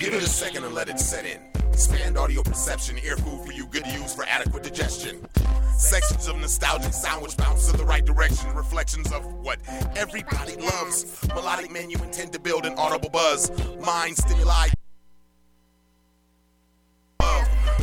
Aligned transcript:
Give 0.00 0.14
it 0.14 0.22
a 0.22 0.28
second 0.28 0.64
and 0.64 0.74
let 0.74 0.88
it 0.88 0.98
set 0.98 1.26
in. 1.26 1.42
Expand 1.74 2.16
audio 2.16 2.42
perception, 2.42 2.96
ear 3.04 3.18
food 3.18 3.44
for 3.44 3.52
you, 3.52 3.66
good 3.66 3.84
to 3.84 3.90
use 3.90 4.14
for 4.14 4.24
adequate 4.24 4.62
digestion. 4.62 5.20
Sections 5.76 6.26
of 6.26 6.40
nostalgic 6.40 6.94
sound 6.94 7.22
which 7.22 7.36
bounce 7.36 7.70
in 7.70 7.76
the 7.76 7.84
right 7.84 8.02
direction, 8.02 8.50
reflections 8.54 9.12
of 9.12 9.26
what 9.44 9.58
everybody 9.96 10.56
loves. 10.56 11.04
Melodic 11.28 11.70
menu 11.70 12.02
intend 12.02 12.32
to 12.32 12.40
build 12.40 12.64
an 12.64 12.72
audible 12.78 13.10
buzz. 13.10 13.50
Mind 13.84 14.16
stimuli 14.16 14.68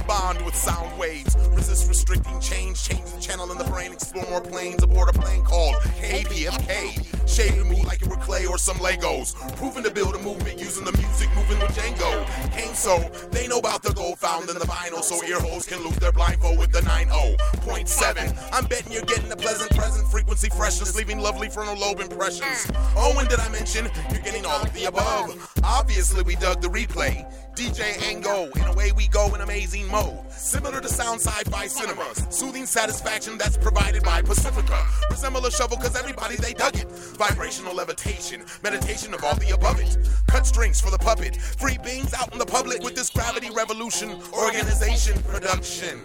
bond 0.08 0.44
with 0.46 0.56
sound 0.56 0.98
waves. 0.98 1.36
Resist 1.52 1.88
restricting 1.88 2.40
change, 2.40 2.82
change 2.82 3.06
the 3.12 3.20
channel 3.20 3.52
in 3.52 3.58
the 3.58 3.66
brain, 3.66 3.92
explore 3.92 4.26
more 4.30 4.42
planes 4.42 4.82
aboard 4.82 5.10
a 5.10 5.14
plane 5.14 5.44
called 5.44 5.76
KPFK. 6.00 7.28
Shape 7.28 7.56
the 7.56 7.66
mood 7.66 7.86
like 7.86 8.02
it 8.02 8.08
were 8.08 8.16
clay 8.16 8.46
or 8.46 8.58
some 8.58 8.78
Legos. 8.78 9.36
Proving 9.58 9.84
to 9.84 9.92
build 9.92 10.16
a 10.16 10.20
movement 10.20 10.60
using 10.60 10.86
the 10.86 10.94
music, 10.94 11.30
moving 11.36 11.60
with 11.60 11.76
Django. 11.76 12.26
Came 12.52 12.74
so, 12.74 12.98
they 13.32 13.48
know 13.48 13.60
about 13.60 13.84
the 13.84 13.94
gold 13.94 14.18
found 14.18 14.50
in 14.50 14.58
the 14.58 14.66
vinyl, 14.66 15.04
so 15.04 15.22
ear 15.26 15.40
holes 15.40 15.66
can 15.66 15.84
lose 15.84 15.98
their 15.98 16.14
blindfold 16.14 16.58
with 16.58 16.72
the 16.72 16.80
90.7. 16.82 18.50
I'm 18.54 18.66
betting 18.66 18.94
you're 18.94 19.04
getting 19.04 19.32
a 19.32 19.36
pleasant 19.36 19.76
present, 19.76 20.08
frequency 20.10 20.50
freshness, 20.50 20.96
leaving 20.96 21.20
lovely 21.20 21.50
frontal 21.50 21.78
lobe 21.78 22.00
impressions. 22.00 22.72
Oh, 22.96 23.16
and 23.20 23.28
did 23.28 23.40
I 23.40 23.50
mention 23.50 23.90
you're 24.12 24.22
getting 24.22 24.46
all 24.46 24.62
of 24.62 24.74
the 24.74 24.86
above? 24.86 25.54
Obviously, 25.64 26.24
we 26.24 26.36
dug 26.36 26.62
the 26.62 26.70
replay. 26.70 27.26
DJ 27.58 28.00
Ango, 28.04 28.52
in 28.52 28.68
a 28.68 28.74
way 28.74 28.92
we 28.92 29.08
go 29.08 29.34
in 29.34 29.42
amazing 29.42 29.88
mode. 29.88 30.32
Similar 30.32 30.80
to 30.80 30.88
sound 30.88 31.20
sci-fi 31.20 31.66
cinemas. 31.66 32.28
Soothing 32.30 32.68
satisfaction 32.68 33.36
that's 33.36 33.58
provided 33.58 34.04
by 34.04 34.22
Pacifica. 34.22 34.86
Resemble 35.10 35.44
a 35.44 35.50
shovel 35.50 35.78
cause 35.78 35.96
everybody 35.96 36.36
they 36.36 36.54
dug 36.54 36.76
it. 36.76 36.88
Vibrational 37.18 37.74
levitation, 37.74 38.46
meditation 38.62 39.12
of 39.12 39.24
all 39.24 39.34
the 39.38 39.56
above 39.56 39.80
it. 39.80 39.98
Cut 40.28 40.46
strings 40.46 40.80
for 40.80 40.92
the 40.92 41.00
puppet. 41.00 41.36
Free 41.36 41.80
beings 41.84 42.14
out 42.14 42.32
in 42.32 42.38
the 42.38 42.46
public 42.46 42.84
with 42.84 42.94
this 42.94 43.10
gravity 43.10 43.50
revolution 43.50 44.22
organization 44.34 45.20
production. 45.24 46.00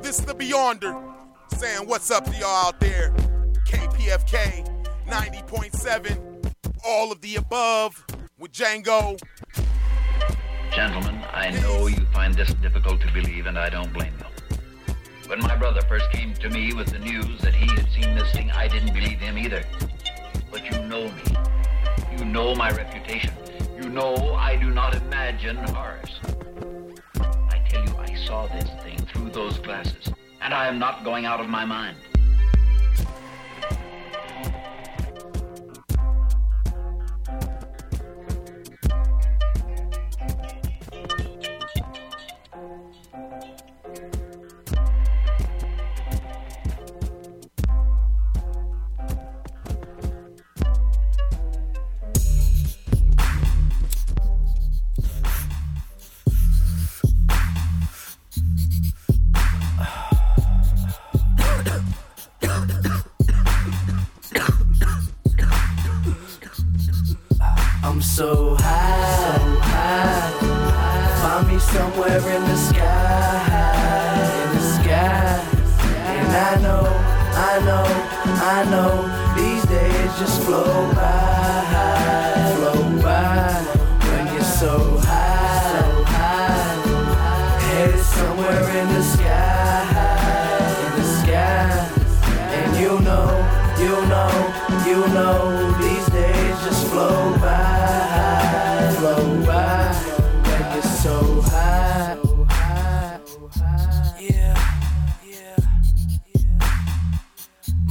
This 0.00 0.20
is 0.20 0.24
the 0.26 0.34
Beyonder 0.34 1.12
saying 1.56 1.88
what's 1.88 2.12
up 2.12 2.24
to 2.26 2.36
y'all 2.36 2.68
out 2.68 2.78
there. 2.78 3.10
KPFK 3.66 4.64
90.7. 5.08 6.54
All 6.86 7.10
of 7.10 7.20
the 7.20 7.34
above 7.34 8.04
with 8.38 8.52
Django. 8.52 9.20
Gentlemen, 10.72 11.22
I 11.32 11.50
know 11.60 11.86
you 11.86 12.04
find 12.12 12.34
this 12.34 12.52
difficult 12.54 13.00
to 13.02 13.12
believe, 13.12 13.46
and 13.46 13.58
I 13.58 13.68
don't 13.68 13.92
blame 13.92 14.12
you. 14.18 14.94
When 15.28 15.38
my 15.40 15.54
brother 15.56 15.80
first 15.82 16.10
came 16.10 16.34
to 16.34 16.50
me 16.50 16.72
with 16.72 16.88
the 16.88 16.98
news 16.98 17.40
that 17.42 17.54
he 17.54 17.66
had 17.74 17.88
seen 17.92 18.14
this 18.14 18.30
thing, 18.32 18.50
I 18.50 18.66
didn't 18.66 18.92
believe 18.92 19.20
him 19.20 19.38
either. 19.38 19.64
But 20.50 20.64
you 20.64 20.82
know 20.86 21.04
me. 21.04 21.22
You 22.18 22.24
know 22.24 22.54
my 22.54 22.70
reputation. 22.70 23.32
You 23.80 23.88
know 23.88 24.34
I 24.34 24.56
do 24.56 24.70
not 24.70 24.94
imagine 24.96 25.56
horrors. 25.56 26.20
I 27.20 27.62
tell 27.68 27.84
you, 27.84 27.96
I 27.96 28.14
saw 28.26 28.46
this 28.48 28.68
thing 28.82 28.98
through 29.12 29.30
those 29.30 29.58
glasses, 29.58 30.12
and 30.40 30.52
I 30.52 30.66
am 30.66 30.78
not 30.78 31.04
going 31.04 31.24
out 31.24 31.40
of 31.40 31.48
my 31.48 31.64
mind. 31.64 31.96
So 68.14 68.54
high, 68.60 69.38
so 69.38 69.58
high. 69.58 70.30
Find 71.20 71.48
me 71.48 71.58
somewhere 71.58 72.18
in 72.18 72.42
the 72.44 72.56
sky, 72.56 73.64
in 74.40 74.54
the 74.54 74.62
sky. 74.76 75.42
And 76.14 76.30
I 76.30 76.62
know, 76.62 76.86
I 77.34 77.58
know, 77.66 77.86
I 78.54 78.58
know, 78.70 78.92
these 79.36 79.64
days 79.64 80.10
just 80.20 80.42
flow 80.42 80.92
by, 80.94 82.54
flow 82.54 83.02
by. 83.02 83.50
When 84.06 84.32
you're 84.32 84.44
so 84.44 84.78
high, 85.02 85.72
so 85.72 86.04
high, 86.04 87.58
headed 87.66 87.98
somewhere 87.98 88.64
in 88.78 88.88
the 88.94 89.02
sky, 89.02 89.53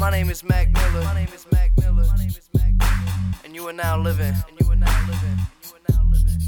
My 0.04 0.10
name 0.10 0.30
is 0.30 0.44
Mac 0.44 0.70
Miller. 0.74 1.02
My 1.06 1.16
name 1.16 1.30
is 1.34 1.48
Mac 1.50 1.72
Miller. 1.80 2.04
My 2.04 2.18
name 2.18 2.28
is 2.28 2.50
Mac 2.54 2.74
Miller. 2.74 3.14
And 3.46 3.56
you 3.56 3.66
are 3.70 3.72
now 3.72 3.98
living. 3.98 4.36
And 4.50 4.60
you 4.60 4.70
are 4.70 4.76
now 4.76 5.08
living. 5.08 5.38
You 5.64 5.70
are 5.78 5.80
now 5.94 6.04
living. 6.12 6.42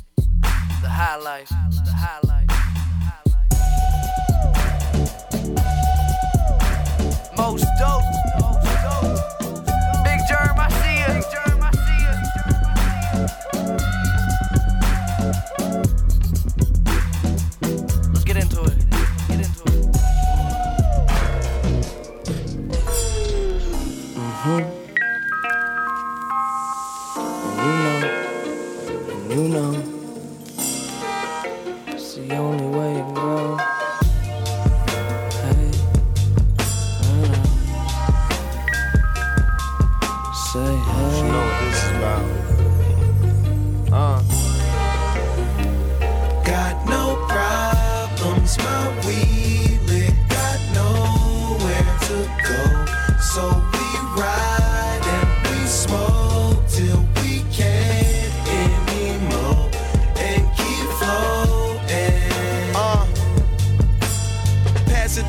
The 0.81 0.89
high 0.89 1.15
life. 1.15 1.47
The 1.85 1.93
high 1.93 2.19
life. 2.23 2.49
Most 7.37 7.65
dope. 7.79 8.04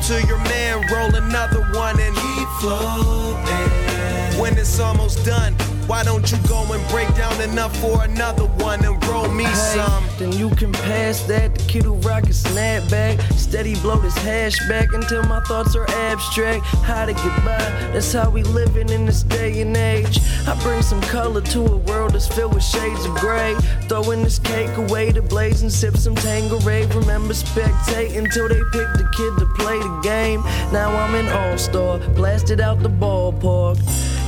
To 0.07 0.25
your 0.25 0.37
man, 0.37 0.81
roll 0.89 1.13
another 1.15 1.63
one 1.73 1.99
and 1.99 2.15
keep 2.15 2.47
floating. 2.61 4.39
When 4.39 4.57
it's 4.57 4.79
almost 4.79 5.25
done, 5.25 5.53
why 5.85 6.03
don't 6.05 6.31
you 6.31 6.37
go 6.47 6.63
and 6.71 6.87
break 6.89 7.13
down 7.15 7.41
enough 7.41 7.75
for 7.81 8.03
another 8.03 8.45
one 8.63 8.85
and 8.85 9.03
roll 9.05 9.27
me 9.27 9.43
Hey, 9.43 9.53
some? 9.53 10.05
Then 10.17 10.31
you 10.31 10.49
can 10.51 10.71
pass 10.71 11.23
that. 11.23 11.55
The 11.55 11.63
kid 11.63 11.83
who 11.83 11.95
rock 11.95 12.23
a 12.23 12.27
snapback. 12.27 13.21
Steady 13.33 13.75
blow 13.81 13.97
this 13.97 14.17
hash 14.17 14.57
back 14.69 14.93
until 14.93 15.23
my 15.23 15.41
thoughts 15.41 15.75
are 15.75 15.89
abstract. 15.89 16.65
How 16.85 17.05
to 17.05 17.13
get 17.13 17.35
by, 17.43 17.57
that's 17.91 18.13
how 18.13 18.29
we 18.29 18.43
living 18.43 18.89
in 18.89 19.05
this 19.05 19.23
day 19.23 19.61
and 19.61 19.75
age. 19.75 20.19
I 20.47 20.57
bring 20.63 20.81
some 20.83 21.01
color 21.01 21.41
to 21.41 21.65
a 21.65 21.77
world 21.77 22.06
filled 22.25 22.53
with 22.53 22.63
shades 22.63 23.05
of 23.05 23.13
gray. 23.15 23.53
Throwing 23.89 24.23
this 24.23 24.39
cake 24.39 24.75
away 24.77 25.11
to 25.11 25.21
blaze 25.21 25.61
and 25.61 25.71
sip 25.71 25.97
some 25.97 26.15
Tanqueray. 26.15 26.85
Remember 26.95 27.33
spectating 27.33 28.31
till 28.33 28.47
they 28.47 28.61
picked 28.71 28.97
the 28.97 29.07
kid 29.17 29.37
to 29.39 29.45
play 29.57 29.77
the 29.77 29.99
game. 30.01 30.41
Now 30.71 30.89
I'm 30.95 31.15
an 31.15 31.27
all-star, 31.27 31.99
blasted 32.15 32.61
out 32.61 32.81
the 32.81 32.89
ballpark. 32.89 33.77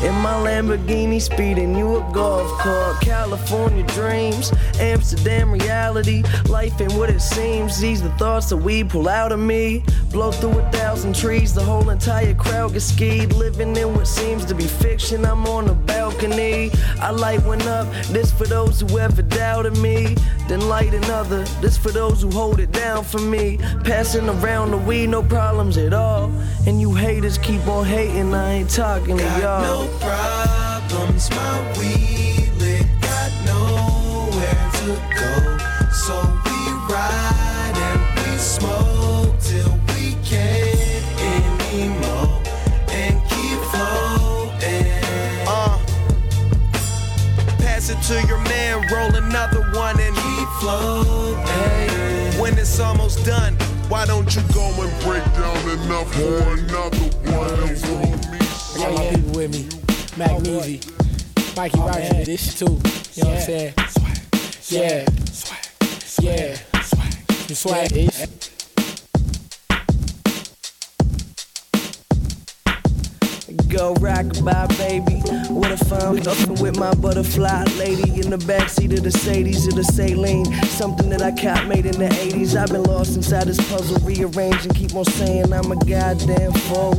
In 0.04 0.14
my 0.16 0.34
Lamborghini, 0.34 1.22
speeding 1.22 1.76
you 1.76 1.98
a 1.98 2.14
golf 2.14 2.50
cart. 2.60 3.02
California 3.02 3.84
dreams, 3.88 4.54
Amsterdam 4.80 5.52
reality. 5.52 6.24
Life 6.48 6.80
ain't 6.80 6.94
what 6.94 7.10
it 7.10 7.20
seems. 7.22 7.80
These 7.80 8.02
the 8.02 8.10
thoughts 8.12 8.50
that 8.50 8.58
we 8.58 8.84
pull 8.84 9.10
out 9.10 9.34
of 9.34 9.40
me. 9.40 9.84
Blow 10.12 10.32
through 10.32 10.58
a 10.58 10.72
thousand 10.72 11.16
trees, 11.16 11.54
the 11.54 11.64
whole 11.64 11.90
entire 11.90 12.34
crowd 12.34 12.74
gets 12.74 12.86
skied. 12.86 13.34
Living 13.34 13.76
in 13.76 13.94
what 13.94 14.08
seems 14.08 14.46
to 14.46 14.56
be 14.56 14.64
fiction. 14.64 15.26
I'm 15.26 15.46
on 15.48 15.66
the 15.66 15.74
balcony 15.74 15.99
balcony. 16.20 16.72
I 17.00 17.12
light 17.12 17.44
one 17.46 17.62
up, 17.64 17.88
this 18.08 18.32
for 18.32 18.46
those 18.46 18.82
who 18.82 19.00
ever 19.00 19.22
doubted 19.22 19.78
me. 19.78 20.16
Then 20.48 20.68
light 20.68 20.94
another, 20.94 21.44
this 21.62 21.78
for 21.78 21.92
those 21.92 22.22
who 22.22 22.30
hold 22.32 22.60
it 22.60 22.72
down 22.72 23.04
for 23.04 23.20
me. 23.20 23.58
Passing 23.84 24.28
around 24.30 24.72
the 24.72 24.78
weed, 24.78 25.08
no 25.08 25.24
problems 25.24 25.78
at 25.78 25.94
all. 25.94 26.32
And 26.68 26.82
you 26.82 26.94
haters 26.94 27.38
keep 27.38 27.66
on 27.68 27.86
hating, 27.86 28.34
I 28.34 28.54
ain't 28.54 28.70
talking 28.70 29.18
to 29.18 29.24
y'all. 29.24 29.62
No 29.62 29.98
problems, 30.00 31.30
my 31.30 31.80
weed 31.80 32.52
lit, 32.58 32.86
got 33.02 33.32
nowhere 33.46 34.72
to 34.74 35.46
go. 35.46 35.49
To 48.10 48.26
your 48.26 48.40
man, 48.40 48.88
roll 48.92 49.14
another 49.14 49.62
one 49.78 50.00
and 50.00 50.16
Keep 50.16 50.48
floating. 50.62 51.38
when 52.42 52.58
it's 52.58 52.80
almost 52.80 53.24
done, 53.24 53.54
why 53.88 54.04
don't 54.08 54.36
you 54.36 54.42
go 54.52 54.66
and 54.82 54.90
Break 55.04 55.24
down 55.36 55.70
enough 55.70 56.12
for 56.16 56.42
another 56.58 56.98
one. 56.98 57.54
Don't 57.60 57.88
roll 57.88 58.18
me. 58.32 58.40
I 58.74 58.78
got 58.80 58.94
my 58.96 59.10
people 59.10 59.32
with 59.32 59.52
me. 59.54 59.70
Mac 60.18 60.32
Magnesia. 60.32 60.92
Mikey 61.56 61.80
Rice 61.80 62.10
did 62.10 62.26
this 62.26 62.58
too. 62.58 62.66
You 63.14 63.24
know 63.24 63.30
what 63.30 63.38
I'm 63.38 63.46
saying? 63.46 63.74
Yeah. 64.70 65.06
Yeah. 66.20 66.56
Some 66.82 67.56
swag 67.56 68.59
Go 73.68 73.94
rock 73.96 74.26
bye 74.44 74.68
baby. 74.78 75.20
What 75.50 75.72
if 75.72 75.92
I'm 75.92 76.18
up 76.20 76.62
with 76.62 76.78
my 76.78 76.94
butterfly 76.96 77.66
lady 77.78 78.22
in 78.22 78.30
the 78.30 78.38
backseat 78.38 78.98
of 78.98 79.04
the 79.04 79.10
Sadies 79.10 79.68
or 79.68 79.76
the 79.76 79.84
Saline? 79.84 80.46
Something 80.66 81.10
that 81.10 81.22
I 81.22 81.32
caught 81.32 81.68
made 81.68 81.86
in 81.86 82.00
the 82.00 82.08
80s. 82.08 82.56
I've 82.56 82.70
been 82.70 82.84
lost 82.84 83.16
inside 83.16 83.48
this 83.48 83.60
puzzle, 83.70 84.00
rearranging. 84.00 84.74
Keep 84.74 84.96
on 84.96 85.06
saying 85.06 85.52
I'm 85.54 85.72
a 85.72 85.76
goddamn 85.76 86.54
fool. 86.54 86.94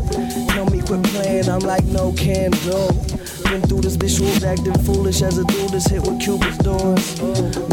Tell 0.51 0.67
me 0.67 0.81
quit 0.83 1.03
playing, 1.05 1.49
I'm 1.49 1.61
like 1.61 1.85
no 1.85 2.13
can 2.13 2.51
do. 2.51 3.40
Been 3.51 3.63
through 3.63 3.81
this 3.81 3.97
visuals 3.97 4.45
acting 4.45 4.79
foolish 4.85 5.23
as 5.23 5.37
a 5.39 5.45
dude 5.45 5.71
this 5.71 5.89
hit 5.89 6.07
what 6.07 6.23
Cupid's 6.23 6.57
doing. 6.59 6.95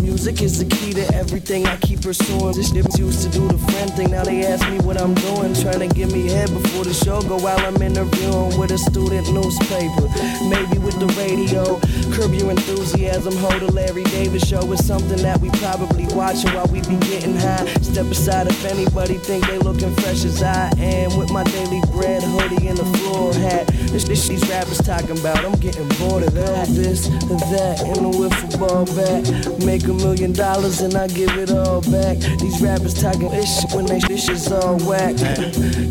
Music 0.01 0.41
is 0.41 0.57
the 0.57 0.65
key 0.65 0.91
to 0.94 1.06
everything 1.13 1.68
I 1.68 1.77
keep 1.77 2.01
pursuing. 2.01 2.56
This 2.56 2.71
shit 2.71 2.97
used 2.97 3.21
to 3.21 3.29
do 3.29 3.47
the 3.47 3.59
friend 3.69 3.94
thing, 3.94 4.09
now 4.09 4.24
they 4.24 4.44
ask 4.44 4.68
me 4.71 4.79
what 4.79 5.00
I'm 5.00 5.13
doing. 5.13 5.53
Trying 5.53 5.88
to 5.88 5.94
get 5.94 6.12
me 6.12 6.29
head 6.29 6.50
before 6.50 6.83
the 6.83 6.95
show 6.95 7.21
go 7.21 7.38
while 7.38 7.59
I'm 7.59 7.79
interviewing 7.79 8.57
with 8.57 8.71
a 8.71 8.77
student 8.79 9.31
newspaper. 9.31 10.09
Maybe 10.50 10.79
with 10.81 10.97
the 10.97 11.13
radio. 11.13 11.77
Curb 12.09 12.33
your 12.33 12.50
enthusiasm, 12.50 13.35
hold 13.38 13.62
a 13.62 13.71
Larry 13.71 14.03
David 14.06 14.41
show 14.41 14.65
is 14.71 14.83
something 14.83 15.21
that 15.21 15.39
we 15.41 15.51
probably 15.62 16.07
watching 16.15 16.50
while 16.56 16.65
we 16.74 16.81
be 16.89 16.97
getting 17.06 17.38
high. 17.38 17.65
Step 17.85 18.07
aside 18.07 18.47
if 18.47 18.65
anybody 18.65 19.19
think 19.19 19.45
they 19.45 19.59
looking 19.59 19.94
fresh 19.97 20.25
as 20.25 20.41
I 20.41 20.71
am 20.79 21.18
with 21.18 21.29
my 21.29 21.44
daily 21.44 21.81
bread 21.91 22.24
hoodie 22.24 22.68
and 22.68 22.79
a 22.79 22.85
floor 22.97 23.31
hat. 23.35 23.68
This, 23.94 24.06
this 24.06 24.27
these 24.27 24.41
rappers 24.50 24.79
talking 24.79 25.19
about, 25.19 25.45
I'm 25.45 25.53
getting 25.71 25.89
bored 25.99 26.23
of 26.23 26.33
that. 26.33 26.67
This, 26.69 27.07
of 27.07 27.39
that, 27.51 27.81
and 27.81 28.05
a 28.05 28.17
wiffle 28.17 28.59
ball 28.59 28.85
bat. 28.95 29.65
Make 29.65 29.83
a 29.83 29.93
million 29.93 30.31
dollars 30.31 30.81
and 30.81 30.95
I 30.95 31.07
give 31.07 31.31
it 31.37 31.51
all 31.51 31.81
back. 31.91 32.17
These 32.39 32.61
rappers 32.61 32.93
talking 32.93 33.29
shit 33.43 33.71
when 33.73 33.85
they 33.85 33.99
this 34.07 34.25
shit's 34.25 34.51
all 34.51 34.77
whack. 34.87 35.15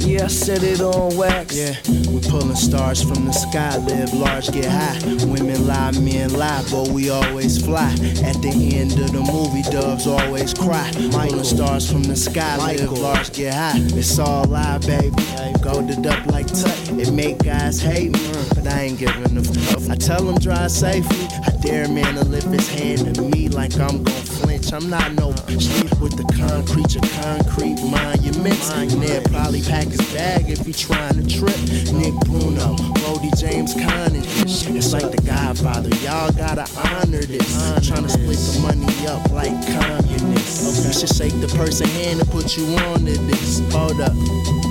Yeah, 0.01 0.25
I 0.25 0.29
said 0.29 0.63
it 0.63 0.81
on 0.81 1.17
wax. 1.17 1.55
Yeah, 1.55 1.75
we 2.11 2.21
pulling 2.21 2.57
stars 2.57 3.03
from 3.03 3.27
the 3.27 3.33
sky, 3.33 3.77
live 3.79 4.15
large, 4.15 4.51
get 4.51 4.67
high. 4.67 4.99
Women 5.27 5.67
lie, 5.67 5.93
men 5.93 6.33
lie, 6.33 6.65
but 6.71 6.89
we 6.89 7.11
always 7.11 7.63
fly. 7.63 7.91
At 8.25 8.41
the 8.41 8.71
end 8.75 8.93
of 8.93 9.13
the 9.13 9.21
movie, 9.21 9.63
doves 9.71 10.07
always 10.07 10.55
cry. 10.55 10.91
Pulling 11.13 11.45
stars 11.45 11.91
from 11.91 12.05
the 12.05 12.17
sky, 12.17 12.57
live 12.57 12.93
large, 12.93 13.33
get 13.33 13.53
high. 13.53 13.79
It's 13.99 14.19
all 14.19 14.45
lie, 14.45 14.79
baby. 14.79 15.15
I 15.39 15.49
ain't 15.49 15.63
golded 15.63 16.07
up 16.07 16.25
like 16.27 16.47
tut. 16.47 16.91
It 16.93 17.13
make 17.13 17.39
guys 17.39 17.81
hate 17.81 18.13
me, 18.13 18.33
but 18.55 18.67
I 18.67 18.83
ain't 18.83 18.99
giving 18.99 19.37
a 19.37 19.43
fuck. 19.43 19.66
I 19.91 19.97
tell 19.97 20.23
them 20.23 20.39
drive 20.39 20.71
safely. 20.71 21.27
I 21.47 21.51
dare 21.61 21.85
a 21.85 21.89
man 21.89 22.15
to 22.15 22.25
lift 22.25 22.49
his 22.49 22.69
hand 22.69 23.15
to 23.15 23.23
me 23.23 23.49
like 23.49 23.75
I'm 23.79 24.03
gon' 24.03 24.23
flinch. 24.23 24.73
I'm 24.73 24.89
not 24.89 25.13
no 25.15 25.35
sleep 25.59 26.01
with 26.01 26.17
the 26.17 26.25
concrete, 26.39 26.95
your 26.95 27.03
concrete 27.23 27.83
monuments. 27.91 28.71
Ned 28.97 29.31
probably 29.31 29.63
pack 29.63 29.89
his 29.89 30.01
bag 30.13 30.49
if 30.49 30.65
he 30.65 30.73
trying 30.73 31.15
to 31.15 31.27
trip. 31.27 31.57
Nick 31.93 32.15
Bruno, 32.27 32.77
Brody 33.01 33.31
James 33.37 33.75
Conn. 33.75 34.15
It's 34.15 34.93
like 34.93 35.11
the 35.11 35.23
Godfather. 35.25 35.91
Y'all 35.97 36.33
gotta 36.33 36.67
honor 36.89 37.23
this. 37.23 37.55
Trying 37.87 38.05
to 38.05 38.11
split 38.11 38.39
the 38.39 38.61
money 38.63 39.07
up 39.07 39.31
like 39.33 39.55
communists. 39.79 40.87
You 40.87 40.93
should 40.93 41.15
shake 41.15 41.41
the 41.41 41.49
person 41.57 41.89
hand 41.89 42.21
and 42.21 42.31
put 42.31 42.57
you 42.57 42.67
on 42.77 43.01
to 43.01 43.19
this. 43.27 43.61
Hold 43.73 44.01
up. 44.01 44.66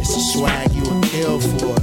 It's 0.00 0.16
a 0.16 0.20
swag 0.32 0.72
you 0.72 0.82
would 0.90 1.04
kill 1.04 1.38
for. 1.40 1.76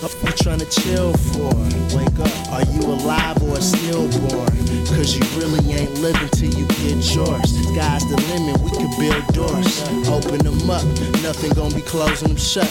What 0.00 0.14
you 0.22 0.30
trying 0.44 0.60
to 0.60 0.70
chill 0.80 1.12
for? 1.12 1.52
Wake 1.96 2.18
up. 2.20 2.52
Are 2.52 2.62
you 2.72 2.82
alive 2.82 3.42
or 3.42 3.60
stillborn? 3.60 4.46
Cause 4.86 5.16
you 5.16 5.24
really 5.38 5.58
ain't 5.74 5.94
living 5.98 6.28
till 6.30 6.54
you 6.54 6.66
get 6.66 7.14
yours. 7.14 7.50
Sky's 7.74 8.06
the 8.08 8.16
limit, 8.30 8.60
we 8.62 8.70
could 8.70 8.94
build 8.98 9.26
doors. 9.34 9.82
Open 10.08 10.38
them 10.38 10.70
up, 10.70 10.84
nothing 11.22 11.52
gonna 11.52 11.74
be 11.74 11.82
closing 11.82 12.28
them 12.28 12.36
shut. 12.36 12.70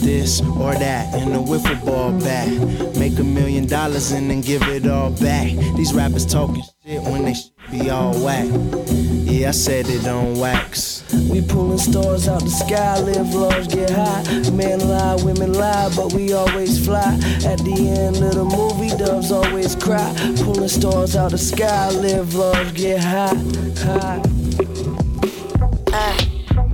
This 0.00 0.40
or 0.42 0.74
that 0.74 1.14
in 1.14 1.32
a 1.32 1.38
wiffle 1.38 1.84
ball 1.84 2.12
bat. 2.20 2.48
Make 2.96 3.18
a 3.18 3.24
million 3.24 3.66
dollars 3.66 4.12
and 4.12 4.30
then 4.30 4.42
give 4.42 4.62
it 4.62 4.86
all 4.86 5.10
back. 5.10 5.48
These 5.76 5.92
rappers 5.94 6.26
talking 6.26 6.62
shit 6.84 7.02
when 7.02 7.24
they 7.24 7.34
be 7.70 7.90
all 7.90 8.12
whack. 8.22 8.46
Yeah, 9.40 9.48
I 9.48 9.52
said 9.52 9.88
it 9.88 10.06
on 10.06 10.38
wax. 10.38 11.02
We 11.30 11.40
pulling 11.40 11.78
stars 11.78 12.28
out 12.28 12.42
the 12.42 12.50
sky, 12.50 13.00
live 13.00 13.32
large, 13.32 13.70
get 13.70 13.88
high. 13.88 14.50
Men 14.50 14.86
lie, 14.86 15.14
women 15.24 15.54
lie, 15.54 15.90
but 15.96 16.12
we 16.12 16.34
always 16.34 16.84
fly. 16.84 17.18
At 17.46 17.56
the 17.64 17.94
end 17.98 18.16
of 18.16 18.34
the 18.34 18.44
movie, 18.44 18.94
doves 18.98 19.32
always 19.32 19.74
cry. 19.74 20.12
Pulling 20.44 20.68
stars 20.68 21.16
out 21.16 21.30
the 21.30 21.38
sky, 21.38 21.88
live 21.88 22.34
large, 22.34 22.74
get 22.74 23.02
high. 23.02 23.34
high. 23.78 24.20
Uh, 25.90 26.18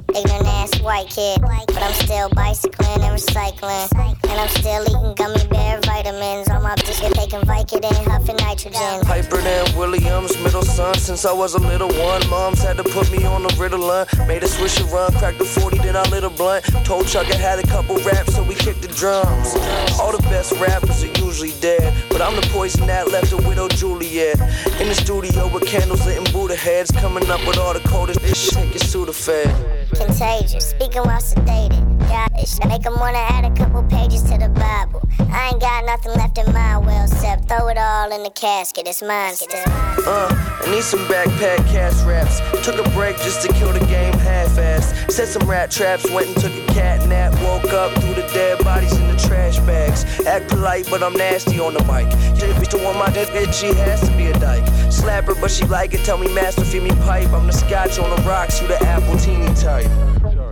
ignorant 0.09 0.49
ass 0.49 0.81
white 0.81 1.09
kid. 1.09 1.39
But 1.41 1.83
I'm 1.85 1.95
still 1.95 2.29
bicycling 2.31 3.01
and 3.01 3.17
recycling. 3.17 4.16
And 4.29 4.41
I'm 4.41 4.49
still 4.49 4.83
eating 4.83 5.15
gummy 5.15 5.47
bear 5.49 5.81
vitamins. 5.81 6.51
All 6.51 6.61
my 6.61 6.75
bitches 6.75 7.13
taking 7.15 7.41
Vicodin, 7.41 8.05
huffing 8.11 8.37
nitrogen. 8.37 9.05
Piper 9.05 9.41
than 9.41 9.77
Williams, 9.77 10.37
middle 10.43 10.63
son 10.63 10.95
since 10.97 11.25
I 11.25 11.33
was 11.33 11.55
a 11.55 11.61
little 11.61 11.89
one. 11.89 12.29
Moms 12.29 12.63
had 12.63 12.77
to 12.79 12.85
put 12.85 13.11
me 13.11 13.25
on 13.25 13.43
the 13.43 13.49
Ritalin. 13.51 14.07
Made 14.27 14.43
a 14.43 14.49
swish 14.49 14.81
and 14.81 14.91
run, 14.91 15.13
cracked 15.13 15.39
the 15.39 15.45
40, 15.45 15.79
then 15.79 15.97
I 15.97 16.03
lit 16.11 16.25
a 16.25 16.31
blunt. 16.31 16.65
Told 16.85 17.07
Chuck 17.07 17.27
I 17.31 17.37
had 17.37 17.59
a 17.59 17.67
couple 17.67 17.97
raps, 17.99 18.35
so 18.35 18.43
we 18.43 18.55
kicked 18.55 18.83
the 18.83 18.89
drums. 18.89 19.55
All 20.01 20.13
the 20.13 20.23
best 20.29 20.53
rappers 20.61 21.03
are 21.05 21.25
usually 21.25 21.53
dead, 21.61 21.95
but 22.11 22.21
I'm 22.21 22.35
the 22.37 22.47
poison 22.53 22.87
that 22.87 23.11
left 23.11 23.33
a 23.33 23.37
widow 23.37 23.69
Juliet. 23.69 24.39
In 24.81 24.89
the 24.89 24.95
studio 24.95 25.49
with 25.53 25.67
candles 25.67 26.05
lit 26.07 26.19
and 26.19 26.33
Buddha 26.33 26.57
heads, 26.57 26.91
coming 26.93 27.29
up 27.31 27.41
with 27.47 27.59
all 27.59 27.73
the 27.75 27.81
coldest 27.89 28.21
shit, 28.35 28.67
your 28.67 29.07
Sudafed. 29.07 29.97
Contagious, 29.97 30.71
speaking 30.71 31.03
while 31.03 31.21
sedated. 31.21 31.85
Got 32.09 32.31
it, 32.39 32.49
make 32.69 32.87
'em 32.87 32.99
wanna 32.99 33.19
add 33.19 33.45
a 33.45 33.51
couple 33.57 33.83
pages 33.85 34.16
to 34.23 34.39
the 34.39 34.49
Bible. 34.49 35.03
I 35.31 35.51
ain't 35.51 35.61
got 35.61 35.85
nothing 35.85 36.13
left 36.13 36.39
in 36.39 36.53
my 36.53 36.79
will, 36.79 37.05
except 37.05 37.49
throw 37.49 37.69
it 37.69 37.79
all 37.79 38.13
in 38.13 38.23
the 38.23 38.31
casket. 38.31 38.87
It's 38.87 39.03
mine 39.03 39.35
still. 39.35 39.63
Uh, 40.07 40.29
I 40.65 40.71
need 40.71 40.83
some 40.83 41.01
backpack 41.07 41.59
cash 41.69 42.01
raps. 42.05 42.41
Took 42.65 42.85
a 42.85 42.91
break 42.91 43.17
just 43.19 43.43
to 43.47 43.53
kill 43.53 43.73
the 43.73 43.85
game 43.87 44.15
half-assed. 44.15 45.11
Set 45.11 45.29
some 45.29 45.49
rat 45.49 45.71
traps, 45.71 46.09
went 46.11 46.29
and 46.29 46.37
took 46.37 46.53
a 46.53 46.73
cat 46.73 47.07
nap. 47.09 47.33
Woke 47.43 47.73
up 47.73 47.93
through 48.01 48.15
the 48.15 48.29
dead 48.33 48.63
bodies 48.65 48.97
in 48.97 49.07
the 49.09 49.17
trash 49.17 49.59
bags. 49.61 50.05
Act 50.27 50.49
polite, 50.49 50.87
but 50.91 51.03
I'm 51.03 51.15
nasty 51.15 51.59
on 51.61 51.75
the 51.75 51.85
mic. 51.85 52.07
If 52.43 52.59
it's 52.63 52.75
the 52.75 52.79
one 52.83 52.97
my 52.97 53.11
dick, 53.11 53.29
she 53.53 53.67
has 53.75 54.01
to 54.01 54.17
be 54.17 54.27
a 54.27 54.39
dyke. 54.39 54.67
Slap 54.91 55.25
her, 55.25 55.35
but 55.35 55.51
she 55.51 55.65
like 55.67 55.95
it. 55.95 56.05
Tell 56.05 56.19
me, 56.19 56.33
master, 56.33 56.65
feed 56.65 56.83
me 56.83 56.91
pipe. 56.91 57.29
I'm 57.33 57.47
the 57.47 57.53
scotch 57.53 57.99
on 57.99 58.09
the 58.11 58.23
rocks, 58.23 58.61
you 58.61 58.69
the 58.69 58.83
apple 58.85 59.19
teeny 59.19 59.53
type. 59.55 59.91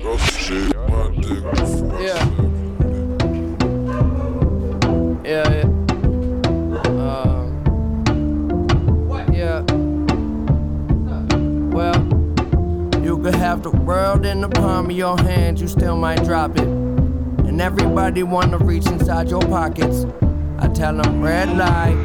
Oh 0.07 0.19
shit, 0.19 0.77
my 0.89 1.09
dick 1.21 1.43
before 1.55 2.01
Yeah. 2.01 2.54
Yeah, 5.25 5.51
yeah. 5.51 5.63
Um, 7.01 7.49
yeah. 9.33 9.63
Well, 11.73 13.03
You 13.03 13.19
could 13.19 13.35
have 13.35 13.63
the 13.63 13.71
world 13.71 14.27
in 14.27 14.43
the 14.43 14.51
palm 14.51 14.87
of 14.87 14.93
your 14.93 15.19
hands, 15.19 15.63
you 15.63 15.69
still 15.69 15.97
might 15.97 16.23
drop 16.25 16.59
it. 16.59 16.69
And 16.69 17.61
everybody 17.61 18.23
wanna 18.23 18.59
reach 18.59 18.87
inside 18.87 19.31
your 19.31 19.41
pockets. 19.41 20.05
I 20.59 20.69
tell 20.69 20.95
them 20.95 21.23
red 21.23 21.57
light, 21.57 21.97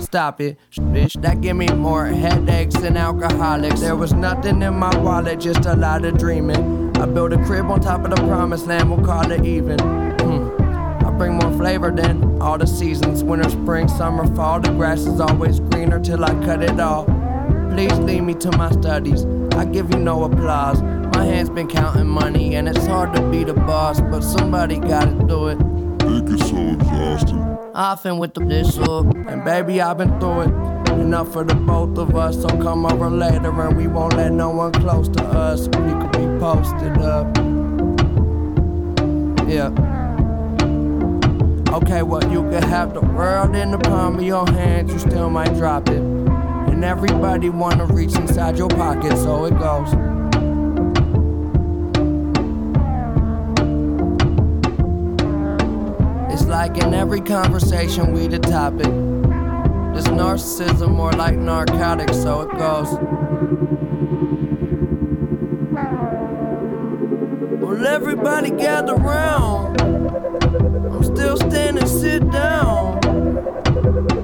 stop 0.00 0.40
it. 0.40 0.58
Bitch, 0.72 1.20
that 1.20 1.42
give 1.42 1.56
me 1.56 1.68
more 1.68 2.06
headaches 2.06 2.76
than 2.76 2.96
alcoholics. 2.96 3.80
There 3.80 3.96
was 3.96 4.14
nothing 4.14 4.62
in 4.62 4.74
my 4.74 4.96
wallet, 4.98 5.40
just 5.40 5.66
a 5.66 5.76
lot 5.76 6.04
of 6.06 6.16
dreaming. 6.16 6.96
I 6.96 7.04
built 7.04 7.34
a 7.34 7.38
crib 7.44 7.70
on 7.70 7.80
top 7.80 8.04
of 8.04 8.10
the 8.10 8.26
promised 8.26 8.66
land, 8.66 8.90
we'll 8.90 9.04
call 9.04 9.30
it 9.30 9.44
even. 9.44 10.03
Bring 11.18 11.34
more 11.34 11.52
flavor 11.56 11.90
than 11.90 12.42
all 12.42 12.58
the 12.58 12.66
seasons 12.66 13.22
winter, 13.22 13.48
spring, 13.48 13.88
summer, 13.88 14.26
fall. 14.34 14.60
The 14.60 14.70
grass 14.70 15.00
is 15.00 15.20
always 15.20 15.60
greener 15.60 16.00
till 16.00 16.24
I 16.24 16.34
cut 16.44 16.62
it 16.62 16.80
off. 16.80 17.06
Please 17.70 17.96
lead 18.00 18.22
me 18.22 18.34
to 18.34 18.50
my 18.56 18.70
studies. 18.72 19.24
I 19.54 19.64
give 19.64 19.90
you 19.90 19.98
no 19.98 20.24
applause. 20.24 20.82
My 20.82 21.24
hands 21.24 21.50
been 21.50 21.68
counting 21.68 22.06
money, 22.06 22.56
and 22.56 22.68
it's 22.68 22.86
hard 22.86 23.14
to 23.14 23.22
be 23.30 23.44
the 23.44 23.54
boss, 23.54 24.00
but 24.00 24.22
somebody 24.22 24.78
gotta 24.78 25.14
do 25.26 25.48
it. 25.48 25.58
It 26.00 26.26
gets 26.26 26.50
so 26.50 26.56
exhausting. 26.56 27.38
Often 27.74 28.18
with 28.18 28.34
the 28.34 28.42
up, 28.90 29.14
and 29.28 29.44
baby, 29.44 29.80
I've 29.80 29.98
been 29.98 30.18
through 30.18 30.42
it. 30.42 30.74
Enough 30.94 31.32
for 31.32 31.44
the 31.44 31.54
both 31.54 31.98
of 31.98 32.14
us, 32.14 32.40
so 32.40 32.48
come 32.48 32.86
over 32.86 33.10
later, 33.10 33.50
and 33.62 33.76
we 33.76 33.88
won't 33.88 34.14
let 34.14 34.32
no 34.32 34.50
one 34.50 34.72
close 34.72 35.08
to 35.08 35.24
us. 35.24 35.66
We 35.66 35.92
could 35.92 36.12
be 36.12 36.26
posted 36.38 36.98
up. 36.98 37.36
Yeah. 39.48 39.93
Okay, 41.74 42.02
well, 42.04 42.22
you 42.30 42.48
could 42.50 42.62
have 42.62 42.94
the 42.94 43.00
world 43.00 43.56
in 43.56 43.72
the 43.72 43.78
palm 43.78 44.14
of 44.14 44.22
your 44.22 44.46
hands, 44.46 44.92
you 44.92 44.98
still 45.00 45.28
might 45.28 45.52
drop 45.54 45.88
it. 45.88 45.98
And 45.98 46.84
everybody 46.84 47.50
wanna 47.50 47.84
reach 47.86 48.14
inside 48.14 48.56
your 48.56 48.68
pocket, 48.68 49.18
so 49.18 49.46
it 49.46 49.58
goes. 49.58 49.88
It's 56.32 56.46
like 56.46 56.78
in 56.78 56.94
every 56.94 57.20
conversation 57.20 58.12
we 58.12 58.28
the 58.28 58.38
topic. 58.38 58.86
This 59.96 60.06
narcissism 60.06 60.92
more 60.92 61.10
like 61.10 61.36
narcotics, 61.36 62.22
so 62.22 62.42
it 62.42 62.56
goes. 62.56 62.92
Well, 67.60 67.84
everybody 67.84 68.50
gather 68.50 68.94
round. 68.94 69.93
I'm 70.54 71.02
still 71.02 71.36
standing, 71.36 71.86
sit 71.86 72.30
down. 72.30 74.23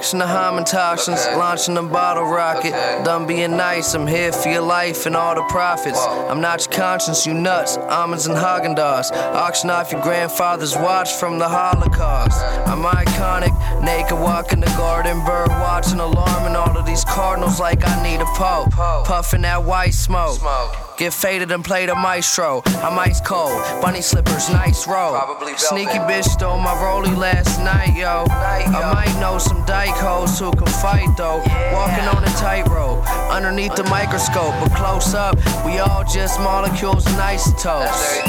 Concoction 0.00 0.22
of 0.22 0.64
toxins, 0.64 1.26
Okay. 1.26 1.36
launching 1.36 1.76
a 1.76 1.82
bottle 1.82 2.24
rocket. 2.24 2.72
Okay. 2.72 3.02
Done 3.04 3.26
being 3.26 3.54
nice, 3.58 3.92
I'm 3.92 4.06
here 4.06 4.32
for 4.32 4.48
your 4.48 4.62
life 4.62 5.04
and 5.04 5.14
all 5.14 5.34
the 5.34 5.42
profits. 5.42 5.98
Whoa. 5.98 6.28
I'm 6.30 6.40
not 6.40 6.64
your 6.64 6.72
conscience, 6.74 7.26
you 7.26 7.34
nuts. 7.34 7.76
Almonds 7.76 8.26
and 8.26 8.34
Haagen 8.34 8.74
Dazs. 8.74 9.12
Auction 9.34 9.68
off 9.68 9.92
your 9.92 10.00
grandfather's 10.00 10.74
watch 10.74 11.12
from 11.12 11.38
the 11.38 11.46
Holocaust. 11.46 12.42
I'm 12.66 12.82
iconic, 12.82 13.52
naked 13.82 14.18
walking 14.18 14.60
the 14.60 14.70
garden, 14.78 15.22
bird 15.26 15.50
watching, 15.50 16.00
alarming 16.00 16.56
all 16.56 16.74
of 16.74 16.86
these 16.86 17.04
cardinals 17.04 17.60
like 17.60 17.86
I 17.86 18.02
need 18.02 18.22
a 18.22 18.30
pope. 18.36 18.72
Pope. 18.72 19.06
Puffing 19.06 19.42
that 19.42 19.64
white 19.64 19.92
smoke. 19.92 20.38
Smoke. 20.38 20.89
Get 21.00 21.14
faded 21.14 21.50
and 21.50 21.64
play 21.64 21.86
the 21.86 21.94
maestro. 21.94 22.60
I'm 22.84 22.98
ice 22.98 23.22
cold, 23.22 23.62
bunny 23.80 24.02
slippers, 24.02 24.50
nice 24.50 24.86
roll. 24.86 25.16
Sneaky 25.56 25.96
bitch 26.00 26.24
stole 26.24 26.58
my 26.58 26.74
rollie 26.74 27.16
last 27.16 27.58
night, 27.58 27.96
yo. 27.96 28.26
I 28.28 28.92
might 28.92 29.18
know 29.18 29.38
some 29.38 29.64
dyke 29.64 29.96
hoes 29.96 30.38
who 30.38 30.50
can 30.50 30.66
fight 30.66 31.08
though. 31.16 31.38
Walking 31.72 32.04
on 32.04 32.22
a 32.22 32.32
tightrope, 32.36 33.08
underneath 33.32 33.76
the 33.76 33.84
microscope, 33.84 34.52
but 34.60 34.74
close 34.76 35.14
up, 35.14 35.36
we 35.64 35.78
all 35.78 36.04
just 36.04 36.38
molecules 36.38 37.06
and 37.06 37.16
isotopes. 37.16 38.20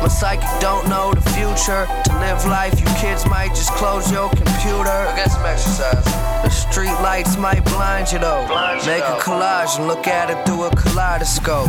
My 0.00 0.08
psychic 0.08 0.48
don't 0.58 0.88
know 0.88 1.12
the 1.12 1.20
future. 1.20 1.86
To 2.04 2.12
live 2.20 2.46
life, 2.46 2.80
you 2.80 2.86
kids 2.96 3.26
might 3.26 3.50
just 3.50 3.72
close 3.72 4.10
your 4.10 4.30
computer. 4.30 4.84
Go 4.84 5.12
get 5.16 5.30
some 5.30 5.44
exercise. 5.44 6.04
The 6.42 6.48
street 6.48 6.96
lights 7.04 7.36
might 7.36 7.62
blind 7.66 8.10
you 8.10 8.18
though. 8.18 8.46
Blind 8.48 8.80
you 8.80 8.92
Make 8.92 9.02
though. 9.02 9.18
a 9.18 9.20
collage 9.20 9.76
and 9.76 9.86
look 9.86 10.06
at 10.06 10.30
it 10.30 10.46
through 10.46 10.64
a 10.64 10.70
kaleidoscope. 10.74 11.68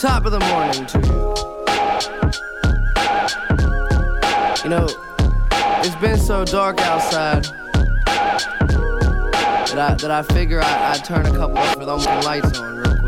Top 0.00 0.24
of 0.24 0.32
the 0.32 0.40
morning 0.40 0.86
to 0.86 0.98
you. 0.98 1.34
You 4.64 4.70
know, 4.70 4.88
it's 5.84 5.94
been 5.96 6.18
so 6.18 6.42
dark 6.46 6.80
outside 6.80 7.44
that 9.66 9.78
I, 9.78 9.94
that 9.96 10.10
I 10.10 10.22
figure 10.22 10.62
I, 10.62 10.92
I'd 10.92 11.04
turn 11.04 11.26
a 11.26 11.30
couple 11.32 11.58
of 11.58 11.84
those 11.84 12.06
lights 12.06 12.58
on 12.58 12.78
real 12.78 12.86
quick. 12.86 12.99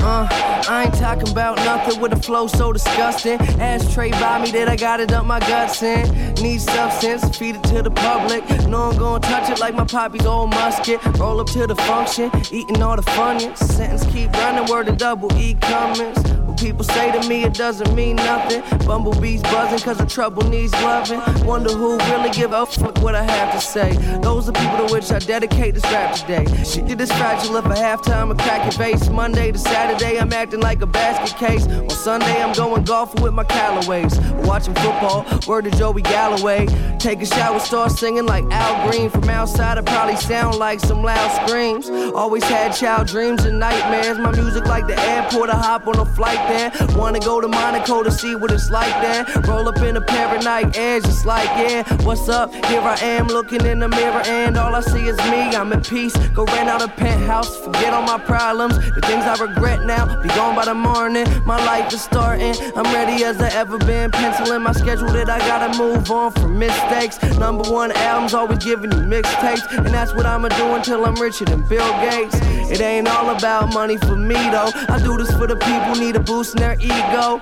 Uh, 0.00 0.26
I 0.68 0.84
ain't 0.84 0.94
talking 0.94 1.28
about 1.28 1.56
nothing 1.58 2.00
with 2.00 2.12
a 2.12 2.16
flow 2.16 2.46
so 2.46 2.72
disgusting. 2.72 3.40
Ashtray 3.60 4.10
by 4.12 4.42
me 4.42 4.50
that 4.52 4.68
I 4.68 4.76
got 4.76 5.00
it 5.00 5.12
up 5.12 5.26
my 5.26 5.40
guts 5.40 5.82
in. 5.82 6.34
Need 6.34 6.60
substance, 6.60 7.36
feed 7.36 7.56
it 7.56 7.62
to 7.64 7.82
the 7.82 7.90
public. 7.90 8.48
No, 8.68 8.90
I'm 8.90 8.98
gonna 8.98 9.20
touch 9.20 9.50
it 9.50 9.60
like 9.60 9.74
my 9.74 9.84
poppy's 9.84 10.26
old 10.26 10.50
musket. 10.50 11.04
Roll 11.18 11.40
up 11.40 11.48
to 11.48 11.66
the 11.66 11.76
function, 11.76 12.30
eating 12.52 12.82
all 12.82 12.96
the 12.96 13.02
funyuns. 13.02 13.58
Sentence 13.58 14.06
keep 14.12 14.32
running, 14.32 14.70
word 14.70 14.86
to 14.86 14.92
double 14.92 15.32
E 15.36 15.54
comments. 15.54 16.37
People 16.58 16.82
say 16.82 17.12
to 17.12 17.28
me 17.28 17.44
it 17.44 17.54
doesn't 17.54 17.94
mean 17.94 18.16
nothing. 18.16 18.62
Bumblebees 18.84 19.42
buzzing 19.42 19.78
cause 19.78 19.98
the 19.98 20.06
trouble 20.06 20.42
needs 20.48 20.72
loving. 20.74 21.20
Wonder 21.46 21.70
who 21.70 21.96
really 21.98 22.30
give 22.30 22.52
a 22.52 22.66
fuck 22.66 22.98
what 22.98 23.14
I 23.14 23.22
have 23.22 23.54
to 23.54 23.60
say. 23.60 23.92
Those 24.22 24.48
are 24.48 24.52
people 24.52 24.88
to 24.88 24.92
which 24.92 25.12
I 25.12 25.20
dedicate 25.20 25.74
this 25.74 25.84
rap 25.84 26.16
today. 26.16 26.44
Shit 26.64 27.00
is 27.00 27.12
fragile 27.12 27.56
if 27.56 27.64
a 27.64 27.68
halftime 27.68 28.32
I 28.32 28.42
crack 28.42 28.72
your 28.72 28.78
base. 28.78 29.08
Monday 29.08 29.52
to 29.52 29.58
Saturday 29.58 30.18
I'm 30.18 30.32
acting 30.32 30.60
like 30.60 30.82
a 30.82 30.86
basket 30.86 31.38
case. 31.38 31.66
On 31.68 31.90
Sunday 31.90 32.42
I'm 32.42 32.52
going 32.54 32.82
golfing 32.82 33.22
with 33.22 33.34
my 33.34 33.44
Callaways. 33.44 34.18
Watching 34.44 34.74
football, 34.74 35.24
word 35.46 35.64
to 35.66 35.70
Joey 35.70 36.02
Galloway. 36.02 36.66
Take 36.98 37.22
a 37.22 37.26
shower, 37.26 37.60
start 37.60 37.92
singing 37.92 38.26
like 38.26 38.44
Al 38.50 38.90
Green. 38.90 39.10
From 39.10 39.28
outside 39.30 39.78
I 39.78 39.82
probably 39.82 40.16
sound 40.16 40.56
like 40.56 40.80
some 40.80 41.04
loud 41.04 41.46
screams. 41.46 41.88
Always 41.88 42.42
had 42.44 42.72
child 42.72 43.06
dreams 43.06 43.44
and 43.44 43.60
nightmares. 43.60 44.18
My 44.18 44.32
music 44.32 44.66
like 44.66 44.88
the 44.88 44.98
airport, 44.98 45.50
I 45.50 45.56
hop 45.56 45.86
on 45.86 45.98
a 46.00 46.04
flight 46.04 46.47
there. 46.48 46.72
Wanna 46.96 47.20
go 47.20 47.40
to 47.40 47.48
Monaco 47.48 48.02
to 48.02 48.10
see 48.10 48.34
what 48.34 48.50
it's 48.50 48.70
like 48.70 48.94
there. 49.00 49.24
Roll 49.46 49.68
up 49.68 49.78
in 49.78 49.96
a 49.96 50.00
Nike 50.42 50.78
Airs, 50.78 51.04
just 51.04 51.26
like, 51.26 51.48
yeah, 51.58 51.82
what's 52.04 52.28
up? 52.28 52.52
Here 52.66 52.80
I 52.80 52.96
am 53.00 53.26
looking 53.26 53.64
in 53.66 53.80
the 53.80 53.88
mirror, 53.88 54.22
and 54.26 54.56
all 54.56 54.74
I 54.74 54.80
see 54.80 55.06
is 55.06 55.16
me. 55.30 55.40
I'm 55.54 55.72
at 55.72 55.86
peace. 55.86 56.16
Go 56.28 56.44
rent 56.46 56.68
out 56.68 56.82
a 56.82 56.88
penthouse, 56.88 57.56
forget 57.58 57.92
all 57.92 58.02
my 58.02 58.18
problems. 58.18 58.76
The 58.94 59.00
things 59.02 59.24
I 59.24 59.34
regret 59.40 59.84
now, 59.84 60.22
be 60.22 60.28
gone 60.28 60.54
by 60.54 60.64
the 60.64 60.74
morning. 60.74 61.26
My 61.44 61.62
life 61.64 61.92
is 61.92 62.02
starting. 62.02 62.54
I'm 62.76 62.84
ready 62.94 63.24
as 63.24 63.40
I 63.40 63.50
ever 63.50 63.78
been. 63.78 64.10
Penciling 64.10 64.62
my 64.62 64.72
schedule 64.72 65.10
that 65.12 65.28
I 65.28 65.38
gotta 65.40 65.76
move 65.78 66.10
on 66.10 66.32
from 66.32 66.58
mistakes. 66.58 67.20
Number 67.38 67.70
one 67.70 67.92
albums, 67.92 68.34
always 68.34 68.64
giving 68.64 68.92
you 68.92 68.98
mixtapes. 68.98 69.64
And 69.76 69.88
that's 69.88 70.14
what 70.14 70.26
I'ma 70.26 70.48
do 70.48 70.74
until 70.74 71.04
I'm 71.04 71.14
richer 71.16 71.44
than 71.44 71.62
Bill 71.68 71.90
Gates. 72.00 72.36
It 72.70 72.80
ain't 72.80 73.08
all 73.08 73.30
about 73.30 73.72
money 73.72 73.96
for 73.98 74.16
me 74.16 74.34
though. 74.34 74.70
I 74.88 75.00
do 75.02 75.16
this 75.16 75.30
for 75.36 75.46
the 75.46 75.56
people 75.56 75.94
need 75.96 76.16
a 76.16 76.20
blue 76.20 76.37
boosting 76.38 76.60
their 76.60 76.78
ego. 76.78 77.40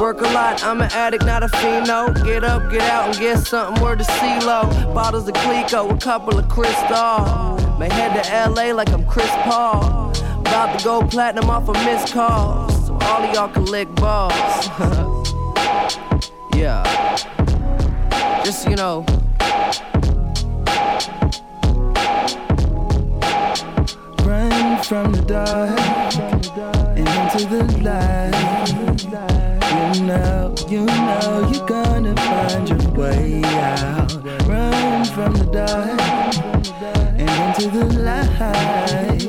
Work 0.00 0.20
a 0.20 0.30
lot, 0.32 0.62
I'm 0.62 0.80
an 0.80 0.92
addict, 0.92 1.24
not 1.24 1.42
a 1.42 1.48
pheno. 1.48 2.14
Get 2.24 2.44
up, 2.44 2.70
get 2.70 2.82
out, 2.82 3.08
and 3.08 3.18
get 3.18 3.38
something 3.38 3.82
word 3.82 3.98
to 3.98 4.04
CeeLo. 4.04 4.94
Bottles 4.94 5.26
of 5.26 5.34
Clicquot, 5.34 5.90
a 5.90 5.96
couple 5.96 6.38
of 6.38 6.48
Cristal. 6.48 7.56
May 7.76 7.88
head 7.88 8.22
to 8.22 8.48
LA 8.48 8.72
like 8.72 8.90
I'm 8.90 9.04
Chris 9.04 9.28
Paul. 9.42 10.12
About 10.42 10.78
to 10.78 10.84
go 10.84 11.02
platinum 11.02 11.50
off 11.50 11.68
a 11.68 11.72
of 11.72 11.84
missed 11.84 12.14
call. 12.14 12.70
So 12.70 12.94
all 12.94 13.24
of 13.24 13.34
y'all 13.34 13.48
can 13.48 13.64
lick 13.64 13.92
balls. 13.96 14.32
yeah. 16.54 16.84
Just, 18.44 18.68
you 18.68 18.76
know. 18.76 19.04
From 24.84 25.12
the 25.12 25.22
dark 25.22 25.78
and 26.96 27.08
into 27.08 27.46
the 27.48 27.62
light. 27.82 28.68
You 29.96 30.02
know, 30.02 30.54
you 30.68 30.84
know 30.84 31.50
you're 31.52 31.66
gonna 31.66 32.14
find 32.16 32.68
your 32.68 32.90
way 32.92 33.42
out. 33.44 34.12
Run 34.46 35.04
from 35.06 35.32
the 35.34 35.44
dark 35.52 36.00
and 37.18 37.30
into 37.30 37.68
the 37.76 37.84
light. 38.02 39.26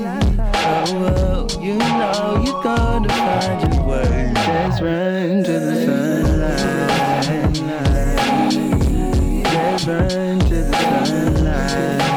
Oh, 0.89 1.47
you 1.61 1.75
know 1.77 2.43
you're 2.45 2.63
gonna 2.63 3.09
find 3.09 3.73
your 3.73 3.83
way. 3.85 4.31
Just 4.35 4.81
run 4.81 5.43
to 5.43 5.59
the 5.59 5.75
sunlight. 5.85 7.53
Just 9.45 9.87
run 9.87 10.39
to 10.39 10.55
the 10.63 10.73
sunlight. 11.05 12.07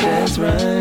Just 0.00 0.38
run 0.38 0.73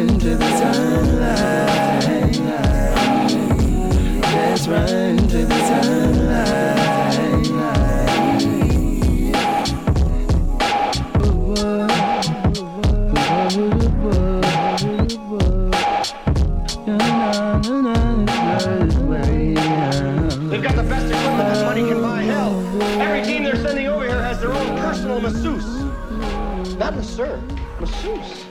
masseuse. 27.80 28.46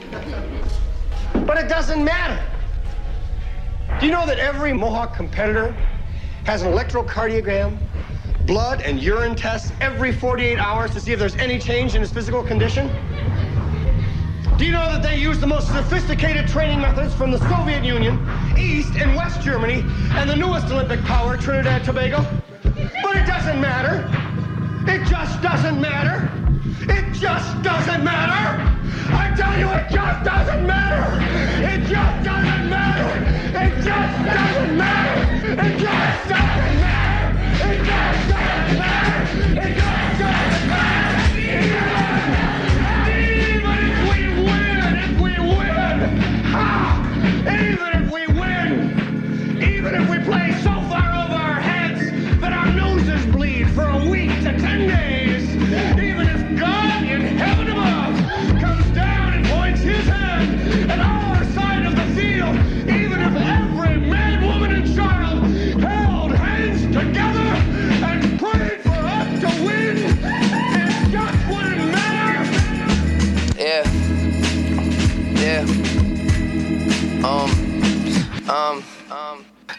But 1.45 1.57
it 1.57 1.67
doesn't 1.67 2.03
matter. 2.03 2.41
Do 3.99 4.05
you 4.05 4.11
know 4.11 4.25
that 4.25 4.39
every 4.39 4.73
Mohawk 4.73 5.15
competitor 5.15 5.71
has 6.45 6.63
an 6.63 6.71
electrocardiogram, 6.71 7.77
blood 8.45 8.81
and 8.81 9.01
urine 9.01 9.35
tests 9.35 9.71
every 9.79 10.11
48 10.11 10.57
hours 10.57 10.91
to 10.91 10.99
see 10.99 11.13
if 11.13 11.19
there's 11.19 11.35
any 11.35 11.57
change 11.57 11.95
in 11.95 12.01
his 12.01 12.11
physical 12.11 12.43
condition? 12.43 12.87
Do 14.57 14.65
you 14.65 14.71
know 14.71 14.91
that 14.91 15.01
they 15.01 15.17
use 15.17 15.39
the 15.39 15.47
most 15.47 15.67
sophisticated 15.67 16.47
training 16.47 16.79
methods 16.79 17.13
from 17.13 17.31
the 17.31 17.39
Soviet 17.49 17.83
Union, 17.83 18.19
East 18.57 18.93
and 18.95 19.15
West 19.15 19.41
Germany, 19.41 19.83
and 20.15 20.29
the 20.29 20.35
newest 20.35 20.67
Olympic 20.67 21.01
power, 21.01 21.37
Trinidad 21.37 21.77
and 21.77 21.85
Tobago? 21.85 22.25
But 23.01 23.17
it 23.17 23.25
doesn't 23.25 23.59
matter. 23.59 24.07
It 24.87 25.07
just 25.07 25.41
doesn't 25.41 25.81
matter. 25.81 26.42
It 26.89 27.13
just 27.13 27.61
doesn't 27.61 28.03
matter. 28.03 28.61
I 29.13 29.33
tell 29.35 29.57
you, 29.57 29.69
it 29.69 29.89
just 29.89 30.23
doesn't 30.25 30.65
matter. 30.67 31.21
It 31.63 31.87
just 31.87 32.23
doesn't 32.23 32.69
matter. 32.69 33.09
It 33.57 33.75
just 33.83 34.25
doesn't 34.25 34.77
matter. 34.77 35.21
It 35.51 35.79
just 35.79 36.29
doesn't 36.29 36.79
matter. 36.81 37.29
It 37.69 37.85
just 37.85 38.29
doesn't 38.29 38.77
matter. 38.79 39.69
It 39.69 39.75
just 39.77 40.02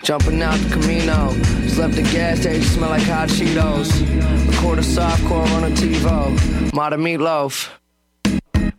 jumping 0.04 0.42
out 0.42 0.58
the 0.58 0.68
Camino. 0.74 1.32
Just 1.62 1.78
left 1.78 1.94
the 1.94 2.02
gas 2.02 2.40
station, 2.40 2.62
smell 2.62 2.90
like 2.90 3.02
hot 3.02 3.28
Cheetos. 3.30 3.90
Record 4.46 4.78
a 4.78 4.82
softcore 4.82 5.50
on 5.56 5.64
a 5.64 5.74
TiVo. 5.74 6.74
Modern 6.74 7.00
meatloaf. 7.00 7.70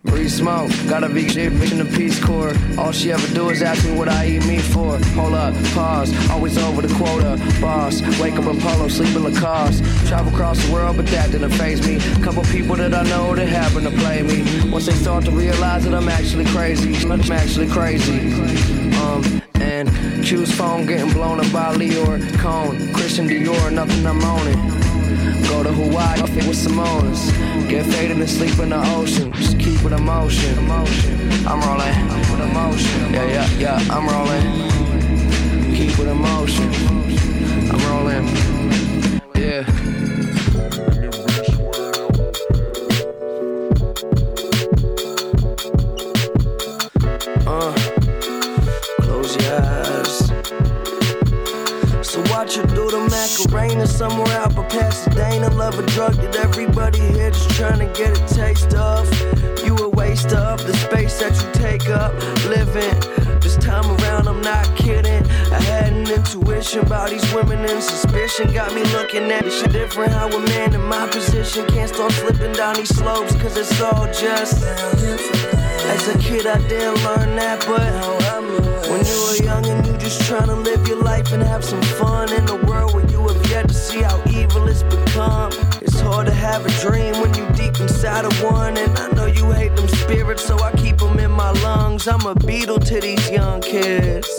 Breathe 0.05 0.29
smoke, 0.29 0.69
got 0.87 1.03
a 1.03 1.29
shit 1.29 1.51
in 1.51 1.77
the 1.79 1.85
Peace 1.97 2.23
Corps. 2.23 2.53
All 2.77 2.91
she 2.91 3.11
ever 3.11 3.27
do 3.33 3.49
is 3.49 3.61
ask 3.61 3.83
me 3.85 3.97
what 3.97 4.07
I 4.07 4.27
eat 4.27 4.45
meat 4.45 4.61
for. 4.61 4.97
Hold 5.15 5.33
up, 5.33 5.53
pause, 5.73 6.13
always 6.29 6.57
over 6.57 6.81
the 6.81 6.93
quota. 6.95 7.41
Boss, 7.59 8.01
wake 8.19 8.35
up 8.35 8.45
in 8.45 8.59
polo, 8.59 8.87
sleep 8.87 9.15
in 9.15 9.23
Lacoste. 9.23 9.83
Travel 10.07 10.31
across 10.33 10.63
the 10.63 10.71
world, 10.71 10.97
but 10.97 11.07
that 11.07 11.31
didn't 11.31 11.51
phase 11.51 11.85
me. 11.87 11.99
Couple 12.23 12.43
people 12.43 12.75
that 12.75 12.93
I 12.93 13.03
know 13.03 13.35
that 13.35 13.47
happen 13.47 13.83
to 13.83 13.91
play 13.91 14.21
me. 14.21 14.69
Once 14.69 14.85
they 14.85 14.93
start 14.93 15.25
to 15.25 15.31
realize 15.31 15.83
that 15.85 15.93
I'm 15.93 16.09
actually 16.09 16.45
crazy, 16.45 16.95
I'm 17.09 17.21
actually 17.31 17.67
crazy. 17.67 18.33
Um, 18.97 19.41
and 19.55 19.89
Q's 20.23 20.53
phone 20.53 20.85
getting 20.85 21.11
blown 21.13 21.39
up 21.39 21.51
by 21.51 21.73
Lyor 21.75 22.19
Cohen, 22.39 22.93
Christian 22.93 23.27
Dior, 23.27 23.71
nothing 23.71 24.05
I'm 24.05 24.23
owning. 24.23 24.94
Go 25.47 25.63
to 25.63 25.71
Hawaii, 25.71 26.21
with 26.21 26.55
Samoans. 26.55 27.31
Get 27.69 27.85
faded 27.85 28.17
and 28.17 28.29
sleep 28.29 28.57
in 28.59 28.69
the 28.69 28.81
ocean. 28.95 29.31
Just 29.33 29.59
keep 29.59 29.83
it 29.83 29.91
emotion. 29.91 30.57
I'm 31.47 31.61
rolling. 31.61 31.95
With 32.31 32.41
emotion. 32.41 33.13
Yeah, 33.13 33.25
yeah, 33.25 33.49
yeah, 33.57 33.93
I'm 33.95 34.07
rolling. 34.07 35.75
Keep 35.75 35.99
it 35.99 36.07
emotion. 36.07 36.69
I'm 37.71 37.81
rolling. 37.89 38.25
Yeah. 39.35 39.65
Uh, 47.47 47.73
close 49.01 49.35
your 49.37 49.61
eyes. 49.61 50.17
So 52.07 52.21
watch 52.31 52.55
you 52.57 52.63
do 52.67 52.89
the 52.89 53.07
Macarena 53.09 53.87
somewhere 53.87 54.27
out 54.39 54.55
by 54.55 54.63
Pasadena. 55.45 55.55
Love 55.55 55.79
a 55.79 55.85
drug 55.87 56.15
that 56.15 56.35
everybody 56.35 56.99
here 56.99 57.31
just 57.31 57.49
trying 57.51 57.79
to 57.79 57.99
get 57.99 58.17
a 58.17 58.33
taste 58.33 58.73
of. 58.73 59.07
You 59.63 59.75
a 59.77 59.89
waste 59.89 60.33
of 60.33 60.65
the 60.65 60.73
space 60.75 61.19
that 61.19 61.33
you 61.41 61.51
take 61.53 61.89
up 61.89 62.13
living. 62.45 63.39
This 63.39 63.57
time 63.57 63.85
around, 64.01 64.27
I'm 64.27 64.41
not 64.41 64.65
kidding. 64.75 65.23
I 65.51 65.59
had 65.61 65.93
an 65.93 66.09
intuition 66.09 66.81
about 66.81 67.09
these 67.09 67.33
women 67.33 67.59
and 67.59 67.83
suspicion 67.83 68.51
got 68.53 68.73
me 68.73 68.83
looking 68.85 69.31
at 69.31 69.43
this 69.43 69.59
shit 69.59 69.71
different. 69.71 70.11
How 70.11 70.27
a 70.27 70.39
man 70.47 70.73
in 70.73 70.83
my 70.83 71.07
position 71.07 71.65
can't 71.67 71.93
start 71.93 72.11
slipping 72.11 72.53
down 72.53 72.75
these 72.75 72.95
slopes, 72.95 73.35
cause 73.35 73.57
it's 73.57 73.81
all 73.81 74.05
just. 74.07 74.63
As 74.63 76.07
a 76.07 76.17
kid, 76.17 76.47
I 76.47 76.57
didn't 76.67 77.03
learn 77.03 77.35
that, 77.35 77.63
but 77.67 77.81
when 78.89 79.05
you 79.05 79.17
were 79.23 79.43
young 79.43 79.65
and 79.65 79.85
you 79.85 79.97
just 79.97 80.21
trying 80.21 80.47
to 80.47 80.55
live 80.55 80.87
your 80.87 81.01
life 81.03 81.31
and 81.31 81.43
have 81.43 81.63
some 81.63 81.81
fun 81.81 82.33
in 82.33 82.47
a 82.49 82.55
world 82.65 82.93
where 82.93 83.05
you 83.11 83.14
yet 83.55 83.69
to 83.69 83.73
see 83.73 84.01
how 84.01 84.21
evil 84.29 84.67
it's 84.67 84.83
become. 84.83 85.49
It's 85.81 85.99
hard 86.01 86.27
to 86.27 86.33
have 86.33 86.65
a 86.65 86.73
dream 86.81 87.13
when 87.21 87.33
you 87.35 87.45
deep 87.53 87.79
inside 87.79 88.25
of 88.25 88.35
one, 88.43 88.75
and 88.77 88.91
I 88.99 89.07
know 89.15 89.27
you 89.27 89.49
hate 89.51 89.73
them 89.77 89.87
spirits, 89.87 90.43
so 90.43 90.59
I 90.59 90.71
keep 90.73 90.97
them 90.97 91.17
in 91.19 91.31
my 91.31 91.51
lungs. 91.67 92.05
I'm 92.05 92.25
a 92.25 92.35
beetle 92.35 92.79
to 92.79 92.99
these 92.99 93.29
young 93.29 93.61
kids. 93.61 94.29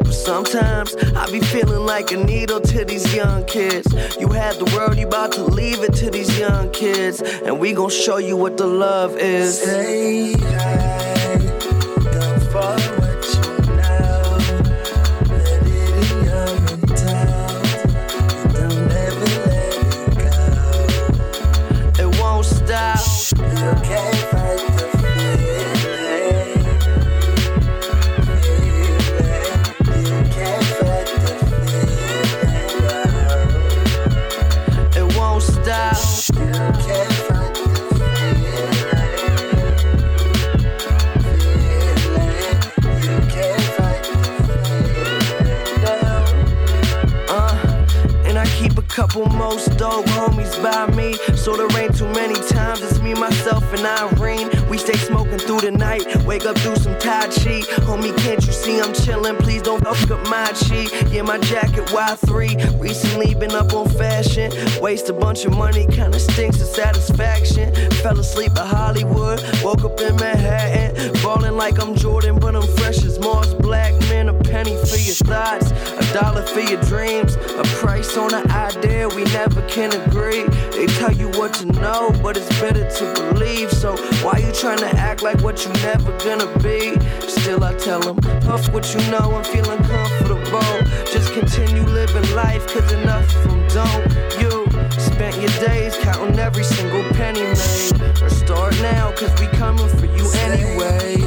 But 0.00 0.14
sometimes 0.14 0.96
I 1.20 1.30
be 1.30 1.40
feeling 1.40 1.84
like 1.84 2.12
a 2.12 2.16
needle 2.16 2.60
to 2.72 2.84
these 2.86 3.14
young 3.14 3.44
kids. 3.44 3.86
You 4.18 4.28
had 4.28 4.54
the 4.56 4.68
world, 4.74 4.96
you 4.96 5.06
about 5.06 5.32
to 5.32 5.44
leave 5.44 5.80
it 5.82 5.92
to 6.02 6.10
these 6.10 6.38
young 6.38 6.70
kids. 6.70 7.20
And 7.20 7.60
we 7.60 7.74
gon' 7.74 7.90
show 7.90 8.16
you 8.16 8.38
what 8.38 8.56
the 8.56 8.66
love 8.66 9.18
is. 9.18 9.60
Stay 9.60 10.32
high, 10.32 10.95
stop. 23.26 23.84
You 23.84 24.45
most 49.48 49.76
dope 49.78 50.06
homies 50.06 50.60
by 50.60 50.92
me. 50.96 51.14
So 51.36 51.56
there 51.56 51.70
ain't 51.80 51.96
too 51.96 52.08
many 52.08 52.34
times 52.48 52.82
it's 52.82 52.98
me, 53.00 53.14
myself, 53.14 53.62
and 53.74 53.86
Irene. 53.86 54.55
We 54.68 54.78
stay 54.78 54.96
smoking 54.96 55.38
through 55.38 55.60
the 55.60 55.70
night, 55.70 56.04
wake 56.24 56.44
up 56.44 56.58
through 56.58 56.76
some 56.76 56.98
Tai 56.98 57.28
Chi. 57.28 57.62
Homie, 57.86 58.16
can't 58.18 58.44
you 58.44 58.52
see 58.52 58.80
I'm 58.80 58.92
chillin'? 58.92 59.38
Please 59.38 59.62
don't 59.62 59.82
fuck 59.82 60.10
up 60.10 60.28
my 60.28 60.52
chi. 60.52 60.88
Yeah, 61.10 61.22
my 61.22 61.38
jacket 61.38 61.86
Y3. 61.86 62.80
Recently 62.80 63.34
been 63.34 63.52
up 63.52 63.72
on 63.72 63.88
fashion. 63.88 64.52
Waste 64.80 65.08
a 65.08 65.12
bunch 65.12 65.44
of 65.44 65.56
money, 65.56 65.86
kinda 65.86 66.18
stinks 66.18 66.60
of 66.60 66.68
satisfaction. 66.68 67.72
Fell 68.02 68.18
asleep 68.18 68.52
at 68.56 68.66
Hollywood, 68.66 69.40
woke 69.62 69.84
up 69.84 70.00
in 70.00 70.16
Manhattan. 70.16 71.12
Ballin' 71.22 71.56
like 71.56 71.80
I'm 71.80 71.94
Jordan, 71.94 72.38
but 72.38 72.54
I'm 72.56 72.66
fresh 72.76 73.04
as 73.04 73.18
Mars 73.18 73.54
Black. 73.54 73.94
Man, 74.08 74.28
a 74.28 74.34
penny 74.34 74.76
for 74.84 74.96
your 74.96 75.14
thoughts, 75.14 75.70
a 75.70 76.12
dollar 76.12 76.42
for 76.42 76.60
your 76.60 76.80
dreams, 76.82 77.36
a 77.36 77.64
price 77.80 78.16
on 78.16 78.32
an 78.34 78.50
idea 78.50 79.08
we 79.08 79.24
never 79.24 79.62
can 79.68 79.92
agree. 80.02 80.44
They 80.76 80.86
tell 80.86 81.12
you 81.12 81.28
what 81.38 81.54
to 81.54 81.66
know, 81.66 82.12
but 82.22 82.36
it's 82.36 82.48
better 82.60 82.88
to 82.88 83.04
believe. 83.32 83.72
So 83.72 83.96
why 84.22 84.38
you 84.38 84.52
trying 84.60 84.78
to 84.78 84.88
act 84.96 85.22
like 85.22 85.40
what 85.42 85.64
you 85.66 85.72
never 85.82 86.12
gonna 86.24 86.46
be? 86.58 86.98
Still, 87.28 87.62
I 87.62 87.74
tell 87.74 88.00
them, 88.00 88.16
puff 88.40 88.72
what 88.72 88.94
you 88.94 89.00
know, 89.10 89.34
I'm 89.36 89.44
feeling 89.44 89.82
comfortable. 89.84 90.82
Just 91.12 91.32
continue 91.34 91.82
living 91.82 92.34
life, 92.34 92.66
cause 92.66 92.90
enough 92.92 93.34
of 93.36 93.44
them 93.44 93.68
don't. 93.68 94.04
You 94.40 94.66
spent 94.98 95.36
your 95.36 95.68
days 95.68 95.96
counting 95.96 96.38
every 96.38 96.64
single 96.64 97.02
penny 97.14 97.42
made. 97.42 98.22
Or 98.22 98.30
start 98.30 98.74
now, 98.80 99.12
cause 99.12 99.32
we 99.40 99.46
coming 99.58 99.88
for 99.88 100.06
you 100.06 100.30
anyways. 100.46 101.22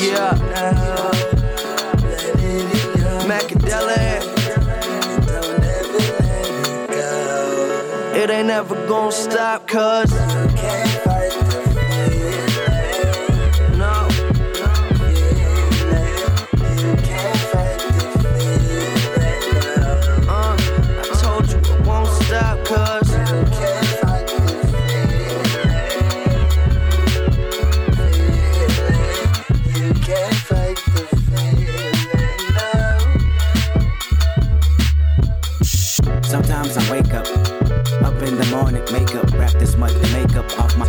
Yeah. 0.00 0.38
Macadelic. 3.28 4.24
It 8.14 8.30
ain't 8.30 8.48
never 8.48 8.74
gonna 8.88 9.12
stop, 9.12 9.68
cuz. 9.68 10.27
No. 10.60 10.87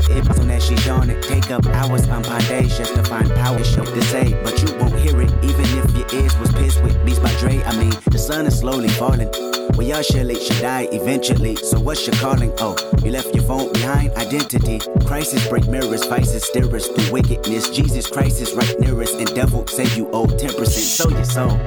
Off 0.09 0.17
my 0.17 0.23
hip, 0.23 0.25
so 0.35 0.43
that 0.43 0.61
she's 0.61 0.87
on 0.87 1.09
it. 1.09 1.23
Take 1.23 1.51
up 1.51 1.65
hours 1.67 2.07
on 2.09 2.23
Pondays 2.23 2.77
just 2.77 2.93
to 2.95 3.03
find 3.03 3.29
power, 3.31 3.63
show 3.63 3.83
to 3.83 4.01
say, 4.03 4.39
but 4.43 4.61
you 4.61 4.75
won't 4.77 4.97
hear 4.99 5.21
it, 5.21 5.31
even 5.43 5.65
if 5.77 5.91
your 5.95 6.21
ears 6.21 6.37
was 6.37 6.51
pissed 6.53 6.83
with 6.83 7.03
beats 7.05 7.19
by 7.19 7.33
Dre. 7.35 7.61
I 7.63 7.77
mean, 7.77 7.93
the 8.11 8.17
sun 8.17 8.45
is 8.45 8.59
slowly 8.59 8.89
falling. 8.89 9.48
We 9.79 9.93
all 9.93 10.01
surely 10.01 10.35
should 10.35 10.59
die 10.59 10.89
eventually. 10.91 11.55
So 11.55 11.79
what's 11.79 12.05
your 12.05 12.13
calling? 12.17 12.51
Oh, 12.59 12.75
you 13.01 13.11
left 13.11 13.33
your 13.33 13.45
phone 13.45 13.71
behind. 13.71 14.11
Identity, 14.15 14.79
crisis 15.05 15.47
break 15.47 15.69
mirrors, 15.69 16.05
vices 16.05 16.43
steer 16.43 16.75
us 16.75 16.89
through 16.89 17.13
wickedness. 17.13 17.69
Jesus 17.69 18.05
Christ 18.05 18.41
is 18.41 18.53
right 18.53 18.77
near 18.81 19.01
us, 19.01 19.13
and 19.13 19.33
devil 19.33 19.65
say 19.67 19.85
you 19.95 20.09
owe 20.11 20.27
10%. 20.27 20.67
So 20.67 21.07
your 21.07 21.23
soul. 21.23 21.57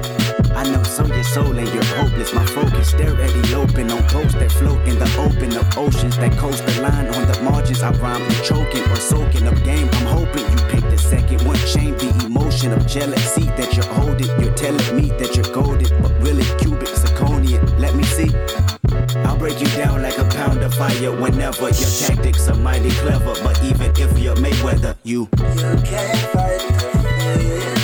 I 0.55 0.63
know 0.69 0.83
so 0.83 1.07
your 1.07 1.23
soul 1.23 1.57
and 1.57 1.67
you're 1.73 1.83
hopeless. 1.83 2.31
My 2.35 2.45
focus, 2.45 2.89
stare 2.89 3.19
at 3.19 3.31
the 3.33 3.55
open 3.55 3.89
on 3.89 4.05
boats 4.13 4.35
that 4.35 4.51
float 4.51 4.87
in 4.87 4.99
the 4.99 5.09
open 5.17 5.57
of 5.57 5.65
oceans 5.75 6.15
that 6.17 6.37
coast 6.37 6.63
the 6.67 6.81
line 6.81 7.07
on 7.07 7.25
the 7.25 7.41
margins. 7.41 7.81
I 7.81 7.91
rhyme 7.93 8.21
with 8.21 8.43
choking 8.43 8.83
or 8.91 8.95
soaking 8.97 9.47
up 9.47 9.55
game. 9.63 9.89
I'm 9.91 10.05
hoping 10.05 10.43
you 10.51 10.57
pick 10.69 10.83
the 10.91 10.99
second 10.99 11.41
one. 11.41 11.57
Shame 11.57 11.97
the 11.97 12.25
emotion 12.27 12.71
of 12.71 12.85
jealousy 12.85 13.45
that 13.57 13.75
you're 13.75 13.91
holding. 13.95 14.29
You're 14.39 14.53
telling 14.53 14.95
me 14.95 15.09
that 15.17 15.35
you're 15.35 15.51
golden, 15.51 15.89
but 16.03 16.11
really 16.21 16.45
cubic 16.59 16.89
zirconian. 16.89 17.63
Let 17.79 17.95
me 17.95 18.02
see. 18.05 18.31
I'll 19.25 19.37
break 19.37 19.59
you 19.59 19.67
down 19.67 20.01
like 20.01 20.17
a 20.17 20.25
pound 20.25 20.61
of 20.61 20.73
fire 20.73 21.11
whenever 21.11 21.69
your 21.69 21.89
tactics 22.07 22.47
are 22.47 22.55
mighty 22.55 22.91
clever. 22.91 23.33
But 23.43 23.63
even 23.63 23.91
if 23.97 24.17
you're 24.19 24.35
Mayweather, 24.35 24.95
you 25.03 25.29
you 25.39 25.81
can't 25.83 26.19
fight 26.31 27.82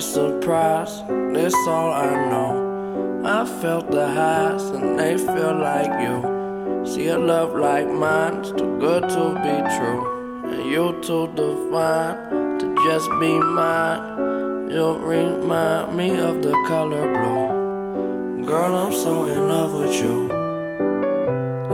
surprised, 0.00 1.06
that's 1.34 1.54
all 1.66 1.92
I 1.92 2.28
know. 2.30 3.22
I 3.24 3.44
felt 3.60 3.90
the 3.90 4.06
highs 4.06 4.62
and 4.70 4.98
they 4.98 5.16
feel 5.16 5.54
like 5.54 5.92
you. 6.00 6.84
See 6.86 7.08
a 7.08 7.18
love 7.18 7.54
like 7.56 7.88
mine's 7.88 8.50
too 8.52 8.78
good 8.78 9.02
to 9.08 9.24
be 9.44 9.56
true. 9.76 10.02
And 10.50 10.70
you 10.70 10.98
too 11.02 11.26
divine 11.34 12.58
to 12.58 12.74
just 12.86 13.08
be 13.20 13.38
mine. 13.38 14.70
You 14.70 14.96
remind 14.98 15.96
me 15.96 16.18
of 16.18 16.42
the 16.42 16.52
color 16.66 17.06
blue. 17.12 18.46
Girl, 18.46 18.76
I'm 18.76 18.92
so 18.92 19.24
in 19.26 19.48
love 19.48 19.74
with 19.74 19.94
you. 20.00 20.28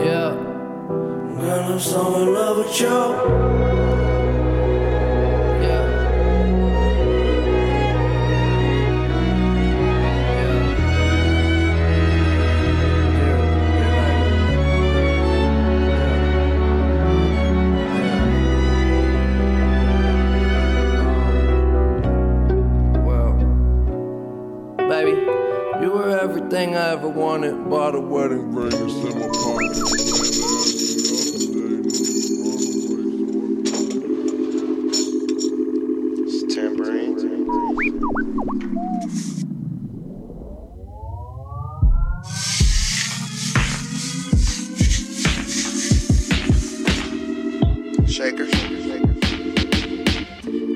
Yeah. 0.04 0.34
Girl, 1.40 1.72
I'm 1.72 1.78
so 1.80 2.22
in 2.22 2.34
love 2.34 2.56
with 2.58 2.80
you. 2.80 3.83
Wanted. 27.98 28.04
Bought 28.08 28.32
a 28.32 28.38
wedding 28.38 28.54
ring 28.54 28.72
and 28.72 28.90
sent 28.90 29.16
my 29.18 29.28
pocket. 29.28 29.74
Shakers. 48.08 48.52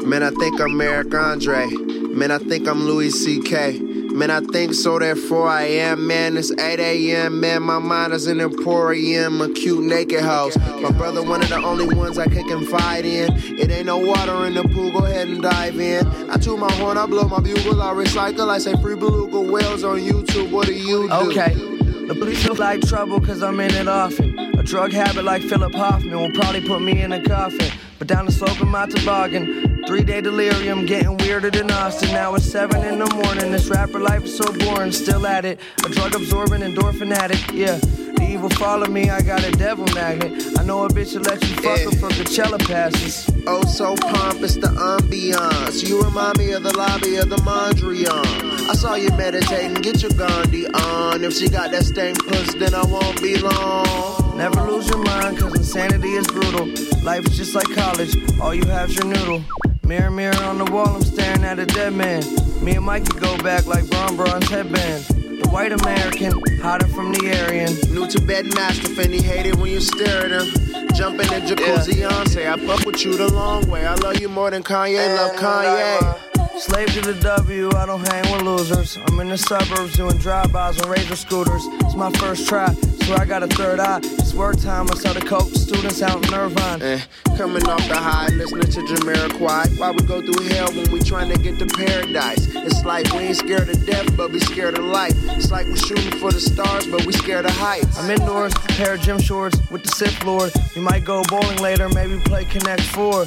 Man, 0.05 0.23
I 0.23 0.31
think 0.31 0.61
I'm 0.61 0.81
Eric 0.81 1.15
Andre. 1.15 1.67
Man, 1.67 2.31
I 2.31 2.39
think 2.39 2.67
I'm 2.67 2.85
Louis 2.85 3.11
C.K. 3.11 3.88
Man, 4.19 4.33
I 4.33 4.41
think 4.41 4.75
so, 4.75 4.99
therefore 4.99 5.47
I 5.47 5.63
am. 5.63 6.09
Man, 6.09 6.37
it's 6.37 6.51
8 6.51 6.81
a.m. 6.81 7.39
Man, 7.39 7.63
my 7.63 7.79
mind 7.79 8.13
is 8.13 8.27
an 8.27 8.41
emporium, 8.41 9.41
a 9.41 9.49
cute 9.49 9.85
naked 9.85 10.23
house. 10.23 10.57
My 10.81 10.91
brother, 10.91 11.23
one 11.23 11.41
of 11.41 11.49
the 11.49 11.63
only 11.63 11.95
ones 11.95 12.19
I 12.19 12.27
can 12.27 12.45
confide 12.49 13.05
in. 13.05 13.33
It 13.37 13.71
ain't 13.71 13.87
no 13.87 13.99
water 13.99 14.45
in 14.47 14.55
the 14.55 14.65
pool, 14.65 14.91
go 14.91 15.07
ahead 15.07 15.29
and 15.29 15.41
dive 15.41 15.79
in. 15.79 16.05
I 16.29 16.37
toot 16.37 16.59
my 16.59 16.71
horn, 16.73 16.99
I 16.99 17.07
blow 17.07 17.29
my 17.29 17.39
bugle, 17.39 17.81
I 17.81 17.93
recycle. 17.93 18.49
I 18.49 18.59
say 18.59 18.75
free 18.83 18.97
beluga 18.97 19.41
whales 19.41 19.85
on 19.85 20.01
YouTube. 20.01 20.51
What 20.51 20.67
do 20.67 20.75
you 20.75 21.09
do? 21.09 21.15
Okay. 21.31 21.55
The 21.55 22.17
police 22.19 22.45
look 22.45 22.59
like 22.59 22.81
trouble 22.81 23.21
cause 23.21 23.41
I'm 23.45 23.61
in 23.61 23.73
it 23.73 23.87
often. 23.87 24.37
A 24.59 24.65
drug 24.65 24.91
habit 24.91 25.23
like 25.23 25.43
Philip 25.43 25.75
Hoffman 25.77 26.19
will 26.19 26.33
probably 26.33 26.67
put 26.67 26.83
me 26.83 27.03
in 27.03 27.13
a 27.13 27.23
coffin. 27.23 27.71
But 27.99 28.07
down 28.07 28.27
the 28.27 28.33
slope 28.33 28.61
in 28.61 28.69
my 28.69 28.87
toboggan. 28.87 29.85
Three 29.87 30.05
day 30.05 30.21
delirium, 30.21 30.87
getting 30.87 31.17
weirder 31.19 31.51
than 31.51 31.71
Austin. 31.71 32.11
Now 32.11 32.35
it's 32.35 32.45
seven 32.45 32.85
in 32.85 32.99
the 32.99 33.07
morning. 33.15 33.51
This 33.51 33.69
rapper 33.69 33.99
life 33.99 34.25
is 34.25 34.37
so 34.37 34.53
boring, 34.53 34.93
still 34.93 35.27
at 35.27 35.45
it. 35.45 35.59
A 35.85 35.89
drug 35.89 36.15
absorbing 36.15 36.61
endorphin 36.61 37.13
addict, 37.13 37.53
yeah. 37.53 37.77
The 37.77 38.29
evil 38.29 38.51
follow 38.51 38.87
me, 38.87 39.11
I 39.11 39.21
got 39.23 39.45
a 39.45 39.51
devil 39.53 39.87
magnet. 39.95 40.59
I 40.59 40.63
know 40.65 40.85
a 40.85 40.89
bitch 40.89 41.15
will 41.15 41.23
let 41.23 41.43
you 41.43 41.55
fuck 41.57 41.79
her 41.81 41.91
for 41.99 42.09
Coachella 42.09 42.59
passes. 42.67 43.29
Oh, 43.47 43.65
so 43.65 43.97
pompous, 43.97 44.57
the 44.57 44.69
ambiance. 44.69 45.89
You 45.89 46.03
remind 46.03 46.39
me 46.39 46.53
of 46.53 46.63
the 46.63 46.77
lobby 46.77 47.17
of 47.17 47.31
the 47.31 47.37
Mondrian. 47.37 48.69
I 48.69 48.75
saw 48.75 48.95
you 48.95 49.09
meditating, 49.11 49.83
get 49.83 50.03
your 50.03 50.13
Gandhi 50.13 50.67
on. 50.67 51.25
If 51.25 51.33
she 51.33 51.49
got 51.49 51.71
that 51.71 51.85
stank 51.85 52.25
puss, 52.27 52.55
then 52.55 52.75
I 52.75 52.85
won't 52.85 53.23
be 53.23 53.39
long. 53.39 54.28
Never 54.39 54.63
lose 54.63 54.89
your 54.89 55.03
mind, 55.03 55.37
cause 55.37 55.53
insanity 55.57 56.13
is 56.13 56.25
brutal. 56.29 56.67
Life 57.03 57.27
is 57.27 57.37
just 57.37 57.57
like 57.57 57.69
college, 57.75 58.15
all 58.41 58.55
you 58.55 58.65
have's 58.67 58.95
your 58.95 59.07
noodle. 59.07 59.43
Mirror, 59.85 60.13
mirror 60.13 60.43
on 60.45 60.59
the 60.59 60.65
wall, 60.71 60.87
I'm 60.87 61.03
staring 61.03 61.43
at 61.43 61.59
a 61.59 61.67
dead 61.67 61.93
man. 61.93 62.23
Me 62.63 62.77
and 62.77 62.85
Mikey 62.85 63.19
go 63.19 63.37
back 63.39 63.67
like 63.67 63.91
Bron 63.91 64.15
Bron's 64.15 64.49
headband. 64.49 65.05
The 65.43 65.49
white 65.51 65.73
American, 65.73 66.33
hotter 66.63 66.87
from 66.87 67.13
the 67.13 67.35
Aryan. 67.43 67.75
New 67.93 68.07
to 68.07 68.21
bed 68.21 68.55
master 68.55 69.03
and 69.03 69.13
he 69.13 69.21
hated 69.21 69.57
when 69.57 69.73
you 69.73 69.81
stare 69.81 70.27
at 70.27 70.31
him. 70.31 70.87
Jumping 70.95 71.33
in 71.33 71.43
jacuzzi, 71.43 71.97
yeah. 71.97 72.23
say 72.25 72.49
I 72.49 72.57
fuck 72.65 72.87
with 72.87 73.05
you 73.05 73.17
the 73.17 73.33
long 73.33 73.69
way. 73.69 73.87
I 73.89 73.97
love 73.97 74.21
you 74.21 74.29
more 74.29 74.53
than 74.53 74.63
Kanye, 74.63 75.17
love 75.17 75.35
Kanye. 75.35 76.61
Slave 76.61 76.93
to 76.95 77.13
the 77.13 77.21
W, 77.23 77.71
I 77.75 77.87
don't 77.87 78.07
hang 78.07 78.33
with 78.33 78.43
losers. 78.43 78.99
I'm 79.09 79.19
in 79.19 79.31
the 79.31 79.39
suburbs 79.39 79.97
doing 79.97 80.17
drive-bys 80.19 80.81
on 80.81 80.91
razor 80.91 81.17
scooters. 81.17 81.63
It's 81.83 81.97
my 81.97 82.13
first 82.13 82.49
try, 82.49 82.75
so 83.09 83.17
I 83.17 83.25
got 83.25 83.43
a 83.43 83.47
third 83.47 83.81
eye. 83.81 84.01
It's 84.03 84.35
work 84.35 84.61
time, 84.61 84.87
I 84.91 84.95
sell 84.97 85.15
the 85.15 85.23
coke 85.23 85.49
students 85.55 86.03
out 86.03 86.27
in 86.27 86.35
Irvine. 86.35 86.83
Eh, 86.83 87.01
coming 87.39 87.67
off 87.67 87.89
the 87.89 87.97
high, 87.97 88.29
listening 88.29 88.71
to 88.71 88.81
Jamiroquai. 88.81 89.79
Why 89.79 89.91
we 89.93 90.07
go 90.07 90.21
through 90.21 90.45
hell 90.49 90.71
when 90.73 90.93
we 90.93 91.01
trying 91.01 91.31
to 91.33 91.39
get 91.39 91.59
to 91.59 91.67
paradise? 91.75 92.47
It's 92.55 92.85
like 92.85 93.11
we 93.15 93.21
ain't 93.21 93.39
scared 93.39 93.71
of 93.71 93.87
death, 93.87 94.15
but 94.15 94.31
we 94.31 94.41
scared 94.41 94.77
of 94.77 94.85
life. 94.85 95.15
It's 95.39 95.51
like 95.51 95.67
we're 95.69 95.77
shooting 95.77 96.21
for 96.21 96.33
the 96.33 96.41
stars, 96.41 96.87
but 96.87 97.07
we 97.07 97.15
scared 97.15 97.47
of 97.47 97.53
heights. 97.53 97.99
I'm 97.99 98.11
indoors, 98.11 98.53
pair 98.77 98.95
of 98.95 99.01
gym 99.01 99.19
shorts 99.19 99.59
with 99.71 99.85
the 99.85 99.91
Sith 99.91 100.23
Lord. 100.25 100.53
We 100.77 100.83
might 100.83 101.07
go 101.07 101.23
bowling 101.31 101.63
later, 101.63 101.89
maybe 101.89 102.19
play 102.21 102.45
Connect 102.45 102.83
4. 102.83 103.25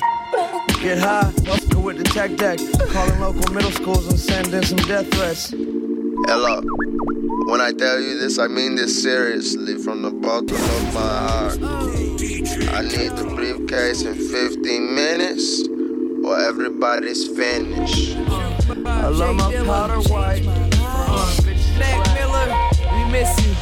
Get 0.79 0.99
high, 0.99 1.33
go 1.69 1.79
with 1.79 1.97
the 1.97 2.03
tech 2.03 2.35
deck. 2.35 2.59
Calling 2.91 3.19
local 3.19 3.51
middle 3.51 3.71
schools 3.71 4.07
and 4.07 4.19
sending 4.19 4.61
some 4.61 4.77
death 4.77 5.11
threats. 5.11 5.49
Hello. 6.27 6.61
When 7.51 7.59
I 7.59 7.73
tell 7.73 7.99
you 7.99 8.17
this, 8.17 8.39
I 8.39 8.47
mean 8.47 8.75
this 8.75 9.03
seriously 9.03 9.75
from 9.75 10.03
the 10.03 10.09
bottom 10.09 10.55
of 10.55 10.93
my 10.93 11.01
heart. 11.01 11.57
I 11.61 12.81
need 12.81 13.11
the 13.17 13.29
briefcase 13.35 14.03
in 14.03 14.15
15 14.15 14.95
minutes 14.95 15.67
or 16.23 16.39
everybody's 16.39 17.27
finished. 17.27 18.15
I 18.85 19.07
love 19.09 19.35
my 19.35 19.53
powder 19.65 19.99
white. 20.09 20.45
Mac 21.77 22.07
Miller, 22.15 22.47
we 22.95 23.11
miss 23.11 23.37
you. 23.45 23.53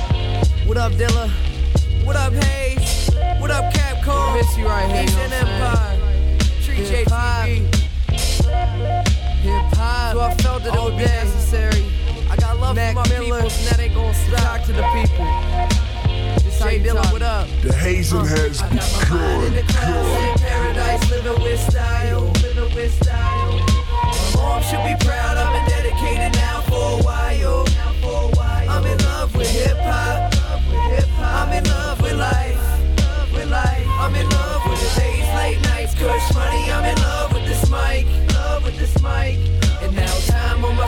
What 0.67 0.78
up, 0.78 0.91
Dilla? 0.91 1.28
What 2.06 2.15
up, 2.15 2.34
Hayes? 2.34 3.10
What 3.39 3.49
up, 3.49 3.73
Capcom? 3.73 4.34
We 4.34 4.41
miss 4.41 4.56
you 4.56 4.67
right 4.67 4.88
here. 4.88 5.06
Eastern 5.06 5.34
Empire. 5.34 5.95
Hip 6.62 7.08
hop. 7.10 7.47
Hip 9.41 9.73
hop. 9.73 10.13
So 10.13 10.21
I 10.21 10.36
felt 10.36 10.63
that 10.65 10.75
it 10.75 10.80
would 10.80 10.95
be 10.95 11.06
necessary. 11.06 11.98
I 12.69 12.73
got 12.73 12.75
love 12.75 12.75
Mac 12.75 12.93
for 12.93 13.13
my 13.13 13.19
Miller. 13.19 13.41
people, 13.41 13.58
and 13.58 13.67
that 13.67 13.79
ain't 13.79 13.93
gonna 13.95 14.13
stop. 14.13 14.39
Talk 14.39 14.63
to 14.65 14.73
the 14.73 14.86
people. 14.93 15.25
This 16.43 16.60
Jay 16.62 16.79
Dilla, 16.79 17.12
what 17.12 17.21
up? 17.21 17.47
The 17.63 17.73
hazing 17.73 18.19
uh, 18.19 18.25
has 18.25 18.62
I 18.62 18.69
got 18.69 19.10
my 19.10 19.17
mind 19.17 19.45
in 19.45 19.53
the 19.55 19.73
clouds 19.73 20.10
in 20.10 20.47
paradise, 20.47 21.10
living 21.10 21.43
with 21.43 21.60
style, 21.60 22.21
living 22.43 22.75
with 22.75 22.93
style. 23.03 23.60
My 24.05 24.32
mom 24.36 24.62
should 24.62 24.84
be 24.86 24.95
proud. 25.05 25.38
I've 25.38 25.53
been 25.55 25.67
dedicated 25.82 26.34
now 26.34 26.62
for 26.62 26.99
a 26.99 27.03
while. 27.03 27.65
Now 27.65 27.93
for 28.01 28.29
a 28.29 28.36
while. 28.38 28.69
I'm 28.69 28.86
in 28.86 28.97
love 28.99 29.36
with 29.36 29.49
hip 29.49 29.77
hop. 29.79 30.34
I'm 31.19 31.51
in 31.53 31.63
love 31.63 32.01
with 32.01 32.13
life. 32.13 32.69
I'm 33.99 34.15
in 34.15 34.29
love 34.29 34.62
with 34.65 34.79
the 34.79 35.01
days, 35.01 35.27
late 35.36 35.62
nights, 35.63 35.93
kush 35.93 36.34
money. 36.34 36.71
I'm 36.71 36.86
in 36.86 36.95
love 37.01 37.34
with 37.34 37.45
this 37.45 37.69
mic. 37.69 38.08
Love 38.34 38.63
with 38.63 38.77
this 38.77 38.95
mic. 39.03 39.38
And 39.82 39.95
now 39.95 40.13
time 40.25 40.63
on 40.63 40.75
my 40.75 40.88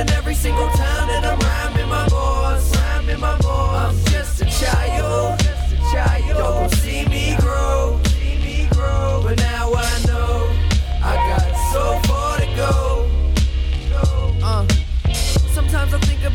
something 0.00 0.16
every 0.16 0.34
single 0.34 0.68
town 0.68 1.08
that 1.08 1.24
I'm 1.24 1.38
rhyming 1.38 1.88
my 1.88 2.08
bars. 2.08 2.74
Rhyming 2.76 3.20
my 3.20 3.36
bars. 3.38 3.96
I'm 3.96 4.12
just 4.12 4.40
a 4.40 4.44
child. 4.44 5.38
Just 5.40 5.72
a 5.72 5.76
child. 5.92 6.36
Gon' 6.36 6.70
see 6.70 7.04
me 7.06 7.36
grow. 7.40 7.49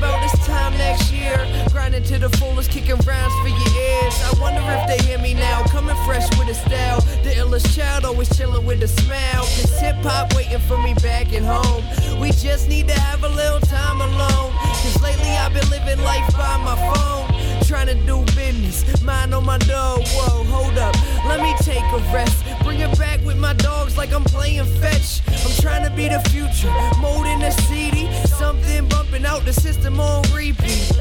About 0.05 0.21
this 0.21 0.45
time 0.45 0.73
next 0.77 1.11
year. 1.11 1.37
Grinding 1.71 2.03
to 2.03 2.19
the 2.19 2.29
fullest, 2.37 2.69
kicking 2.69 2.97
rhymes 3.07 3.33
for 3.41 3.49
your 3.49 3.71
ears. 3.89 4.15
I 4.23 4.33
wonder 4.39 4.61
if 4.61 4.87
they 4.87 5.05
hear 5.07 5.19
me 5.19 5.33
now. 5.33 5.63
Coming 5.63 5.95
fresh 6.05 6.27
with 6.37 6.49
a 6.49 6.53
style. 6.53 7.01
The 7.23 7.31
illest 7.41 7.75
child 7.75 8.05
always 8.05 8.29
chilling 8.37 8.65
with 8.65 8.83
a 8.83 8.87
smile. 8.87 9.43
Cause 9.43 9.79
hip 9.79 9.95
hop 10.03 10.35
waiting 10.35 10.59
for 10.59 10.77
me 10.81 10.93
back 10.95 11.33
at 11.33 11.43
home. 11.43 11.83
We 12.19 12.31
just 12.31 12.69
need 12.69 12.87
to 12.87 12.99
have 12.99 13.23
a 13.23 13.29
little 13.29 13.59
time 13.61 14.01
alone. 14.01 14.51
Cause 14.81 15.01
lately 15.01 15.31
I've 15.31 15.53
been 15.53 15.69
living 15.69 16.03
life 16.03 16.27
by 16.33 16.57
my 16.57 16.75
phone. 16.93 17.34
Trying 17.63 17.87
to 17.87 17.95
do 18.05 18.23
business, 18.35 19.01
mind 19.01 19.33
on 19.33 19.45
my 19.45 19.57
dog. 19.59 20.01
Whoa, 20.07 20.43
hold 20.43 20.77
up, 20.77 20.95
let 21.25 21.39
me 21.41 21.53
take 21.61 21.83
a 21.83 21.97
rest. 22.13 22.43
Bring 22.63 22.79
it 22.79 22.97
back 22.97 23.23
with 23.25 23.37
my 23.37 23.53
dogs 23.53 23.97
like 23.97 24.13
I'm 24.13 24.23
playing 24.23 24.65
fetch. 24.79 25.21
I'm 25.27 25.51
trying 25.61 25.83
to 25.83 25.95
be 25.95 26.07
the 26.07 26.19
future, 26.29 26.71
molding 26.99 27.39
the 27.39 27.51
CD. 27.51 28.11
Something 28.25 28.87
bumping 28.87 29.25
out 29.25 29.45
the 29.45 29.53
system 29.53 29.99
on 29.99 30.23
repeat. 30.33 30.91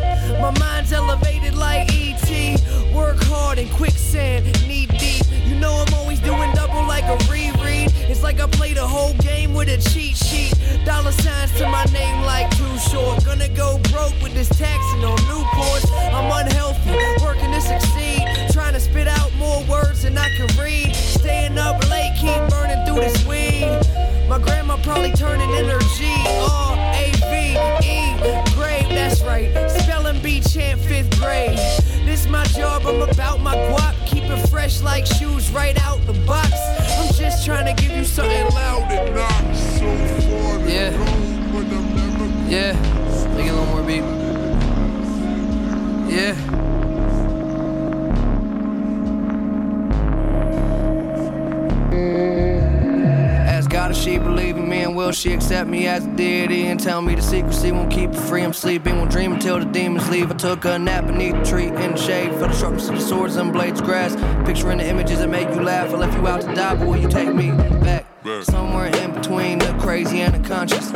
My 0.41 0.57
mind's 0.59 0.93
elevated 0.93 1.55
like 1.55 1.89
ET. 1.93 2.61
Work 2.95 3.23
hard 3.25 3.59
in 3.59 3.69
quicksand, 3.71 4.45
knee 4.67 4.87
deep. 4.87 5.25
You 5.55 5.61
know 5.61 5.85
I'm 5.87 5.95
always 5.95 6.19
doing 6.19 6.51
double 6.53 6.83
like 6.83 7.05
a 7.05 7.17
reread. 7.31 7.93
It's 8.11 8.25
like 8.25 8.41
I 8.41 8.49
played 8.49 8.77
a 8.77 8.85
whole 8.85 9.15
game 9.15 9.55
with 9.55 9.69
a 9.69 9.79
cheat 9.89 10.17
sheet. 10.17 10.53
Dollar 10.85 11.13
signs 11.13 11.53
to 11.59 11.69
my 11.69 11.85
name 11.93 12.23
like 12.23 12.51
too 12.57 12.77
short. 12.91 13.25
Gonna 13.25 13.49
go 13.49 13.79
broke 13.93 14.21
with 14.21 14.35
this 14.35 14.49
taxing 14.49 15.05
on 15.05 15.17
Newports. 15.31 15.87
I'm 16.13 16.45
unhealthy, 16.45 16.91
working 17.23 17.53
to 17.53 17.61
succeed. 17.61 18.27
Trying 18.51 18.73
to 18.75 18.81
spit 18.81 19.07
out 19.07 19.33
more 19.35 19.63
words 19.67 20.03
than 20.03 20.19
I 20.19 20.29
can 20.31 20.49
read. 20.61 20.93
Staying 20.97 21.57
up 21.57 21.89
late, 21.89 22.17
keep 22.19 22.43
burning 22.51 22.85
through 22.85 23.03
this 23.07 23.25
weed. 23.25 23.79
My 24.29 24.41
grandma 24.41 24.77
probably 24.79 25.13
turning 25.13 25.51
in 25.51 25.67
her 25.67 25.79
G. 25.97 26.13
R 26.51 26.77
A 26.99 27.13
V 27.31 27.55
E. 27.87 28.17
Grave, 28.57 28.89
that's 28.89 29.23
right. 29.23 29.71
Spelling 29.71 30.21
bee 30.21 30.41
chant 30.41 30.81
fifth 30.81 31.17
grade. 31.21 31.57
This 32.05 32.27
my 32.27 32.43
job, 32.47 32.83
I'm 32.87 33.03
about 33.03 33.41
my 33.41 33.55
guap. 33.55 34.04
Fresh 34.51 34.81
like 34.83 35.07
shoes 35.07 35.51
right 35.51 35.77
out 35.85 36.05
the 36.07 36.13
box. 36.27 36.53
I'm 36.53 37.13
just 37.15 37.45
trying 37.45 37.75
to 37.75 37.83
give 37.83 37.97
you 37.97 38.05
something 38.05 38.47
loud 38.55 38.91
and 38.91 39.15
not 39.15 39.55
so 39.55 39.87
far. 40.29 40.59
Yeah. 40.69 40.91
Yeah. 42.49 42.73
Make 43.35 43.47
it 43.47 43.51
a 43.51 43.55
little 43.55 43.67
more 43.67 43.83
beat. 43.83 44.05
Yeah. 46.13 46.54
If 53.95 54.03
she 54.03 54.19
believe 54.19 54.57
in 54.57 54.69
me 54.69 54.83
and 54.83 54.97
will 54.97 55.13
she 55.13 55.33
accept 55.33 55.71
me 55.71 55.87
as 55.87 56.05
a 56.05 56.09
deity 56.09 56.67
and 56.67 56.81
tell 56.81 57.01
me 57.01 57.15
the 57.15 57.23
secrecy 57.23 57.71
won't 57.71 57.93
keep 57.93 58.13
her 58.13 58.21
free. 58.23 58.43
I'm 58.43 58.53
sleeping, 58.53 58.97
won't 58.97 59.13
dream 59.13 59.35
until 59.35 59.61
the 59.61 59.67
demons 59.67 60.11
leave. 60.11 60.33
I 60.33 60.35
took 60.35 60.65
a 60.65 60.81
nap 60.81 61.07
beneath 61.07 61.37
the 61.37 61.45
tree 61.45 61.69
in 61.69 61.93
the 61.93 61.97
shade, 61.97 62.31
felt 62.31 62.51
the 62.51 62.57
sharpness 62.57 62.89
of 62.89 62.97
the 62.97 63.01
swords 63.01 63.37
and 63.37 63.53
blades 63.53 63.81
grass. 63.81 64.17
Picturing 64.45 64.79
the 64.79 64.89
images 64.89 65.21
that 65.21 65.29
make 65.29 65.49
you 65.51 65.63
laugh. 65.63 65.91
I 65.91 65.97
left 65.97 66.19
you 66.19 66.27
out 66.27 66.41
to 66.41 66.53
die, 66.57 66.75
but 66.75 66.89
will 66.89 66.97
you 66.97 67.09
take 67.09 67.33
me 67.33 67.53
back? 67.53 68.14
Somewhere 68.25 68.87
in 68.87 69.13
between 69.13 69.59
the 69.59 69.77
crazy 69.79 70.23
and 70.23 70.33
the 70.33 70.49
conscious. 70.49 70.91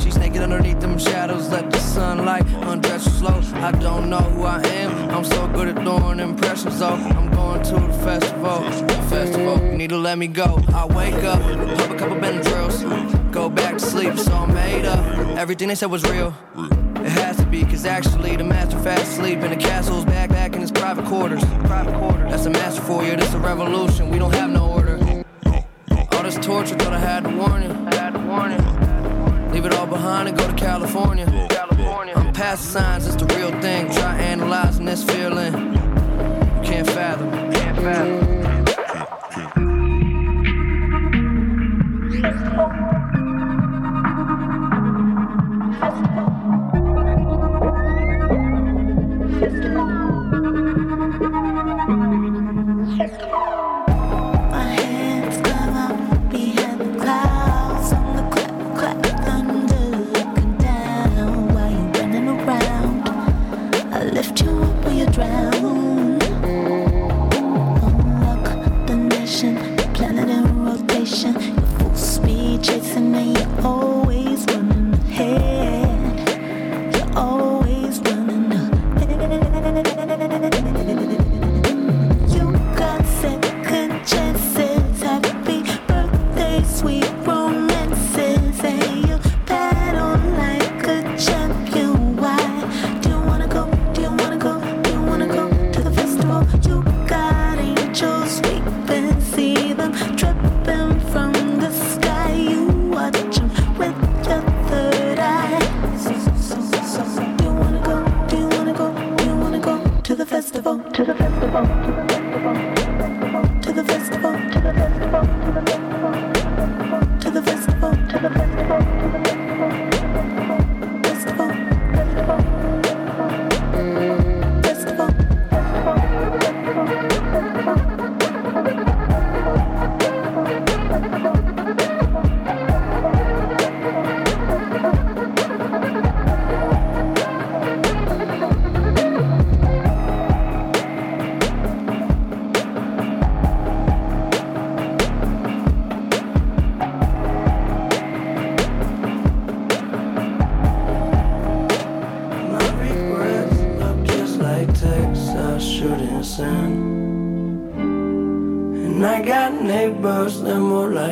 She's 0.00 0.16
naked 0.16 0.42
underneath 0.42 0.78
them 0.78 0.96
shadows, 0.96 1.48
let 1.48 1.72
the 1.72 1.78
sunlight 1.78 2.46
undress 2.46 3.04
her 3.04 3.10
slow. 3.10 3.40
I 3.54 3.72
don't 3.72 4.08
know 4.08 4.18
who 4.18 4.44
I 4.44 4.60
am. 4.60 5.10
I'm 5.10 5.24
so 5.24 5.48
good 5.48 5.66
at 5.66 5.84
doing 5.84 6.20
impressions, 6.20 6.78
though. 6.78 6.90
I'm 6.90 7.32
going 7.32 7.64
to 7.64 7.72
the 7.72 7.92
festival. 8.04 8.62
Festival, 9.08 9.56
need 9.76 9.90
to 9.90 9.96
let 9.96 10.18
me 10.18 10.28
go. 10.28 10.62
I 10.72 10.86
wake 10.86 11.14
up, 11.24 11.40
pop 11.78 11.90
a 11.90 11.96
couple 11.96 12.16
Benadryls, 12.16 13.32
go 13.32 13.50
back 13.50 13.78
to 13.78 13.80
sleep. 13.80 14.16
So 14.16 14.32
I'm 14.32 14.54
made 14.54 14.84
up. 14.84 15.04
Everything 15.36 15.66
they 15.66 15.74
said 15.74 15.90
was 15.90 16.04
real. 16.04 16.32
It 16.56 17.10
has 17.10 17.38
to 17.38 17.46
be, 17.46 17.64
cause 17.64 17.86
actually 17.86 18.36
the 18.36 18.44
master 18.44 18.78
fast 18.78 19.02
asleep 19.02 19.40
in 19.40 19.50
the 19.50 19.56
castle's 19.56 20.04
back 20.04 20.30
back 20.30 20.54
in 20.54 20.60
his 20.60 20.70
private 20.70 21.06
quarters. 21.06 21.44
Private 21.64 21.98
quarters. 21.98 22.30
That's 22.30 22.46
a 22.46 22.50
master 22.50 22.82
for 22.82 23.02
you, 23.02 23.16
this 23.16 23.34
a 23.34 23.38
revolution. 23.38 24.10
We 24.10 24.18
don't 24.20 24.34
have 24.34 24.50
no 24.50 24.67
this 26.30 26.44
torture, 26.44 26.74
thought 26.76 26.92
I 26.92 26.98
had 26.98 27.24
to 27.24 27.30
warn 27.30 27.62
you. 27.62 27.68
You. 27.68 29.52
Leave 29.52 29.64
it 29.64 29.72
all 29.74 29.86
behind 29.86 30.28
and 30.28 30.36
go 30.36 30.46
to 30.46 30.54
California. 30.54 31.24
California. 31.48 32.14
I'm 32.14 32.32
past 32.34 32.64
the 32.64 32.70
signs, 32.70 33.06
it's 33.06 33.16
the 33.16 33.26
real 33.36 33.50
thing. 33.62 33.90
Try 33.92 34.18
analyzing 34.18 34.84
this 34.84 35.02
feeling. 35.02 35.52
can't 36.62 36.86
fathom. 36.86 37.30
Can't 37.52 37.76
fathom. 37.78 38.27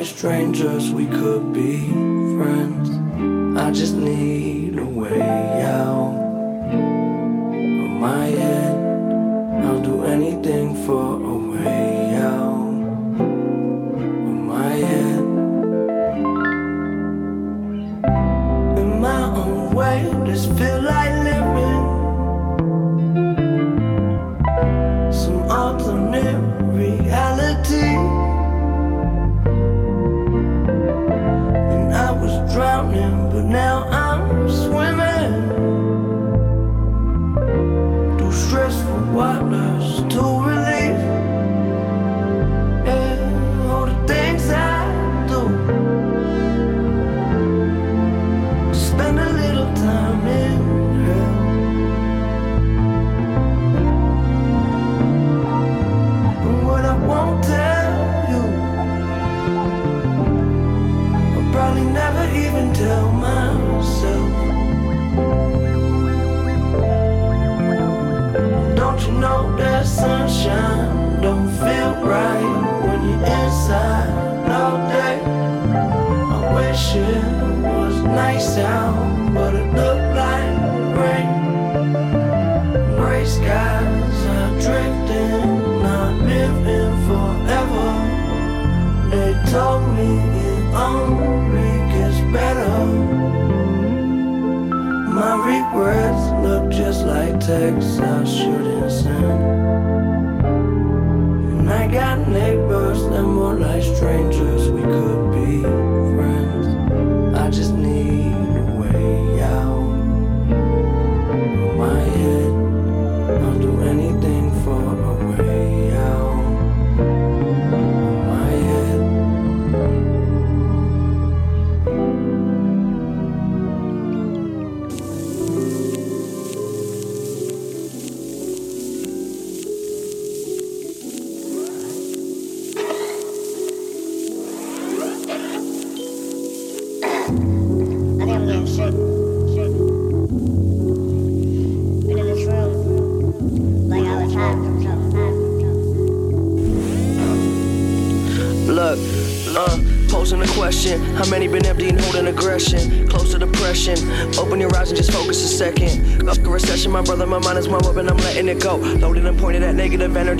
Strangers, 0.05 0.93
we 0.93 1.07
could 1.07 1.53
be 1.53 2.06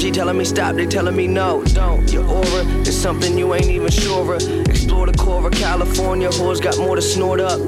energy, 0.07 0.19
telling 0.19 0.39
me 0.39 0.45
stop, 0.45 0.77
they 0.77 0.87
telling 0.87 1.17
me 1.17 1.27
no, 1.27 1.63
don't. 1.65 2.11
Your 2.13 2.27
aura 2.27 2.65
is 2.87 3.01
something 3.01 3.37
you 3.39 3.55
ain't 3.55 3.67
even 3.67 3.91
sure 3.91 4.35
of. 4.35 4.69
Explore 4.69 5.07
the 5.07 5.19
core 5.19 5.47
of 5.47 5.53
California, 5.53 6.29
whores 6.29 6.61
got 6.61 6.79
more 6.79 6.97
to 6.97 7.03
snort 7.03 7.41
up. 7.41 7.61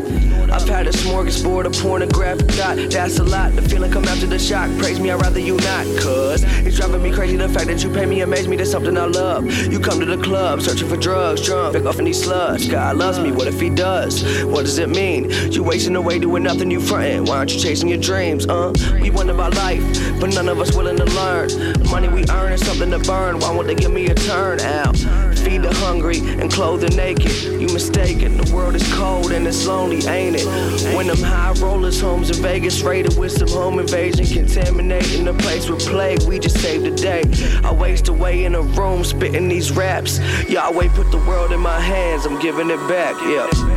I've 0.51 0.67
had 0.67 0.87
a 0.87 0.91
smorgasbord 0.91 1.67
of 1.67 1.73
pornographic 1.75 2.49
dot. 2.57 2.77
That's 2.91 3.19
a 3.19 3.25
lot. 3.25 3.55
The 3.55 3.63
feeling 3.63 3.93
come 3.93 4.05
after 4.05 4.27
the 4.27 4.39
shock. 4.39 4.71
Praise 4.79 4.99
me, 4.99 5.11
I'd 5.11 5.21
rather 5.21 5.39
you 5.41 5.57
not. 5.57 5.85
Cause 6.01 6.43
it's 6.65 6.77
driving 6.77 7.03
me 7.03 7.13
crazy. 7.13 7.37
The 7.37 7.49
fact 7.51 7.67
that 7.67 7.83
you 7.85 7.91
pay 7.91 8.07
me 8.07 8.23
amaze 8.23 8.49
me. 8.49 8.57
That's 8.57 8.71
something 8.71 8.97
I 8.97 9.05
love. 9.05 9.45
You 9.71 9.79
come 9.79 10.01
to 10.01 10.07
the 10.07 10.17
club 10.23 10.63
searching 10.63 10.89
for 10.89 10.97
drugs, 10.97 11.45
drunk, 11.45 11.77
pick 11.77 11.85
off 11.85 11.99
these 11.99 12.23
slugs. 12.23 12.67
God 12.67 12.97
loves 12.97 13.19
me. 13.19 13.31
What 13.31 13.47
if 13.47 13.61
he 13.61 13.69
does? 13.69 14.23
What 14.45 14.63
does 14.63 14.79
it 14.79 14.89
mean? 14.89 15.31
You 15.53 15.63
wasting 15.63 15.97
away 15.97 16.19
doing 16.19 16.45
nothing. 16.45 16.71
You 16.71 16.81
frontin'. 16.81 17.27
Why 17.27 17.39
aren't 17.39 17.53
you 17.53 17.61
chasing 17.61 17.89
your 17.89 17.99
dreams? 18.01 18.47
Uh, 18.47 18.73
we 19.03 19.11
wonder 19.11 19.35
about 19.35 19.55
life, 19.55 19.83
but 20.19 20.33
none 20.33 20.49
of 20.49 20.61
us 20.61 20.75
willing 20.75 20.97
to 20.97 21.05
learn. 21.05 21.68
Money 21.91 22.09
we 22.09 22.25
earn 22.31 22.53
is 22.53 22.65
something 22.65 22.91
to 22.91 22.99
burn. 22.99 23.39
Why 23.39 23.51
won't 23.51 23.67
they 23.67 23.75
give 23.75 23.93
me 23.93 24.07
a 24.07 24.15
turn 24.15 24.61
out? 24.61 24.97
Feed 25.39 25.63
the 25.63 25.73
hungry 25.77 26.19
and 26.19 26.53
clothe 26.53 26.83
the 26.83 26.91
naked. 26.91 27.33
You 27.43 27.67
mistaken. 27.73 28.37
The 28.37 28.55
world 28.55 28.75
is 28.75 28.93
cold 28.95 29.33
and 29.33 29.47
it's 29.47 29.67
lonely, 29.67 30.07
ain't 30.07 30.37
it? 30.39 30.95
When 30.95 31.07
them 31.07 31.23
high 31.23 31.53
rollers 31.53 32.01
homes 32.01 32.31
in 32.31 32.43
Vegas 32.43 32.83
raided 32.83 33.17
with 33.17 33.33
some 33.33 33.49
home 33.49 33.79
invasion, 33.79 34.27
contaminating 34.27 35.25
the 35.25 35.35
place 35.35 35.69
with 35.69 35.81
plague. 35.81 36.23
We 36.25 36.39
just 36.39 36.61
saved 36.61 36.85
the 36.85 36.91
day. 36.91 37.23
I 37.65 37.73
waste 37.73 38.09
away 38.09 38.45
in 38.45 38.55
a 38.55 38.63
room 38.63 39.03
spitting 39.03 39.49
these 39.49 39.73
raps. 39.73 40.19
Yahweh 40.49 40.89
put 40.95 41.11
the 41.11 41.19
world 41.19 41.53
in 41.53 41.61
my 41.61 41.81
hands. 41.81 42.27
I'm 42.27 42.39
giving 42.41 42.71
it 42.71 42.89
back. 42.89 43.17
Yeah. 43.23 43.68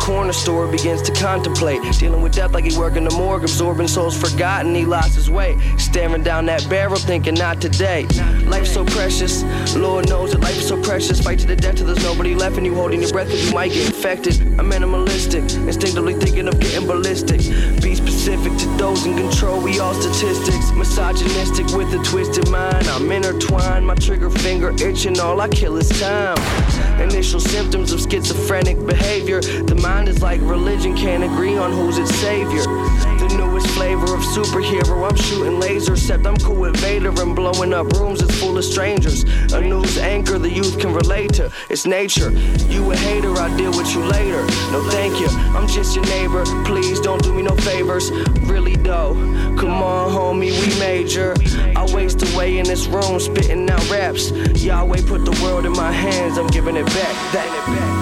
Corner 0.00 0.32
store, 0.32 0.66
begins 0.66 1.02
to 1.02 1.12
contemplate. 1.12 1.80
Dealing 1.98 2.22
with 2.22 2.34
death 2.34 2.52
like 2.52 2.64
he 2.64 2.76
working 2.78 3.04
the 3.04 3.14
morgue, 3.14 3.42
absorbing 3.42 3.88
souls 3.88 4.16
forgotten. 4.16 4.74
He 4.74 4.84
lost 4.84 5.14
his 5.14 5.30
way. 5.30 5.58
Staring 5.78 6.22
down 6.22 6.46
that 6.46 6.68
barrel, 6.68 6.96
thinking 6.96 7.34
not 7.34 7.60
today. 7.60 8.06
Life's 8.44 8.72
so 8.72 8.84
precious, 8.84 9.42
Lord 9.74 10.08
knows 10.08 10.32
that 10.32 10.40
life 10.40 10.56
is 10.56 10.68
so 10.68 10.80
precious. 10.82 11.20
Fight 11.20 11.38
to 11.40 11.46
the 11.46 11.56
death 11.56 11.76
till 11.76 11.86
there's 11.86 12.02
nobody 12.02 12.34
left, 12.34 12.56
and 12.56 12.66
you 12.66 12.74
holding 12.74 13.00
your 13.00 13.10
breath, 13.10 13.28
cause 13.28 13.48
you 13.48 13.54
might 13.54 13.72
get 13.72 13.86
infected. 13.86 14.40
I'm 14.58 14.70
minimalistic, 14.70 15.42
instinctively 15.66 16.14
thinking 16.14 16.48
of 16.48 16.58
getting 16.60 16.86
ballistic. 16.86 17.38
Be 17.82 17.94
specific 17.94 18.19
to 18.24 18.76
those 18.76 19.06
in 19.06 19.16
control, 19.16 19.62
we 19.62 19.78
all 19.80 19.94
statistics. 19.94 20.72
Misogynistic 20.72 21.66
with 21.68 21.92
a 21.94 22.04
twisted 22.04 22.50
mind. 22.50 22.86
I'm 22.88 23.10
intertwined, 23.10 23.86
my 23.86 23.94
trigger 23.94 24.28
finger 24.28 24.74
itching, 24.82 25.18
all 25.18 25.40
I 25.40 25.48
kill 25.48 25.78
is 25.78 25.88
time. 25.98 26.36
Initial 27.00 27.40
symptoms 27.40 27.92
of 27.92 28.00
schizophrenic 28.00 28.84
behavior. 28.86 29.40
The 29.40 29.74
mind 29.76 30.08
is 30.08 30.20
like 30.20 30.40
religion, 30.42 30.94
can't 30.94 31.24
agree 31.24 31.56
on 31.56 31.72
who's 31.72 31.96
its 31.96 32.14
savior. 32.16 33.19
Newest 33.50 33.74
flavor 33.74 34.14
of 34.14 34.20
superhero, 34.20 35.10
I'm 35.10 35.16
shooting 35.16 35.60
lasers, 35.60 35.98
except 35.98 36.24
I'm 36.24 36.36
cool 36.36 36.54
with 36.54 36.76
Vader 36.76 37.08
and 37.20 37.34
blowing 37.34 37.72
up 37.72 37.88
rooms 37.94 38.20
that's 38.20 38.38
full 38.38 38.56
of 38.56 38.64
strangers. 38.64 39.24
A 39.52 39.60
news 39.60 39.98
anchor 39.98 40.38
the 40.38 40.48
youth 40.48 40.78
can 40.78 40.94
relate 40.94 41.32
to, 41.34 41.50
it's 41.68 41.84
nature. 41.84 42.30
You 42.68 42.92
a 42.92 42.96
hater, 42.96 43.32
I'll 43.32 43.56
deal 43.56 43.72
with 43.72 43.92
you 43.92 44.04
later. 44.04 44.42
No 44.70 44.88
thank 44.90 45.18
you, 45.18 45.26
I'm 45.56 45.66
just 45.66 45.96
your 45.96 46.04
neighbor. 46.06 46.44
Please 46.64 47.00
don't 47.00 47.20
do 47.24 47.34
me 47.34 47.42
no 47.42 47.56
favors. 47.56 48.12
Really 48.42 48.76
though, 48.76 49.14
come 49.58 49.82
on, 49.82 50.12
homie, 50.12 50.52
we 50.60 50.78
major. 50.78 51.34
I 51.76 51.92
waste 51.92 52.22
away 52.32 52.58
in 52.58 52.66
this 52.66 52.86
room, 52.86 53.18
spitting 53.18 53.68
out 53.68 53.90
raps. 53.90 54.30
Yahweh 54.62 55.02
put 55.08 55.24
the 55.24 55.36
world 55.42 55.66
in 55.66 55.72
my 55.72 55.90
hands, 55.90 56.38
I'm 56.38 56.46
giving 56.46 56.76
it 56.76 56.86
back. 56.86 57.32
That 57.32 57.46
it 57.46 57.66
back. 57.74 57.99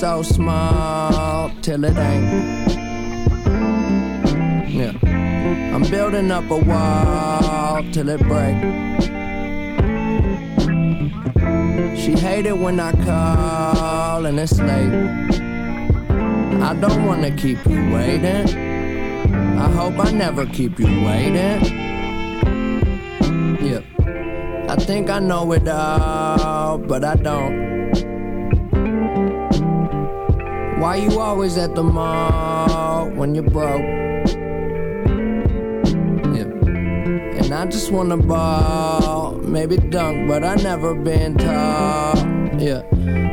So 0.00 0.22
small 0.22 1.50
till 1.60 1.84
it 1.84 1.94
ain't. 1.98 2.70
Yeah. 4.66 4.94
I'm 5.74 5.82
building 5.90 6.30
up 6.30 6.50
a 6.50 6.56
wall 6.56 7.84
till 7.92 8.08
it 8.08 8.20
break. 8.20 8.56
She 11.98 12.12
hated 12.12 12.54
when 12.54 12.80
I 12.80 12.92
call 13.04 14.24
and 14.24 14.40
it's 14.40 14.58
late. 14.58 14.94
I 16.62 16.74
don't 16.80 17.04
wanna 17.04 17.36
keep 17.36 17.58
you 17.66 17.92
waiting. 17.92 18.48
I 19.58 19.70
hope 19.70 19.98
I 19.98 20.12
never 20.12 20.46
keep 20.46 20.78
you 20.78 21.04
waiting. 21.04 21.60
Yeah. 23.68 23.82
I 24.66 24.76
think 24.76 25.10
I 25.10 25.18
know 25.18 25.52
it 25.52 25.68
all, 25.68 26.78
but 26.78 27.04
I 27.04 27.16
don't. 27.16 27.69
Why 30.90 30.96
you 30.96 31.20
always 31.20 31.56
at 31.56 31.76
the 31.76 31.84
mall 31.84 33.10
when 33.10 33.32
you're 33.32 33.44
broke? 33.44 33.80
Yeah. 36.34 36.50
And 37.38 37.54
I 37.54 37.64
just 37.66 37.92
wanna 37.92 38.16
ball 38.16 39.36
maybe 39.36 39.76
dunk, 39.76 40.26
but 40.26 40.42
I 40.42 40.56
never 40.56 40.92
been 40.96 41.36
tall. 41.38 42.16
Yeah. 42.58 42.82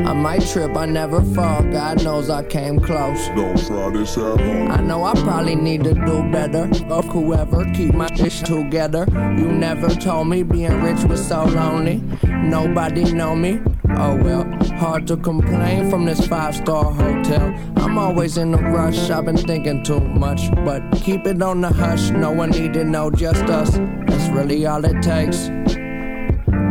I 0.08 0.14
might 0.14 0.45
trip, 0.45 0.78
I 0.78 0.86
never 0.86 1.24
fall. 1.34 1.64
God 1.64 2.03
knows 2.03 2.30
I 2.30 2.43
came 2.43 2.80
close. 2.80 3.28
Don't 3.30 3.58
try 3.66 3.89
this 3.89 4.16
at 4.20 4.39
home. 4.39 4.70
I 4.70 4.80
know 4.82 5.03
I 5.03 5.16
probably 5.16 5.55
need 5.55 5.84
to 5.86 5.95
do 5.95 6.32
better. 6.32 6.72
Fuck 6.88 7.05
whoever, 7.05 7.66
keep 7.74 7.95
my 7.95 8.08
ish 8.20 8.41
together. 8.41 9.08
You 9.10 9.51
never 9.51 9.89
told 9.89 10.28
me 10.28 10.43
being 10.43 10.80
rich 10.84 11.03
was 11.05 11.28
so 11.28 11.45
lonely. 11.45 12.03
Nobody 12.24 13.12
know 13.14 13.36
me. 13.36 13.62
Oh 13.96 14.16
well, 14.16 14.44
hard 14.78 15.08
to 15.08 15.18
complain 15.18 15.90
from 15.90 16.06
this 16.06 16.26
five 16.28 16.56
star 16.56 16.92
hotel. 16.92 17.54
I'm 17.78 17.98
always 17.98 18.38
in 18.38 18.54
a 18.54 18.58
rush, 18.58 19.10
I've 19.10 19.26
been 19.26 19.38
thinking 19.38 19.84
too 19.84 20.00
much. 20.00 20.52
But 20.66 20.82
keep 20.92 21.26
it 21.26 21.42
on 21.42 21.62
the 21.62 21.70
hush, 21.70 22.10
no 22.12 22.32
one 22.32 22.52
need 22.52 22.74
to 22.74 22.84
know, 22.84 23.10
just 23.10 23.44
us. 23.46 23.78
That's 24.08 24.30
really 24.30 24.66
all 24.66 24.84
it 24.84 25.02
takes. 25.02 25.50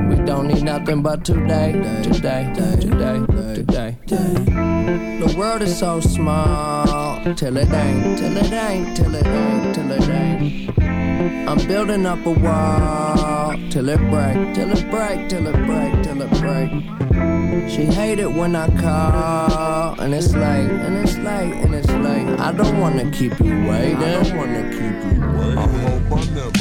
We 0.08 0.24
don't 0.24 0.48
need 0.48 0.62
nothing 0.62 1.02
but 1.02 1.24
today, 1.24 1.72
today, 2.02 2.52
today, 2.54 3.24
today. 3.54 3.96
The 4.06 5.34
world 5.36 5.62
is 5.62 5.78
so 5.78 6.00
small, 6.00 7.34
till 7.34 7.56
it 7.56 7.72
ain't, 7.72 8.18
till 8.18 8.36
it 8.36 8.52
ain't, 8.52 8.96
till 8.96 9.14
it 9.14 9.26
ain't, 9.26 9.74
till 9.74 9.90
it 9.90 10.08
ain't. 10.08 10.85
I'm 11.18 11.58
building 11.66 12.04
up 12.04 12.24
a 12.26 12.30
wall, 12.30 13.54
till 13.70 13.88
it 13.88 13.98
break, 14.10 14.54
till 14.54 14.70
it 14.70 14.90
break, 14.90 15.28
till 15.30 15.46
it 15.46 15.56
break, 15.66 16.02
till 16.02 16.20
it 16.20 16.30
break. 16.40 17.70
She 17.70 17.86
hate 17.86 18.18
it 18.18 18.30
when 18.30 18.54
I 18.54 18.68
call, 18.78 19.98
and 19.98 20.14
it's 20.14 20.34
late, 20.34 20.70
and 20.70 20.96
it's 20.96 21.16
late, 21.16 21.54
and 21.54 21.74
it's 21.74 21.88
late. 21.88 22.38
I 22.38 22.52
don't 22.52 22.78
wanna 22.78 23.10
keep 23.10 23.38
you 23.40 23.66
waiting. 23.66 23.96
I 23.96 24.22
don't 24.22 24.36
wanna 24.36 24.62
keep 24.70 24.96
you 25.10 25.20
waiting. 25.38 25.58
I 25.58 25.66
hope 25.88 26.12
I 26.12 26.24
never. 26.34 26.58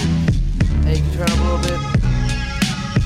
Hey, 0.88 0.96
can 0.96 1.06
you 1.06 1.12
turn 1.12 1.30
up 1.30 1.40
a 1.40 1.44
little 1.44 1.58
bit? 1.58 1.80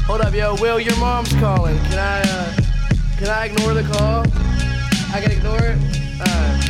Hold 0.05 0.21
up, 0.21 0.33
yo, 0.35 0.55
Will, 0.61 0.79
your 0.79 0.97
mom's 0.97 1.33
calling. 1.33 1.77
Can 1.89 1.97
I, 1.97 2.21
uh, 2.21 2.53
can 3.17 3.29
I 3.29 3.45
ignore 3.45 3.73
the 3.73 3.83
call? 3.83 4.21
I 5.13 5.19
can 5.19 5.31
ignore 5.31 5.57
it? 5.57 5.77
Alright. 6.21 6.68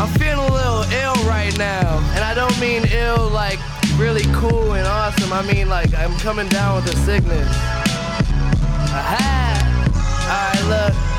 I'm 0.00 0.08
feeling 0.18 0.38
a 0.38 0.50
little 0.50 0.82
ill 1.04 1.28
right 1.28 1.54
now. 1.58 1.98
And 2.14 2.24
I 2.24 2.32
don't 2.32 2.58
mean 2.58 2.84
ill 2.90 3.28
like 3.28 3.58
really 3.98 4.24
cool 4.32 4.72
and 4.72 4.88
awesome. 4.88 5.30
I 5.30 5.42
mean 5.42 5.68
like 5.68 5.92
I'm 5.92 6.16
coming 6.20 6.48
down 6.48 6.76
with 6.76 6.94
a 6.94 6.96
sickness. 7.00 7.46
Aha! 8.96 9.60
Alright, 10.24 10.94
look. 10.94 11.09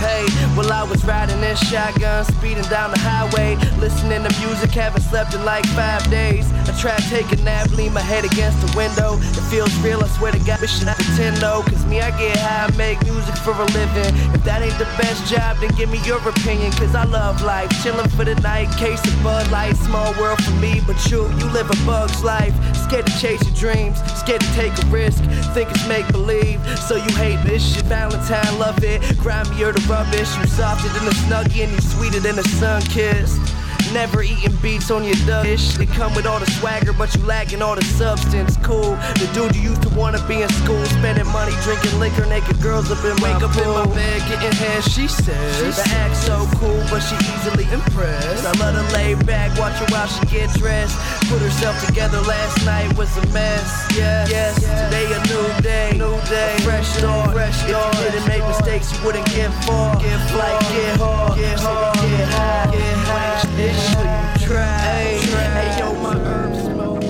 Hey, 0.00 0.24
well, 0.56 0.72
I 0.72 0.82
was 0.82 1.04
riding 1.04 1.42
this 1.42 1.60
shotgun, 1.60 2.24
speeding 2.24 2.64
down 2.72 2.90
the 2.90 2.98
highway, 2.98 3.56
listening 3.76 4.24
to 4.24 4.32
music, 4.40 4.70
haven't 4.70 5.02
slept 5.02 5.34
in 5.34 5.44
like 5.44 5.66
five 5.76 6.00
days. 6.10 6.50
I 6.64 6.72
tried 6.80 7.02
taking 7.12 7.44
nap, 7.44 7.70
lean 7.72 7.92
my 7.92 8.00
head 8.00 8.24
against 8.24 8.64
the 8.64 8.72
window. 8.74 9.18
It 9.20 9.44
feels 9.52 9.74
real, 9.84 10.02
I 10.02 10.08
swear 10.08 10.32
to 10.32 10.38
God, 10.38 10.62
wishing 10.62 10.88
I 10.88 10.94
pretend 10.94 11.36
though. 11.36 11.60
Cause 11.68 11.84
me, 11.84 12.00
I 12.00 12.16
get 12.16 12.38
high, 12.38 12.72
I 12.72 12.76
make 12.78 13.02
music 13.04 13.36
for 13.44 13.52
a 13.52 13.66
living. 13.76 14.08
If 14.32 14.42
that 14.44 14.62
ain't 14.62 14.78
the 14.78 14.88
best 14.96 15.30
job, 15.30 15.58
then 15.60 15.68
give 15.76 15.90
me 15.90 16.00
your 16.08 16.16
opinion. 16.26 16.72
Cause 16.72 16.94
I 16.94 17.04
love 17.04 17.42
life, 17.42 17.68
chilling 17.82 18.08
for 18.16 18.24
the 18.24 18.36
night, 18.36 18.72
case 18.78 19.04
of 19.04 19.22
Bud 19.22 19.50
Light, 19.50 19.76
small 19.76 20.14
world 20.18 20.42
for 20.42 20.56
me. 20.64 20.80
But 20.86 20.96
you, 21.10 21.28
you 21.36 21.46
live 21.52 21.68
a 21.68 21.76
bug's 21.84 22.24
life, 22.24 22.56
scared 22.74 23.04
to 23.04 23.18
chase 23.20 23.44
your 23.44 23.54
dreams, 23.54 24.00
scared 24.16 24.40
to 24.40 24.52
take 24.54 24.72
a 24.82 24.86
risk, 24.86 25.22
think 25.52 25.70
it's 25.70 25.86
make 25.86 26.08
believe. 26.08 26.58
So 26.88 26.96
you 26.96 27.12
hate 27.16 27.44
this 27.44 27.60
shit, 27.60 27.84
Valentine, 27.84 28.58
love 28.58 28.82
it, 28.82 29.02
grimier 29.18 29.72
the 29.72 29.89
rubbish. 29.90 30.30
You 30.38 30.46
softer 30.46 30.88
than 30.88 31.08
a 31.08 31.14
snuggie 31.22 31.64
and 31.64 31.72
you 31.72 31.80
sweeter 31.80 32.20
than 32.20 32.38
a 32.38 32.44
sun 32.44 32.80
kiss. 32.82 33.59
Never 33.92 34.22
eating 34.22 34.54
beats 34.62 34.90
on 34.90 35.04
your 35.04 35.18
dish. 35.26 35.74
They 35.76 35.86
come 35.86 36.14
with 36.14 36.26
all 36.26 36.38
the 36.38 36.50
swagger, 36.52 36.92
but 36.92 37.14
you 37.14 37.24
lacking 37.24 37.60
all 37.60 37.74
the 37.74 37.84
substance. 37.84 38.56
Cool. 38.62 38.94
The 39.18 39.28
dude 39.34 39.56
you 39.56 39.70
used 39.70 39.82
to 39.82 39.88
wanna 39.90 40.24
be 40.28 40.42
in 40.42 40.48
school, 40.62 40.84
spending 40.86 41.26
money, 41.28 41.52
drinking 41.64 41.98
liquor, 41.98 42.26
naked 42.26 42.60
girls 42.62 42.90
up 42.90 43.04
in 43.04 43.16
wake 43.22 43.42
up 43.42 43.56
in 43.56 43.68
my 43.68 43.86
bed, 43.94 44.22
getting 44.28 44.52
head. 44.52 44.84
She 44.84 45.08
says 45.08 45.76
the 45.76 45.86
act 45.96 46.16
so 46.16 46.46
cool, 46.56 46.82
but 46.90 47.00
she 47.00 47.16
easily 47.34 47.66
impressed. 47.72 48.46
I 48.46 48.52
let 48.62 48.74
her 48.74 48.86
lay 48.94 49.14
back, 49.14 49.58
watch 49.58 49.74
her 49.78 49.86
while 49.90 50.06
she 50.06 50.24
get 50.26 50.50
dressed. 50.54 50.96
Put 51.28 51.40
herself 51.42 51.74
together 51.86 52.20
last 52.22 52.64
night 52.64 52.96
was 52.96 53.10
a 53.16 53.26
mess. 53.28 53.86
Yes, 53.96 54.30
yes. 54.30 54.54
Today 54.60 55.06
a 55.10 55.20
new 55.26 55.62
day, 55.62 55.90
new 55.98 56.16
day, 56.30 56.54
a 56.56 56.60
fresh 56.62 56.88
start. 56.88 57.32
Fresh 57.32 57.56
start. 57.66 57.94
If 57.94 58.04
you 58.04 58.10
didn't 58.12 58.28
make 58.28 58.46
mistakes, 58.46 58.92
you 58.92 59.04
wouldn't 59.04 59.26
get 59.26 59.50
far. 59.64 59.96
Get 60.00 60.20
like 60.34 60.60
get 60.70 60.96
hard, 60.98 61.38
get 61.38 61.58
hard, 61.58 61.94
get 61.96 62.28
high, 62.28 62.70
get 62.70 62.98
high. 63.06 63.69
This 63.70 63.86
shit 63.86 64.40
you 64.40 64.46
try. 64.48 64.78
Hey, 64.78 65.18
hey, 65.20 65.78
yo, 65.78 65.94
my 66.02 66.16
herbs 66.16 66.64
smoke. 66.64 67.02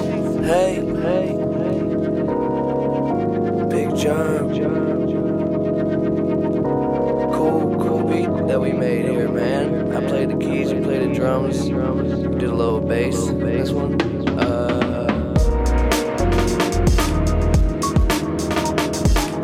Hey, 0.45 0.75
hey, 1.01 1.27
Big 3.71 3.97
John. 3.97 4.51
Cool, 7.33 7.77
cool 7.83 8.03
beat 8.07 8.29
that 8.47 8.61
we 8.61 8.73
made 8.73 9.07
here, 9.07 9.31
man. 9.31 9.97
I 9.97 10.07
played 10.07 10.29
the 10.31 10.37
keys, 10.37 10.71
you 10.71 10.83
played 10.83 11.09
the 11.09 11.15
drums, 11.15 11.63
did 11.65 12.51
a 12.51 12.55
little 12.55 12.81
bass. 12.81 13.29
This 13.29 13.71
one. 13.71 13.99
Uh, 14.39 15.07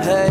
hey, 0.03 0.29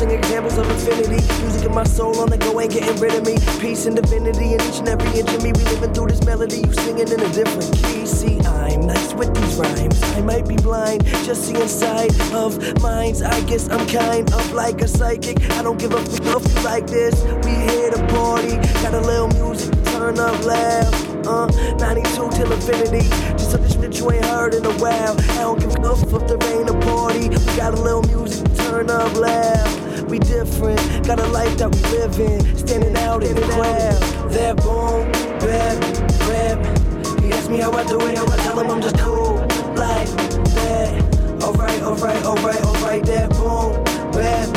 witnessing 0.00 0.18
examples 0.18 0.58
of 0.58 0.68
infinity. 0.70 1.22
Music 1.42 1.64
in 1.64 1.74
my 1.74 1.84
soul 1.84 2.18
on 2.20 2.28
the 2.28 2.36
go 2.36 2.60
ain't 2.60 2.72
getting 2.72 2.96
rid 3.00 3.14
of 3.14 3.24
me. 3.24 3.36
Peace 3.60 3.86
and 3.86 3.96
divinity 3.96 4.54
in 4.54 4.60
each 4.62 4.78
and 4.78 4.88
every 4.88 5.08
inch 5.18 5.32
of 5.32 5.42
me. 5.42 5.52
We 5.52 5.64
living 5.64 5.92
through 5.94 6.08
this 6.08 6.24
melody. 6.24 6.58
You 6.58 6.72
singing 6.72 7.08
in 7.08 7.20
a 7.20 7.32
different 7.32 7.72
key. 7.76 8.04
See, 8.06 8.38
I'm 8.40 8.86
nice 8.86 9.14
with 9.14 9.34
these 9.34 9.54
rhymes. 9.54 10.02
I 10.14 10.20
might 10.22 10.46
be 10.46 10.56
blind, 10.56 11.04
just 11.24 11.44
see 11.44 11.60
inside 11.60 12.12
of 12.32 12.58
minds. 12.82 13.22
I 13.22 13.40
guess 13.42 13.68
I'm 13.70 13.86
kind 13.86 14.30
of 14.32 14.52
like 14.52 14.80
a 14.82 14.88
psychic. 14.88 15.38
I 15.52 15.62
don't 15.62 15.78
give 15.78 15.92
a 15.92 16.04
fuck 16.04 16.42
if 16.42 16.54
you 16.54 16.62
like 16.62 16.86
this. 16.86 17.22
We 17.44 17.52
here 17.52 17.90
to 17.90 18.06
party. 18.08 18.56
Got 18.82 18.94
a 18.94 19.00
little 19.00 19.28
music, 19.28 19.72
turn 19.96 20.18
up 20.18 20.44
loud. 20.44 20.94
Uh, 21.26 21.46
92 21.78 22.30
till 22.36 22.52
infinity. 22.52 23.08
Just 23.38 23.52
some 23.52 23.66
shit 23.68 23.98
you 23.98 24.10
ain't 24.12 24.24
heard 24.26 24.54
in 24.54 24.64
a 24.66 24.74
while. 24.78 25.18
I 25.18 25.40
don't 25.40 25.58
give 25.58 25.74
a 25.74 25.96
fuck 25.96 26.30
if 26.30 26.38
there 26.38 26.60
ain't 26.60 26.70
a 26.70 26.78
party. 26.80 27.28
We 27.30 27.56
got 27.56 27.74
a 27.74 27.80
little 27.80 28.02
music, 28.02 28.44
turn 28.56 28.90
up 28.90 29.14
loud. 29.14 29.85
We 30.08 30.20
different, 30.20 30.78
got 31.04 31.18
a 31.18 31.26
life 31.26 31.58
that 31.58 31.74
we 31.74 31.80
live 31.98 32.18
in. 32.20 32.56
Standing 32.56 32.96
out 32.96 33.24
in 33.24 33.34
the 33.34 33.42
crowd. 33.42 34.00
That 34.30 34.56
boom, 34.56 35.10
bap, 35.40 35.82
rap. 36.28 37.20
He 37.20 37.32
asked 37.32 37.50
me 37.50 37.58
how 37.58 37.72
I 37.72 37.84
do 37.84 38.00
it, 38.00 38.16
I 38.16 38.36
tell 38.44 38.60
him 38.60 38.70
I'm 38.70 38.80
just 38.80 38.98
cool. 38.98 39.36
Like 39.74 40.08
that. 40.54 41.42
Alright, 41.42 41.82
alright, 41.82 42.24
alright, 42.24 42.64
alright. 42.64 43.04
That 43.04 43.30
boom, 43.30 43.82
bap, 44.12 44.48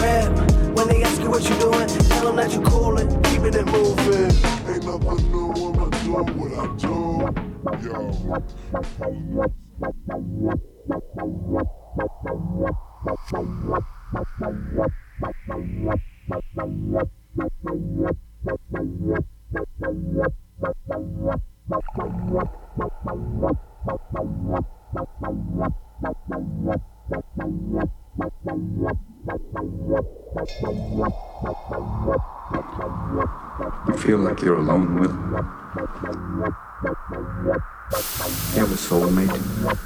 rap. 0.00 0.76
When 0.76 0.88
they 0.88 1.02
ask 1.04 1.22
you 1.22 1.30
what 1.30 1.48
you 1.48 1.56
doing, 1.60 1.86
tell 1.86 2.24
them 2.26 2.36
that 2.36 2.52
you 2.52 2.60
coolin', 2.62 3.22
keeping 3.22 3.54
it 3.54 3.66
moving. 3.66 4.32
Ain't 4.66 4.84
nothing 4.84 5.30
new, 5.30 5.52
I'ma 5.52 5.88
do 6.02 6.12
what 6.34 6.52
I 6.52 6.66
do. 6.76 7.46
Yo. 7.82 8.00
You 13.32 13.95
feel 33.98 34.18
like 34.18 34.40
you're 34.42 34.58
alone 34.58 35.00
with 35.00 35.10
You 38.54 38.60
have 38.60 38.72
a 38.72 38.76
soulmate. 38.76 39.85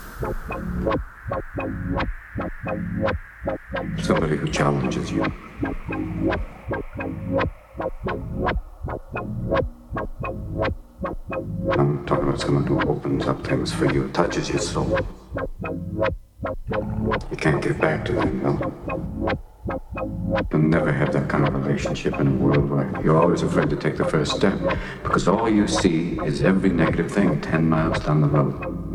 10 28.11 28.21
miles 28.21 28.23
down 28.23 28.23
the 28.23 28.29
road. 28.29 28.90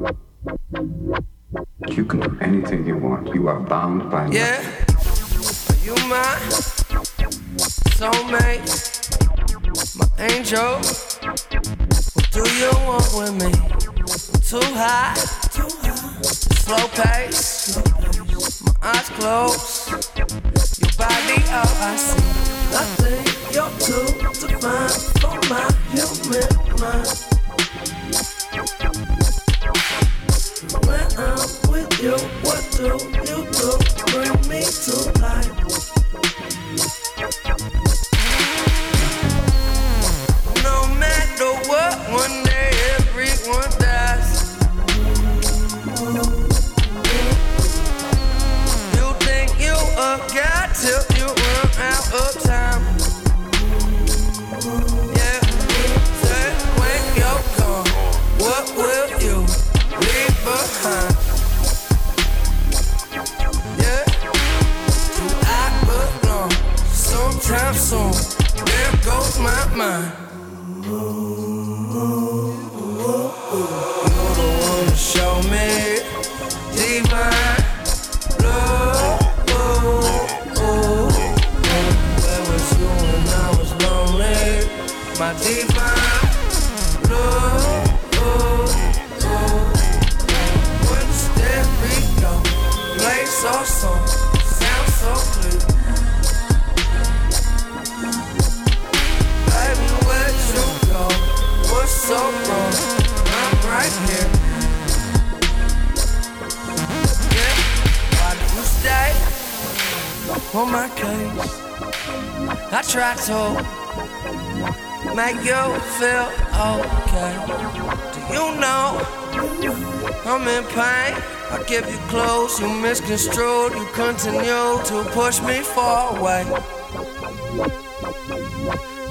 Push 125.16 125.40
me 125.44 125.62
far 125.62 126.18
away. 126.18 126.44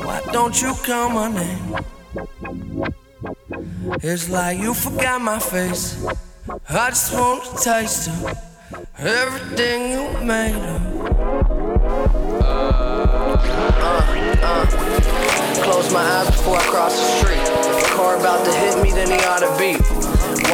Why 0.04 0.20
don't 0.32 0.60
you 0.60 0.74
call 0.84 1.08
my 1.08 1.28
name? 1.32 1.76
It's 4.02 4.28
like 4.28 4.58
you 4.58 4.74
forgot 4.74 5.22
my 5.22 5.38
face. 5.38 6.04
I 6.68 6.90
just 6.90 7.14
want 7.14 7.44
to 7.44 7.56
taste 7.56 8.08
of 8.08 8.38
everything 8.98 9.92
you 9.92 10.02
made 10.22 10.54
of. 10.74 10.82
Uh, 12.42 12.64
uh, 13.24 14.02
uh. 14.42 14.66
Close 15.64 15.90
my 15.90 16.04
eyes 16.16 16.26
before 16.26 16.58
I 16.58 16.64
cross 16.64 16.94
the 17.00 17.06
street. 17.18 17.48
If 17.72 17.92
a 17.92 17.96
car 17.96 18.20
about 18.20 18.44
to 18.44 18.52
hit 18.52 18.82
me, 18.82 18.90
then 18.90 19.08
he 19.08 19.24
ought 19.24 19.40
to 19.40 19.56
beat. 19.58 20.03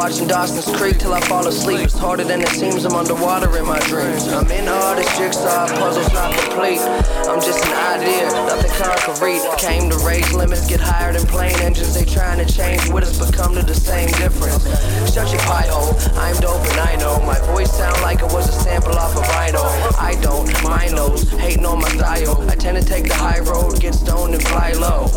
Watching 0.01 0.28
Dawson's 0.28 0.64
Creek 0.78 0.96
till 0.98 1.12
I 1.12 1.20
fall 1.20 1.46
asleep. 1.46 1.80
It's 1.80 1.92
harder 1.92 2.24
than 2.24 2.40
it 2.40 2.48
seems, 2.48 2.86
I'm 2.86 2.94
underwater 2.94 3.55
in 3.59 3.66
my 3.66 3.78
dreams. 3.80 4.26
I'm 4.28 4.51
in 4.51 4.66
all 4.66 4.96
this 4.96 5.07
jigsaw, 5.18 5.68
puzzle's 5.76 6.11
not 6.14 6.32
complete. 6.40 6.80
I'm 7.28 7.38
just 7.38 7.62
an 7.66 8.01
idea, 8.01 8.32
concrete. 8.80 9.42
Came 9.58 9.90
to 9.90 9.98
raise 9.98 10.32
limits, 10.32 10.66
get 10.66 10.80
higher 10.80 11.12
than 11.12 11.26
plane 11.26 11.58
engines. 11.60 11.94
They 11.94 12.04
trying 12.04 12.44
to 12.44 12.50
change 12.50 12.88
with 12.88 13.04
us, 13.04 13.18
but 13.18 13.34
come 13.34 13.54
to 13.54 13.62
the 13.62 13.74
same 13.74 14.08
difference. 14.16 14.64
Shut 15.12 15.30
your 15.30 15.40
pie 15.42 15.68
hole, 15.68 15.94
oh, 15.94 16.16
I'm 16.16 16.36
dope 16.40 16.64
and 16.70 16.80
I 16.80 16.96
know. 16.96 17.20
My 17.20 17.38
voice 17.52 17.72
sound 17.72 18.00
like 18.02 18.20
it 18.20 18.32
was 18.32 18.48
a 18.48 18.52
sample 18.52 18.96
off 18.96 19.16
of 19.16 19.24
vinyl. 19.24 19.64
I 19.98 20.14
don't, 20.20 20.48
mind 20.62 20.96
those, 20.96 21.28
hating 21.30 21.66
on 21.66 21.80
my 21.80 21.88
style. 21.88 22.40
I 22.48 22.54
tend 22.54 22.76
to 22.80 22.84
take 22.84 23.08
the 23.08 23.14
high 23.14 23.40
road, 23.40 23.80
get 23.80 23.94
stoned 23.94 24.34
and 24.34 24.42
fly 24.42 24.72
low. 24.72 25.08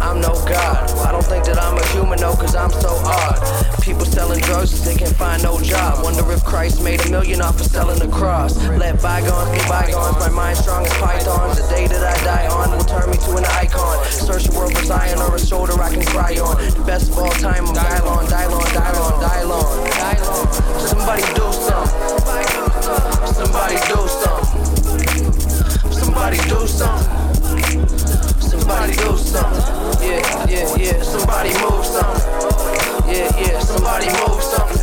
I'm 0.00 0.20
no 0.20 0.34
god, 0.46 0.90
I 1.06 1.12
don't 1.12 1.24
think 1.24 1.44
that 1.46 1.58
I'm 1.58 1.78
a 1.78 1.86
human 1.88 2.18
though, 2.18 2.36
cause 2.36 2.54
I'm 2.54 2.70
so 2.70 2.90
odd. 3.04 3.82
People 3.82 4.04
selling 4.04 4.40
drugs 4.40 4.84
they 4.84 4.96
can't 4.96 5.14
find 5.16 5.42
no 5.42 5.60
job. 5.60 6.02
Wonder 6.02 6.30
if 6.32 6.44
Christ 6.44 6.82
made 6.82 7.00
a 7.06 7.10
million 7.10 7.40
off 7.40 7.60
of 7.60 7.66
selling 7.66 7.98
the 7.98 8.08
cross. 8.08 8.56
Let 8.66 9.00
bygones 9.00 9.50
be 9.50 9.68
bygones, 9.68 10.18
my 10.18 10.28
mind 10.28 10.58
strong 10.58 10.84
as 10.84 10.92
pythons. 10.94 11.60
The 11.60 11.68
day 11.74 11.86
that 11.86 12.02
I 12.02 12.25
die 12.26 12.48
on 12.48 12.72
will 12.72 12.84
turn 12.84 13.08
me 13.08 13.16
to 13.18 13.36
an 13.38 13.44
icon. 13.62 14.04
Search 14.10 14.44
the 14.50 14.58
world 14.58 14.74
for 14.76 14.84
Zion 14.84 15.18
or 15.20 15.36
a 15.36 15.38
shoulder 15.38 15.80
I 15.80 15.94
can 15.94 16.04
cry 16.04 16.34
on. 16.42 16.56
The 16.74 16.82
best 16.82 17.12
of 17.12 17.18
all 17.18 17.30
time, 17.38 17.64
I'm 17.66 17.74
Dylon, 17.74 18.26
Dylon, 18.26 18.66
Dylon, 18.74 19.14
Dylon, 19.22 19.70
Dylon. 19.94 20.46
Somebody 20.90 21.22
do 21.38 21.46
something. 21.66 22.02
Somebody 23.38 23.78
do 23.86 24.00
something. 24.20 24.62
Somebody 25.92 26.38
do 26.50 26.60
something. 26.66 27.86
Somebody 28.42 28.94
do 28.96 29.16
something. 29.16 29.64
Yeah, 30.02 30.50
yeah, 30.50 30.76
yeah. 30.82 31.02
Somebody 31.02 31.52
move 31.62 31.86
something. 31.86 32.26
Yeah, 33.06 33.30
yeah. 33.38 33.60
Somebody 33.60 34.08
move 34.18 34.42
something. 34.42 34.82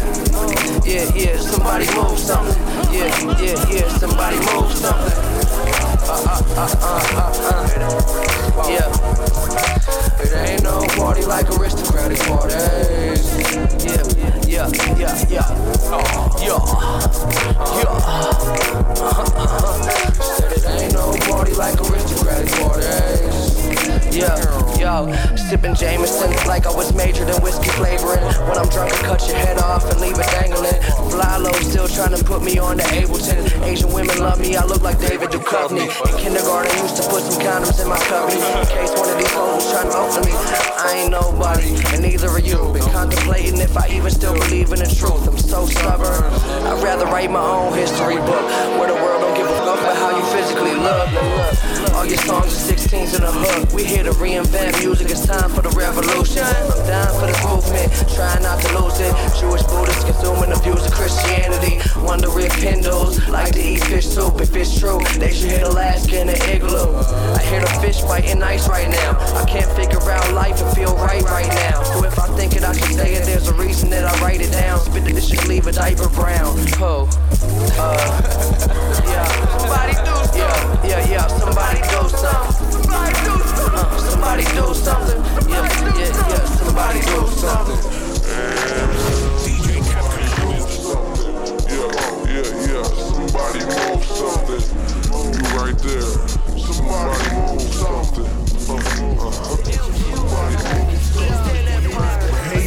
Yeah, 0.88 1.12
yeah. 1.12 1.36
Somebody 1.40 1.88
move 1.92 2.18
something. 2.18 2.56
Yeah, 2.96 3.12
yeah, 3.44 3.60
yeah. 3.68 3.88
Somebody 4.00 4.40
move 4.48 4.72
something. 4.72 5.43
Yeah. 8.70 8.86
It 10.22 10.32
ain't 10.50 10.64
no 10.64 10.86
party 10.96 11.26
like 11.26 11.50
aristocratic 11.50 12.20
parties. 12.20 13.26
Yeah, 13.84 14.04
yeah, 14.46 14.70
yeah, 14.96 15.26
yeah. 15.28 15.48
Oh, 15.90 16.04
yeah, 16.40 16.60
it 20.56 20.66
ain't 20.82 20.94
no 20.94 21.14
party 21.28 21.54
like 21.56 21.80
aristocratic 21.82 22.52
parties. 22.62 24.16
Yeah, 24.16 24.38
yo, 24.78 25.12
sipping 25.36 25.74
Jameson 25.74 26.32
like 26.46 26.68
I 26.68 26.72
was 26.72 26.94
majored 26.94 27.30
in 27.30 27.42
whiskey 27.42 27.70
flavoring. 27.70 28.24
When 28.48 28.58
I'm 28.58 28.70
drunk, 28.70 28.94
I 28.94 28.98
cut 29.02 29.28
your 29.28 29.38
head 29.38 29.58
off 29.58 29.90
and 29.90 30.00
leave 30.00 30.20
it 30.20 30.28
dangling. 30.28 30.80
Fly 31.10 31.38
low, 31.38 31.52
still 31.54 31.88
trying 31.88 32.16
to 32.16 32.24
put 32.24 32.44
me 32.44 32.60
on 32.60 32.78
the 32.78 32.84
Ableton. 32.84 33.64
Asian 33.64 33.92
women 33.92 34.20
love 34.20 34.40
me, 34.40 34.56
I 34.56 34.64
look 34.66 34.84
like 34.84 35.00
David 35.00 35.32
Duchovny. 35.32 35.90
In 36.10 36.18
kindergarten, 36.18 36.72
used 36.84 36.98
to 36.98 37.04
put 37.10 37.24
some 37.24 37.42
condoms 37.42 37.80
in 37.82 37.88
my 37.88 37.98
cubby 38.12 38.36
in 38.36 38.66
case 38.68 38.92
one 38.98 39.10
of 39.10 39.18
these 39.18 39.32
hoes 39.32 39.64
was 39.64 39.72
trying 39.72 39.90
to 39.90 39.98
open 39.98 40.26
me. 40.26 40.34
I 40.34 41.04
ain't 41.04 41.12
nobody, 41.12 41.76
and 41.94 42.02
neither 42.02 42.28
are 42.30 42.40
you. 42.40 42.60
Been 42.74 42.84
contemplating 42.92 43.60
if 43.60 43.78
I 43.78 43.88
even 43.90 44.12
still 44.12 44.34
believe 44.34 44.72
in 44.72 44.80
the 44.80 44.90
truth. 44.90 45.28
I'm 45.28 45.38
so 45.38 45.66
stubborn. 45.66 46.24
I'd 46.68 46.84
rather 46.84 47.06
write 47.06 47.32
my 47.32 47.40
own 47.40 47.74
history 47.74 48.18
book 48.18 48.46
where 48.78 48.88
the 48.88 49.00
world 49.00 49.22
don't 49.22 49.36
give 49.36 49.48
a 49.48 49.56
fuck 49.64 49.80
about 49.80 49.98
how 49.98 50.12
you 50.18 50.24
physically 50.36 50.76
look. 50.76 51.08
All 51.96 52.06
your 52.06 52.18
songs 52.20 52.52
are 52.54 52.68
16s 52.94 53.18
in 53.18 53.24
a 53.24 53.32
hook. 53.32 53.74
We 53.74 53.84
here 53.84 54.04
to 54.04 54.12
reinvent 54.12 54.80
music. 54.80 55.10
It's 55.10 55.26
time 55.26 55.50
for 55.50 55.62
the 55.62 55.70
revolution. 55.70 56.44
I'm 56.46 56.86
down 56.86 57.10
for 57.18 57.26
this 57.26 57.42
movement, 57.42 57.90
trying 58.14 58.44
not 58.44 58.62
to 58.62 58.70
lose 58.78 59.00
it. 59.02 59.14
Jewish 59.40 59.64
Buddhists 59.64 60.04
consuming 60.04 60.52
the 60.52 60.60
views 60.62 60.86
of 60.86 60.94
Christianity. 60.94 61.82
Wonder 62.06 62.30
if 62.40 62.54
Hindus 62.54 63.28
like 63.30 63.54
to 63.54 63.62
eat 63.62 63.84
fish 63.86 64.06
soup. 64.06 64.40
If 64.42 64.56
it's 64.56 64.78
true, 64.78 65.02
they 65.18 65.34
should 65.34 65.50
hit 65.50 65.64
Alaska 65.64 66.22
in 66.22 66.30
an 66.30 66.42
igloo. 66.54 66.94
I 67.34 67.42
hear 67.50 67.62
the 67.62 67.74
fish 67.82 68.02
fighting 68.02 68.44
ice 68.44 68.70
right 68.70 68.90
now. 68.90 69.18
I 69.42 69.46
can't 69.50 69.72
figure 69.74 70.02
out 70.12 70.34
life 70.34 70.62
and 70.62 70.76
feel 70.76 70.96
right 70.98 71.24
right 71.24 71.50
now. 71.66 71.82
So 71.84 72.06
if 72.06 72.20
I 72.20 72.28
think 72.38 72.56
it, 72.56 72.64
I 72.64 72.74
should 72.74 72.94
say 72.94 73.16
it. 73.16 73.26
There's 73.26 73.48
a 73.48 73.56
reason 73.56 73.90
that 73.90 74.06
I 74.06 74.14
write 74.22 74.42
it 74.42 74.52
down. 74.52 74.80
Spit 74.80 75.06
this 75.06 75.30
shit, 75.30 75.48
leave 75.48 75.66
a 75.66 75.72
diaper 75.72 76.10
brown. 76.10 76.54
Oh, 76.78 77.10
uh, 77.74 78.22
yeah. 79.10 79.26
Somebody 79.58 79.94
do 80.06 80.14
something. 80.14 80.90
Yeah, 80.90 81.00
yeah, 81.00 81.10
yeah. 81.10 81.28
Somebody 81.28 81.82
do 81.82 82.18
something. 82.18 82.83
Somebody 84.34 84.44
do 84.44 84.74
something. 84.74 85.20
Yeah, 85.50 85.68
yeah, 85.80 86.30
yeah. 86.30 86.46
Somebody 86.46 87.00
do 87.00 87.28
something. 87.28 87.80
Yeah, 91.70 91.92
yeah, 92.28 92.50
yeah. 92.68 92.84
Somebody 92.84 93.62
move 93.66 94.04
something. 94.04 94.64
You 95.34 95.44
right 95.58 95.78
there. 95.80 96.12
Somebody 96.58 97.28
move 97.36 97.62
something. 97.62 98.30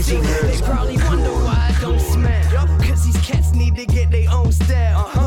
They 0.07 0.61
probably 0.62 0.97
wonder 0.99 1.35
why 1.45 1.57
I 1.69 1.81
don't 1.81 2.01
smile. 2.01 2.67
Cause 2.79 3.05
these 3.05 3.21
cats 3.27 3.53
need 3.53 3.75
to 3.77 3.87
get 3.87 4.11
their 4.11 4.31
own 4.31 4.53
style. 4.53 5.01
Uh-huh. 5.01 5.26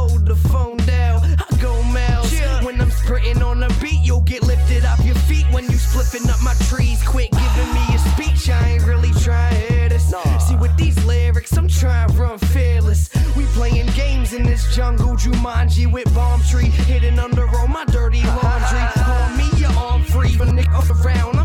Sniffing 6.04 6.30
up 6.30 6.42
my 6.42 6.54
trees. 6.68 7.02
Quit 7.04 7.32
giving 7.32 7.74
me 7.74 7.86
a 7.94 8.00
speech, 8.00 8.50
I 8.50 8.70
ain't 8.70 8.86
really 8.86 9.12
trying 9.12 9.54
to 9.54 9.74
hear 9.74 9.90
this. 9.90 10.14
See, 10.48 10.56
with 10.56 10.76
these 10.78 11.04
lyrics, 11.06 11.56
I'm 11.58 11.68
trying 11.68 12.10
to 12.10 12.16
run 12.16 12.38
fearless. 12.38 13.10
We 13.36 13.46
playing 13.48 13.88
games 13.88 14.34
in 14.34 14.44
this 14.44 14.74
jungle, 14.76 15.16
Jumanji 15.16 15.92
with 15.92 16.14
bomb 16.14 16.42
tree 16.44 16.70
hidden 16.70 17.20
under 17.20 17.48
all 17.48 17.68
my 17.68 17.86
dirty 17.86 18.24
laundry. 18.24 18.80
On 19.06 19.38
me, 19.38 19.50
your 19.58 19.72
arm 19.72 20.04
free, 20.04 20.36
but 20.38 20.50
nigga 20.50 21.06
around. 21.06 21.39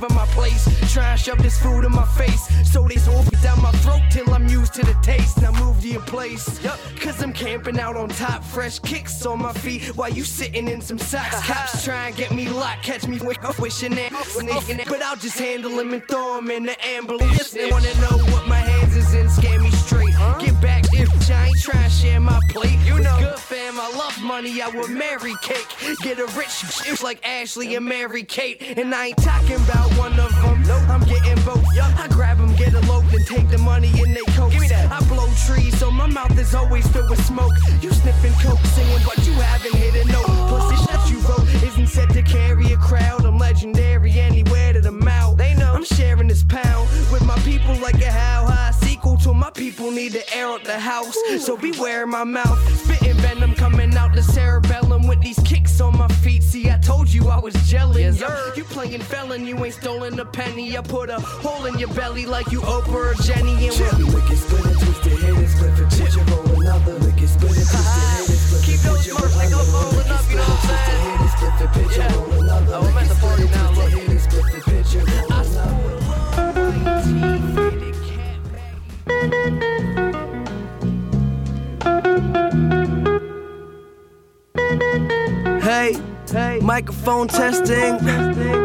They 0.00 0.14
my 0.14 0.26
place, 0.26 0.64
trying 0.92 1.16
to 1.16 1.22
shove 1.22 1.42
this 1.42 1.58
food 1.60 1.84
in 1.84 1.92
my 1.92 2.06
face. 2.06 2.48
So 2.72 2.86
they 2.88 2.96
so 2.96 3.12
down 3.42 3.60
my 3.60 3.72
throat 3.82 4.00
till 4.10 4.32
I'm 4.32 4.48
used 4.48 4.72
to 4.74 4.82
the 4.84 4.94
taste. 5.02 5.42
Now 5.42 5.52
move 5.52 5.80
to 5.82 5.88
your 5.88 6.00
place. 6.02 6.58
Cause 7.00 7.22
I'm 7.22 7.32
camping 7.32 7.78
out 7.78 7.96
on 7.96 8.08
top, 8.08 8.42
fresh 8.42 8.78
kicks 8.78 9.26
on 9.26 9.40
my 9.42 9.52
feet 9.52 9.94
while 9.96 10.10
you 10.10 10.24
sitting 10.24 10.68
in 10.68 10.80
some 10.80 10.98
socks. 10.98 11.40
Cops 11.46 11.84
try 11.84 12.08
and 12.08 12.16
get 12.16 12.32
me 12.32 12.48
locked, 12.48 12.82
catch 12.82 13.06
me 13.06 13.18
wi- 13.18 13.36
wishing 13.58 13.92
it. 13.98 14.12
But 14.88 15.02
I'll 15.02 15.16
just 15.16 15.38
handle 15.38 15.78
him 15.78 15.92
and 15.92 16.06
throw 16.08 16.38
him 16.38 16.50
in 16.50 16.64
the 16.64 16.82
ambulance. 16.86 17.50
They 17.50 17.70
wanna 17.70 17.94
know 18.00 18.18
what 18.32 18.46
my 18.48 18.56
hands 18.56 18.96
is 18.96 19.12
in, 19.14 19.28
scare 19.28 19.60
me 19.60 19.70
straight. 19.70 20.14
Get 20.38 20.58
back 20.62 20.89
I 21.32 21.46
ain't 21.48 21.60
trying 21.60 21.84
to 21.84 21.90
share 21.90 22.20
my 22.20 22.40
plate. 22.50 22.78
You 22.84 22.98
know, 23.00 23.16
good 23.20 23.38
fam, 23.38 23.78
I 23.78 23.90
love 23.96 24.20
money, 24.22 24.60
I 24.62 24.68
would 24.68 24.90
marry 24.90 25.34
cake. 25.42 25.66
Get 26.02 26.18
a 26.18 26.26
rich 26.38 26.54
bitch 26.66 27.02
like 27.02 27.26
Ashley 27.26 27.74
and 27.74 27.86
Mary 27.86 28.22
Kate. 28.22 28.60
And 28.78 28.94
I 28.94 29.08
ain't 29.08 29.18
talking 29.18 29.56
about 29.56 29.90
one 29.98 30.18
of 30.18 30.30
them, 30.42 30.62
No, 30.62 30.76
I'm 30.88 31.00
getting 31.00 31.42
both. 31.44 31.64
I 31.78 32.08
grab 32.08 32.38
them, 32.38 32.54
get 32.56 32.74
eloped, 32.74 33.12
and 33.12 33.26
take 33.26 33.48
the 33.48 33.58
money 33.58 33.88
in 34.00 34.14
they 34.14 34.24
coats. 34.32 34.72
I 34.72 35.00
blow 35.08 35.28
trees, 35.46 35.78
so 35.78 35.90
my 35.90 36.06
mouth 36.06 36.36
is 36.38 36.54
always 36.54 36.86
filled 36.88 37.10
with 37.10 37.24
smoke. 37.24 37.52
You 37.80 37.90
sniffing 37.92 38.32
coke, 38.42 38.64
singing, 38.74 39.00
but 39.04 39.19
to 50.12 50.36
air 50.36 50.46
out 50.46 50.64
the 50.64 50.78
house. 50.78 51.16
So 51.38 51.56
beware 51.56 52.06
my 52.06 52.24
mouth, 52.24 52.58
spitting 52.78 53.16
venom 53.16 53.54
coming 53.54 53.96
out 53.96 54.14
the 54.14 54.22
cerebellum 54.22 55.06
with 55.06 55.20
these 55.20 55.38
kicks 55.40 55.80
on 55.80 55.96
my 55.96 56.08
feet. 56.08 56.42
See, 56.42 56.70
I 56.70 56.78
told 56.78 57.08
you 57.12 57.28
I 57.28 57.38
was 57.38 57.54
jealous. 57.68 58.20
Yo, 58.20 58.28
you 58.56 58.64
playing 58.64 59.00
felon, 59.00 59.46
you 59.46 59.64
ain't 59.64 59.74
stolen 59.74 60.18
a 60.18 60.24
penny. 60.24 60.76
I 60.76 60.82
put 60.82 61.10
a 61.10 61.20
hole 61.20 61.66
in 61.66 61.78
your 61.78 61.92
belly 61.94 62.26
like 62.26 62.50
you 62.50 62.60
Oprah 62.60 63.12
or 63.12 63.22
Jenny. 63.22 63.68
And 63.68 63.76
we'll 63.78 64.08
lick 64.08 64.30
it, 64.30 64.36
split 64.36 64.66
it, 64.66 64.78
twist 64.78 65.06
it, 65.06 65.18
hit 65.18 65.38
it, 65.38 65.48
split 65.48 65.78
it, 65.78 65.90
picture, 65.90 66.24
roll 66.30 66.60
another. 66.60 66.94
Lick 66.98 67.22
it, 67.22 67.28
split 67.28 67.52
it, 67.52 67.66
twist 67.66 67.98
it, 67.98 68.16
hit 68.16 68.30
it, 68.30 68.38
split 68.38 68.70
it, 68.70 68.90
picture, 68.90 69.14
roll 69.14 69.30
another. 69.30 69.72
Rolling 69.72 70.10
up, 70.10 70.30
you 70.30 70.36
know 70.36 70.42
what 70.42 70.64
I'm 70.64 70.78
saying? 70.86 71.02
Hit 71.06 71.20
it, 71.20 71.30
split 71.36 71.54
the 71.58 71.66
picture, 71.78 72.18
roll 72.18 72.40
another. 72.40 72.74
Oh, 72.74 72.88
I'm 72.88 72.98
at 72.98 73.08
the 73.08 73.14
party 73.14 73.44
now, 73.44 73.70
look. 73.72 74.09
Hey, 85.70 85.96
hey, 86.32 86.58
microphone 86.60 87.28
testing, 87.28 87.96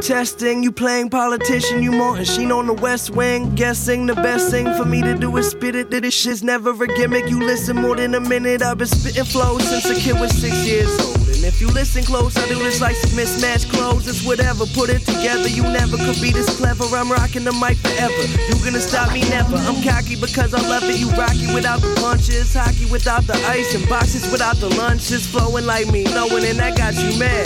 testing. 0.02 0.64
You 0.64 0.72
playing 0.72 1.12
politician, 1.12 1.84
you 1.84 1.92
Martin 1.92 2.26
Sheen 2.26 2.52
on 2.52 2.66
the 2.66 2.74
West 2.74 3.12
Wing. 3.12 3.54
Guessing 3.54 4.08
the 4.08 4.16
best 4.16 4.50
thing 4.50 4.66
for 4.74 4.86
me 4.86 5.04
to 5.04 5.14
do 5.14 5.38
is 5.38 5.52
spit 5.52 5.76
it. 5.76 5.92
That 5.92 6.02
this 6.02 6.16
shit's 6.16 6.42
never 6.42 6.72
a 6.72 6.88
gimmick. 6.88 7.30
You 7.30 7.40
listen 7.40 7.76
more 7.76 7.96
than 7.96 8.16
a 8.16 8.20
minute. 8.20 8.64
I've 8.64 8.80
been 8.80 8.88
spitting 8.88 9.24
flows 9.24 9.70
since 9.70 9.86
a 9.86 9.94
kid 10.02 10.20
was 10.20 10.36
six 10.36 10.66
years 10.66 11.00
old. 11.00 11.25
If 11.46 11.62
you 11.62 11.68
listen 11.68 12.04
close, 12.04 12.36
I 12.38 12.48
do 12.50 12.56
this 12.56 12.82
like 12.82 12.96
some 12.96 13.16
mismatched 13.16 13.70
clothes. 13.70 14.08
It's 14.08 14.26
whatever, 14.26 14.66
put 14.66 14.90
it 14.90 15.06
together. 15.06 15.48
You 15.48 15.62
never 15.62 15.96
could 15.96 16.20
be 16.20 16.34
this 16.34 16.50
clever. 16.58 16.84
I'm 16.90 17.12
rocking 17.12 17.44
the 17.44 17.54
mic 17.54 17.78
forever. 17.78 18.26
You 18.50 18.58
gonna 18.66 18.82
stop 18.82 19.14
me 19.14 19.22
never. 19.30 19.56
I'm 19.56 19.78
cocky 19.84 20.16
because 20.16 20.56
I 20.56 20.62
love 20.68 20.90
it. 20.90 20.98
You 20.98 21.12
rocky 21.12 21.46
without 21.54 21.82
the 21.82 21.94
punches, 22.02 22.56
hockey 22.56 22.90
without 22.90 23.28
the 23.28 23.38
ice, 23.46 23.76
and 23.76 23.88
boxes 23.88 24.26
without 24.32 24.58
the 24.58 24.70
lunches. 24.74 25.28
Flowing 25.28 25.68
like 25.68 25.86
me, 25.92 26.06
knowing 26.06 26.46
and 26.46 26.58
that 26.58 26.78
got 26.78 26.96
you 26.96 27.14
mad. 27.20 27.46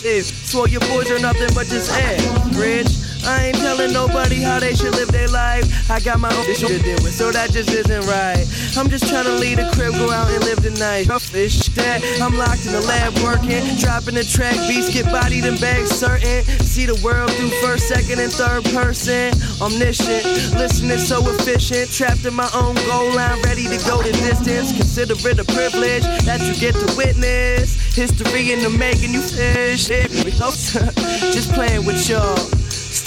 Shit, 0.00 0.24
swore 0.24 0.66
your 0.66 0.80
boys 0.88 1.10
are 1.10 1.20
nothing 1.20 1.52
but 1.54 1.66
just 1.68 1.92
air. 1.92 2.16
Rich, 2.56 2.96
I 3.26 3.46
ain't 3.46 3.56
telling 3.56 3.92
nobody 3.92 4.42
how 4.42 4.60
they 4.60 4.74
should 4.74 4.94
live 4.94 5.08
their 5.08 5.28
life. 5.28 5.90
I 5.90 6.00
got 6.00 6.20
my 6.20 6.34
own 6.34 6.44
shit 6.54 6.68
to 6.68 6.78
deal 6.78 6.98
with, 7.02 7.14
so 7.14 7.30
that 7.32 7.50
just 7.50 7.70
isn't 7.70 8.04
right. 8.06 8.44
I'm 8.76 8.88
just 8.88 9.08
trying 9.08 9.24
to 9.24 9.34
leave 9.34 9.58
the 9.58 9.70
crib, 9.72 9.94
go 9.94 10.10
out 10.10 10.30
and 10.30 10.44
live 10.44 10.62
the 10.62 10.70
night. 10.72 11.08
This 11.32 11.68
that 11.74 12.02
I'm 12.20 12.36
locked 12.36 12.66
in 12.66 12.72
the 12.72 12.80
lab 12.82 13.16
working, 13.20 13.64
dropping 13.76 14.14
the 14.14 14.24
track, 14.24 14.56
beats 14.68 14.92
get 14.92 15.06
bodied 15.06 15.44
and 15.44 15.60
bags 15.60 15.90
certain. 15.90 16.44
See 16.64 16.86
the 16.86 17.00
world 17.04 17.30
through 17.32 17.50
first, 17.62 17.88
second, 17.88 18.20
and 18.20 18.32
third 18.32 18.64
person. 18.76 19.32
Omniscient, 19.60 20.24
listening 20.58 20.98
so 20.98 21.22
efficient, 21.26 21.90
trapped 21.90 22.24
in 22.24 22.34
my 22.34 22.48
own 22.54 22.74
goal 22.86 23.14
line, 23.14 23.40
ready 23.42 23.64
to 23.64 23.78
go 23.86 24.02
the 24.02 24.12
distance. 24.12 24.72
Consider 24.72 25.14
it 25.14 25.38
a 25.38 25.44
privilege 25.44 26.04
that 26.24 26.40
you 26.42 26.54
get 26.60 26.74
to 26.74 26.88
witness. 26.96 27.74
History 27.94 28.52
in 28.52 28.62
the 28.62 28.70
making, 28.70 29.12
you 29.14 29.22
fish. 29.22 29.88
Just 31.34 31.52
playing 31.52 31.84
with 31.86 32.08
y'all. 32.08 32.63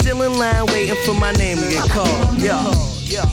Still 0.08 0.22
in 0.22 0.38
line 0.38 0.64
waiting 0.68 0.96
for 1.04 1.12
my 1.12 1.32
name 1.32 1.58
to 1.58 1.68
get 1.68 1.90
called. 1.90 2.38
Yo. 2.38 2.72
Yeah. 3.04 3.26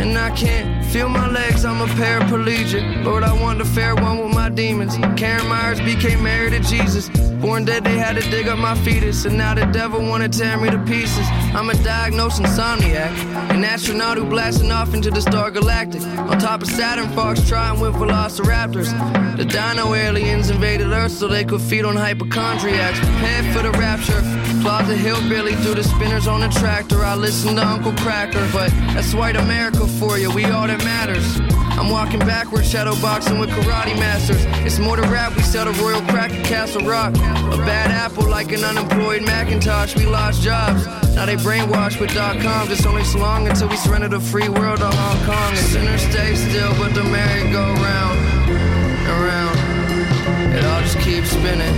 And 0.00 0.18
I 0.18 0.30
can't 0.34 0.79
feel 0.90 1.08
my 1.08 1.28
legs, 1.28 1.64
I'm 1.64 1.80
a 1.80 1.86
paraplegic. 1.94 3.04
Lord, 3.04 3.22
I 3.22 3.32
want 3.32 3.60
to 3.60 3.64
fare 3.64 3.94
one 3.94 4.18
with 4.18 4.34
my 4.34 4.48
demons. 4.48 4.96
Karen 5.16 5.46
Myers 5.46 5.80
became 5.80 6.22
married 6.22 6.52
to 6.52 6.60
Jesus. 6.60 7.08
Born 7.40 7.64
dead, 7.64 7.84
they 7.84 7.96
had 7.96 8.16
to 8.16 8.30
dig 8.30 8.48
up 8.48 8.58
my 8.58 8.74
fetus. 8.74 9.24
And 9.24 9.38
now 9.38 9.54
the 9.54 9.66
devil 9.66 10.02
wanna 10.02 10.28
tear 10.28 10.56
me 10.58 10.68
to 10.68 10.78
pieces. 10.78 11.26
I'm 11.54 11.70
a 11.70 11.74
diagnosed 11.74 12.42
insomniac. 12.42 13.10
An 13.50 13.64
astronaut 13.64 14.18
who 14.18 14.24
blasting 14.24 14.72
off 14.72 14.92
into 14.92 15.10
the 15.10 15.22
star 15.22 15.50
galactic. 15.50 16.02
On 16.02 16.38
top 16.38 16.62
of 16.62 16.68
Saturn, 16.68 17.08
Fox 17.10 17.48
trying 17.48 17.78
with 17.80 17.94
velociraptors. 17.94 18.90
The 19.36 19.44
dino 19.44 19.94
aliens 19.94 20.50
invaded 20.50 20.92
Earth 20.92 21.12
so 21.12 21.28
they 21.28 21.44
could 21.44 21.62
feed 21.62 21.84
on 21.84 21.96
hypochondriacs. 21.96 22.98
Prepare 22.98 23.42
for 23.54 23.62
the 23.62 23.70
rapture. 23.78 24.20
Plaza 24.60 24.94
Hillbilly 24.94 25.54
through 25.62 25.76
the 25.76 25.84
spinners 25.84 26.26
on 26.26 26.40
the 26.40 26.48
tractor. 26.48 27.02
I 27.02 27.14
listen 27.14 27.56
to 27.56 27.66
Uncle 27.66 27.92
Kracker, 27.92 28.52
but 28.52 28.70
that's 28.92 29.14
white 29.14 29.36
America 29.36 29.86
for 29.86 30.18
you. 30.18 30.30
We 30.30 30.44
all 30.44 30.66
that 30.66 30.79
matters. 30.84 31.40
I'm 31.78 31.88
walking 31.90 32.20
backwards, 32.20 32.70
shadow 32.70 32.94
boxing 33.00 33.38
with 33.38 33.50
karate 33.50 33.98
masters. 33.98 34.44
It's 34.66 34.78
more 34.78 34.96
to 34.96 35.02
rap, 35.02 35.34
we 35.36 35.42
sell 35.42 35.64
the 35.64 35.72
Royal 35.82 36.02
Crack 36.02 36.30
at 36.32 36.44
Castle 36.44 36.82
Rock. 36.82 37.14
A 37.16 37.56
bad 37.64 37.90
apple 37.90 38.28
like 38.28 38.52
an 38.52 38.64
unemployed 38.64 39.22
Macintosh, 39.22 39.96
we 39.96 40.06
lost 40.06 40.42
jobs. 40.42 40.86
Now 41.14 41.26
they 41.26 41.36
brainwashed 41.36 42.00
with 42.00 42.12
dot 42.14 42.40
coms. 42.40 42.70
It's 42.70 42.86
only 42.86 43.04
so 43.04 43.18
long 43.18 43.48
until 43.48 43.68
we 43.68 43.76
surrender 43.76 44.08
the 44.08 44.20
free 44.20 44.48
world 44.48 44.78
to 44.78 44.86
Hong 44.86 45.26
Kong. 45.26 45.50
And 45.50 45.58
sinners 45.58 46.02
stay 46.02 46.34
still, 46.34 46.72
but 46.78 46.94
the 46.94 47.04
merry 47.04 47.50
go 47.50 47.62
round 47.74 48.18
and 48.48 49.24
round. 49.24 50.54
It 50.54 50.64
all 50.64 50.80
just 50.82 50.98
keeps 51.00 51.30
spinning. 51.30 51.74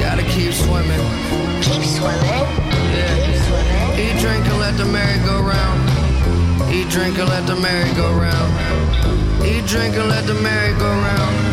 Gotta 0.00 0.22
keep 0.22 0.52
swimming. 0.52 1.00
Keep 1.62 1.84
swimming. 1.84 2.24
Yeah. 2.24 3.26
Keep 3.26 3.36
swimming. 3.44 4.16
Eat, 4.16 4.20
drink, 4.20 4.46
and 4.46 4.58
let 4.58 4.76
the 4.76 4.86
merry 4.86 5.18
go 5.26 5.42
round. 5.42 5.89
Eat, 6.72 6.88
drink, 6.88 7.18
and 7.18 7.28
let 7.28 7.46
the 7.46 7.56
merry 7.56 7.92
go 7.94 8.12
round. 8.12 9.44
Eat, 9.44 9.66
drink, 9.66 9.96
and 9.96 10.08
let 10.08 10.26
the 10.26 10.34
merry 10.34 10.72
go 10.78 10.86
round. 10.86 11.50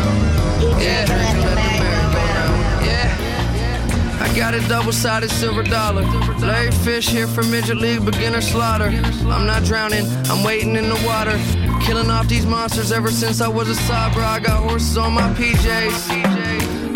Yeah, 0.80 1.04
drink 1.06 1.30
and 1.30 1.40
let 1.40 1.56
the 1.56 1.82
merry 1.82 2.12
go 2.12 2.20
round. 2.20 2.86
Yeah. 2.86 4.22
I 4.22 4.36
got 4.36 4.54
a 4.54 4.60
double-sided 4.68 5.30
silver 5.30 5.64
dollar. 5.64 6.02
Larry 6.38 6.70
Fish 6.70 7.08
here 7.08 7.26
for 7.26 7.42
Midget 7.42 7.78
League 7.78 8.04
beginner 8.04 8.40
slaughter. 8.40 8.90
I'm 9.26 9.44
not 9.44 9.64
drowning, 9.64 10.06
I'm 10.30 10.44
waiting 10.44 10.76
in 10.76 10.88
the 10.88 11.02
water. 11.04 11.36
Killing 11.84 12.10
off 12.10 12.28
these 12.28 12.46
monsters 12.46 12.92
ever 12.92 13.10
since 13.10 13.40
I 13.40 13.48
was 13.48 13.68
a 13.68 13.74
sabra. 13.74 14.24
I 14.24 14.38
got 14.38 14.62
horses 14.62 14.96
on 14.96 15.14
my 15.14 15.32
PJs. 15.34 16.47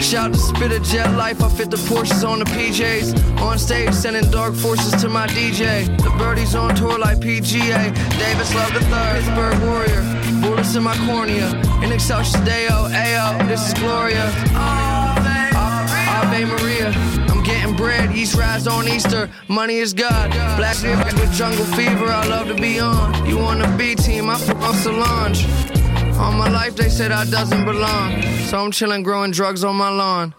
Shout 0.02 0.32
to 0.32 0.38
spit 0.38 0.72
a 0.72 0.80
jet 0.80 1.14
life, 1.16 1.42
I 1.42 1.48
fit 1.48 1.70
the 1.70 1.76
Porsches 1.76 2.28
on 2.28 2.40
the 2.40 2.44
PJs. 2.46 3.40
On 3.40 3.56
stage, 3.56 3.94
sending 3.94 4.28
dark 4.30 4.52
forces 4.54 5.00
to 5.00 5.08
my 5.08 5.28
DJ. 5.28 5.86
The 6.02 6.10
birdies 6.18 6.56
on 6.56 6.74
tour 6.74 6.98
like 6.98 7.18
PGA. 7.18 7.94
Davis 8.18 8.54
Love 8.54 8.74
the 8.74 8.80
third, 8.80 9.22
Pittsburgh 9.22 9.62
Warrior. 9.62 10.02
Bullets 10.42 10.74
in 10.74 10.82
my 10.82 10.96
cornea. 11.06 11.48
In 11.84 11.92
Excelsis 11.92 12.34
Deo, 12.44 12.88
Ayo, 12.90 13.46
this 13.46 13.68
is 13.68 13.74
Gloria. 13.74 14.26
Ave 16.12 16.44
Maria. 16.46 16.88
I'm 17.28 17.42
getting 17.44 17.76
bread, 17.76 18.14
East 18.14 18.34
rise 18.34 18.66
on 18.66 18.88
Easter. 18.88 19.30
Money 19.48 19.76
is 19.76 19.94
God. 19.94 20.30
Black 20.56 20.82
Lives 20.82 21.14
with 21.14 21.32
Jungle 21.32 21.64
Fever, 21.76 22.06
I 22.06 22.26
love 22.26 22.48
to 22.48 22.54
be 22.54 22.80
on. 22.80 23.24
You 23.24 23.38
on 23.38 23.60
the 23.60 23.68
B 23.78 23.94
team, 23.94 24.28
I 24.28 24.36
fuck 24.36 24.60
off 24.62 24.76
Solange. 24.76 25.81
All 26.18 26.32
my 26.32 26.48
life 26.48 26.76
they 26.76 26.88
said 26.88 27.12
I 27.12 27.24
doesn't 27.24 27.64
belong, 27.64 28.22
so 28.48 28.58
I'm 28.58 28.70
chillin', 28.70 29.02
growing 29.02 29.32
drugs 29.32 29.64
on 29.64 29.76
my 29.76 29.90
lawn. 29.90 30.34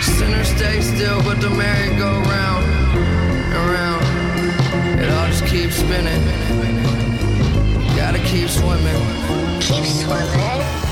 Sinners 0.00 0.48
stay 0.48 0.80
still, 0.80 1.22
but 1.22 1.40
the 1.40 1.50
merry 1.50 1.96
go 1.96 2.10
round 2.10 2.64
and 3.54 3.70
round. 3.70 5.00
It 5.00 5.10
all 5.10 5.26
just 5.28 5.46
keeps 5.46 5.76
spinning. 5.76 6.22
Gotta 7.96 8.18
keep 8.18 8.48
swimming. 8.48 9.60
Keep 9.60 9.84
swimming. 9.84 10.89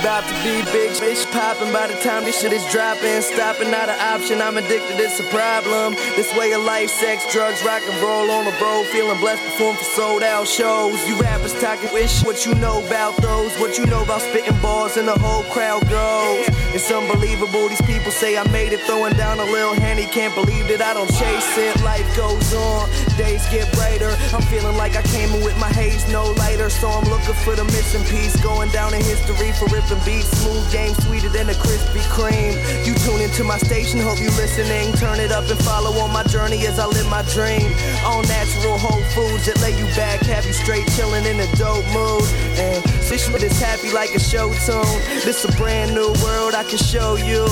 About 0.00 0.22
to 0.28 0.34
be 0.44 0.62
big 0.70 0.90
bitch 0.92 1.24
popping 1.32 1.72
by 1.72 1.86
the 1.86 1.94
time 2.02 2.24
this 2.24 2.40
shit 2.40 2.52
is 2.52 2.64
dropping. 2.70 3.20
Stopping 3.22 3.70
not 3.70 3.88
an 3.88 3.98
option, 4.00 4.40
I'm 4.40 4.56
addicted, 4.56 5.00
it's 5.00 5.18
a 5.20 5.24
problem. 5.24 5.94
This 6.16 6.34
way 6.36 6.52
of 6.52 6.62
life, 6.62 6.90
sex, 6.90 7.30
drugs, 7.32 7.64
rock 7.64 7.82
and 7.82 8.00
roll 8.02 8.30
on 8.30 8.44
the 8.44 8.54
road. 8.62 8.86
Feeling 8.86 9.18
blessed, 9.20 9.42
perform 9.44 9.76
for 9.76 9.84
sold 9.84 10.22
out 10.22 10.46
shows. 10.46 11.06
You 11.08 11.20
rappers 11.20 11.58
talking 11.60 11.92
wish 11.92 12.22
what 12.22 12.46
you 12.46 12.54
know 12.56 12.84
about 12.86 13.16
those. 13.16 13.54
What 13.58 13.78
you 13.78 13.86
know 13.86 14.02
about 14.02 14.22
spitting 14.22 14.58
balls 14.60 14.96
and 14.96 15.08
the 15.08 15.18
whole 15.18 15.42
crowd 15.44 15.88
goes. 15.88 16.46
It's 16.74 16.90
unbelievable, 16.92 17.68
these 17.68 17.80
people 17.82 18.12
say 18.12 18.36
I 18.36 18.44
made 18.50 18.72
it 18.72 18.80
throwing 18.84 19.14
down 19.14 19.40
a 19.40 19.44
little 19.44 19.72
henny. 19.72 20.04
Can't 20.04 20.34
believe 20.34 20.68
that 20.68 20.82
I 20.82 20.92
don't 20.92 21.08
chase 21.08 21.56
it. 21.56 21.80
Life 21.82 22.04
goes 22.14 22.52
on, 22.52 22.88
days 23.16 23.40
get 23.48 23.72
brighter. 23.72 24.12
I'm 24.36 24.44
feeling 24.52 24.76
like 24.76 24.94
I 24.94 25.02
came 25.08 25.32
in 25.32 25.42
with 25.42 25.56
my 25.58 25.72
haze 25.72 26.04
no 26.12 26.30
lighter. 26.36 26.68
So 26.68 26.88
I'm 26.88 27.08
looking 27.08 27.34
for 27.40 27.56
the 27.56 27.64
missing 27.64 28.04
piece. 28.04 28.36
Going 28.44 28.68
down 28.70 28.92
in 28.92 29.00
history 29.00 29.52
for 29.56 29.64
ripping 29.72 30.02
beats. 30.04 30.28
Smooth 30.44 30.70
game, 30.70 30.92
sweeter 31.08 31.30
than 31.30 31.48
a 31.48 31.56
Krispy 31.56 32.04
Kreme. 32.12 32.52
You 32.84 32.92
tune 33.00 33.20
into 33.24 33.44
my 33.44 33.56
station, 33.56 33.98
hope 34.00 34.20
you 34.20 34.30
listening. 34.36 34.92
Turn 35.00 35.20
it 35.20 35.32
up 35.32 35.48
and 35.48 35.58
follow 35.64 35.96
on 36.04 36.12
my 36.12 36.22
journey 36.24 36.66
as 36.68 36.78
I 36.78 36.84
live 36.84 37.08
my 37.08 37.22
dream. 37.32 37.72
All 38.04 38.22
natural 38.28 38.76
whole 38.76 39.02
foods 39.16 39.46
that 39.46 39.56
lay 39.64 39.72
you 39.72 39.88
back, 39.96 40.20
have 40.28 40.44
you 40.44 40.52
straight 40.52 40.86
chilling 40.92 41.24
in 41.24 41.40
a 41.40 41.48
dope 41.56 41.86
mood. 41.96 42.28
And 42.60 42.84
this 43.08 43.24
shit 43.24 43.42
is 43.42 43.58
happy 43.58 43.90
like 43.92 44.14
a 44.14 44.20
show 44.20 44.52
tune. 44.68 45.00
This 45.24 45.44
a 45.44 45.52
brand 45.56 45.94
new 45.94 46.12
world 46.22 46.54
I 46.58 46.64
can 46.64 46.76
show 46.76 47.14
you. 47.14 47.46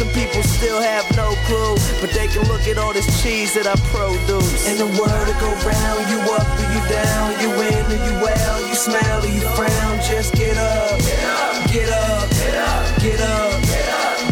Some 0.00 0.08
people 0.16 0.40
still 0.42 0.80
have 0.80 1.04
no 1.14 1.36
clue, 1.44 1.76
but 2.00 2.08
they 2.16 2.26
can 2.26 2.48
look 2.48 2.64
at 2.64 2.78
all 2.78 2.94
this 2.94 3.04
cheese 3.20 3.52
that 3.52 3.68
I 3.68 3.76
produce. 3.92 4.64
And 4.64 4.80
the 4.80 4.88
world 4.96 5.26
to 5.28 5.36
go 5.44 5.52
round, 5.60 6.08
you 6.08 6.16
up 6.32 6.48
or 6.56 6.64
you 6.72 6.80
down, 6.88 7.36
you 7.44 7.52
in 7.52 7.84
or 7.84 8.00
you 8.00 8.16
out, 8.24 8.64
you 8.64 8.72
smile 8.80 9.20
or 9.20 9.28
you 9.28 9.44
frown. 9.52 10.00
Just 10.00 10.32
get 10.40 10.56
up, 10.56 10.96
get 11.68 11.92
up, 11.92 12.24
get 12.32 12.56
up, 12.64 12.88
get 13.04 13.20
up, 13.20 13.52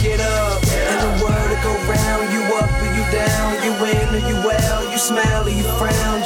get 0.00 0.20
up. 0.24 0.56
And 0.88 0.98
the 1.04 1.12
world 1.20 1.48
to 1.52 1.58
go 1.60 1.76
round, 1.84 2.32
you 2.32 2.40
up 2.56 2.72
or 2.72 2.88
you 2.96 3.04
down, 3.12 3.60
you 3.60 3.76
in 3.76 4.08
or 4.08 4.24
you 4.24 4.40
out, 4.40 4.88
you 4.88 4.96
smile 4.96 5.44
or 5.44 5.52
you 5.52 5.68
frown. 5.76 6.24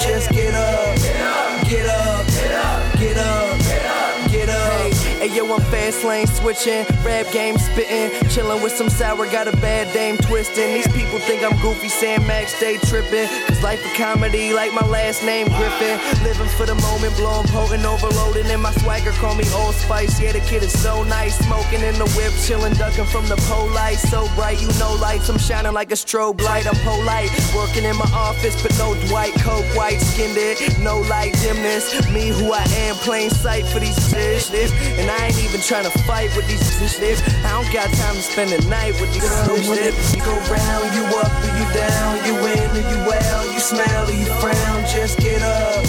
Hey, 5.46 5.52
I'm 5.52 5.60
fast 5.70 6.02
lane 6.02 6.26
switching, 6.26 6.84
rap 7.04 7.30
game 7.30 7.56
spitting, 7.56 8.10
chilling 8.30 8.62
with 8.64 8.72
some 8.72 8.90
sour, 8.90 9.26
got 9.30 9.46
a 9.46 9.52
bad 9.58 9.92
dame 9.94 10.16
twisting. 10.18 10.74
These 10.74 10.88
people 10.88 11.20
think 11.20 11.44
I'm 11.44 11.56
goofy, 11.62 11.88
Sam 11.88 12.26
Max 12.26 12.54
stay 12.54 12.78
tripping. 12.78 13.28
Cause 13.46 13.62
life 13.62 13.80
a 13.86 13.96
comedy, 13.96 14.52
like 14.52 14.74
my 14.74 14.84
last 14.88 15.22
name 15.22 15.46
Griffin. 15.46 16.00
Living 16.24 16.48
for 16.58 16.66
the 16.66 16.74
moment, 16.74 17.14
blowing 17.16 17.46
potent, 17.46 17.84
overloading, 17.84 18.50
and 18.50 18.60
my 18.60 18.72
swagger 18.82 19.12
call 19.12 19.36
me 19.36 19.44
Old 19.54 19.74
Spice. 19.74 20.20
Yeah, 20.20 20.32
the 20.32 20.40
kid 20.40 20.64
is 20.64 20.76
so 20.76 21.04
nice, 21.04 21.38
smoking 21.38 21.82
in 21.82 21.94
the 21.94 22.10
whip, 22.18 22.32
chilling, 22.42 22.74
ducking 22.74 23.06
from 23.06 23.28
the 23.28 23.36
pole 23.46 23.70
light. 23.70 23.98
So 23.98 24.26
bright, 24.34 24.60
you 24.60 24.68
know 24.80 24.94
lights, 25.00 25.28
I'm 25.28 25.38
shining 25.38 25.72
like 25.72 25.92
a 25.92 25.96
strobe 25.96 26.40
light. 26.42 26.66
I'm 26.66 26.78
polite, 26.82 27.30
working 27.54 27.84
in 27.84 27.96
my 27.96 28.10
office, 28.12 28.60
but 28.62 28.76
no 28.78 28.94
Dwight, 29.06 29.34
coke, 29.46 29.64
white 29.76 30.00
skinned 30.00 30.36
it, 30.36 30.58
no 30.80 31.00
light 31.02 31.34
dimness. 31.34 31.94
Me 32.10 32.28
who 32.28 32.52
I 32.52 32.64
am, 32.82 32.96
plain 32.96 33.30
sight 33.30 33.64
for 33.66 33.78
these 33.78 33.96
bitches. 34.10 34.72
And 34.98 35.08
I 35.08 35.26
ain't 35.26 35.35
even 35.38 35.60
trying 35.60 35.84
to 35.84 35.94
fight 36.04 36.34
with 36.36 36.46
these 36.48 36.62
bitches. 36.80 37.20
I 37.44 37.50
don't 37.56 37.72
got 37.72 37.92
time 37.94 38.16
to 38.16 38.22
spend 38.22 38.50
the 38.50 38.60
night 38.68 38.94
with 39.00 39.12
these 39.12 39.22
Girl, 39.22 39.56
when 39.68 39.78
it 39.78 39.94
bitches. 39.94 40.24
go 40.24 40.34
round, 40.48 40.86
you 40.96 41.04
up 41.18 41.32
or 41.44 41.52
you 41.56 41.66
down, 41.72 42.24
you 42.26 42.34
in 42.36 42.70
or 42.72 42.84
you 42.88 43.00
out, 43.12 43.44
you 43.52 43.60
smile 43.60 44.08
or 44.08 44.16
you 44.16 44.26
frown. 44.40 44.78
Just 44.86 45.18
get 45.18 45.42
up, 45.42 45.84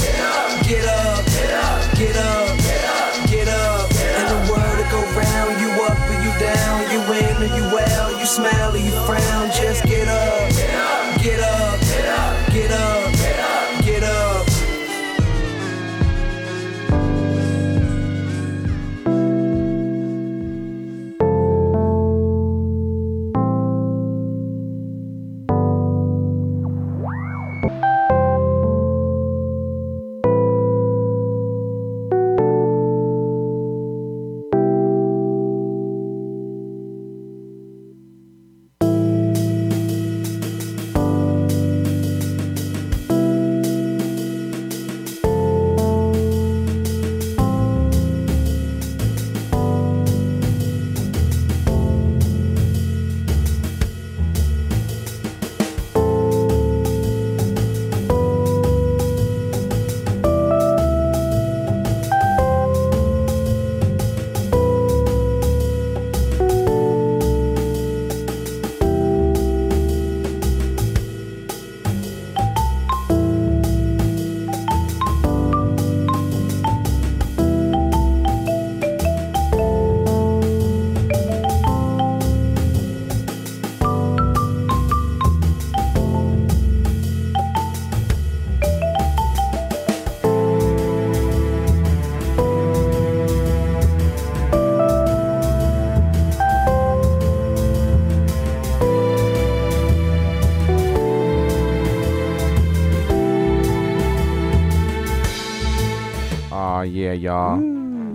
get 0.64 0.86
up, 0.86 1.26
get 1.26 1.52
up, 1.54 1.84
get 1.96 2.16
up, 2.18 2.48
get 3.30 3.48
up. 3.48 3.86
And 4.18 4.28
the 4.28 4.40
world 4.52 4.78
to 4.80 4.86
go 4.92 5.02
round, 5.16 5.62
you 5.62 5.70
up 5.86 5.98
or 5.98 6.18
you 6.20 6.32
down, 6.40 6.92
you 6.92 7.00
in 7.14 7.36
or 7.44 7.52
you 7.56 7.66
out, 7.80 8.20
you 8.20 8.26
smile 8.26 8.74
or 8.74 8.78
you 8.78 8.92
frown. 9.06 9.37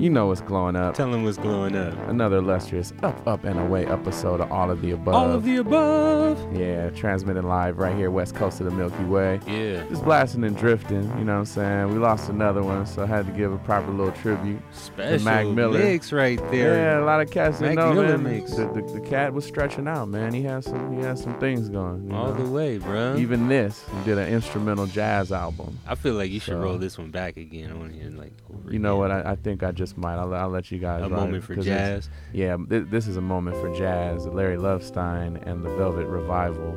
You 0.03 0.11
know 0.11 0.27
what's 0.27 0.41
glowing 0.41 0.75
up. 0.75 0.97
Tell 0.97 1.13
them 1.13 1.23
what's 1.23 1.39
glowing 1.39 1.77
up. 1.77 1.97
Another 2.09 2.39
illustrious 2.39 2.93
Up, 3.05 3.25
Up, 3.25 3.45
and 3.45 3.57
Away 3.57 3.87
episode 3.87 4.41
of 4.41 4.51
All 4.51 4.69
of 4.69 4.83
the 4.83 4.91
Above. 4.91 5.15
All 5.15 5.31
of 5.31 5.45
the 5.45 5.59
above. 5.59 6.41
Yeah, 6.53 6.91
transmitting 6.91 7.45
live 7.45 7.79
right 7.79 7.95
here, 7.95 8.11
west 8.11 8.35
coast 8.35 8.59
of 8.59 8.67
the 8.67 8.73
Milky 8.73 9.05
Way. 9.05 9.39
Yeah. 9.47 9.87
Just 9.89 10.03
blasting 10.03 10.43
and 10.43 10.57
drifting, 10.57 11.05
you 11.19 11.25
know 11.25 11.35
what 11.35 11.39
I'm 11.39 11.45
saying? 11.45 11.89
We 11.93 11.99
lost 12.01 12.29
another 12.29 12.65
one, 12.65 12.85
so 12.85 13.05
I 13.05 13.07
had 13.07 13.27
to 13.27 13.33
give 13.33 13.53
a 13.53 13.59
proper 13.59 13.93
little 13.93 14.13
tribute 14.15 14.61
to 14.73 14.77
Special 14.77 15.25
Mac 15.25 15.47
Miller. 15.47 15.79
mix 15.79 16.11
right 16.13 16.41
there. 16.51 16.75
Yeah, 16.75 16.99
a 16.99 17.05
lot 17.05 17.21
of 17.21 17.31
cats 17.31 17.61
Mac 17.61 17.77
know, 17.77 17.93
Miller 17.95 18.19
man. 18.19 18.41
mix. 18.41 18.57
The, 18.57 18.67
the, 18.73 18.83
the 18.95 19.01
cat 19.03 19.33
was 19.33 19.45
stretching 19.47 19.87
out, 19.87 20.09
man. 20.09 20.35
He 20.35 20.43
has 20.43 20.65
some 20.65 20.97
he 20.97 21.01
has 21.05 21.23
some 21.23 21.39
things 21.39 21.69
going. 21.69 22.11
All 22.13 22.35
know? 22.35 22.45
the 22.45 22.51
way, 22.51 22.79
bro. 22.79 23.15
Even 23.19 23.47
this, 23.47 23.85
he 23.99 24.05
did 24.05 24.19
an 24.19 24.27
instrumental 24.33 24.87
jazz 24.87 25.31
album. 25.31 25.79
I 25.87 25.95
feel 25.95 26.15
like 26.15 26.33
you 26.33 26.41
should 26.41 26.55
So- 26.55 26.61
roll 26.61 26.77
this 26.79 26.99
one 26.99 27.13
back 27.13 27.37
again 27.37 27.71
on 27.71 27.91
here, 27.91 28.11
like 28.11 28.33
You 28.69 28.81
know 28.81 29.01
again. 29.05 29.17
what? 29.19 29.27
I, 29.27 29.31
I 29.31 29.37
think 29.37 29.63
I 29.63 29.71
just 29.71 29.92
might. 29.97 30.15
I'll, 30.15 30.35
I'll 30.35 30.49
let 30.49 30.71
you 30.71 30.79
guys. 30.79 31.03
A 31.03 31.07
it, 31.07 31.11
moment 31.11 31.45
for 31.45 31.57
jazz? 31.57 32.09
Yeah, 32.33 32.57
th- 32.69 32.87
this 32.91 33.07
is 33.07 33.17
a 33.17 33.21
moment 33.21 33.57
for 33.57 33.75
jazz. 33.77 34.27
Larry 34.27 34.57
Lovestein 34.57 35.37
and 35.47 35.63
the 35.63 35.71
Velvet 35.77 36.07
Revival, 36.07 36.73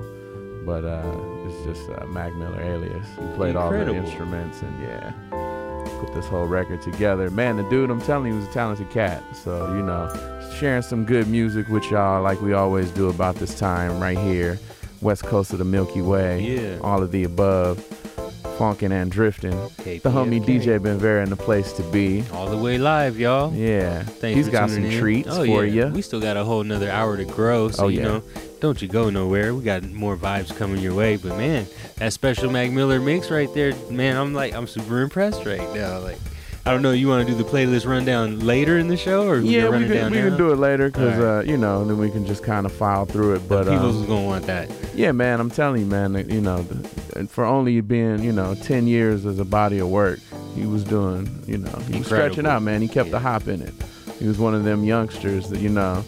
but 0.65 0.83
uh, 0.83 1.47
it's 1.47 1.65
just 1.65 1.89
uh, 1.91 2.05
Mac 2.07 2.33
Miller 2.35 2.61
alias. 2.61 3.07
He 3.19 3.35
played 3.35 3.55
all 3.55 3.71
the 3.71 3.93
instruments 3.93 4.61
and 4.61 4.81
yeah, 4.81 5.11
put 5.99 6.13
this 6.13 6.25
whole 6.25 6.45
record 6.45 6.81
together. 6.81 7.29
Man, 7.29 7.57
the 7.57 7.69
dude, 7.69 7.89
I'm 7.89 8.01
telling 8.01 8.31
you, 8.31 8.39
was 8.39 8.47
a 8.47 8.51
talented 8.51 8.89
cat. 8.89 9.23
So 9.35 9.73
you 9.75 9.81
know, 9.81 10.09
sharing 10.57 10.81
some 10.81 11.05
good 11.05 11.27
music 11.27 11.67
with 11.67 11.83
y'all, 11.91 12.21
like 12.21 12.41
we 12.41 12.53
always 12.53 12.91
do 12.91 13.09
about 13.09 13.35
this 13.35 13.57
time 13.57 13.99
right 13.99 14.17
here, 14.17 14.59
west 15.01 15.23
coast 15.23 15.53
of 15.53 15.59
the 15.59 15.65
Milky 15.65 16.01
Way. 16.01 16.41
Yeah. 16.41 16.79
all 16.81 17.03
of 17.03 17.11
the 17.11 17.23
above. 17.23 17.83
Funkin' 18.57 18.91
and 18.91 19.11
drifting. 19.11 19.51
The 19.51 19.99
homie 20.09 20.43
DJ 20.43 20.81
Ben 20.81 20.97
Vera 20.97 21.21
in 21.23 21.29
the 21.29 21.35
place 21.35 21.73
to 21.73 21.83
be. 21.91 22.23
All 22.31 22.47
the 22.47 22.57
way 22.57 22.77
live, 22.77 23.19
y'all. 23.19 23.53
Yeah, 23.53 24.03
Thanks 24.03 24.37
he's 24.37 24.49
got 24.49 24.69
some 24.69 24.85
in. 24.85 24.97
treats 24.97 25.27
oh, 25.29 25.45
for 25.45 25.65
yeah. 25.65 25.87
you. 25.87 25.93
We 25.93 26.01
still 26.01 26.21
got 26.21 26.37
a 26.37 26.43
whole 26.43 26.61
another 26.61 26.89
hour 26.89 27.17
to 27.17 27.25
grow, 27.25 27.69
so 27.69 27.85
Oh, 27.85 27.87
you 27.89 28.01
know, 28.01 28.23
don't 28.61 28.81
you 28.81 28.87
go 28.87 29.09
nowhere. 29.09 29.53
We 29.53 29.63
got 29.63 29.83
more 29.83 30.15
vibes 30.15 30.55
coming 30.55 30.81
your 30.81 30.93
way. 30.93 31.17
But 31.17 31.37
man, 31.37 31.67
that 31.97 32.13
special 32.13 32.49
Mac 32.49 32.71
Miller 32.71 32.99
mix 32.99 33.29
right 33.29 33.53
there, 33.53 33.75
man, 33.89 34.15
I'm 34.15 34.33
like, 34.33 34.53
I'm 34.53 34.67
super 34.67 35.01
impressed 35.01 35.45
right 35.45 35.73
now. 35.73 35.99
Like, 35.99 36.17
I 36.67 36.71
don't 36.71 36.81
know, 36.81 36.93
you 36.93 37.07
want 37.07 37.27
to 37.27 37.31
do 37.31 37.37
the 37.37 37.47
playlist 37.47 37.87
rundown 37.87 38.39
later 38.39 38.79
in 38.79 38.87
the 38.87 38.97
show, 38.97 39.27
or 39.27 39.37
yeah, 39.37 39.69
we 39.69 39.85
it 39.85 39.87
can, 39.87 40.11
we 40.11 40.17
now? 40.17 40.29
can 40.29 40.37
do 40.37 40.51
it 40.51 40.55
later 40.55 40.87
because 40.87 41.13
Alright. 41.13 41.47
uh, 41.47 41.51
you 41.51 41.57
know, 41.57 41.85
then 41.85 41.99
we 41.99 42.09
can 42.09 42.25
just 42.25 42.43
kind 42.43 42.65
of 42.65 42.71
file 42.71 43.05
through 43.05 43.35
it. 43.35 43.47
But 43.47 43.67
People's 43.67 43.97
um, 43.97 44.07
gonna 44.07 44.25
want 44.25 44.47
that. 44.47 44.71
Yeah, 44.95 45.11
man, 45.11 45.39
I'm 45.39 45.51
telling 45.51 45.81
you, 45.81 45.85
man. 45.85 46.15
You 46.27 46.41
know, 46.41 46.63
the, 46.63 47.19
and 47.19 47.29
for 47.29 47.45
only 47.45 47.79
being 47.81 48.23
you 48.23 48.31
know 48.31 48.55
ten 48.55 48.87
years 48.87 49.27
as 49.27 49.37
a 49.37 49.45
body 49.45 49.77
of 49.77 49.89
work, 49.89 50.19
he 50.55 50.65
was 50.65 50.83
doing. 50.83 51.29
You 51.45 51.59
know, 51.59 51.79
he 51.87 51.99
was 51.99 52.07
stretching 52.07 52.47
out, 52.47 52.63
man. 52.63 52.81
He 52.81 52.87
kept 52.87 53.11
the 53.11 53.19
hop 53.19 53.47
in 53.47 53.61
it. 53.61 53.73
He 54.17 54.27
was 54.27 54.39
one 54.39 54.55
of 54.55 54.63
them 54.63 54.83
youngsters 54.83 55.49
that 55.49 55.59
you 55.59 55.69
know. 55.69 56.03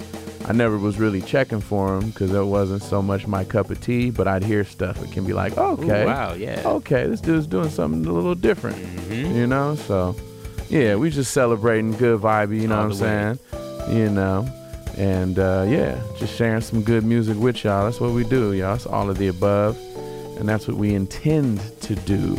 I 0.46 0.54
never 0.54 0.78
was 0.78 0.98
really 0.98 1.22
checking 1.22 1.60
for 1.60 1.98
him 1.98 2.10
because 2.10 2.34
it 2.34 2.42
wasn't 2.42 2.82
so 2.82 3.02
much 3.02 3.28
my 3.28 3.44
cup 3.44 3.70
of 3.70 3.82
tea. 3.82 4.10
But 4.12 4.30
I'd 4.30 4.46
hear 4.46 4.64
stuff 4.64 4.98
that 5.02 5.12
can 5.12 5.26
be 5.26 5.34
like, 5.34 5.58
okay, 5.58 6.06
wow, 6.06 6.34
yeah. 6.36 6.62
okay, 6.66 7.06
this 7.06 7.20
dude's 7.20 7.48
doing 7.48 7.70
something 7.70 8.06
a 8.06 8.14
little 8.14 8.34
different. 8.34 8.78
Mm-hmm. 8.78 9.36
You 9.36 9.46
know, 9.46 9.76
so 9.76 10.16
yeah, 10.70 10.96
we 10.96 11.10
just 11.10 11.32
celebrating 11.32 11.94
good 11.94 12.22
vibe. 12.22 12.60
You 12.60 12.68
know 12.68 12.76
All 12.76 12.90
what. 12.90 13.02
I'm 13.02 13.38
saying? 13.38 13.40
You 13.90 14.10
know, 14.10 14.48
and 14.98 15.40
uh, 15.40 15.66
yeah, 15.68 16.02
just 16.18 16.36
sharing 16.36 16.62
some 16.62 16.82
good 16.82 17.04
music 17.04 17.38
with 17.38 17.64
y'all. 17.64 17.86
That's 17.86 18.00
what 18.00 18.12
we 18.12 18.24
do, 18.24 18.54
y'all. 18.54 18.76
It's 18.76 18.86
all 18.86 19.10
of 19.10 19.18
the 19.18 19.28
above, 19.28 19.78
and 20.38 20.48
that's 20.48 20.68
what 20.68 20.78
we 20.78 20.94
intend 20.94 21.60
to 21.82 21.96
do 21.96 22.38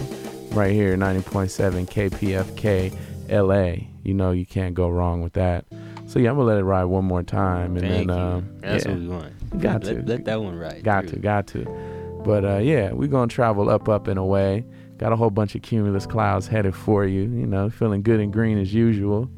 right 0.53 0.73
here, 0.73 0.97
90.7 0.97 1.87
KPFK 1.89 2.93
LA. 3.31 3.87
You 4.03 4.15
know, 4.15 4.33
you 4.33 4.47
can't 4.47 4.75
go 4.75 4.89
wrong 4.89 5.23
with 5.23 5.35
that. 5.35 5.67
So 6.07 6.19
yeah, 6.19 6.31
I'm 6.31 6.37
gonna 6.37 6.49
let 6.49 6.59
it 6.59 6.65
ride 6.65 6.85
one 6.85 7.05
more 7.05 7.23
time, 7.23 7.77
and 7.77 7.87
Thank 7.87 8.09
then 8.09 8.19
um, 8.19 8.61
That's 8.61 8.85
yeah. 8.85 8.93
what 8.93 9.01
we 9.01 9.09
want. 9.09 9.61
Got 9.61 9.85
let, 9.85 9.95
to 9.95 10.03
let 10.13 10.25
that 10.25 10.41
one 10.41 10.59
ride. 10.59 10.83
Got 10.83 11.09
to, 11.09 11.17
got 11.17 11.47
to. 11.49 11.65
But 12.25 12.45
uh, 12.45 12.59
yeah, 12.59 12.93
we're 12.93 13.09
gonna 13.09 13.29
travel 13.29 13.69
up, 13.71 13.89
up 13.89 14.09
and 14.09 14.19
away. 14.19 14.65
Got 14.99 15.13
a 15.13 15.17
whole 15.17 15.31
bunch 15.31 15.55
of 15.55 15.63
cumulus 15.63 16.07
clouds 16.07 16.47
headed 16.49 16.75
for 16.75 17.05
you. 17.07 17.23
You 17.23 17.47
know, 17.47 17.71
feeling 17.71 18.03
good 18.03 18.21
and 18.21 18.33
green 18.33 18.59
as 18.59 18.75
usual. 18.75 19.31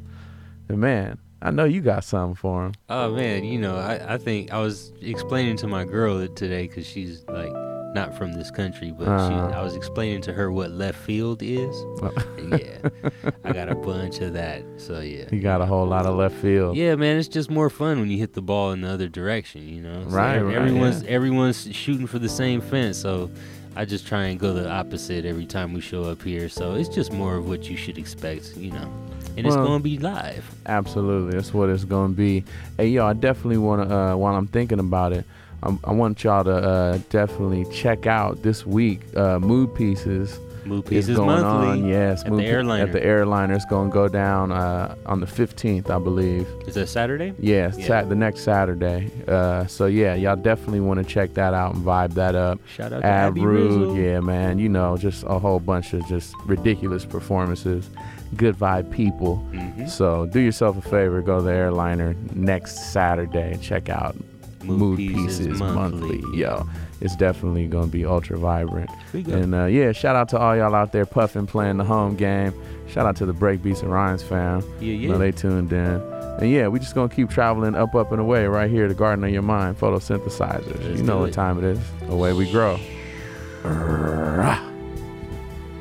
And 0.68 0.78
man, 0.78 1.18
I 1.42 1.50
know 1.50 1.64
you 1.64 1.80
got 1.80 2.04
something 2.04 2.34
for 2.34 2.66
him. 2.66 2.72
Oh 2.88 3.14
man, 3.14 3.44
you 3.44 3.58
know, 3.58 3.76
I, 3.76 4.14
I 4.14 4.18
think 4.18 4.52
I 4.52 4.58
was 4.60 4.92
explaining 5.02 5.56
to 5.58 5.66
my 5.66 5.84
girl 5.84 6.18
that 6.18 6.36
today 6.36 6.66
because 6.66 6.86
she's 6.86 7.24
like 7.28 7.52
not 7.92 8.16
from 8.16 8.34
this 8.34 8.50
country, 8.52 8.92
but 8.92 9.08
Uh-huh. 9.08 9.50
I 9.52 9.62
was 9.62 9.74
explaining 9.74 10.22
to 10.22 10.32
her 10.32 10.52
what 10.52 10.70
left 10.70 10.98
field 10.98 11.42
is. 11.42 11.74
Yeah, 12.50 12.88
I 13.44 13.52
got 13.52 13.68
a 13.68 13.74
bunch 13.76 14.18
of 14.20 14.32
that. 14.32 14.64
So 14.78 15.00
yeah, 15.00 15.26
You 15.30 15.40
got 15.40 15.60
a 15.60 15.66
whole 15.66 15.86
lot 15.86 16.06
of 16.06 16.16
left 16.16 16.34
field. 16.36 16.76
yeah, 16.76 16.94
man, 16.96 17.16
it's 17.18 17.28
just 17.28 17.50
more 17.50 17.68
fun 17.70 18.00
when 18.00 18.10
you 18.10 18.16
hit 18.18 18.32
the 18.32 18.42
ball 18.42 18.72
in 18.72 18.80
the 18.80 18.88
other 18.88 19.08
direction. 19.08 19.68
You 19.68 19.82
know, 19.82 20.02
So 20.08 20.16
Right, 20.16 20.38
right, 20.40 20.56
Everyone's 20.56 21.02
yeah. 21.02 21.10
everyone's 21.10 21.68
shooting 21.74 22.06
for 22.06 22.18
the 22.18 22.28
same 22.30 22.60
fence, 22.60 22.96
so. 22.98 23.30
I 23.80 23.86
just 23.86 24.06
try 24.06 24.24
and 24.24 24.38
go 24.38 24.52
the 24.52 24.68
opposite 24.68 25.24
every 25.24 25.46
time 25.46 25.72
we 25.72 25.80
show 25.80 26.04
up 26.04 26.22
here, 26.22 26.50
so 26.50 26.74
it's 26.74 26.90
just 26.90 27.14
more 27.14 27.36
of 27.36 27.48
what 27.48 27.70
you 27.70 27.78
should 27.78 27.96
expect, 27.96 28.54
you 28.58 28.70
know. 28.70 28.92
And 29.38 29.46
it's 29.46 29.56
going 29.56 29.78
to 29.78 29.82
be 29.82 29.96
live. 29.96 30.44
Absolutely, 30.66 31.32
that's 31.32 31.54
what 31.54 31.70
it's 31.70 31.84
gonna 31.84 32.12
be. 32.12 32.44
Hey, 32.76 32.88
yo, 32.88 33.06
I 33.06 33.14
definitely 33.14 33.56
want 33.56 33.88
to. 33.88 33.96
Uh, 33.96 34.16
while 34.16 34.34
I'm 34.34 34.48
thinking 34.48 34.80
about 34.80 35.14
it, 35.14 35.24
um, 35.62 35.80
I 35.82 35.92
want 35.92 36.22
y'all 36.22 36.44
to 36.44 36.52
uh, 36.54 36.98
definitely 37.08 37.64
check 37.72 38.06
out 38.06 38.42
this 38.42 38.66
week. 38.66 39.00
Uh, 39.16 39.38
Mood 39.38 39.74
Pieces. 39.74 40.38
Mood 40.64 40.84
is 40.86 40.90
Pieces 40.90 41.16
going 41.16 41.42
monthly 41.42 41.82
on. 41.82 41.88
Yes, 41.88 42.24
at 42.24 42.32
the 42.32 42.44
Airliner. 42.44 42.84
At 42.84 42.92
the 42.92 43.04
airliner, 43.04 43.54
it's 43.54 43.64
gonna 43.64 43.90
go 43.90 44.08
down 44.08 44.52
uh, 44.52 44.94
on 45.06 45.20
the 45.20 45.26
15th, 45.26 45.90
I 45.90 45.98
believe. 45.98 46.46
Is 46.66 46.74
that 46.74 46.88
Saturday? 46.88 47.34
Yeah, 47.38 47.70
Sat- 47.70 48.08
the 48.08 48.14
next 48.14 48.40
Saturday. 48.42 49.10
Uh, 49.26 49.66
so 49.66 49.86
yeah, 49.86 50.14
y'all 50.14 50.36
definitely 50.36 50.80
want 50.80 50.98
to 50.98 51.04
check 51.04 51.34
that 51.34 51.54
out 51.54 51.74
and 51.74 51.84
vibe 51.84 52.14
that 52.14 52.34
up. 52.34 52.60
Shout 52.68 52.92
out 52.92 53.00
to 53.00 53.06
Ab 53.06 53.30
Abby 53.32 53.40
Rude, 53.40 53.96
yeah, 53.96 54.20
man. 54.20 54.58
You 54.58 54.68
know, 54.68 54.96
just 54.96 55.24
a 55.26 55.38
whole 55.38 55.60
bunch 55.60 55.92
of 55.92 56.06
just 56.06 56.34
ridiculous 56.44 57.04
performances. 57.04 57.90
Good 58.36 58.56
vibe 58.56 58.90
people. 58.92 59.44
Mm-hmm. 59.52 59.86
So 59.88 60.26
do 60.26 60.40
yourself 60.40 60.76
a 60.76 60.82
favor, 60.82 61.20
go 61.22 61.38
to 61.38 61.44
the 61.44 61.52
airliner 61.52 62.14
next 62.34 62.92
Saturday 62.92 63.52
and 63.52 63.62
check 63.62 63.88
out 63.88 64.14
Mood 64.62 64.78
Mood, 64.78 64.98
Pieces 64.98 65.46
Pieces, 65.46 65.58
Monthly. 65.58 66.18
Monthly. 66.18 66.38
Yo, 66.38 66.66
it's 67.00 67.16
definitely 67.16 67.66
gonna 67.66 67.86
be 67.86 68.04
ultra 68.04 68.38
vibrant. 68.38 68.90
And 69.12 69.54
uh, 69.54 69.64
yeah, 69.66 69.92
shout 69.92 70.16
out 70.16 70.28
to 70.30 70.38
all 70.38 70.56
y'all 70.56 70.74
out 70.74 70.92
there 70.92 71.06
puffing, 71.06 71.46
playing 71.46 71.78
the 71.78 71.84
home 71.84 72.16
game. 72.16 72.52
Shout 72.88 73.06
out 73.06 73.16
to 73.16 73.26
the 73.26 73.32
Breakbeats 73.34 73.82
and 73.82 73.92
Rhymes 73.92 74.22
fam. 74.22 74.60
Yeah, 74.80 74.86
You 74.86 74.92
yeah. 74.94 75.08
know, 75.12 75.18
they 75.18 75.32
tuned 75.32 75.72
in. 75.72 76.00
And 76.40 76.50
yeah, 76.50 76.68
we 76.68 76.78
just 76.78 76.94
gonna 76.94 77.08
keep 77.14 77.28
traveling 77.30 77.74
up, 77.74 77.94
up 77.94 78.12
and 78.12 78.20
away 78.20 78.46
right 78.46 78.70
here, 78.70 78.88
the 78.88 78.94
Garden 78.94 79.24
of 79.24 79.30
Your 79.30 79.42
Mind, 79.42 79.78
photosynthesizers. 79.78 80.66
Let's 80.84 80.98
you 80.98 81.04
know 81.04 81.18
what 81.18 81.32
time 81.32 81.58
it 81.58 81.64
is. 81.64 81.78
Away 82.08 82.32
we 82.32 82.50
grow. 82.50 82.78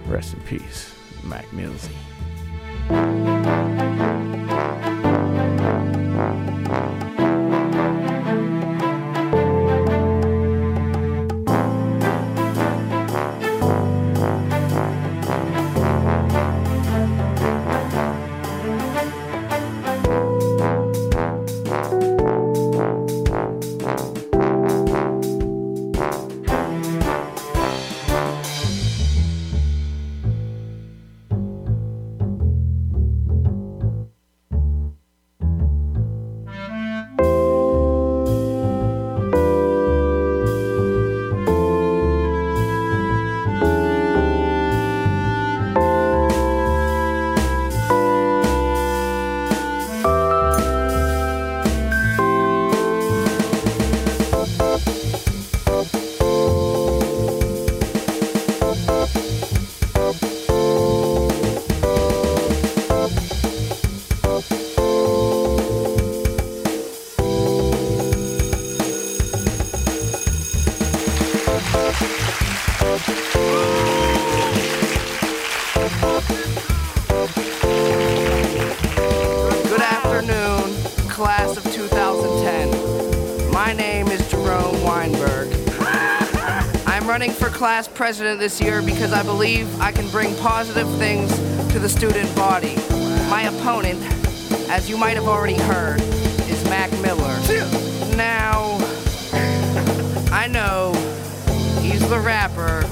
Rest 0.07 0.33
in 0.33 0.41
peace, 0.41 0.93
Mac 1.23 1.45
Millsy. 1.47 1.95
President 88.09 88.39
this 88.39 88.59
year 88.59 88.81
because 88.81 89.13
I 89.13 89.21
believe 89.21 89.79
I 89.79 89.91
can 89.91 90.09
bring 90.09 90.35
positive 90.37 90.89
things 90.97 91.29
to 91.71 91.77
the 91.77 91.87
student 91.87 92.35
body. 92.35 92.75
My 93.29 93.43
opponent, 93.43 94.01
as 94.67 94.89
you 94.89 94.97
might 94.97 95.13
have 95.13 95.27
already 95.27 95.53
heard, 95.53 96.01
is 96.01 96.63
Mac 96.63 96.91
Miller. 97.03 97.37
Now, 98.17 98.79
I 100.31 100.47
know 100.51 100.91
he's 101.83 102.01
the 102.09 102.19
rapper. 102.19 102.83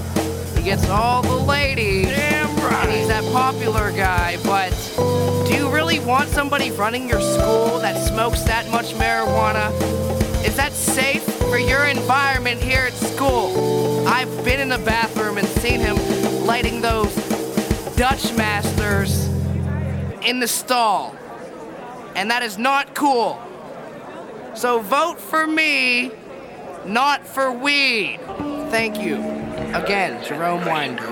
He 0.56 0.62
gets 0.62 0.88
all 0.88 1.24
the 1.24 1.44
ladies. 1.46 2.10
And 2.10 2.92
he's 2.92 3.08
that 3.08 3.24
popular 3.34 3.92
guy, 3.94 4.38
but 4.44 4.72
do 5.48 5.56
you 5.56 5.68
really 5.74 6.00
want 6.00 6.30
somebody 6.30 6.70
running 6.70 7.10
your 7.10 7.22
school 7.22 7.80
that 7.80 8.08
smokes 8.08 8.44
that 8.44 8.70
much 8.70 8.94
marijuana? 8.94 9.72
Is 10.46 10.56
that 10.58 10.74
safe 10.74 11.24
for 11.50 11.58
your 11.58 11.86
environment 11.86 12.62
here 12.62 12.82
at 12.82 12.94
school? 12.94 14.08
I've 14.08 14.46
been 14.46 14.62
in 14.62 14.70
the 14.70 14.78
bathroom 14.78 15.07
seen 15.68 15.80
him 15.82 15.98
lighting 16.46 16.80
those 16.80 17.14
Dutch 17.98 18.34
masters 18.38 19.28
in 20.24 20.40
the 20.40 20.48
stall. 20.48 21.14
And 22.16 22.32
that 22.32 22.42
is 22.42 22.58
not 22.58 22.96
cool. 22.96 23.38
So 24.56 24.80
vote 24.80 25.20
for 25.20 25.46
me, 25.46 26.12
not 26.86 27.28
for 27.28 27.52
weed. 27.52 28.20
Thank 28.70 29.02
you. 29.02 29.16
Again, 29.76 30.24
Jerome 30.24 30.66
Weinberg. 30.66 31.07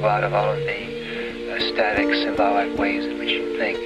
Out 0.00 0.24
of 0.24 0.32
all 0.32 0.52
of 0.52 0.58
the 0.60 1.52
uh, 1.52 1.58
static, 1.74 2.06
symbolic 2.14 2.78
ways 2.78 3.04
in 3.04 3.18
which 3.18 3.30
you 3.30 3.58
think. 3.58 3.79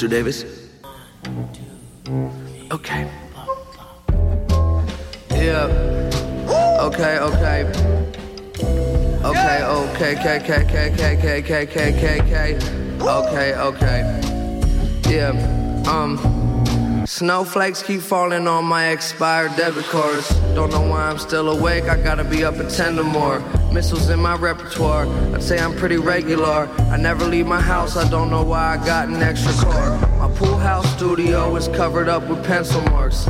Mr. 0.00 0.08
Davis? 0.08 0.44
Okay. 2.72 3.10
Yeah. 5.30 5.66
Okay, 6.80 7.18
okay. 7.18 7.64
Okay, 9.22 9.62
okay, 9.62 10.16
okay, 10.16 10.38
okay, 10.38 10.88
okay, 10.88 11.12
okay, 11.12 11.40
okay, 11.40 11.60
okay, 11.60 11.68
okay, 11.68 11.92
okay, 11.92 12.20
okay. 12.22 12.50
Okay, 13.02 13.54
okay. 13.54 14.00
Yeah. 15.10 15.84
Um. 15.86 16.16
Snowflakes 17.04 17.82
keep 17.82 18.00
falling 18.00 18.46
on 18.48 18.64
my 18.64 18.88
expired 18.88 19.54
debit 19.56 19.84
cards. 19.86 20.28
Don't 20.54 20.70
know 20.70 20.80
why 20.80 21.10
I'm 21.10 21.18
still 21.18 21.50
awake. 21.50 21.84
I 21.84 22.02
gotta 22.02 22.24
be 22.24 22.44
up 22.44 22.54
at 22.56 22.70
10 22.70 22.98
or 22.98 23.04
more. 23.04 23.59
Missiles 23.72 24.10
in 24.10 24.20
my 24.20 24.34
repertoire. 24.34 25.06
I'd 25.34 25.42
say 25.42 25.58
I'm 25.58 25.76
pretty 25.76 25.96
regular. 25.96 26.68
I 26.90 26.96
never 26.96 27.24
leave 27.24 27.46
my 27.46 27.60
house. 27.60 27.96
I 27.96 28.08
don't 28.10 28.28
know 28.28 28.42
why 28.42 28.76
I 28.76 28.84
got 28.84 29.08
an 29.08 29.22
extra 29.22 29.52
car. 29.52 29.96
My 30.18 30.28
pool 30.36 30.56
house 30.56 30.90
studio 30.96 31.54
is 31.54 31.68
covered 31.68 32.08
up 32.08 32.26
with 32.28 32.44
pencil 32.44 32.82
marks. 32.86 33.28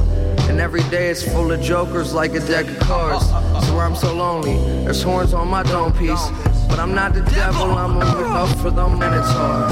And 0.49 0.59
every 0.59 0.83
day 0.85 1.11
it's 1.11 1.23
full 1.23 1.53
of 1.53 1.61
jokers 1.61 2.15
like 2.15 2.33
a 2.33 2.41
deck 2.41 2.67
of 2.69 2.79
cards. 2.81 3.29
So 3.67 3.77
where 3.77 3.85
I'm 3.85 3.95
so 3.95 4.15
lonely, 4.15 4.57
there's 4.85 5.03
horns 5.03 5.35
on 5.35 5.49
my 5.49 5.63
dome 5.63 5.93
piece. 5.93 6.29
But 6.69 6.79
I'm 6.79 6.95
not 6.95 7.13
the 7.13 7.23
devil, 7.23 7.73
I'm 7.73 7.97
a 7.97 8.01
up 8.01 8.57
for 8.59 8.71
the 8.71 8.89
minotaur. 8.89 9.69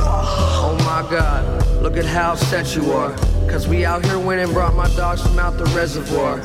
Oh 0.60 0.76
my 0.80 1.08
god, 1.10 1.82
look 1.82 1.96
at 1.96 2.04
how 2.04 2.34
set 2.34 2.76
you 2.76 2.92
are. 2.92 3.16
Cause 3.48 3.66
we 3.66 3.84
out 3.86 4.04
here 4.04 4.18
winning, 4.18 4.52
brought 4.52 4.74
my 4.74 4.88
dogs 4.96 5.22
from 5.22 5.38
out 5.38 5.56
the 5.56 5.64
reservoir. 5.66 6.42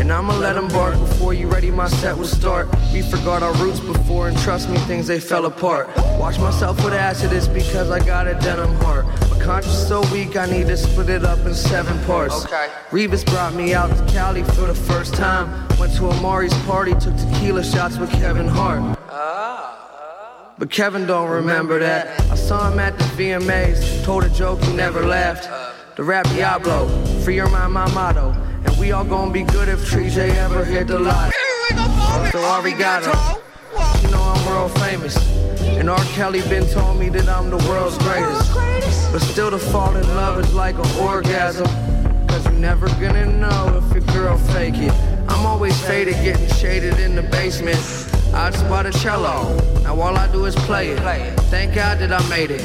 And 0.00 0.10
I'ma 0.10 0.34
let 0.38 0.54
them 0.54 0.68
bark 0.68 0.98
before 0.98 1.34
you 1.34 1.46
ready, 1.46 1.70
my 1.70 1.86
set 1.86 2.16
will 2.16 2.24
start. 2.24 2.68
We 2.90 3.02
forgot 3.02 3.42
our 3.42 3.52
roots 3.56 3.80
before, 3.80 4.28
and 4.28 4.38
trust 4.38 4.70
me, 4.70 4.78
things 4.78 5.06
they 5.06 5.20
fell 5.20 5.44
apart. 5.44 5.94
Watch 6.18 6.38
myself 6.38 6.82
with 6.82 6.94
acid, 6.94 7.34
it's 7.34 7.46
because 7.46 7.90
I 7.90 7.98
got 8.02 8.26
a 8.26 8.32
denim 8.40 8.74
heart. 8.76 9.04
My 9.30 9.38
conscience 9.38 9.76
so 9.86 10.00
weak, 10.10 10.38
I 10.38 10.46
need 10.46 10.68
to 10.68 10.76
split 10.78 11.10
it 11.10 11.22
up 11.22 11.40
in 11.40 11.54
seven 11.54 12.02
parts. 12.06 12.46
Okay. 12.46 12.68
Revis 12.88 13.26
brought 13.26 13.52
me 13.52 13.74
out 13.74 13.94
to 13.94 14.12
Cali 14.12 14.42
for 14.42 14.62
the 14.62 14.74
first 14.74 15.12
time. 15.12 15.68
Went 15.78 15.94
to 15.96 16.08
Amari's 16.08 16.54
party, 16.64 16.92
took 16.94 17.14
tequila 17.18 17.62
shots 17.62 17.98
with 17.98 18.10
Kevin 18.12 18.48
Hart. 18.48 18.98
Ah. 19.10 20.54
But 20.56 20.70
Kevin 20.70 21.06
don't 21.06 21.28
remember 21.28 21.78
that. 21.78 22.18
I 22.30 22.36
saw 22.36 22.70
him 22.70 22.78
at 22.78 22.98
the 22.98 23.04
VMAs, 23.04 24.02
told 24.02 24.24
a 24.24 24.30
joke 24.30 24.62
he 24.62 24.72
never 24.74 25.04
laughed. 25.04 25.46
The 25.96 26.04
rap 26.04 26.24
Diablo, 26.28 26.88
free 27.22 27.34
your 27.34 27.50
mind, 27.50 27.74
my 27.74 27.92
motto. 27.92 28.34
And 28.64 28.78
we 28.78 28.92
all 28.92 29.04
gonna 29.04 29.30
be 29.30 29.42
good 29.42 29.68
if 29.68 29.86
Tree 29.86 30.10
J 30.10 30.30
ever 30.38 30.64
hit 30.64 30.88
the 30.88 30.98
lot. 30.98 31.32
So 32.32 32.38
Arigato. 32.54 33.40
You 34.02 34.10
know 34.10 34.22
I'm 34.22 34.46
world 34.46 34.72
famous. 34.80 35.16
And 35.78 35.88
R. 35.88 35.98
Kelly 36.16 36.42
been 36.42 36.66
told 36.68 36.98
me 36.98 37.08
that 37.10 37.28
I'm 37.28 37.50
the 37.50 37.58
world's 37.68 37.98
greatest. 37.98 38.52
But 39.12 39.20
still 39.20 39.50
to 39.50 39.58
fall 39.58 39.96
in 39.96 40.06
love 40.14 40.38
is 40.38 40.52
like 40.54 40.76
an 40.76 40.90
orgasm. 40.98 41.66
Cause 42.28 42.44
you're 42.44 42.54
never 42.54 42.86
gonna 43.00 43.26
know 43.26 43.82
if 43.82 43.94
your 43.94 44.04
girl 44.14 44.36
fake 44.38 44.76
it. 44.76 44.92
I'm 45.28 45.46
always 45.46 45.80
faded, 45.86 46.14
getting 46.22 46.48
shaded 46.48 46.98
in 47.00 47.14
the 47.14 47.22
basement. 47.22 47.78
I 48.34 48.50
just 48.50 48.68
bought 48.68 48.86
a 48.86 48.92
cello. 48.92 49.56
Now 49.82 50.00
all 50.00 50.16
I 50.16 50.30
do 50.30 50.44
is 50.44 50.54
play 50.54 50.90
it. 50.90 51.00
Thank 51.50 51.74
God 51.74 51.98
that 51.98 52.12
I 52.12 52.28
made 52.28 52.50
it. 52.50 52.60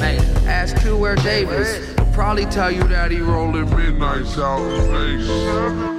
Ask 0.46 0.76
Q 0.80 0.96
where 0.96 1.16
Davis. 1.16 1.96
He'll 2.16 2.24
Probably 2.24 2.46
tell 2.46 2.70
you 2.70 2.82
that 2.84 3.10
he 3.10 3.20
rolling 3.20 3.68
midnights 3.76 4.38
out 4.38 4.62
in 4.62 4.90
Vegas. 4.90 5.28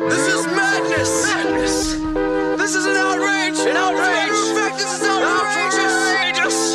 This 0.10 0.28
is 0.34 0.48
madness. 0.48 1.26
Madness. 1.28 1.94
This 2.60 2.74
is 2.74 2.86
an 2.88 2.96
outrage. 2.96 3.60
An 3.60 3.78
outrage. 3.78 4.32
In 4.32 4.56
fact, 4.56 4.78
this 4.80 5.00
is 5.00 5.06
outrageous. 5.06 6.74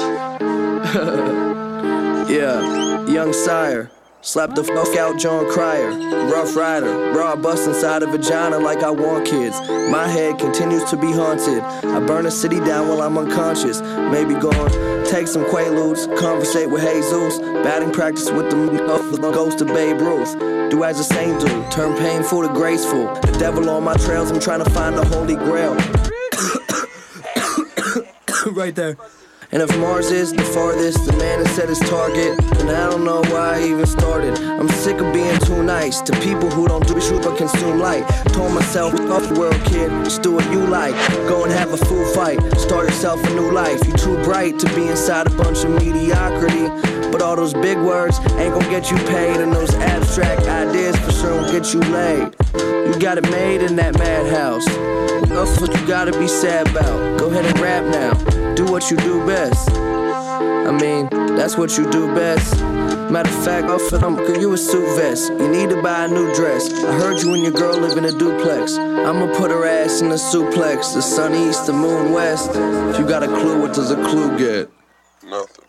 yeah, 2.30 3.04
young 3.08 3.32
sire. 3.32 3.90
Slap 4.24 4.54
the 4.54 4.62
fuck 4.62 4.96
out 4.96 5.18
Jon 5.18 5.50
Cryer. 5.50 5.90
Rough 6.30 6.54
rider, 6.54 7.10
raw 7.10 7.34
bust 7.34 7.66
inside 7.66 8.04
a 8.04 8.06
vagina 8.06 8.56
like 8.56 8.84
I 8.84 8.90
want 8.90 9.26
kids. 9.26 9.58
My 9.90 10.06
head 10.06 10.38
continues 10.38 10.84
to 10.90 10.96
be 10.96 11.10
haunted. 11.10 11.60
I 11.60 11.98
burn 12.06 12.26
a 12.26 12.30
city 12.30 12.60
down 12.60 12.88
while 12.88 13.02
I'm 13.02 13.18
unconscious. 13.18 13.80
Maybe 13.80 14.34
go 14.34 14.52
on, 14.52 15.04
take 15.06 15.26
some 15.26 15.44
Quaaludes, 15.46 16.06
conversate 16.16 16.70
with 16.70 16.82
Jesus. 16.82 17.40
Batting 17.64 17.90
practice 17.90 18.30
with 18.30 18.48
the, 18.48 19.32
ghost 19.34 19.60
of 19.60 19.66
Babe 19.66 20.00
Ruth. 20.00 20.38
Do 20.70 20.84
as 20.84 20.98
the 20.98 21.04
saint 21.04 21.40
do, 21.40 21.48
turn 21.70 21.98
painful 21.98 22.46
to 22.46 22.54
graceful. 22.54 23.12
The 23.22 23.36
devil 23.40 23.68
on 23.70 23.82
my 23.82 23.96
trails, 23.96 24.30
I'm 24.30 24.38
trying 24.38 24.62
to 24.62 24.70
find 24.70 24.96
the 24.96 25.04
holy 25.04 25.34
grail. 25.34 25.74
right 28.52 28.76
there. 28.76 28.96
And 29.52 29.60
if 29.60 29.76
Mars 29.76 30.10
is 30.10 30.32
the 30.32 30.42
farthest, 30.44 31.04
the 31.04 31.12
man 31.18 31.44
has 31.44 31.54
set 31.54 31.68
his 31.68 31.78
target. 31.80 32.40
And 32.60 32.70
I 32.70 32.88
don't 32.88 33.04
know 33.04 33.20
why 33.30 33.58
I 33.58 33.64
even 33.64 33.84
started. 33.84 34.38
I'm 34.38 34.68
sick 34.70 34.98
of 34.98 35.12
being 35.12 35.38
too 35.40 35.62
nice 35.62 36.00
to 36.00 36.12
people 36.20 36.48
who 36.48 36.66
don't 36.66 36.86
do 36.88 36.94
the 36.94 37.20
but 37.22 37.36
consume 37.36 37.78
light. 37.78 38.08
Told 38.32 38.54
myself, 38.54 38.94
off 39.10 39.28
the 39.28 39.38
world, 39.38 39.60
kid, 39.66 39.90
just 40.04 40.22
do 40.22 40.32
what 40.32 40.50
you 40.50 40.66
like. 40.66 40.94
Go 41.28 41.44
and 41.44 41.52
have 41.52 41.70
a 41.70 41.76
food 41.76 42.14
fight, 42.14 42.40
start 42.58 42.86
yourself 42.86 43.22
a 43.24 43.30
new 43.34 43.52
life. 43.52 43.86
You 43.86 43.92
too 43.92 44.16
bright 44.24 44.58
to 44.60 44.74
be 44.74 44.88
inside 44.88 45.26
a 45.26 45.30
bunch 45.36 45.64
of 45.64 45.70
mediocrity. 45.72 46.68
But 47.12 47.20
all 47.20 47.36
those 47.36 47.52
big 47.52 47.76
words 47.76 48.20
ain't 48.40 48.54
gonna 48.54 48.70
get 48.70 48.90
you 48.90 48.96
paid, 49.08 49.36
and 49.36 49.52
those 49.52 49.74
abstract 49.74 50.48
ideas 50.48 50.96
for 51.00 51.12
sure 51.12 51.36
won't 51.36 51.52
get 51.52 51.74
you 51.74 51.80
laid. 51.92 52.34
You 52.88 52.98
got 52.98 53.18
it 53.18 53.30
made 53.30 53.60
in 53.60 53.76
that 53.76 53.98
madhouse. 53.98 54.64
That's 55.28 55.60
what 55.60 55.78
you 55.78 55.86
gotta 55.86 56.18
be 56.18 56.26
sad 56.26 56.68
about. 56.70 57.18
Go 57.18 57.30
ahead 57.30 57.44
and 57.44 57.58
rap 57.60 57.84
now. 57.84 58.14
Do 58.54 58.64
what 58.66 58.90
you 58.90 58.96
do 58.98 59.26
best. 59.26 59.41
I 59.50 60.70
mean, 60.70 61.08
that's 61.36 61.56
what 61.56 61.76
you 61.76 61.90
do 61.90 62.06
best. 62.14 62.60
Matter 63.10 63.28
of 63.28 63.44
fact, 63.44 63.66
for 63.90 63.98
them, 63.98 64.14
girl, 64.14 64.40
you 64.40 64.52
a 64.52 64.56
suit 64.56 64.86
vest. 64.96 65.32
You 65.32 65.48
need 65.48 65.70
to 65.70 65.82
buy 65.82 66.04
a 66.04 66.08
new 66.08 66.32
dress. 66.34 66.72
I 66.72 66.92
heard 66.92 67.20
you 67.20 67.34
and 67.34 67.42
your 67.42 67.52
girl 67.52 67.76
live 67.76 67.98
in 67.98 68.04
a 68.04 68.12
duplex. 68.12 68.76
I'ma 68.78 69.34
put 69.36 69.50
her 69.50 69.66
ass 69.66 70.00
in 70.00 70.12
a 70.12 70.14
suplex. 70.14 70.94
The 70.94 71.02
sun 71.02 71.34
east, 71.34 71.66
the 71.66 71.72
moon 71.72 72.12
west. 72.12 72.50
If 72.54 73.00
you 73.00 73.06
got 73.06 73.24
a 73.24 73.26
clue, 73.26 73.60
what 73.60 73.74
does 73.74 73.90
a 73.90 73.96
clue 73.96 74.38
get? 74.38 74.70
Nothing. 75.24 75.62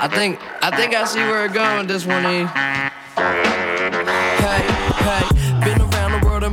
I 0.00 0.06
think 0.06 0.38
I 0.62 0.70
think 0.76 0.94
I 0.94 1.04
see 1.04 1.18
where 1.18 1.46
it 1.46 1.52
going 1.52 1.88
this 1.88 2.06
one 2.06 2.24
E. 2.24 2.46
Hey, 2.46 2.90
hey, 5.04 5.37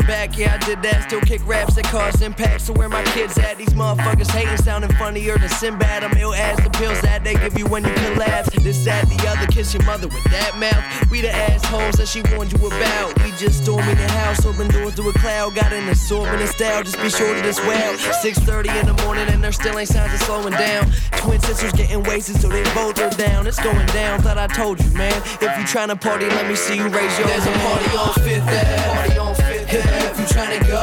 back, 0.08 0.38
yeah, 0.38 0.58
I 0.60 0.66
did 0.66 0.82
that. 0.84 1.04
Still 1.04 1.22
kick 1.22 1.46
raps 1.46 1.76
that 1.76 1.86
cause 1.86 2.22
impact. 2.22 2.62
So 2.62 2.74
where 2.74 2.90
my 2.90 3.04
kids 3.14 3.38
at? 3.38 3.58
These 3.58 3.74
motherfuckers 3.74 4.30
hating, 4.32 4.58
sounding 4.58 4.92
funnier 4.94 5.38
than 5.38 5.50
Sinbad. 5.50 6.04
I'm 6.04 6.18
ill 6.18 6.34
as 6.34 6.58
the 6.58 6.70
pills 6.70 7.00
that 7.02 7.24
they 7.24 7.36
give 7.36 7.58
you 7.58 7.66
when 7.68 7.84
you 7.84 7.94
collapse. 7.94 8.50
This, 8.66 8.84
that, 8.86 9.08
the 9.08 9.28
other, 9.28 9.46
kiss 9.48 9.74
your 9.74 9.84
mother 9.84 10.08
with 10.08 10.24
that 10.32 10.58
mouth. 10.58 11.12
We 11.12 11.22
the 11.22 11.32
assholes 11.32 11.96
that 11.96 12.08
she 12.08 12.24
warned 12.34 12.52
you 12.52 12.66
about. 12.66 13.24
We 13.24 13.32
just 13.38 13.64
storming 13.64 13.96
the 13.96 14.08
house, 14.08 14.46
open 14.46 14.70
doors 14.70 14.96
to 14.96 15.08
a 15.10 15.14
cloud. 15.14 15.54
Got 15.56 15.72
an 15.72 15.88
assortment 15.90 16.50
style, 16.50 16.84
just 16.84 17.00
be 17.02 17.10
sure 17.10 17.36
to 17.36 17.42
this 17.42 17.60
well. 17.60 17.94
6:30 17.98 18.80
in 18.80 18.88
the 18.88 19.04
morning 19.04 19.28
and 19.30 19.44
there 19.44 19.52
still 19.52 19.78
ain't 19.78 19.90
signs 19.90 20.14
of 20.14 20.22
slowing 20.22 20.54
down. 20.54 20.92
Twin 21.18 21.40
sisters 21.42 21.74
getting 21.74 22.02
wasted, 22.04 22.42
so 22.42 22.50
they 22.50 22.64
both 22.74 23.00
are 23.00 23.12
down. 23.12 23.46
It's 23.46 23.62
going 23.62 23.86
down, 23.88 24.22
thought 24.22 24.38
I 24.38 24.48
told 24.48 24.84
you, 24.84 24.90
man. 24.92 25.16
If 25.42 25.52
you 25.58 25.66
tryna 25.70 26.00
party, 26.02 26.26
let 26.26 26.48
me 26.48 26.56
see 26.56 26.78
you 26.78 26.88
raise 26.88 27.18
your 27.20 27.28
There's 27.28 27.46
a 27.46 27.52
party 27.52 27.98
on 27.98 28.14
Fifth 28.26 28.48
Ave. 28.48 28.94
Party 28.94 29.18
on. 29.20 29.45
If 29.76 30.20
you 30.20 30.26
tryna 30.26 30.66
go, 30.68 30.80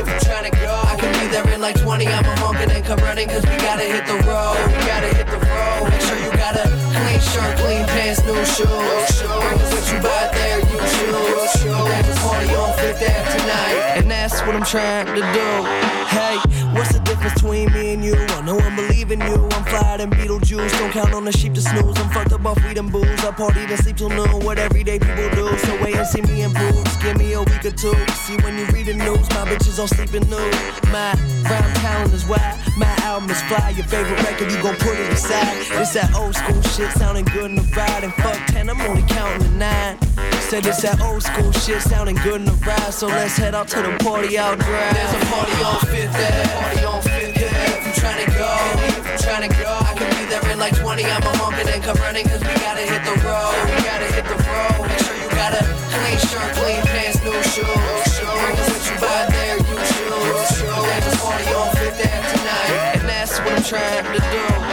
if 0.00 0.06
you 0.06 0.20
tryna 0.28 0.52
go, 0.60 0.74
I 0.84 0.96
can 0.96 1.12
be 1.16 1.32
there 1.32 1.48
in 1.54 1.60
like 1.62 1.80
20. 1.80 2.06
I'm 2.06 2.24
a 2.24 2.36
honking 2.36 2.70
and 2.70 2.84
come 2.84 2.98
running, 2.98 3.28
cause 3.28 3.42
we 3.42 3.56
gotta 3.56 3.84
hit 3.84 4.04
the 4.06 4.20
road. 4.28 4.56
We 4.68 4.84
gotta 4.84 5.08
hit 5.16 5.26
the 5.26 5.40
road. 5.40 5.88
Make 5.88 6.00
sure 6.02 6.18
you 6.20 6.30
got 6.36 6.56
a 6.56 6.68
clean 6.92 7.20
shirt, 7.20 7.56
clean 7.56 7.86
pants, 7.86 8.20
new 8.24 8.36
shoes. 8.44 8.68
What 8.68 9.84
you 9.88 9.98
buy 10.04 10.28
there, 10.36 10.60
you 10.60 10.76
choose. 10.76 11.64
There's 11.64 12.08
a 12.08 12.20
party 12.20 12.54
on 12.54 12.76
Fifth 12.76 13.00
Ave 13.00 13.38
tonight. 13.38 13.96
And 13.96 14.10
that's 14.10 14.40
what 14.42 14.54
I'm 14.54 14.64
trying 14.64 15.06
to 15.06 15.22
do. 15.32 15.73
I'm 19.22 19.64
flyer 19.64 19.98
than 19.98 20.10
Beetlejuice. 20.10 20.72
Don't 20.78 20.90
count 20.90 21.14
on 21.14 21.24
the 21.24 21.32
sheep 21.32 21.54
to 21.54 21.60
snooze. 21.60 21.96
I'm 21.98 22.10
fucked 22.10 22.32
up 22.32 22.44
off 22.44 22.62
weed 22.64 22.78
and 22.78 22.90
booze. 22.90 23.24
I 23.24 23.30
party 23.30 23.60
and 23.60 23.78
sleep 23.78 23.96
till 23.96 24.08
noon. 24.08 24.44
What 24.44 24.58
everyday 24.58 24.98
people 24.98 25.30
do. 25.30 25.56
So 25.58 25.82
wait 25.82 25.96
and 25.96 26.06
see 26.06 26.22
me 26.22 26.42
improve. 26.42 26.84
Just 26.84 27.00
give 27.00 27.16
me 27.16 27.32
a 27.34 27.40
week 27.40 27.64
or 27.64 27.70
two. 27.70 27.94
See 28.24 28.36
when 28.38 28.58
you 28.58 28.66
read 28.66 28.86
the 28.86 28.94
news, 28.94 29.28
my 29.30 29.44
bitches 29.46 29.78
all 29.78 29.86
sleeping 29.86 30.28
nude. 30.28 30.54
My 30.90 31.14
rhyme 31.48 31.74
talent 31.74 32.12
is 32.12 32.26
wide. 32.26 32.58
My 32.76 32.92
album 33.02 33.30
is 33.30 33.40
fly. 33.42 33.70
Your 33.76 33.86
favorite 33.86 34.22
record, 34.22 34.50
you 34.50 34.60
gon' 34.62 34.76
put 34.76 34.98
it 34.98 35.12
aside. 35.12 35.56
It's 35.80 35.94
that 35.94 36.14
old 36.14 36.34
school 36.34 36.60
shit 36.62 36.90
sounding 36.92 37.24
good 37.26 37.50
in 37.50 37.56
the 37.56 37.62
ride. 37.76 38.04
And 38.04 38.14
fuck 38.14 38.38
10, 38.48 38.68
I'm 38.68 38.80
only 38.80 39.02
counting 39.02 39.48
to 39.48 39.54
nine. 39.54 39.98
Said 40.48 40.66
it's 40.66 40.82
that 40.82 41.00
old 41.00 41.22
school 41.22 41.52
shit 41.52 41.80
sounding 41.82 42.16
good 42.16 42.40
in 42.40 42.46
the 42.46 42.58
ride. 42.66 42.92
So 42.92 43.06
let's 43.06 43.36
head 43.36 43.54
out 43.54 43.68
to 43.68 43.82
the 43.82 43.96
party 44.02 44.36
out 44.38 44.58
drive. 44.58 44.94
There's 44.94 45.12
a 45.12 45.26
party 45.26 45.52
on 45.62 45.80
Fifth 45.86 46.14
Ave. 46.14 46.60
Party 46.60 46.84
on 46.84 47.02
Fifth 47.02 47.38
Ave. 47.38 47.64
If 47.96 48.38
go, 48.38 48.83
if 49.42 49.58
you 49.58 49.64
tryna 49.64 49.82
I 49.82 49.94
can 49.94 50.10
be 50.14 50.24
there 50.30 50.52
in 50.52 50.58
like 50.58 50.76
20. 50.78 51.04
I'm 51.04 51.22
a 51.22 51.32
honking 51.38 51.68
and 51.68 51.82
come 51.82 51.96
running, 51.98 52.26
cause 52.26 52.40
we 52.40 52.54
gotta 52.62 52.86
hit 52.86 53.02
the 53.02 53.16
road. 53.26 53.54
We 53.66 53.82
gotta 53.82 54.08
hit 54.14 54.24
the 54.30 54.38
road. 54.46 54.86
Make 54.86 55.00
sure 55.02 55.16
you 55.18 55.28
got 55.34 55.52
a 55.58 55.62
clean 55.90 56.18
shirt, 56.22 56.50
clean 56.54 56.82
pants, 56.86 57.18
new 57.24 57.34
shoes. 57.50 57.66
Bring 57.66 58.58
us 58.62 58.68
what 58.70 58.84
you 58.86 58.96
buy 59.02 59.26
there, 59.34 59.58
you 59.58 59.76
choose. 59.90 60.62
There's 60.62 61.06
a 61.10 61.16
party 61.18 61.48
on 61.50 61.68
Fifth 61.74 61.98
Ave 61.98 62.22
tonight. 62.30 62.70
And 62.94 63.08
that's 63.08 63.38
what 63.40 63.52
I'm 63.52 63.62
trying 63.62 64.04
to 64.14 64.20
do. 64.22 64.63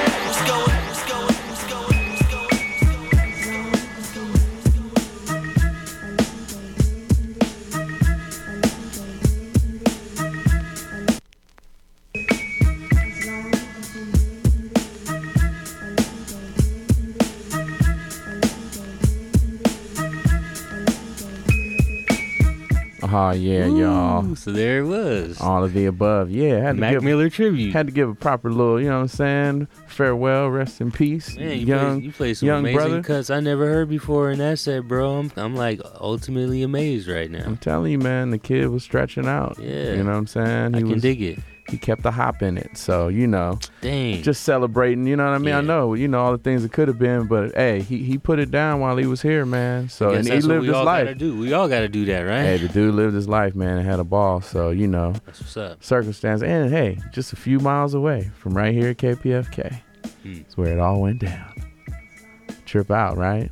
Oh 23.13 23.31
yeah, 23.31 23.65
y'all. 23.65 24.35
So 24.37 24.51
there 24.51 24.79
it 24.79 24.85
was. 24.85 25.41
All 25.41 25.65
of 25.65 25.73
the 25.73 25.85
above. 25.85 26.31
Yeah, 26.31 26.59
had 26.59 26.75
to 26.75 26.81
Mac 26.81 26.93
give, 26.93 27.03
Miller 27.03 27.29
tribute. 27.29 27.73
Had 27.73 27.87
to 27.87 27.91
give 27.91 28.07
a 28.07 28.15
proper 28.15 28.49
little, 28.49 28.79
you 28.79 28.87
know 28.87 28.97
what 28.97 29.01
I'm 29.01 29.07
saying? 29.09 29.67
Farewell, 29.87 30.49
rest 30.49 30.79
in 30.79 30.91
peace. 30.91 31.35
Man, 31.35 31.59
you 31.59 31.65
young, 31.65 31.97
play, 31.97 32.05
you 32.05 32.11
play 32.13 32.33
some 32.33 32.47
young 32.47 32.59
amazing 32.59 32.77
brother. 32.77 33.03
cuts 33.03 33.29
I 33.29 33.41
never 33.41 33.65
heard 33.65 33.89
before 33.89 34.31
in 34.31 34.39
that 34.39 34.59
set, 34.59 34.87
bro. 34.87 35.17
I'm, 35.17 35.31
I'm 35.35 35.55
like 35.55 35.81
ultimately 35.99 36.63
amazed 36.63 37.09
right 37.09 37.29
now. 37.29 37.43
I'm 37.45 37.57
telling 37.57 37.91
you, 37.91 37.99
man, 37.99 38.29
the 38.29 38.39
kid 38.39 38.69
was 38.69 38.83
stretching 38.83 39.27
out. 39.27 39.57
Yeah. 39.59 39.93
You 39.93 40.03
know 40.03 40.11
what 40.11 40.17
I'm 40.17 40.27
saying? 40.27 40.75
I 40.75 40.79
can 40.79 40.89
was, 40.91 41.01
dig 41.01 41.21
it. 41.21 41.39
He 41.71 41.77
kept 41.77 42.03
the 42.03 42.11
hop 42.11 42.41
in 42.41 42.57
it. 42.57 42.75
So, 42.77 43.07
you 43.07 43.25
know, 43.27 43.57
Dang. 43.79 44.21
just 44.23 44.43
celebrating, 44.43 45.07
you 45.07 45.15
know 45.15 45.23
what 45.23 45.33
I 45.33 45.37
mean? 45.37 45.53
I 45.55 45.61
know, 45.61 45.93
you 45.93 46.09
know, 46.09 46.19
all 46.19 46.33
the 46.33 46.37
things 46.37 46.65
it 46.65 46.73
could 46.73 46.89
have 46.89 46.99
been, 46.99 47.27
but 47.27 47.55
hey, 47.55 47.81
he, 47.81 48.03
he 48.03 48.17
put 48.17 48.39
it 48.39 48.51
down 48.51 48.81
while 48.81 48.97
he 48.97 49.05
was 49.05 49.21
here, 49.21 49.45
man. 49.45 49.87
So, 49.87 50.09
and 50.09 50.27
he 50.27 50.41
lived 50.41 50.61
we 50.63 50.67
his 50.67 50.75
all 50.75 50.83
life. 50.83 51.05
Gotta 51.05 51.15
do. 51.15 51.37
We 51.37 51.53
all 51.53 51.69
got 51.69 51.79
to 51.79 51.87
do 51.87 52.03
that, 52.05 52.19
right? 52.23 52.41
Hey, 52.43 52.57
the 52.57 52.67
dude 52.67 52.93
lived 52.93 53.15
his 53.15 53.29
life, 53.29 53.55
man, 53.55 53.77
and 53.77 53.87
had 53.87 53.99
a 54.01 54.03
ball. 54.03 54.41
So, 54.41 54.71
you 54.71 54.87
know, 54.87 55.13
That's 55.25 55.39
what's 55.39 55.55
up. 55.57 55.81
circumstance. 55.83 56.43
And 56.43 56.69
hey, 56.69 56.99
just 57.13 57.31
a 57.31 57.37
few 57.37 57.59
miles 57.59 57.93
away 57.93 58.29
from 58.35 58.53
right 58.53 58.73
here 58.73 58.89
at 58.89 58.97
KPFK. 58.97 59.81
Hmm. 60.23 60.33
That's 60.39 60.57
where 60.57 60.73
it 60.73 60.79
all 60.79 60.99
went 61.01 61.19
down. 61.19 61.53
Trip 62.65 62.91
out, 62.91 63.15
right? 63.17 63.49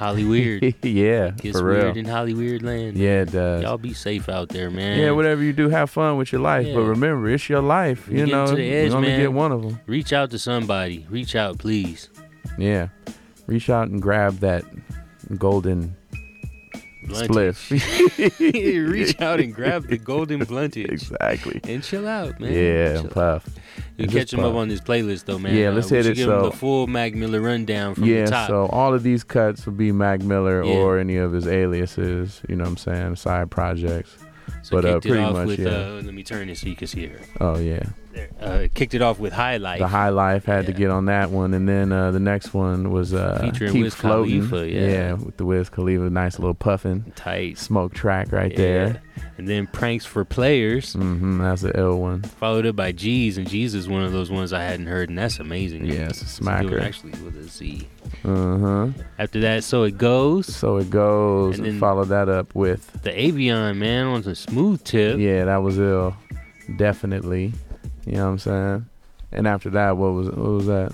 Holly 0.00 0.24
Weird. 0.24 0.62
yeah, 0.82 1.28
Gets 1.32 1.60
real. 1.60 1.82
weird 1.84 1.96
in 1.98 2.06
Holly 2.06 2.32
Weird 2.32 2.62
land. 2.62 2.96
Yeah, 2.96 3.20
it 3.20 3.32
does. 3.32 3.62
Y'all 3.62 3.76
be 3.76 3.92
safe 3.92 4.30
out 4.30 4.48
there, 4.48 4.70
man. 4.70 4.98
Yeah, 4.98 5.10
whatever 5.10 5.42
you 5.42 5.52
do, 5.52 5.68
have 5.68 5.90
fun 5.90 6.16
with 6.16 6.32
your 6.32 6.40
life. 6.40 6.66
But 6.74 6.84
remember, 6.84 7.28
it's 7.28 7.50
your 7.50 7.60
life. 7.60 8.08
You 8.08 8.20
You, 8.20 8.26
know, 8.28 8.44
edge, 8.44 8.90
you 8.90 8.96
only 8.96 9.08
man. 9.08 9.20
get 9.20 9.32
one 9.34 9.52
of 9.52 9.60
them. 9.60 9.78
Reach 9.86 10.14
out 10.14 10.30
to 10.30 10.38
somebody. 10.38 11.06
Reach 11.10 11.36
out, 11.36 11.58
please. 11.58 12.08
Yeah, 12.56 12.88
reach 13.46 13.68
out 13.68 13.88
and 13.88 14.00
grab 14.00 14.38
that 14.38 14.64
golden 15.36 15.94
spliff. 17.08 17.70
Reach 18.90 19.20
out 19.20 19.40
and 19.40 19.54
grab 19.54 19.88
the 19.88 19.98
golden 19.98 20.40
bluntage. 20.46 20.90
Exactly. 20.90 21.60
And 21.64 21.82
chill 21.82 22.06
out, 22.06 22.38
man. 22.40 22.52
Yeah, 22.52 23.00
Chill 23.00 23.10
puff. 23.10 23.48
You 23.96 24.04
And 24.04 24.12
catch 24.12 24.32
him 24.32 24.40
up 24.40 24.54
on 24.54 24.68
this 24.68 24.80
playlist 24.80 25.24
though, 25.24 25.38
man. 25.38 25.54
Yeah, 25.54 25.68
Uh, 25.68 25.72
let's 25.72 25.90
we 25.90 25.96
hit 25.98 26.06
it, 26.06 26.14
Give 26.16 26.28
him 26.28 26.40
so- 26.42 26.50
the 26.50 26.56
full 26.56 26.86
Mac 26.86 27.14
Miller 27.14 27.40
rundown 27.40 27.94
from 27.94 28.04
yeah, 28.04 28.24
the 28.24 28.30
top. 28.30 28.48
so 28.48 28.66
all 28.66 28.94
of 28.94 29.02
these 29.02 29.24
cuts 29.24 29.66
will 29.66 29.72
be 29.74 29.92
Mac 29.92 30.20
Miller 30.22 30.62
Yeah. 30.64 30.72
or 30.74 30.98
any 30.98 31.16
of 31.16 31.32
his 31.32 31.46
aliases. 31.46 32.40
You 32.48 32.56
know 32.56 32.64
what 32.64 32.70
I'm 32.70 32.76
saying? 32.76 33.16
Side 33.16 33.50
projects. 33.50 34.16
So 34.62 34.76
but 34.76 34.84
uh, 34.84 35.00
pretty 35.00 35.18
off 35.18 35.32
much, 35.34 35.46
with, 35.46 35.60
yeah. 35.60 35.68
uh, 35.70 36.00
let 36.04 36.12
me 36.12 36.22
turn 36.22 36.48
it 36.48 36.58
so 36.58 36.66
you 36.66 36.76
can 36.76 36.86
see 36.86 37.06
her. 37.06 37.20
oh 37.40 37.58
yeah. 37.58 37.82
Uh, 38.40 38.66
kicked 38.74 38.94
it 38.94 39.02
off 39.02 39.18
with 39.18 39.32
High 39.32 39.58
Life. 39.58 39.78
The 39.78 39.86
High 39.86 40.08
Life 40.08 40.44
had 40.44 40.66
to 40.66 40.72
get 40.72 40.90
on 40.90 41.04
that 41.06 41.30
one, 41.30 41.54
and 41.54 41.68
then 41.68 41.92
uh, 41.92 42.10
the 42.10 42.18
next 42.20 42.52
one 42.54 42.90
was 42.90 43.12
uh, 43.14 43.38
Featuring 43.40 43.72
Keep 43.72 43.82
Wiz 43.84 43.94
Floating. 43.94 44.48
Khalifa, 44.48 44.68
yeah. 44.70 45.12
with 45.12 45.36
the 45.36 45.44
Wiz 45.44 45.68
Khalifa, 45.68 46.10
nice 46.10 46.38
little 46.38 46.54
puffing, 46.54 47.12
tight 47.16 47.58
smoke 47.58 47.92
track 47.94 48.32
right 48.32 48.50
Yeah. 48.50 48.56
there. 48.58 49.02
And 49.36 49.46
then 49.48 49.66
Pranks 49.66 50.04
for 50.06 50.24
Players. 50.24 50.94
Mm-hmm, 50.96 51.38
that's 51.40 51.62
the 51.62 51.76
L 51.76 51.98
one. 51.98 52.22
Followed 52.22 52.66
up 52.66 52.76
by 52.76 52.92
G's, 52.92 53.38
and 53.38 53.48
G's 53.48 53.74
is 53.74 53.88
one 53.88 54.02
of 54.02 54.12
those 54.12 54.30
ones 54.30 54.52
I 54.52 54.62
hadn't 54.62 54.86
heard, 54.86 55.08
and 55.08 55.16
that's 55.18 55.38
amazing. 55.38 55.84
Yeah, 55.86 56.08
it's 56.08 56.20
a 56.20 56.24
It's 56.24 56.40
smacker. 56.40 56.82
Actually, 56.82 57.12
with 57.22 57.36
a 57.36 57.44
Z. 57.48 57.86
Uh 58.24 58.58
huh. 58.58 58.88
After 59.18 59.40
that, 59.40 59.62
So 59.64 59.84
It 59.84 59.98
Goes. 59.98 60.46
So 60.54 60.78
it 60.78 60.90
goes, 60.90 61.58
And 61.58 61.66
and, 61.66 61.74
then- 61.74 61.80
follow 61.80 62.04
that 62.06 62.28
up 62.28 62.54
with 62.54 63.02
The 63.02 63.10
Avion, 63.10 63.76
man, 63.76 64.06
on 64.06 64.22
the 64.22 64.34
smooth 64.34 64.82
tip. 64.84 65.18
Yeah, 65.18 65.44
that 65.44 65.58
was 65.62 65.78
ill. 65.78 66.16
Definitely. 66.76 67.52
You 68.10 68.16
know 68.16 68.24
what 68.24 68.30
I'm 68.32 68.38
saying? 68.40 68.86
And 69.30 69.46
after 69.46 69.70
that, 69.70 69.96
what 69.96 70.12
was 70.12 70.26
what 70.26 70.36
was 70.36 70.66
that? 70.66 70.92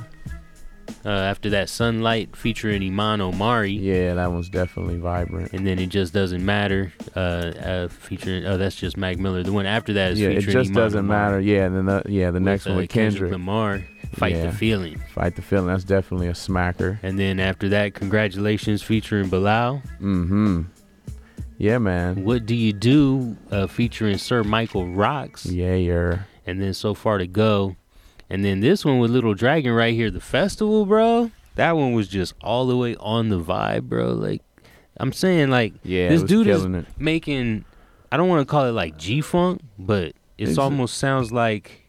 Uh, 1.04 1.08
after 1.08 1.48
that, 1.50 1.68
Sunlight 1.70 2.36
featuring 2.36 2.82
Iman 2.82 3.22
Omari. 3.22 3.72
Yeah, 3.72 4.14
that 4.14 4.30
one's 4.30 4.50
definitely 4.50 4.98
vibrant. 4.98 5.52
And 5.52 5.66
then 5.66 5.78
It 5.78 5.86
Just 5.86 6.12
Doesn't 6.12 6.44
Matter, 6.44 6.92
uh, 7.14 7.18
uh, 7.18 7.88
featuring, 7.88 8.44
oh, 8.44 8.56
that's 8.56 8.76
just 8.76 8.96
Mac 8.96 9.18
Miller. 9.18 9.42
The 9.42 9.52
one 9.52 9.66
after 9.66 9.94
that 9.94 10.12
is 10.12 10.20
Yeah, 10.20 10.28
it 10.28 10.40
just 10.42 10.70
Iman 10.70 10.72
doesn't 10.74 10.98
Omari 10.98 11.30
matter. 11.30 11.40
Yeah, 11.40 11.64
and 11.64 11.76
then 11.76 11.86
the, 11.86 12.02
yeah, 12.08 12.30
the 12.30 12.40
next 12.40 12.64
with, 12.66 12.72
one 12.72 12.78
uh, 12.78 12.82
with 12.82 12.90
Kendrick. 12.90 13.32
Lamar, 13.32 13.84
Fight 14.12 14.34
Yeah. 14.34 14.46
the 14.46 14.52
Feeling. 14.52 15.00
Fight 15.14 15.36
the 15.36 15.42
feeling. 15.42 15.68
That's 15.68 15.84
definitely 15.84 16.28
a 16.28 16.32
smacker. 16.32 16.98
And 17.02 17.18
then 17.18 17.40
after 17.40 17.68
that, 17.70 17.94
Congratulations 17.94 18.82
featuring 18.82 19.28
Bilal. 19.28 19.82
Mm-hmm. 20.00 20.62
Yeah, 21.58 21.78
man. 21.78 22.24
What 22.24 22.46
Do 22.46 22.54
You 22.54 22.72
Do 22.72 23.36
uh, 23.50 23.66
featuring 23.66 24.18
Sir 24.18 24.44
Michael 24.44 24.86
Rocks. 24.88 25.46
Yeah, 25.46 25.74
you're. 25.74 26.26
And 26.46 26.62
then 26.62 26.72
So 26.74 26.94
Far 26.94 27.18
to 27.18 27.26
Go. 27.26 27.76
And 28.30 28.44
then 28.44 28.60
this 28.60 28.84
one 28.84 28.98
with 28.98 29.10
Little 29.10 29.34
Dragon 29.34 29.72
right 29.72 29.94
here, 29.94 30.10
the 30.10 30.20
festival, 30.20 30.86
bro. 30.86 31.30
That 31.56 31.76
one 31.76 31.92
was 31.92 32.08
just 32.08 32.34
all 32.42 32.66
the 32.66 32.76
way 32.76 32.96
on 32.96 33.28
the 33.28 33.40
vibe, 33.40 33.82
bro. 33.82 34.12
Like, 34.12 34.42
I'm 34.98 35.12
saying, 35.12 35.50
like, 35.50 35.74
Yeah, 35.84 36.08
this 36.08 36.22
dude 36.22 36.46
is 36.48 36.64
it. 36.64 36.86
making, 36.98 37.64
I 38.12 38.16
don't 38.16 38.28
want 38.28 38.40
to 38.46 38.50
call 38.50 38.66
it 38.66 38.72
like 38.72 38.96
G 38.98 39.20
Funk, 39.20 39.60
but 39.78 40.12
It's- 40.38 40.58
almost 40.58 40.98
sounds 40.98 41.32
like 41.32 41.85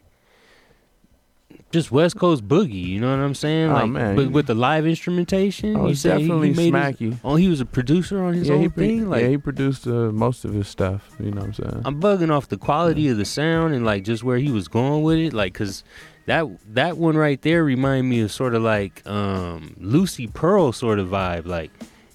just 1.72 1.92
West 1.92 2.18
Coast 2.18 2.48
boogie. 2.48 2.82
You 2.88 3.00
know 3.02 3.10
what 3.12 3.24
I'm 3.24 3.36
saying? 3.36 3.70
Oh, 3.72 3.86
man. 3.88 4.16
but 4.16 4.32
with 4.32 4.48
the 4.48 4.54
live 4.56 4.86
instrumentation, 4.88 5.76
Oh, 5.76 5.88
you 5.88 5.96
say 5.96 6.12
he- 6.18 6.20
definitely 6.28 6.54
he, 6.54 6.72
made 6.72 6.98
his- 6.98 6.98
smacky. 7.14 7.18
oh, 7.24 7.36
he 7.36 7.48
was 7.50 7.60
a 7.62 7.66
producer 7.66 8.24
on 8.24 8.34
his 8.34 8.48
yeah, 8.48 8.56
own 8.56 8.62
he, 8.62 8.70
pro- 8.70 8.84
thing. 8.84 9.10
Like, 9.10 9.24
yeah, 9.24 9.30
he 9.30 9.38
produced 9.38 9.86
uh, 9.88 10.12
most 10.12 10.46
of 10.46 10.54
his 10.54 10.68
stuff. 10.68 11.10
You 11.20 11.32
know 11.32 11.42
what 11.42 11.48
I'm 11.48 11.54
saying? 11.54 11.82
I'm 11.86 12.02
bugging 12.02 12.32
off 12.32 12.48
the 12.48 12.58
quality 12.58 13.10
of 13.10 13.18
the 13.18 13.26
sound 13.26 13.74
and 13.74 13.86
like 13.86 14.04
just 14.04 14.24
where 14.24 14.38
he 14.38 14.52
was 14.52 14.68
going 14.68 15.04
with 15.04 15.18
it, 15.18 15.34
like 15.34 15.54
because 15.54 15.84
that 16.26 16.46
that 16.74 16.98
one 16.98 17.16
right 17.18 17.42
there 17.42 17.64
remind 17.64 18.10
me 18.10 18.22
of 18.22 18.32
sort 18.32 18.54
of 18.56 18.62
like 18.62 19.06
um 19.08 19.76
Lucy 19.80 20.28
Pearl 20.28 20.72
sort 20.72 21.00
of 21.00 21.08
vibe, 21.10 21.46
like 21.46 21.72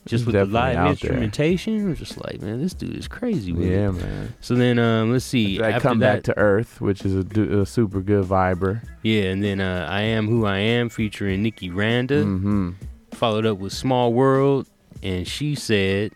just 0.07 0.27
with 0.27 0.35
the 0.35 0.45
live 0.45 0.85
instrumentation. 0.91 1.87
I'm 1.89 1.95
just 1.97 2.23
like, 2.25 2.41
man, 2.43 2.61
this 2.61 2.75
dude 2.75 2.97
is 2.97 3.07
crazy. 3.09 3.53
With 3.53 3.69
Yeah, 3.69 3.89
it. 3.91 3.93
man. 3.93 4.35
So 4.41 4.55
then 4.55 4.79
um 4.79 5.13
let's 5.13 5.25
see. 5.25 5.63
I 5.63 5.79
come 5.79 5.99
that, 6.01 6.17
back 6.17 6.23
to 6.25 6.39
Earth, 6.39 6.81
which 6.81 7.05
is 7.05 7.15
a, 7.15 7.61
a 7.61 7.67
super 7.67 8.01
good 8.01 8.25
viber. 8.25 8.83
yeah, 9.03 9.25
and 9.25 9.43
then 9.45 9.61
uh, 9.61 9.87
I 9.89 10.03
am 10.03 10.27
who 10.29 10.45
I 10.47 10.59
am 10.59 10.89
featuring 10.89 11.43
Niki 11.45 11.75
Randa, 11.75 12.25
Mm-hmm. 12.25 12.71
followed 13.13 13.47
up 13.47 13.59
with 13.59 13.73
Small 13.73 14.13
World 14.13 14.67
and 15.03 15.27
she 15.27 15.55
said, 15.55 16.13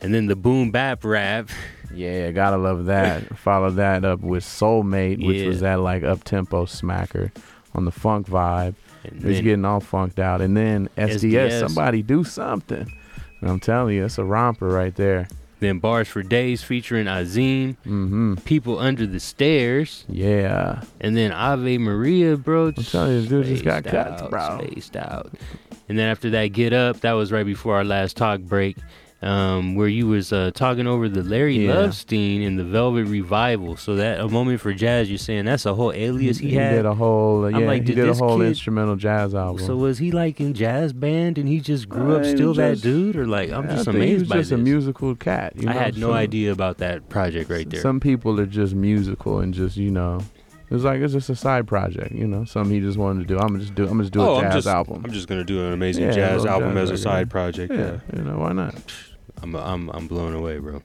and 0.00 0.12
then 0.14 0.26
the 0.26 0.36
boom 0.36 0.70
bap 0.70 1.04
rap. 1.04 1.48
Yeah, 1.94 2.32
gotta 2.32 2.56
love 2.56 2.86
that. 2.86 3.38
Follow 3.38 3.70
that 3.70 4.04
up 4.04 4.18
with 4.20 4.42
Soulmate, 4.42 5.24
which 5.24 5.36
Yeah. 5.36 5.46
was 5.46 5.60
that 5.60 5.78
like 5.78 6.02
up 6.02 6.24
tempo 6.24 6.64
smacker 6.66 7.30
on 7.72 7.84
the 7.84 7.92
funk 7.92 8.26
vibe. 8.26 8.74
And 9.04 9.22
It 9.22 9.24
was 9.24 9.36
then- 9.36 9.44
getting 9.44 9.64
all 9.64 9.78
funked 9.78 10.18
out. 10.18 10.40
And 10.40 10.56
then 10.56 10.88
SDS, 10.98 11.50
SDS. 11.52 11.60
somebody 11.60 12.02
do 12.02 12.24
something. 12.24 12.92
And 13.44 13.52
I'm 13.52 13.60
telling 13.60 13.94
you, 13.94 14.06
it's 14.06 14.16
a 14.16 14.24
romper 14.24 14.68
right 14.68 14.96
there. 14.96 15.28
Then 15.60 15.78
Bars 15.78 16.08
for 16.08 16.22
Days 16.22 16.62
featuring 16.62 17.06
Azim. 17.06 17.76
Mm-hmm. 17.84 18.36
People 18.36 18.78
Under 18.78 19.06
the 19.06 19.20
Stairs. 19.20 20.06
Yeah. 20.08 20.80
And 20.98 21.14
then 21.14 21.30
Ave 21.30 21.76
Maria, 21.76 22.38
bro. 22.38 22.68
I'm 22.68 22.72
telling 22.72 23.20
you, 23.20 23.28
dude 23.28 23.44
just 23.44 23.62
got 23.62 23.84
cuts, 23.84 24.22
bro. 24.30 24.60
Spaced 24.62 24.96
out. 24.96 25.30
And 25.90 25.98
then 25.98 26.08
after 26.08 26.30
that, 26.30 26.54
Get 26.54 26.72
Up. 26.72 27.00
That 27.00 27.12
was 27.12 27.32
right 27.32 27.44
before 27.44 27.76
our 27.76 27.84
last 27.84 28.16
talk 28.16 28.40
break. 28.40 28.78
Um, 29.24 29.74
where 29.74 29.88
you 29.88 30.06
was 30.06 30.34
uh, 30.34 30.50
talking 30.52 30.86
over 30.86 31.08
the 31.08 31.22
Larry 31.22 31.64
Yeah. 31.66 31.72
Lovestein 31.76 32.42
in 32.42 32.56
the 32.56 32.64
Velvet 32.64 33.06
Revival. 33.06 33.76
So 33.78 33.96
that 33.96 34.20
a 34.20 34.28
moment 34.28 34.60
for 34.60 34.74
jazz, 34.74 35.08
you're 35.08 35.16
saying 35.16 35.46
that's 35.46 35.64
a 35.64 35.74
whole 35.74 35.92
alias 35.92 36.36
he, 36.38 36.50
he 36.50 36.56
had. 36.56 36.72
did 36.72 36.84
a 36.84 36.94
whole, 36.94 37.46
I'm 37.46 37.58
yeah, 37.58 37.66
like, 37.66 37.82
he 37.82 37.86
did 37.86 37.94
did 37.96 38.08
a 38.10 38.14
whole 38.14 38.36
kid- 38.38 38.48
instrumental 38.48 38.96
jazz 38.96 39.34
album. 39.34 39.64
So 39.64 39.76
was 39.76 39.96
he 39.96 40.10
like 40.10 40.40
in 40.40 40.52
jazz 40.52 40.92
band 40.92 41.38
and 41.38 41.48
he 41.48 41.60
just 41.60 41.88
grew 41.88 42.14
up 42.16 42.20
Uh, 42.20 42.24
he 42.26 42.30
still 42.32 42.48
was 42.48 42.56
that 42.58 42.82
dude, 42.82 43.16
or 43.16 43.26
like 43.26 43.50
I'm 43.50 43.64
I 43.64 43.74
just 43.76 43.86
think 43.86 43.96
he 43.96 44.02
amazed 44.02 44.20
was 44.20 44.28
by 44.28 44.36
just 44.36 44.50
this. 44.50 44.58
a 44.58 44.62
musical 44.62 45.14
cat. 45.14 45.54
You 45.56 45.70
I 45.70 45.72
had 45.72 45.96
no 45.96 46.08
Some- 46.08 46.16
idea 46.16 46.52
about 46.52 46.76
that 46.78 47.08
project 47.08 47.48
right 47.50 47.68
there. 47.70 47.80
Some 47.80 48.00
people 48.00 48.38
are 48.40 48.46
just 48.46 48.74
musical 48.74 49.38
and 49.38 49.54
just 49.54 49.78
you 49.78 49.90
know, 49.90 50.20
it's 50.70 50.84
like 50.84 51.00
it's 51.00 51.14
just 51.14 51.30
a 51.30 51.36
side 51.36 51.66
project. 51.66 52.12
You 52.12 52.26
know, 52.26 52.44
something 52.44 52.74
he 52.74 52.80
just 52.80 52.98
wanted 52.98 53.20
to 53.20 53.26
do. 53.26 53.38
I'm 53.38 53.48
gonna 53.48 53.60
just 53.60 53.74
do. 53.74 53.84
I'm 53.84 53.90
gonna 53.92 54.02
just 54.02 54.12
do 54.12 54.20
Oh, 54.20 54.34
a 54.34 54.36
I'm 54.36 54.42
jazz 54.42 54.54
just- 54.54 54.66
album. 54.66 55.02
I'm 55.02 55.12
just 55.12 55.28
gonna 55.28 55.44
do 55.44 55.64
an 55.66 55.72
amazing 55.72 56.04
Yeah, 56.04 56.10
jazz 56.12 56.42
little 56.42 56.56
album 56.62 56.76
as 56.76 56.90
a 56.90 56.92
record, 56.92 57.02
side 57.02 57.26
yeah. 57.28 57.30
project, 57.30 57.72
yeah. 57.72 57.98
you 58.14 58.22
know 58.22 58.36
why 58.38 58.52
not? 58.52 58.74
I'm 59.44 59.54
I'm 59.54 59.90
I'm 59.90 60.06
blown 60.06 60.34
away, 60.34 60.58
bro. 60.58 60.82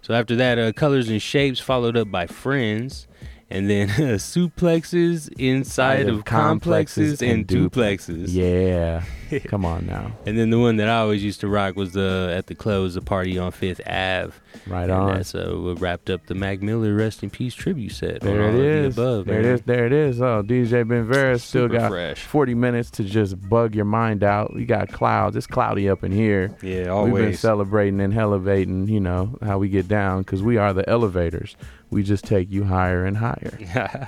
So 0.00 0.14
after 0.14 0.34
that, 0.36 0.58
uh, 0.58 0.72
colors 0.72 1.10
and 1.10 1.20
shapes 1.20 1.60
followed 1.60 1.96
up 1.96 2.10
by 2.10 2.26
friends, 2.26 3.06
and 3.50 3.68
then 3.70 3.88
suplexes 4.48 5.28
inside 5.38 6.08
of 6.08 6.24
complexes 6.24 7.22
and 7.22 7.46
duplexes. 7.46 8.26
Yeah, 8.28 9.04
come 9.46 9.64
on 9.64 9.86
now. 9.86 10.12
And 10.26 10.38
then 10.38 10.50
the 10.50 10.58
one 10.58 10.76
that 10.76 10.88
I 10.88 10.98
always 10.98 11.22
used 11.24 11.40
to 11.40 11.48
rock 11.48 11.76
was 11.76 11.92
the 11.92 12.32
at 12.36 12.46
the 12.46 12.54
close 12.54 12.94
the 12.94 13.00
party 13.00 13.38
on 13.38 13.52
Fifth 13.52 13.80
Ave. 13.86 14.32
Right 14.66 14.84
and 14.84 14.92
on. 14.92 15.14
That's 15.14 15.34
uh, 15.34 15.52
what 15.56 15.80
wrapped 15.80 16.10
up 16.10 16.26
the 16.26 16.34
Mac 16.34 16.60
Miller 16.60 16.94
Rest 16.94 17.22
in 17.22 17.30
Peace 17.30 17.54
tribute 17.54 17.92
set. 17.92 18.22
on 18.22 18.28
There 18.28 18.42
it 18.42 18.48
of 18.48 18.54
the 18.54 18.64
is. 18.64 18.98
Above, 18.98 19.26
there 19.26 19.42
man. 19.42 19.50
it 19.50 19.54
is. 19.54 19.62
There 19.62 19.86
it 19.86 19.92
is. 19.92 20.20
Oh, 20.20 20.42
DJ 20.42 20.86
Ben 20.88 21.04
Vera 21.04 21.38
still 21.38 21.68
got 21.68 21.90
fresh. 21.90 22.22
40 22.24 22.54
minutes 22.54 22.90
to 22.92 23.04
just 23.04 23.40
bug 23.48 23.74
your 23.74 23.84
mind 23.84 24.22
out. 24.24 24.54
We 24.54 24.64
got 24.64 24.90
clouds. 24.92 25.36
It's 25.36 25.46
cloudy 25.46 25.88
up 25.88 26.04
in 26.04 26.12
here. 26.12 26.54
Yeah, 26.62 26.76
We've 27.02 27.12
been 27.14 27.22
always. 27.24 27.40
celebrating 27.40 28.00
and 28.00 28.12
elevating, 28.16 28.88
you 28.88 29.00
know, 29.00 29.38
how 29.42 29.58
we 29.58 29.68
get 29.68 29.88
down 29.88 30.22
because 30.22 30.42
we 30.42 30.56
are 30.56 30.72
the 30.72 30.88
elevators. 30.88 31.56
We 31.90 32.02
just 32.02 32.24
take 32.24 32.50
you 32.50 32.64
higher 32.64 33.04
and 33.04 33.16
higher. 33.16 33.58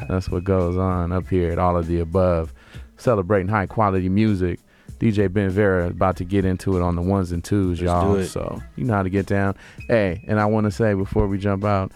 That's 0.09 0.28
what 0.28 0.44
goes 0.44 0.77
on 0.77 1.12
up 1.12 1.28
here 1.28 1.52
at 1.52 1.59
all 1.59 1.77
of 1.77 1.86
the 1.86 2.01
above. 2.01 2.52
Celebrating 2.97 3.48
high 3.48 3.66
quality 3.66 4.09
music. 4.09 4.61
DJ 4.98 5.32
Ben 5.32 5.48
Vera 5.48 5.89
about 5.89 6.16
to 6.16 6.24
get 6.24 6.44
into 6.44 6.77
it 6.77 6.82
on 6.82 6.94
the 6.94 7.01
ones 7.01 7.32
and 7.32 7.43
2s 7.43 7.69
Let's 7.69 7.81
y'all. 7.81 8.23
So 8.24 8.62
you 8.77 8.85
know 8.85 8.93
how 8.94 9.02
to 9.02 9.09
get 9.09 9.24
down. 9.24 9.57
Hey, 9.89 10.23
and 10.28 10.39
I 10.39 10.44
want 10.44 10.65
to 10.65 10.70
say 10.70 10.93
before 10.93 11.27
we 11.27 11.39
jump 11.39 11.65
out, 11.65 11.93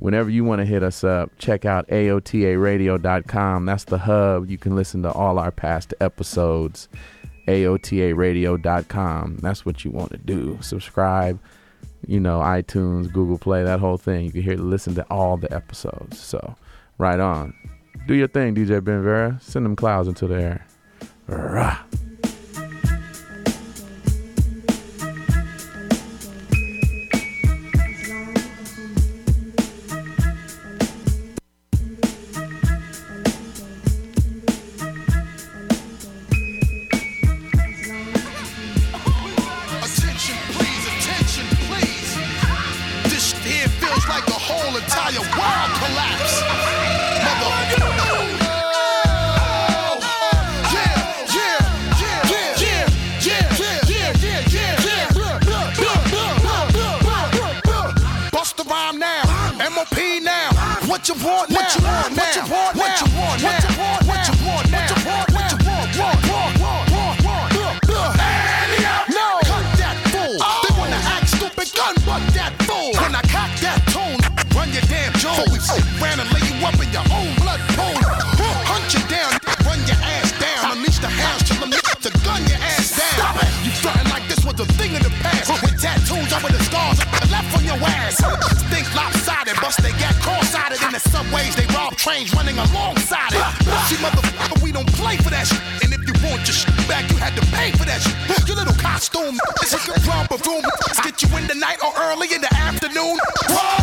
whenever 0.00 0.28
you 0.28 0.44
want 0.44 0.60
to 0.60 0.66
hit 0.66 0.82
us 0.82 1.02
up, 1.02 1.30
check 1.38 1.64
out 1.64 1.88
AOTARadio.com. 1.88 3.64
That's 3.64 3.84
the 3.84 3.98
hub. 3.98 4.50
You 4.50 4.58
can 4.58 4.76
listen 4.76 5.02
to 5.02 5.12
all 5.12 5.38
our 5.38 5.50
past 5.50 5.94
episodes. 6.00 6.88
AOTARadio.com. 7.48 9.38
That's 9.38 9.64
what 9.64 9.84
you 9.84 9.90
want 9.90 10.10
to 10.10 10.18
do. 10.18 10.58
Subscribe, 10.60 11.38
you 12.06 12.20
know, 12.20 12.40
iTunes, 12.40 13.12
Google 13.12 13.38
Play, 13.38 13.64
that 13.64 13.80
whole 13.80 13.96
thing. 13.96 14.24
You 14.26 14.32
can 14.32 14.42
hear 14.42 14.56
listen 14.56 14.94
to 14.94 15.06
all 15.10 15.36
the 15.36 15.52
episodes. 15.52 16.18
So, 16.18 16.56
right 16.98 17.20
on. 17.20 17.54
Do 18.06 18.14
your 18.14 18.28
thing, 18.28 18.54
DJ 18.54 18.82
Ben 18.82 19.02
Vera. 19.02 19.38
Send 19.40 19.64
them 19.64 19.76
clouds 19.76 20.08
into 20.08 20.26
the 20.26 20.34
air. 20.36 20.66
Rah. 21.26 21.78
Rhyme 58.86 59.00
now, 59.00 59.22
MOP 59.74 59.98
now. 60.22 60.54
What 60.86 61.08
you 61.08 61.14
want 61.18 61.50
now? 61.50 61.58
What 61.58 61.74
you 61.74 61.82
want 61.82 62.14
now? 62.14 62.22
What 62.22 62.36
you 62.38 62.42
want 62.46 62.76
now? 62.76 62.86
What 62.86 63.02
you 63.02 63.08
want 63.18 63.42
now? 63.42 63.58
What 64.06 64.22
you 64.22 64.46
want 64.46 64.70
now? 64.70 64.70
What 64.70 64.70
you 64.70 64.70
want 64.70 64.70
now? 64.70 64.86
What 64.86 65.50
you 65.50 65.58
want? 65.66 65.74
What 65.74 65.90
you 65.90 66.06
want? 66.06 66.22
Want? 66.22 66.54
Want? 66.62 66.86
Want? 66.94 67.18
Want? 67.26 67.50
Want? 67.50 67.82
Want? 67.82 68.14
No, 69.10 69.42
cut 69.42 69.66
that 69.82 69.98
fool. 70.14 70.38
They 70.38 70.72
wanna 70.78 71.02
act 71.02 71.26
stupid, 71.34 71.66
gun 71.74 71.98
butt 72.06 72.22
that 72.38 72.54
fool. 72.62 72.94
When 73.02 73.10
I 73.10 73.26
cock 73.26 73.50
that 73.66 73.82
tune, 73.90 74.22
run 74.54 74.70
your 74.70 74.86
damn 74.86 75.10
Jones. 75.18 75.66
Ran 75.98 76.22
and 76.22 76.30
lay 76.30 76.46
you 76.46 76.54
up 76.62 76.78
in 76.78 76.86
your 76.94 77.06
own 77.10 77.34
blood 77.42 77.58
pool. 77.74 77.98
Hunt 78.70 78.86
you 78.94 79.02
down, 79.10 79.34
run 79.66 79.82
your 79.90 79.98
ass 79.98 80.30
down. 80.38 80.78
Unleash 80.78 81.02
the 81.02 81.10
hounds 81.10 81.42
till 81.42 81.58
them 81.58 81.74
niggas 81.74 82.06
to 82.06 82.14
gun 82.22 82.38
your 82.46 82.62
ass 82.62 82.94
down. 82.94 83.18
Stop 83.18 83.42
it. 83.42 83.50
You 83.66 83.74
frontin' 83.82 84.14
like 84.14 84.30
this 84.30 84.46
was 84.46 84.54
a 84.62 84.66
thing 84.78 84.94
of 84.94 85.02
the 85.02 85.10
past. 85.26 85.50
With 85.58 85.74
tattoos 85.74 86.30
over 86.30 86.54
the 86.54 86.62
scars 86.62 87.02
left 87.34 87.50
on 87.50 87.66
your 87.66 87.82
ass. 87.82 88.55
The 91.26 91.36
subways. 91.36 91.56
They 91.56 91.66
rob 91.74 91.96
trains 91.96 92.34
running 92.34 92.58
alongside 92.58 93.32
it. 93.32 93.44
See, 93.88 93.96
motherfucker, 93.96 94.62
we 94.62 94.72
don't 94.72 94.90
play 94.94 95.16
for 95.16 95.30
that 95.30 95.46
shit. 95.46 95.60
And 95.82 95.92
if 95.92 96.00
you 96.06 96.14
want 96.26 96.46
your 96.46 96.54
shit 96.54 96.74
back, 96.88 97.10
you 97.10 97.16
had 97.16 97.34
to 97.36 97.44
pay 97.52 97.72
for 97.72 97.84
that 97.84 98.02
shit. 98.02 98.14
Your 98.46 98.56
little 98.56 98.74
costume, 98.74 99.38
this 99.60 99.74
is 99.74 99.86
your 99.86 99.96
romper 100.06 100.38
room. 100.46 100.62
Let's 100.86 101.00
get 101.00 101.22
you 101.22 101.28
in 101.36 101.46
the 101.46 101.54
night 101.54 101.78
or 101.82 101.92
early 101.98 102.32
in 102.32 102.40
the 102.40 102.52
afternoon. 102.54 103.18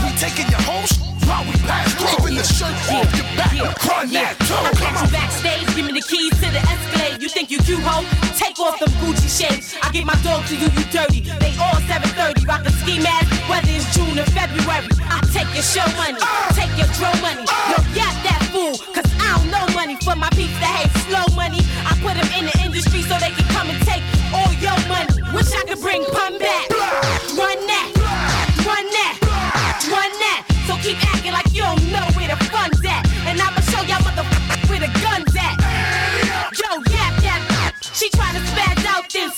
We 0.03 0.10
taking 0.18 0.48
your 0.49 0.61
host 0.64 0.99
while 1.28 1.44
we 1.45 1.56
pass 1.68 1.94
through. 1.95 2.07
Keeping 2.15 2.36
the 2.36 2.44
shirt 2.44 2.76
off 2.91 3.10
your 3.15 3.28
back. 3.36 3.52
Run 3.88 4.10
that 4.15 4.40
too. 4.48 4.56
I 4.56 4.72
catch 4.76 4.99
you 5.03 5.11
backstage, 5.11 5.68
give 5.76 5.86
me 5.86 5.94
the 5.99 6.06
keys 6.06 6.34
to 6.40 6.48
the 6.52 6.64
Escalade. 6.64 7.22
You 7.22 7.30
think 7.30 7.52
you 7.52 7.60
cute, 7.60 7.84
ho? 7.84 8.03
Take 8.36 8.60
off 8.60 8.80
them 8.80 8.90
Gucci 9.03 9.28
shades. 9.28 9.76
I 9.82 9.91
get 9.91 10.06
my 10.06 10.15
dog 10.24 10.45
to 10.48 10.56
you, 10.56 10.68
you 10.72 10.84
dirty. 10.91 11.22
They 11.40 11.53
all 11.60 11.80
730, 11.88 12.45
rock 12.45 12.65
a 12.65 12.72
ski 12.72 12.99
mask, 12.99 13.28
whether 13.49 13.73
June 14.14 14.26
February. 14.30 14.85
I 15.10 15.18
take 15.34 15.49
your 15.57 15.65
show 15.65 15.85
money, 15.98 16.22
take 16.53 16.69
your 16.77 16.85
drum 16.94 17.18
money. 17.26 17.41
Yo, 17.73 17.77
yap 17.98 18.14
that 18.22 18.45
fool, 18.53 18.77
cause 18.94 19.10
I 19.18 19.41
don't 19.41 19.49
know 19.49 19.65
money 19.73 19.98
for 20.06 20.14
my 20.15 20.30
peeps 20.38 20.53
that 20.61 20.69
hate 20.69 20.94
slow 21.10 21.26
money. 21.34 21.65
I 21.81 21.98
put 21.98 22.14
them 22.14 22.30
in 22.38 22.45
the 22.45 22.56
industry 22.61 23.02
so 23.02 23.18
they 23.18 23.34
can 23.34 23.48
come 23.49 23.73
and 23.73 23.80
take 23.90 24.06
all 24.30 24.53
your 24.61 24.77
money. 24.85 25.10
Wish 25.34 25.49
I 25.49 25.65
could 25.65 25.81
bring 25.81 26.06
pun 26.14 26.38
back. 26.38 26.69
Run 27.34 27.57
that, 27.65 27.90
run 28.61 28.85
that, 28.85 29.15
run 29.90 30.11
that. 30.22 30.45
So 30.69 30.77
keep 30.85 31.02
acting 31.10 31.34
like 31.34 31.49
you 31.49 31.65
don't 31.65 31.81
know 31.90 32.06
where 32.14 32.30
the 32.30 32.38
fun's 32.53 32.85
at. 32.85 33.10
And 33.26 33.41
I'ma 33.41 33.65
show 33.65 33.81
y'all 33.81 34.03
motherfuckers 34.06 34.69
where 34.69 34.81
the 34.85 34.94
gun's 35.02 35.34
at. 35.34 35.57
Yo, 36.53 36.69
yap 36.85 37.18
that. 37.26 37.41
She 37.81 38.14
tryna 38.14 38.45
spaz 38.45 38.85
out, 38.85 39.10
then 39.10 39.34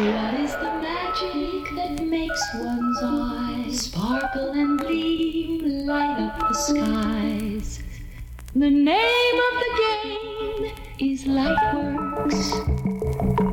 What 0.00 0.34
is 0.34 0.52
the 0.52 0.70
magic 0.82 1.74
that 1.76 2.06
makes 2.06 2.42
one's 2.56 2.98
eyes 3.02 3.80
sparkle 3.80 4.52
and 4.52 4.78
gleam, 4.78 5.86
light 5.86 6.18
up 6.18 6.38
the 6.40 6.54
skies? 6.54 7.82
The 8.54 8.70
name 8.70 9.40
of 9.48 9.54
the 9.60 9.70
game 9.80 10.72
is 10.98 11.24
Lightworks. 11.24 13.49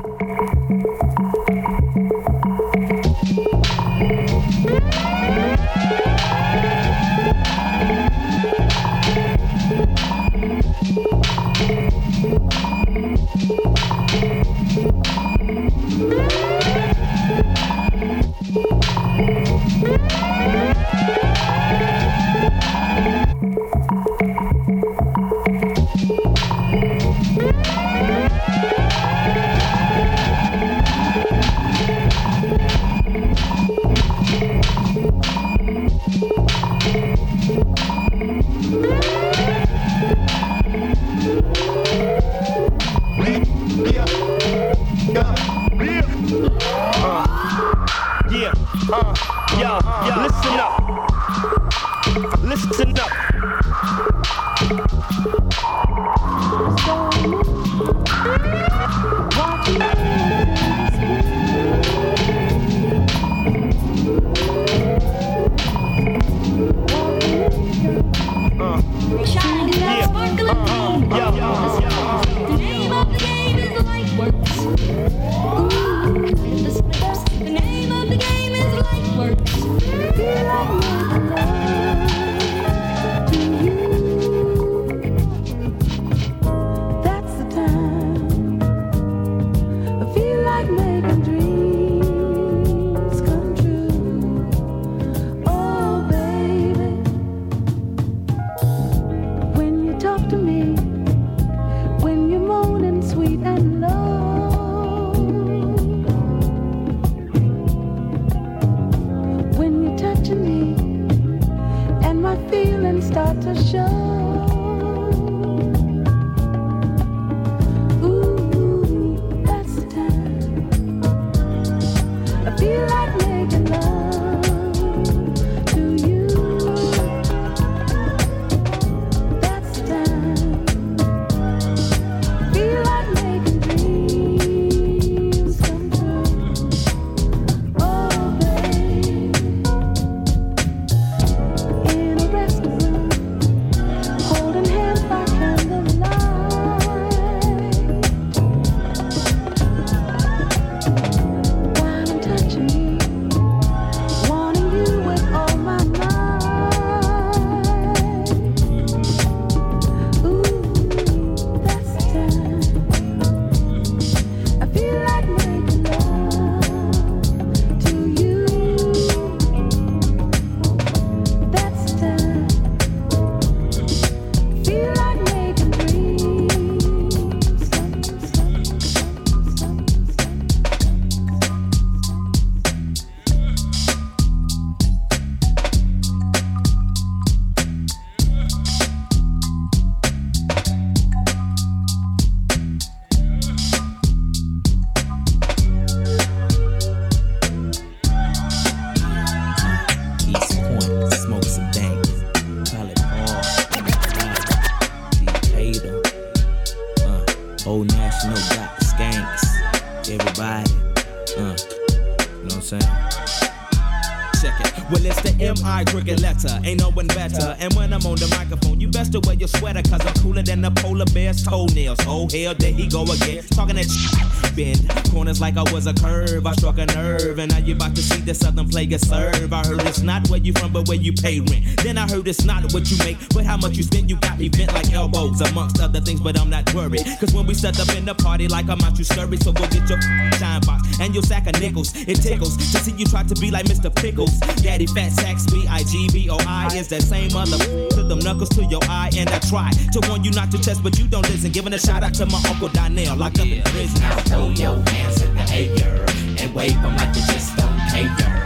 Serve. 228.98 229.52
I 229.52 229.66
heard 229.66 229.82
it's 229.82 230.00
not 230.00 230.28
where 230.28 230.40
you 230.40 230.52
from, 230.52 230.72
but 230.72 230.88
where 230.88 230.96
you 230.96 231.12
pay 231.12 231.40
rent. 231.40 231.64
Then 231.82 231.98
I 231.98 232.08
heard 232.08 232.26
it's 232.28 232.44
not 232.44 232.72
what 232.72 232.90
you 232.90 232.98
make, 232.98 233.16
but 233.34 233.44
how 233.44 233.56
much 233.56 233.76
you 233.76 233.82
spend. 233.82 234.10
You 234.10 234.16
got 234.16 234.38
me 234.38 234.48
bent 234.48 234.72
like 234.74 234.92
elbows, 234.92 235.40
amongst 235.40 235.80
other 235.80 236.00
things, 236.00 236.20
but 236.20 236.38
I'm 236.38 236.50
not 236.50 236.72
worried. 236.74 237.04
Cause 237.20 237.32
when 237.32 237.46
we 237.46 237.54
set 237.54 237.78
up 237.80 237.88
in 237.96 238.04
the 238.04 238.14
party, 238.14 238.48
like 238.48 238.68
I'm 238.68 238.80
out, 238.82 238.98
you 238.98 239.04
scurry. 239.04 239.36
So 239.38 239.52
go 239.52 239.66
get 239.68 239.88
your 239.88 240.00
shine 240.00 240.60
box 240.62 241.00
and 241.00 241.14
your 241.14 241.22
sack 241.22 241.46
of 241.46 241.60
nickels. 241.60 241.94
It 241.94 242.16
tickles 242.16 242.56
to 242.56 242.78
see 242.78 242.92
you 242.92 243.06
try 243.06 243.22
to 243.22 243.34
be 243.36 243.50
like 243.50 243.66
Mr. 243.66 243.94
Pickles. 243.94 244.38
Daddy 244.62 244.86
Fat 244.86 245.12
Sax, 245.12 245.46
B 245.46 245.66
I 245.68 245.82
G 245.84 246.08
B 246.12 246.28
O 246.30 246.36
I 246.46 246.66
is 246.74 246.88
that 246.88 247.02
same 247.02 247.32
mother. 247.32 247.58
To 247.90 248.02
them 248.02 248.18
knuckles 248.20 248.50
to 248.50 248.64
your 248.64 248.82
eye, 248.84 249.10
and 249.16 249.28
I 249.28 249.38
try 249.40 249.70
to 249.92 250.08
warn 250.08 250.24
you 250.24 250.30
not 250.32 250.50
to 250.52 250.58
test, 250.58 250.82
but 250.82 250.98
you 250.98 251.06
don't 251.06 251.28
listen. 251.28 251.52
Giving 251.52 251.72
a 251.72 251.78
shout 251.78 252.02
out 252.02 252.14
to 252.14 252.26
my 252.26 252.40
Uncle 252.48 252.68
Donnell, 252.68 253.16
locked 253.16 253.40
up 253.40 253.46
in 253.46 253.62
prison. 253.62 254.00
Now 254.00 254.16
throw 254.20 254.48
your 254.50 254.76
hands 254.90 255.22
in 255.22 255.34
the 255.34 255.42
air 255.52 256.04
and 256.38 256.54
wave 256.54 256.80
them 256.82 256.96
like 256.96 257.14
you 257.14 257.22
just 257.22 257.56
don't 257.56 257.78
care. 257.90 258.37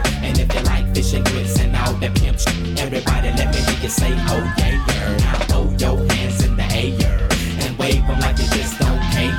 And 0.95 1.01
if 1.01 1.11
you 1.11 1.23
like 1.23 1.23
fish 1.23 1.23
and 1.23 1.25
grits 1.25 1.59
and 1.59 1.75
all 1.75 1.93
that 1.93 2.13
pimp 2.15 2.39
shit, 2.39 2.79
everybody 2.79 3.29
let 3.31 3.49
me 3.49 3.57
hear 3.57 3.79
you 3.81 3.89
say, 3.89 4.13
oh 4.13 4.53
yeah, 4.57 4.77
yeah. 4.87 5.17
Now 5.17 5.37
throw 5.49 5.63
your 5.79 5.97
hands 6.13 6.43
in 6.45 6.55
the 6.55 6.63
air 6.69 7.27
and 7.65 7.77
wave 7.79 8.05
them 8.05 8.19
like 8.19 8.37
you 8.37 8.45
just 8.53 8.77
don't 8.79 9.01
care. 9.11 9.33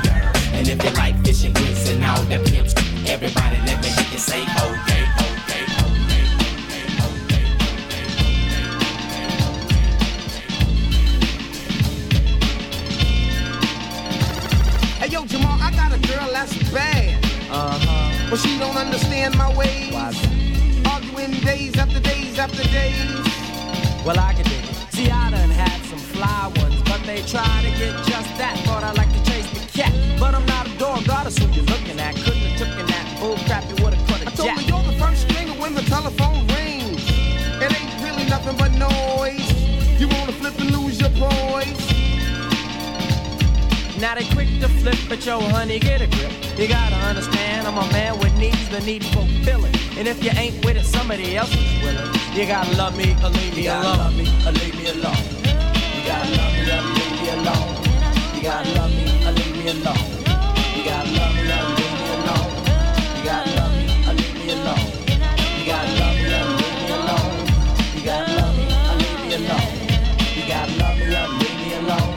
And 0.51 0.67
if 0.67 0.83
you 0.83 0.89
like 0.91 1.15
fish 1.23 1.45
and 1.45 1.55
grits 1.55 1.89
and 1.89 2.03
all 2.03 2.21
that 2.23 2.45
pimp 2.45 2.67
shit, 2.67 3.09
everybody 3.09 3.57
let 3.65 3.81
me 3.81 3.87
hear 3.87 4.07
you 4.11 4.17
say, 4.17 4.43
oh 4.43 4.73
yeah, 4.87 5.15
oh 5.19 5.31
yeah, 5.47 5.79
oh 5.79 5.87
Hey 14.99 15.07
yo, 15.07 15.25
Jamal, 15.25 15.57
I 15.61 15.71
got 15.71 15.93
a 15.93 15.99
girl 16.07 16.31
that's 16.33 16.53
bad. 16.71 17.23
Uh 17.49 17.79
huh. 17.79 18.27
But 18.29 18.39
she 18.39 18.59
don't 18.59 18.75
understand 18.75 19.37
my 19.37 19.55
ways. 19.55 19.84
After 22.45 22.61
days. 22.69 24.05
Well, 24.05 24.19
I 24.19 24.33
can 24.33 24.45
dig 24.45 24.63
it. 24.69 24.75
See, 24.93 25.09
I 25.09 25.31
done 25.31 25.49
had 25.49 25.81
some 25.89 25.97
fly 25.97 26.53
ones, 26.61 26.79
but 26.83 27.01
they 27.01 27.23
try 27.23 27.41
to 27.65 27.71
get 27.73 27.97
just 28.05 28.29
that. 28.37 28.53
Thought 28.65 28.83
I'd 28.83 28.95
like 28.95 29.11
to 29.17 29.23
chase 29.25 29.49
the 29.49 29.65
cat, 29.73 29.91
but 30.19 30.35
I'm 30.35 30.45
not 30.45 30.67
a 30.67 30.77
dog. 30.77 31.05
Goddess 31.05 31.39
who 31.39 31.49
you're 31.49 31.65
looking 31.65 31.99
at. 31.99 32.13
Couldn't 32.17 32.45
have 32.45 32.59
taken 32.59 32.85
that 32.85 33.17
bull 33.19 33.35
crap. 33.49 33.63
You 33.65 33.83
would've 33.83 33.97
cut 34.05 34.21
a 34.21 34.27
I 34.27 34.31
told 34.37 34.49
jack. 34.49 34.59
her 34.59 34.67
you're 34.69 34.83
the 34.83 34.97
first 35.01 35.27
stringer 35.27 35.57
when 35.59 35.73
the 35.73 35.81
telephone 35.89 36.45
rings. 36.53 37.01
It 37.65 37.73
ain't 37.73 37.93
really 38.05 38.29
nothing 38.29 38.55
but 38.61 38.77
noise. 38.77 39.49
You 39.99 40.07
wanna 40.07 40.37
flip 40.37 40.53
and 40.61 40.69
lose 40.69 41.01
your 41.01 41.09
poise. 41.17 41.81
Now 43.97 44.13
they 44.13 44.25
quick 44.37 44.49
to 44.61 44.69
flip, 44.69 44.99
but 45.09 45.25
yo, 45.25 45.39
honey, 45.49 45.79
get 45.79 45.99
a 45.99 46.07
grip. 46.07 46.31
You 46.59 46.67
gotta 46.67 46.95
understand, 47.09 47.65
I'm 47.65 47.79
a 47.79 47.87
man 47.91 48.19
with 48.19 48.37
needs 48.37 48.69
that 48.69 48.85
need 48.85 49.03
fulfilling. 49.03 49.73
And 49.97 50.07
if 50.07 50.23
you 50.23 50.29
ain't 50.37 50.63
with 50.63 50.77
it, 50.77 50.85
somebody 50.85 51.35
else 51.37 51.49
is 51.49 51.81
willing. 51.81 52.24
You 52.35 52.45
gotta 52.45 52.75
love 52.75 52.97
me 52.97 53.15
or 53.23 53.29
leave 53.29 53.55
me 53.55 53.67
alone. 53.67 53.97
love 53.97 54.17
me 54.17 54.27
or 54.45 54.51
leave 54.51 54.75
me 54.75 54.87
alone. 54.91 55.23
You 55.95 56.03
gotta 56.03 56.35
love 56.35 56.51
me 56.51 56.67
or 56.67 56.83
leave 56.91 57.15
me 57.15 57.29
alone. 57.31 57.79
You 58.35 58.41
gotta 58.43 58.75
love 58.75 58.91
me 58.91 59.03
or 59.23 59.31
leave 59.31 59.55
me 59.55 59.69
alone. 59.71 60.03
You 60.75 60.83
gotta 60.83 61.15
love 61.15 61.31
me 61.31 61.47
or 61.47 61.71
leave 61.71 61.95
me 61.95 62.11
alone. 62.11 62.51
You 63.15 63.23
gotta 63.23 63.55
love 63.55 63.71
me 63.71 63.87
or 64.03 64.13
leave 64.19 64.35
me 64.35 64.51
alone. 64.51 64.91
You 65.55 65.63
gotta 65.63 65.95
love 65.95 66.15
me 66.19 66.27
or 66.27 66.43
leave 66.43 66.75
me 66.75 66.91
alone. 66.91 67.39
You 67.95 68.03
gotta 68.03 68.35
love 68.35 68.53
me 68.57 68.67
or 68.83 68.95
leave 68.99 69.21
me 69.23 69.35
alone. 69.39 69.71
You 70.35 70.43
gotta 70.45 70.75
love 70.75 70.97
me 70.99 71.15
or 71.15 71.27
leave 71.39 71.59
me 71.63 71.73
alone. 71.79 72.13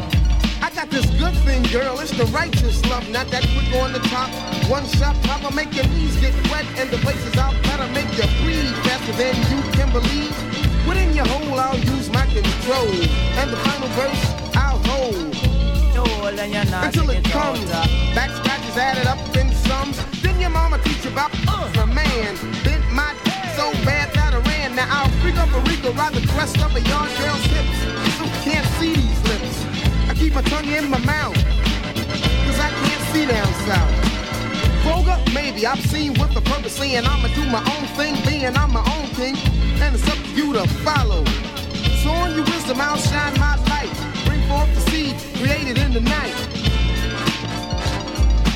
I 0.60 0.70
got 0.74 0.90
this 0.90 1.06
good 1.14 1.36
thing, 1.46 1.62
girl. 1.70 2.00
It's 2.00 2.10
the 2.10 2.26
righteous 2.34 2.84
love, 2.90 3.08
not 3.10 3.30
that 3.30 3.46
quick 3.54 3.70
on 3.80 3.92
the 3.92 4.00
top. 4.10 4.30
One 4.68 4.84
shot 4.98 5.14
pop, 5.22 5.54
make 5.54 5.72
your 5.76 5.86
knees 5.94 6.16
get 6.16 6.34
wet, 6.50 6.66
and 6.76 6.90
the 6.90 6.98
places 6.98 7.36
out 7.36 7.54
better 7.62 7.86
make 7.92 8.10
you 8.18 8.26
breathe 8.42 8.87
faster 9.08 9.22
than 9.22 9.36
you 9.56 9.62
can 9.72 9.92
believe. 9.92 10.86
Within 10.86 11.14
your 11.14 11.26
hole, 11.26 11.58
I'll 11.58 11.78
use 11.78 12.10
my 12.10 12.24
control, 12.26 12.88
and 13.38 13.50
the 13.50 13.56
final 13.56 13.88
verse 13.88 14.56
I'll 14.56 14.78
hold 14.78 15.34
until 16.38 17.10
it 17.10 17.24
comes. 17.24 17.70
Back 18.14 18.30
scratches 18.30 18.76
added 18.76 19.06
up 19.06 19.18
in 19.36 19.52
sums. 19.52 19.98
Then 20.22 20.38
your 20.40 20.50
mama 20.50 20.78
teach 20.84 21.04
you 21.04 21.10
about 21.10 21.30
uh, 21.48 21.82
a 21.82 21.86
man. 21.86 22.36
Bent 22.64 22.84
my 22.92 23.14
d- 23.24 23.30
so 23.56 23.72
bad 23.84 24.12
that 24.14 24.34
I 24.34 24.38
ran. 24.48 24.76
Now 24.76 24.86
I'll 24.88 25.10
freak 25.20 25.36
up 25.36 25.48
a 25.48 25.90
right 25.92 26.12
the 26.12 26.26
crest 26.28 26.58
of 26.62 26.74
a 26.76 26.80
yard 26.80 27.10
girl's 27.18 27.44
hips. 27.46 27.78
So 28.18 28.24
can't 28.44 28.66
see 28.78 28.94
these 28.94 29.22
lips. 29.24 29.64
I 30.08 30.14
keep 30.14 30.34
my 30.34 30.42
tongue 30.42 30.68
in 30.68 30.88
my 30.88 30.98
mouth. 30.98 31.34
Cause 31.34 32.60
I 32.60 32.70
can't 32.70 33.04
see 33.12 33.26
down 33.26 33.52
south. 33.66 34.17
Vulgar, 34.88 35.18
maybe 35.34 35.66
I've 35.66 35.84
seen 35.92 36.12
with 36.14 36.32
the 36.32 36.40
purpose 36.40 36.76
saying 36.76 37.04
I'ma 37.04 37.28
do 37.34 37.44
my 37.46 37.62
own 37.74 37.84
thing, 37.98 38.14
being 38.26 38.56
I'm 38.56 38.72
my 38.72 38.84
own 38.96 39.06
king, 39.18 39.36
and 39.82 39.94
it's 39.94 40.08
up 40.08 40.18
to 40.24 40.30
you 40.30 40.52
to 40.54 40.66
follow. 40.86 41.24
So 42.02 42.10
on 42.10 42.34
your 42.34 42.44
wisdom, 42.44 42.80
I'll 42.80 42.96
shine 42.96 43.38
my 43.38 43.56
light, 43.72 43.92
bring 44.26 44.42
forth 44.48 44.72
the 44.74 44.80
seed 44.90 45.14
created 45.36 45.76
in 45.78 45.92
the 45.92 46.00
night. 46.00 46.36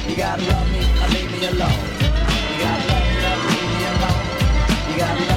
You 0.09 0.17
gotta 0.17 0.43
love 0.43 0.69
me 0.73 0.83
or 1.03 1.09
leave 1.15 1.31
me 1.33 1.41
alone. 1.53 1.83
You 2.51 2.57
gotta 2.65 2.85
love 2.91 3.07
me 3.11 3.17
or 3.31 3.37
leave 3.49 3.71
me 3.77 3.85
alone. 3.93 4.23
You 4.89 4.97
gotta 4.99 5.32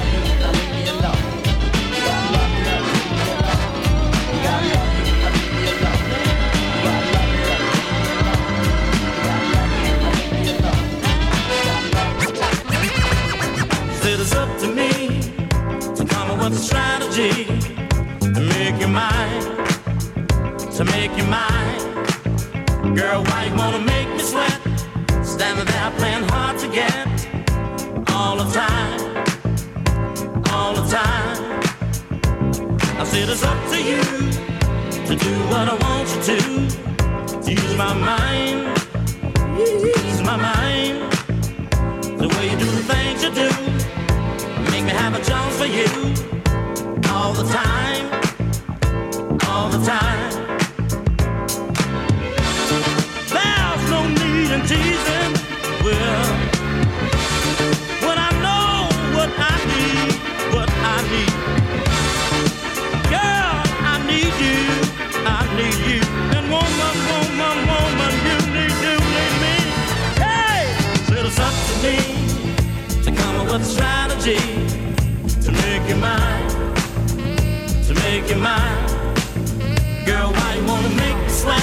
to 16.50 16.52
a 16.52 16.58
strategy 16.58 17.44
to 18.20 18.40
make 18.40 18.80
you 18.80 18.86
mine, 18.86 19.42
to 20.70 20.84
make 20.84 21.10
you 21.16 21.24
mine. 21.24 22.94
Girl, 22.94 23.24
why 23.24 23.46
you 23.48 23.56
wanna 23.56 23.80
make 23.80 24.08
me 24.10 24.20
sweat? 24.20 24.60
Standing 25.24 25.64
there 25.64 25.90
playing 25.98 26.28
hard 26.28 26.56
to 26.58 26.68
get 26.68 27.06
all 28.12 28.36
the 28.36 28.48
time, 28.52 29.00
all 30.52 30.74
the 30.74 30.86
time. 30.88 31.60
I 33.00 33.04
said 33.04 33.28
it's 33.28 33.42
up 33.42 33.60
to 33.72 33.78
you 33.90 34.02
to 35.08 35.16
do 35.16 35.32
what 35.50 35.68
I 35.68 35.76
want 35.84 36.06
you 36.14 36.20
to. 36.30 37.50
Use 37.50 37.76
my 37.76 37.92
mind, 37.92 38.58
use 39.58 40.22
my 40.22 40.36
mind. 40.36 40.96
The 42.20 42.28
way 42.28 42.50
you 42.50 42.56
do 42.56 42.66
the 42.66 42.84
things 42.92 43.24
you 43.24 43.30
do 43.42 43.48
make 44.70 44.84
me 44.84 44.90
have 44.90 45.14
a 45.14 45.24
chance 45.24 45.56
for 45.58 45.66
you 45.66 46.35
all 47.26 47.34
the 47.34 47.52
time, 47.52 48.06
all 49.50 49.68
the 49.68 49.84
time. 49.84 50.30
There's 53.34 53.90
no 53.90 54.00
need 54.20 54.50
in 54.56 54.60
teasing. 54.70 55.32
Well, 55.84 56.26
when 58.06 58.18
I 58.28 58.30
know 58.44 58.86
what 59.16 59.30
I 59.52 59.54
need, 59.72 60.12
what 60.54 60.70
I 60.94 60.96
need. 61.14 61.34
Girl, 63.14 63.58
I 63.92 63.96
need 64.10 64.34
you, 64.46 64.60
I 65.26 65.40
need 65.58 65.78
you. 65.90 66.00
And 66.36 66.44
woman, 66.54 66.96
woman, 67.10 67.56
woman, 67.72 68.12
you 68.28 68.38
need, 68.54 68.74
need 68.84 69.34
me. 69.42 69.56
Hey, 70.22 70.62
so 71.08 71.14
it's 71.26 71.40
up 71.40 71.56
to 71.68 71.74
me 71.82 71.96
to 73.02 73.10
come 73.20 73.34
up 73.40 73.52
with 73.52 73.66
strategy 73.66 74.55
make 78.26 78.36
you 78.36 78.42
mine. 78.42 78.86
Girl, 80.04 80.32
why 80.32 80.54
you 80.56 80.66
wanna 80.66 80.88
make 80.90 81.16
me 81.16 81.28
sweat? 81.28 81.62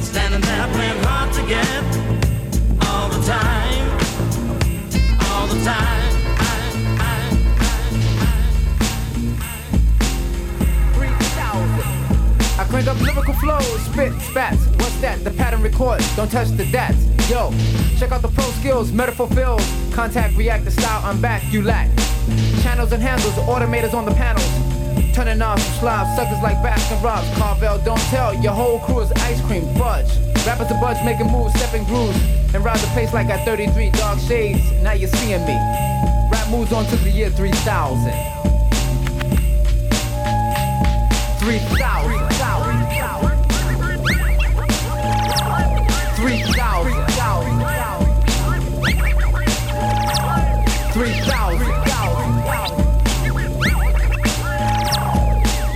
Standing 0.00 0.40
there 0.40 0.66
playing 0.68 1.02
hard 1.04 1.32
to 1.34 1.42
get 1.46 1.82
all 2.86 3.08
the 3.08 3.22
time, 3.26 3.90
all 5.30 5.46
the 5.46 5.64
time. 5.64 6.00
I 12.58 12.64
crank 12.68 12.86
up 12.86 13.00
lyrical 13.00 13.34
flows, 13.34 13.80
spit, 13.86 14.12
spats. 14.22 14.66
What's 14.76 15.00
that? 15.00 15.24
The 15.24 15.30
pattern 15.32 15.62
records. 15.62 16.04
Don't 16.16 16.30
touch 16.30 16.48
the 16.50 16.64
dats. 16.66 17.04
Yo, 17.28 17.52
check 17.98 18.12
out 18.12 18.22
the 18.22 18.28
pro 18.28 18.44
skills, 18.60 18.92
metaphor 18.92 19.28
fills. 19.28 19.66
Contact, 19.92 20.36
react, 20.36 20.64
the 20.64 20.70
style 20.70 21.02
I'm 21.04 21.20
back, 21.20 21.42
you 21.52 21.62
lack. 21.62 21.90
Channels 22.62 22.92
and 22.92 23.02
handles, 23.02 23.34
automators 23.34 23.94
on 23.94 24.04
the 24.04 24.14
panels. 24.14 24.71
Turning 25.14 25.42
off 25.42 25.60
some 25.60 25.74
slobs, 25.80 26.16
suckers 26.16 26.42
like 26.42 26.56
Baskin 26.64 27.02
Robbins. 27.02 27.36
Carvel, 27.36 27.78
don't 27.84 28.00
tell, 28.08 28.34
your 28.34 28.54
whole 28.54 28.80
crew 28.80 29.00
is 29.00 29.12
ice 29.12 29.40
cream, 29.46 29.62
fudge. 29.74 30.08
Rappers 30.46 30.70
a 30.70 30.74
bunch 30.80 31.04
making 31.04 31.30
moves, 31.30 31.52
stepping 31.54 31.84
grooves, 31.84 32.16
and 32.54 32.64
ride 32.64 32.78
the 32.80 32.86
pace 32.94 33.12
like 33.12 33.28
at 33.28 33.44
33 33.44 33.90
dark 33.90 34.18
shades. 34.20 34.72
Now 34.82 34.92
you're 34.92 35.10
seeing 35.10 35.44
me. 35.44 35.54
Rap 36.32 36.48
moves 36.50 36.72
on 36.72 36.86
to 36.86 36.96
the 36.96 37.10
year 37.10 37.28
3000. 37.28 38.10
3000. 41.40 42.28
3000. 46.16 46.51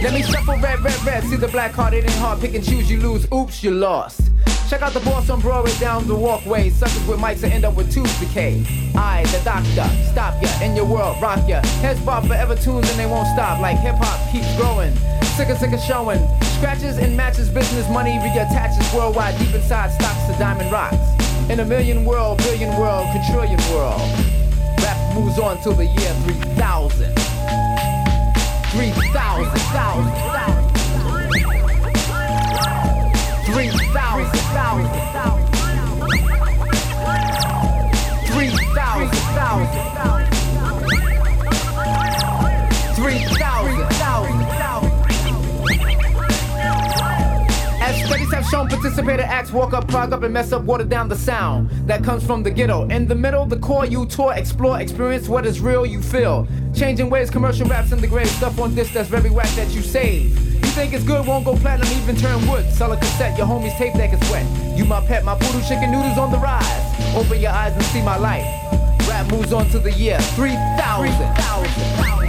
Let 0.06 0.14
me 0.14 0.22
shuffle 0.22 0.56
red, 0.58 0.78
red, 0.84 1.04
red. 1.04 1.24
See 1.24 1.34
the 1.34 1.48
black 1.48 1.72
card, 1.72 1.92
it 1.92 2.04
ain't 2.04 2.12
hard. 2.22 2.40
Pick 2.40 2.54
and 2.54 2.64
choose, 2.64 2.88
you 2.88 3.00
lose. 3.00 3.26
Oops, 3.34 3.64
you 3.64 3.72
lost. 3.72 4.30
Check 4.70 4.80
out 4.80 4.92
the 4.92 5.00
boss 5.00 5.28
on 5.30 5.40
Broadway 5.40 5.76
down 5.80 6.06
the 6.06 6.14
walkway. 6.14 6.70
Suckers 6.70 7.04
with 7.08 7.18
mics 7.18 7.40
that 7.40 7.50
end 7.50 7.64
up 7.64 7.74
with 7.74 7.92
tooth 7.92 8.20
decay. 8.20 8.64
I, 8.94 9.24
the 9.32 9.42
doctor, 9.42 9.84
stop 10.12 10.40
ya 10.40 10.48
in 10.62 10.76
your 10.76 10.84
world, 10.84 11.20
rock 11.20 11.48
ya. 11.48 11.60
Heads 11.82 11.98
bob 12.02 12.24
forever 12.28 12.54
tunes 12.54 12.88
and 12.88 13.00
they 13.00 13.06
won't 13.06 13.26
stop. 13.34 13.60
Like 13.60 13.78
hip 13.78 13.96
hop 13.98 14.30
keeps 14.30 14.46
growing. 14.56 14.94
Sicker, 15.34 15.56
sicker 15.56 15.76
showing. 15.76 16.20
Scratches 16.54 16.98
and 16.98 17.16
matches, 17.16 17.48
business 17.50 17.90
money 17.90 18.12
reattaches 18.12 18.86
worldwide. 18.94 19.36
Deep 19.40 19.56
inside 19.56 19.90
stocks 19.90 20.22
the 20.28 20.38
diamond 20.38 20.70
rocks. 20.70 21.50
In 21.50 21.58
a 21.58 21.64
million 21.64 22.04
world, 22.04 22.38
billion 22.38 22.70
world, 22.78 23.08
quadrillion 23.10 23.58
world. 23.74 24.00
Rap 24.78 25.16
moves 25.16 25.40
on 25.40 25.60
till 25.64 25.72
the 25.72 25.86
year 25.86 26.14
3000. 26.54 27.95
3,000. 28.76 29.06
3,000. 33.46 33.46
3,000. 33.46 34.36
3,000. 38.26 40.25
Shown, 48.50 48.68
participator 48.68 49.22
acts 49.22 49.50
walk 49.50 49.72
up, 49.72 49.88
clog 49.88 50.12
up, 50.12 50.22
and 50.22 50.32
mess 50.32 50.52
up, 50.52 50.62
water 50.62 50.84
down 50.84 51.08
the 51.08 51.16
sound 51.16 51.70
that 51.86 52.04
comes 52.04 52.24
from 52.24 52.42
the 52.42 52.50
ghetto. 52.50 52.86
In 52.88 53.06
the 53.06 53.14
middle, 53.14 53.46
the 53.46 53.58
core, 53.58 53.84
you 53.84 54.06
tour, 54.06 54.32
explore, 54.34 54.80
experience 54.80 55.28
what 55.28 55.46
is 55.46 55.60
real, 55.60 55.84
you 55.84 56.00
feel. 56.00 56.46
Changing 56.74 57.10
ways, 57.10 57.30
commercial 57.30 57.68
raps 57.68 57.92
in 57.92 58.00
the 58.00 58.06
grave, 58.06 58.28
stuff 58.28 58.58
on 58.60 58.74
this 58.74 58.92
that's 58.92 59.08
very 59.08 59.30
whack 59.30 59.48
that 59.56 59.68
you 59.74 59.82
save. 59.82 60.38
You 60.54 60.70
think 60.72 60.92
it's 60.92 61.04
good, 61.04 61.26
won't 61.26 61.44
go 61.44 61.56
platinum, 61.56 61.92
even 62.02 62.16
turn 62.16 62.46
wood. 62.48 62.70
Sell 62.72 62.92
a 62.92 62.96
cassette, 62.96 63.36
your 63.36 63.46
homie's 63.46 63.74
tape 63.74 63.94
deck 63.94 64.12
is 64.12 64.20
wet. 64.30 64.46
You 64.76 64.84
my 64.84 65.00
pet, 65.06 65.24
my 65.24 65.34
poodle 65.34 65.60
chicken 65.62 65.90
noodles 65.90 66.18
on 66.18 66.30
the 66.30 66.38
rise. 66.38 67.16
Open 67.16 67.40
your 67.40 67.52
eyes 67.52 67.72
and 67.72 67.84
see 67.84 68.02
my 68.02 68.16
light. 68.16 68.44
Rap 69.08 69.30
moves 69.30 69.52
on 69.52 69.68
to 69.70 69.78
the 69.78 69.92
year 69.92 70.18
3000. 70.20 71.12
3000. 71.16 72.26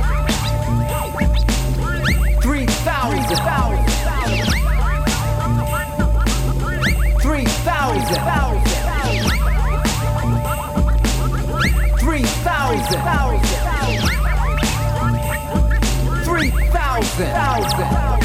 3000. 2.42 3.67
3000. 12.90 13.42
3000. 16.24 18.17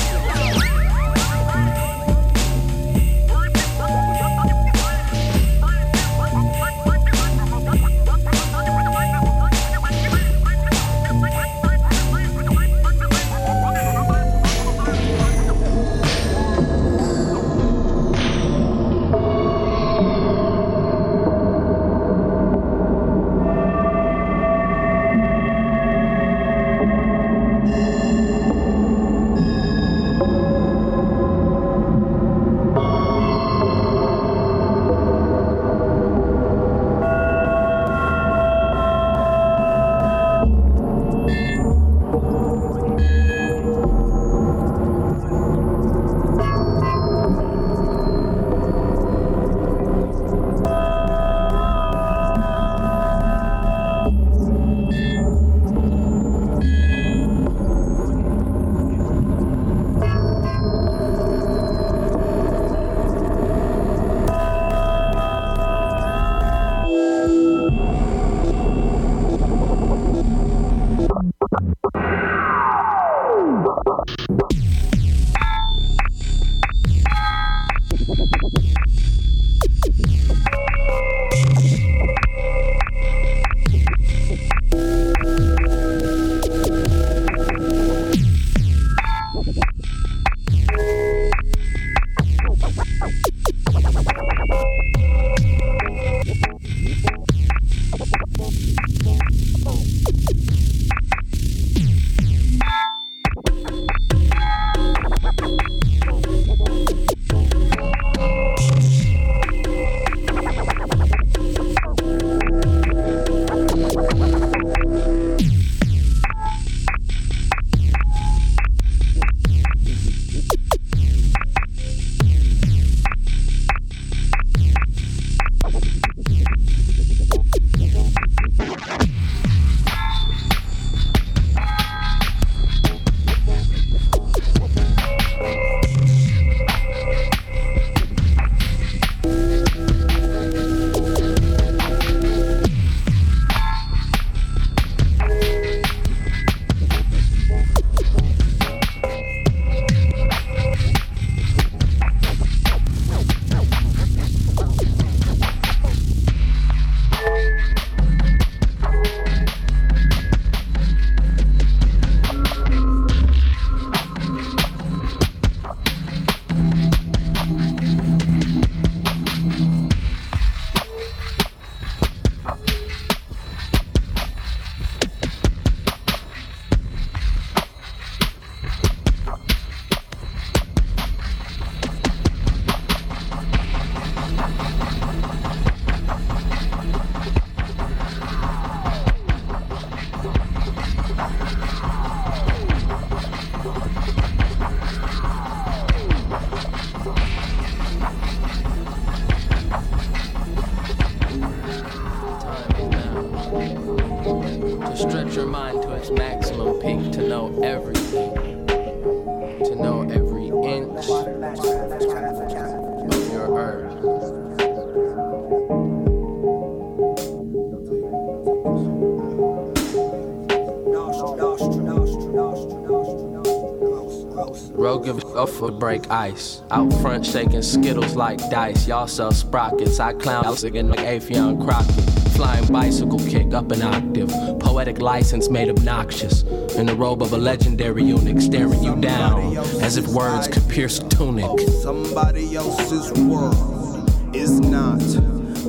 Break 226.02 226.10
ice. 226.10 226.62
Out 226.70 226.92
front 226.94 227.24
shaking 227.24 227.62
skittles 227.62 228.16
like 228.16 228.38
dice. 228.50 228.88
Y'all 228.88 229.06
sell 229.06 229.30
sprockets. 229.30 230.00
I 230.00 230.12
clown 230.12 230.44
again 230.64 230.88
like 230.88 231.00
Affion 231.00 231.62
Crockett. 231.62 231.94
Flying 232.32 232.66
bicycle 232.72 233.18
kick 233.18 233.52
up 233.54 233.70
an 233.70 233.82
octave. 233.82 234.30
Poetic 234.58 235.00
license 235.00 235.48
made 235.48 235.68
obnoxious. 235.68 236.42
In 236.76 236.86
the 236.86 236.94
robe 236.94 237.22
of 237.22 237.32
a 237.32 237.38
legendary 237.38 238.02
eunuch, 238.04 238.40
staring 238.40 238.82
you 238.82 238.96
down 238.96 239.56
as 239.82 239.96
if 239.96 240.06
words 240.08 240.48
could 240.48 240.68
pierce 240.68 240.98
tunic. 240.98 241.60
Somebody 241.82 242.56
else's 242.56 243.12
world 243.20 244.10
is 244.34 244.60
not 244.60 245.02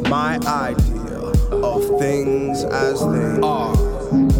my 0.09 0.37
idea 0.47 1.17
of 1.51 1.99
things 1.99 2.63
as 2.63 2.99
they 3.01 3.39
are. 3.41 3.75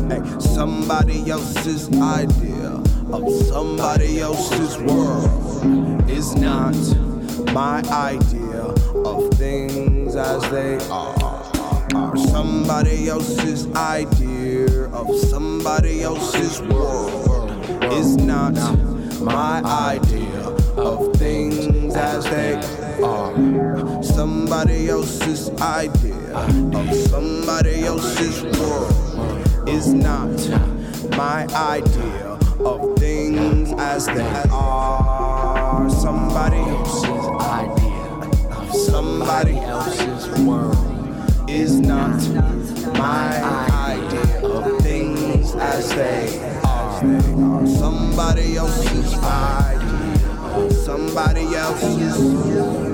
Hey, 0.09 0.39
somebody 0.39 1.29
else's 1.29 1.89
idea 1.99 2.81
of 3.11 3.31
somebody 3.45 4.21
else's 4.21 4.77
world 4.79 5.42
is 6.09 6.35
not 6.35 6.75
my 7.53 7.81
idea 7.91 8.63
of 9.05 9.29
things 9.35 10.15
as 10.15 10.41
they 10.51 10.77
are. 10.89 12.17
Somebody 12.17 13.07
else's 13.07 13.71
idea 13.73 14.85
of 14.89 15.07
somebody 15.15 16.01
else's 16.01 16.61
world 16.61 17.49
is 17.93 18.17
not 18.17 18.53
my 19.21 19.61
idea 19.63 20.41
of 20.75 21.15
things 21.15 21.95
as 21.95 22.25
they 22.25 22.55
are. 23.01 24.03
Somebody 24.03 24.89
else's 24.89 25.49
idea 25.61 26.35
of 26.35 26.93
somebody 27.07 27.83
else's 27.85 28.43
world 28.59 29.69
is 29.69 29.93
not 29.93 30.29
my 31.17 31.47
idea 31.47 32.37
of 32.59 32.97
things 32.97 33.73
as 33.77 34.05
they 34.07 34.43
are. 34.51 35.02
Somebody 35.89 36.57
else's 36.57 37.27
idea 37.39 38.03
of 38.57 38.73
somebody 38.73 39.57
else's 39.59 40.27
world 40.41 40.77
is 41.49 41.79
not 41.79 42.21
my 42.97 43.41
idea 43.71 44.41
of 44.43 44.81
things 44.81 45.53
as 45.55 45.89
they 45.95 46.39
are. 46.65 47.67
Somebody 47.67 48.55
else's 48.57 49.13
idea 49.15 50.29
of 50.55 50.71
somebody 50.71 51.55
else's 51.55 52.17
world. 52.19 52.93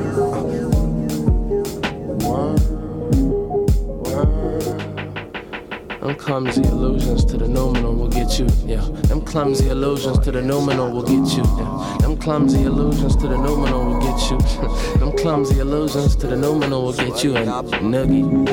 Them 6.00 6.16
clumsy 6.16 6.62
illusions 6.64 7.26
to 7.26 7.38
the 7.38 7.48
nominal 7.48 7.94
will 7.94 8.08
get 8.08 8.40
you, 8.40 8.48
yeah. 8.66 8.82
Them 9.08 9.22
clumsy 9.22 9.70
illusions 9.70 10.20
to 10.20 10.32
the 10.32 10.42
nominal 10.42 10.90
will 10.92 11.04
get 11.04 11.38
you, 11.38 11.44
yeah. 11.44 11.98
Clumsy 12.30 12.62
illusions 12.62 13.16
to 13.16 13.28
the 13.28 13.36
nominal 13.36 13.86
will 13.86 14.00
get 14.02 14.30
you. 14.30 14.38
Them 15.00 15.12
clumsy 15.18 15.62
illusions 15.62 16.16
to 16.18 16.28
the 16.28 16.36
nominal 16.36 16.84
will 16.84 16.94
get 16.94 17.24
you 17.24 17.36
a 17.36 17.40
nuggy. 17.42 18.48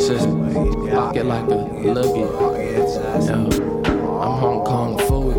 Says 0.00 0.26
pocket 0.92 1.24
like 1.24 1.48
a. 1.50 1.70
Yeah. 1.84 2.00
I'm 4.20 4.40
Hong 4.40 4.64
Kong 4.64 4.98
fluid. 5.06 5.36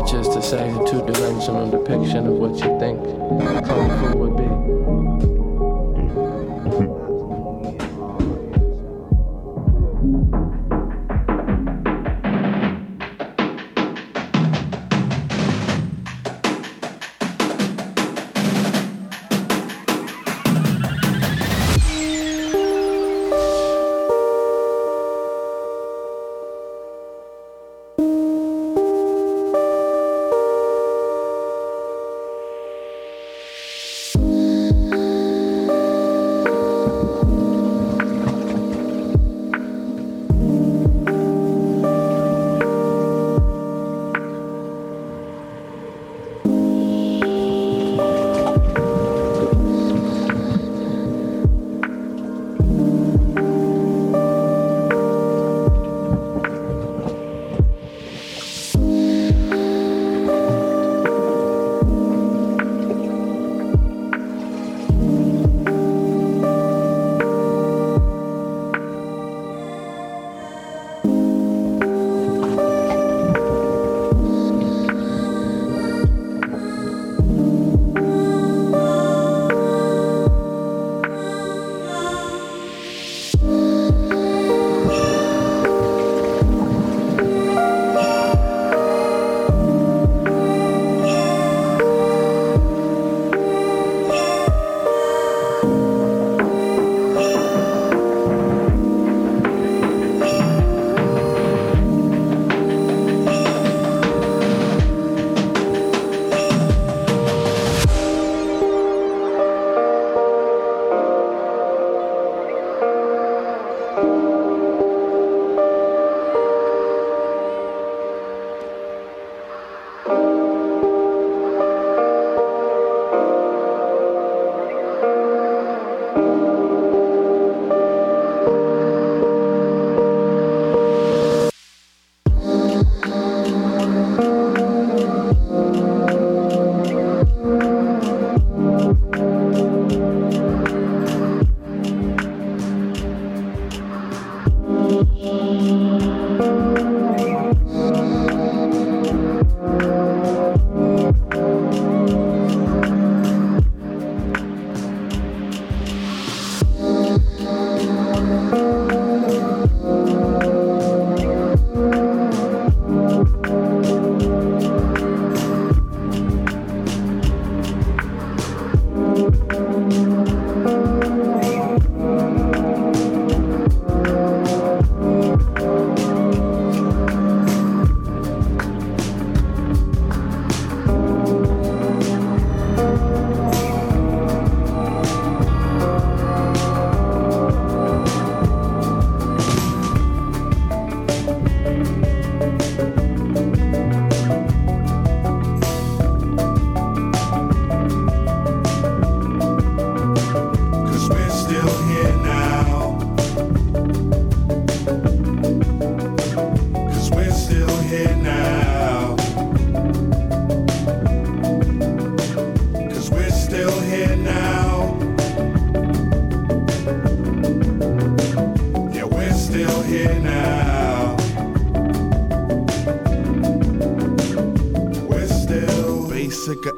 Which 0.00 0.14
is 0.14 0.26
to 0.28 0.40
say, 0.40 0.70
a 0.70 0.84
two 0.86 1.04
dimensional 1.04 1.70
depiction 1.70 2.26
of 2.26 2.32
what 2.32 2.52
you 2.52 2.78
think 2.80 3.04
Kung 3.66 4.12
Fu 4.12 4.35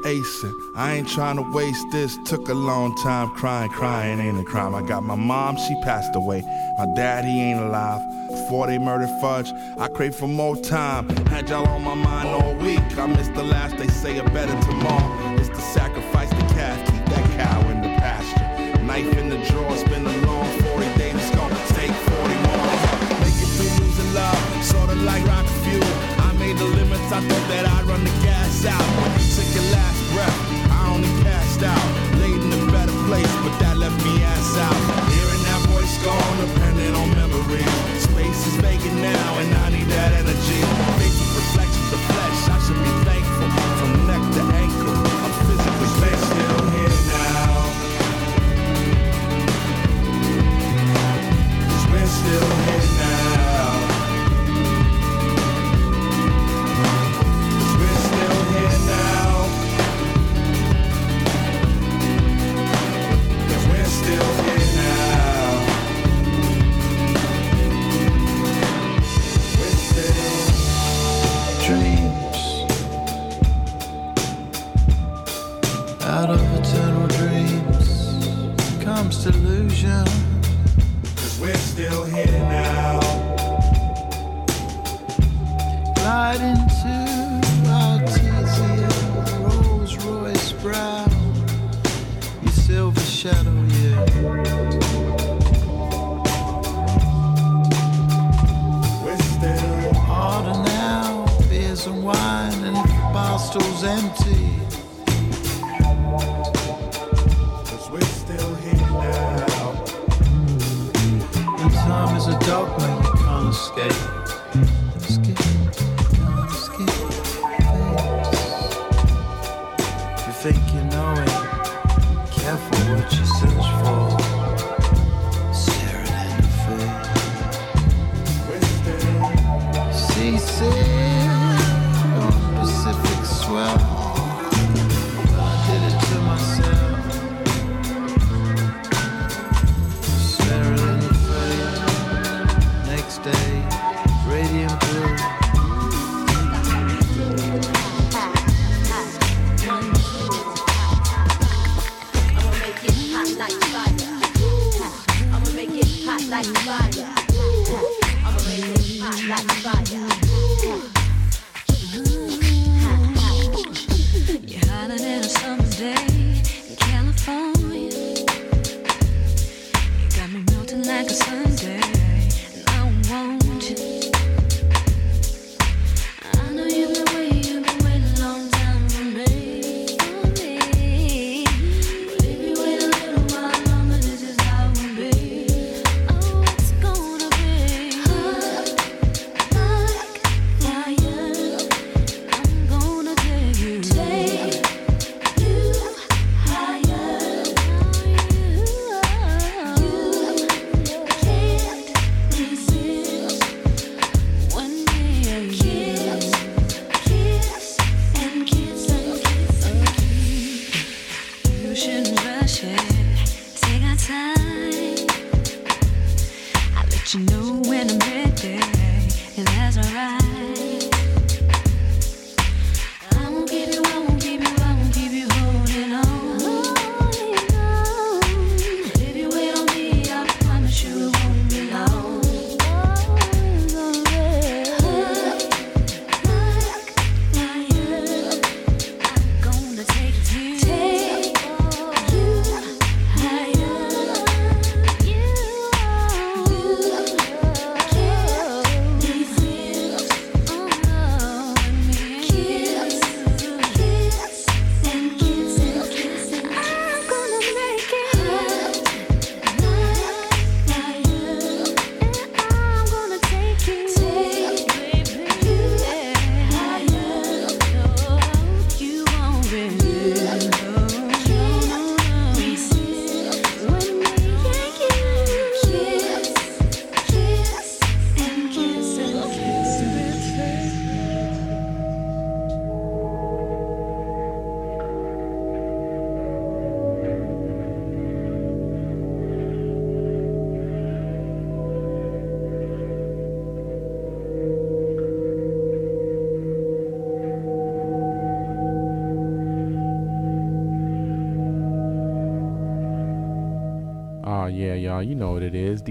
acing. 0.09 0.53
I 0.75 0.95
ain't 0.95 1.07
trying 1.07 1.35
to 1.37 1.51
waste 1.51 1.85
this. 1.91 2.17
Took 2.25 2.49
a 2.49 2.53
long 2.53 2.95
time 3.03 3.29
crying, 3.35 3.69
crying 3.69 4.19
ain't 4.19 4.39
a 4.39 4.43
crime. 4.43 4.73
I 4.73 4.81
got 4.81 5.03
my 5.03 5.15
mom, 5.15 5.57
she 5.57 5.79
passed 5.83 6.15
away. 6.15 6.41
My 6.77 6.87
dad, 6.95 7.25
he 7.25 7.39
ain't 7.41 7.59
alive. 7.59 8.01
Before 8.29 8.67
they 8.67 8.77
murdered 8.77 9.13
Fudge, 9.21 9.51
I 9.77 9.87
crave 9.87 10.15
for 10.15 10.27
more 10.27 10.55
time. 10.55 11.09
Had 11.27 11.49
y'all 11.49 11.67
on 11.67 11.83
my 11.83 11.95
mind 11.95 12.29
all 12.29 12.55
week. 12.55 12.81
I 12.97 13.05
missed 13.05 13.33
the 13.33 13.43
last, 13.43 13.77
they 13.77 13.87
say 13.87 14.17
a 14.17 14.23
better 14.23 14.57
tomorrow. 14.61 15.35
It's 15.35 15.49
the 15.49 15.61
sacrifice 15.61 16.29
the 16.29 16.53
calf, 16.55 16.77
keep 16.91 17.05
that 17.05 17.25
cow 17.37 17.69
in 17.69 17.81
the 17.81 17.89
pasture. 17.99 18.83
Knife 18.83 19.17
in 19.17 19.29
the 19.29 19.37
drawer, 19.49 19.77
spin 19.77 20.03
the 20.03 20.28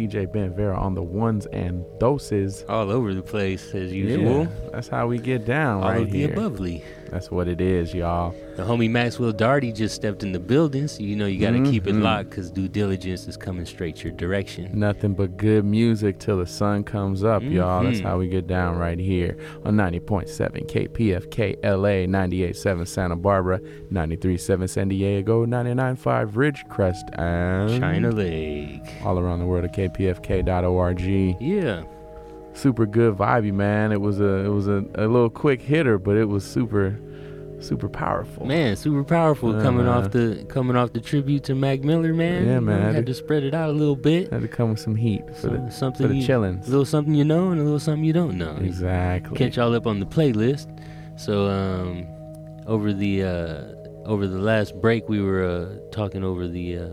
DJ 0.09 0.31
Ben 0.33 0.55
Vera 0.55 0.77
on 0.79 0.95
the 0.95 1.03
ones 1.03 1.47
and 1.47 1.85
doses. 1.99 2.65
All 2.69 2.91
over 2.91 3.13
the 3.15 3.23
place 3.23 3.75
as 3.75 3.93
usual. 3.93 4.43
Yeah, 4.43 4.49
that's 4.73 4.89
how 4.89 5.07
we 5.07 5.19
get 5.19 5.45
down 5.45 5.83
All 5.83 5.91
right 5.91 6.03
of 6.03 6.11
the 6.11 6.19
here. 6.21 6.29
abovely. 6.35 6.83
That's 7.11 7.31
what 7.31 7.49
it 7.49 7.61
is, 7.61 7.95
y'all. 7.95 8.35
The 8.57 8.63
homie 8.65 8.91
Maxwell 8.91 9.33
Darty 9.33 9.75
just 9.75 9.95
stepped 9.95 10.23
in 10.23 10.33
the 10.33 10.39
building, 10.41 10.89
so 10.89 11.03
you 11.03 11.17
know 11.17 11.27
you 11.27 11.41
got 11.41 11.53
to 11.53 11.63
keep 11.71 11.87
it 11.87 11.95
Mhm. 11.95 12.03
locked 12.03 12.31
because 12.31 12.51
due 12.51 12.69
diligence 12.69 13.27
is 13.27 13.37
coming 13.37 13.65
straight 13.65 14.03
your 14.05 14.13
direction. 14.13 14.71
Nothing 14.79 15.15
but 15.15 15.37
good 15.37 15.65
music 15.65 16.19
till 16.19 16.39
the 16.39 16.47
sun 16.47 16.85
comes 16.85 17.25
up, 17.25 17.43
y'all. 17.43 17.83
That's 17.85 18.01
Mhm. 18.01 18.05
how 18.05 18.19
we 18.19 18.29
get 18.29 18.47
down 18.47 18.77
right 18.79 18.99
here 18.99 19.37
on 19.65 19.77
90.7 19.77 20.65
KPFK 20.67 21.57
LA, 21.63 22.07
98.7 22.07 22.85
Santa 22.87 23.17
Barbara, 23.17 23.61
93.7 23.91 24.69
San 24.69 24.89
Diego, 24.89 25.45
99.5 25.47 26.37
Ridgecrest, 26.37 27.19
and 27.19 27.81
China 27.81 28.11
Lake. 28.11 28.83
All 29.05 29.19
around 29.19 29.39
the 29.41 29.47
world 29.47 29.65
at 29.65 29.73
kpfk.org. 29.75 31.01
Yeah. 31.41 31.83
Super 32.59 32.87
good 32.87 33.17
vibey, 33.17 33.53
man. 33.53 33.93
It 33.93 34.01
was 34.01 34.21
a 34.21 34.45
it 34.45 34.49
was 34.49 34.67
a, 34.67 34.85
a 34.97 35.07
little 35.07 35.31
quick 35.31 35.63
hitter, 35.63 35.99
but 35.99 36.17
it 36.17 36.25
was 36.25 36.45
super 36.45 36.99
super 37.61 37.89
powerful. 37.89 38.47
Man, 38.47 38.77
super 38.77 39.05
powerful 39.05 39.55
Yeah, 39.55 39.63
coming 39.63 39.87
man. 39.87 40.05
off 40.05 40.11
the 40.11 40.45
coming 40.49 40.77
off 40.77 40.93
the 40.93 41.01
tribute 41.01 41.45
to 41.45 41.55
Mac 41.55 41.81
Miller, 41.81 42.13
man. 42.13 42.47
Yeah, 42.47 42.61
man. 42.61 42.95
Had 42.95 43.07
to 43.07 43.15
spread 43.15 43.45
it 43.45 43.55
out 43.55 43.71
a 43.71 43.73
little 43.73 43.97
bit. 43.97 44.33
Had 44.33 44.43
to 44.43 44.49
come 44.49 44.71
with 44.71 44.81
some 44.81 44.97
heat 44.97 45.23
for 45.37 45.49
the 45.51 45.71
something 45.71 46.07
for 46.07 46.09
the 46.13 46.19
you, 46.19 46.27
chillins. 46.27 46.67
A 46.67 46.71
little 46.71 46.85
something 46.85 47.15
you 47.15 47.25
know 47.25 47.51
and 47.51 47.61
a 47.61 47.65
little 47.65 47.79
something 47.81 48.05
you 48.05 48.13
don't 48.13 48.37
know. 48.37 48.57
Exactly. 48.61 49.37
Catch 49.37 49.57
y'all 49.57 49.75
up 49.75 49.87
on 49.87 50.01
the 50.01 50.07
playlist. 50.07 50.67
So 51.17 51.47
um, 51.49 52.07
over 52.67 52.93
the 52.93 53.23
uh, 53.25 53.63
over 54.05 54.27
the 54.27 54.39
last 54.39 54.81
break, 54.81 55.09
we 55.09 55.21
were 55.21 55.45
uh, 55.45 55.91
talking 55.93 56.25
over 56.25 56.49
the 56.49 56.79
uh, 56.79 56.89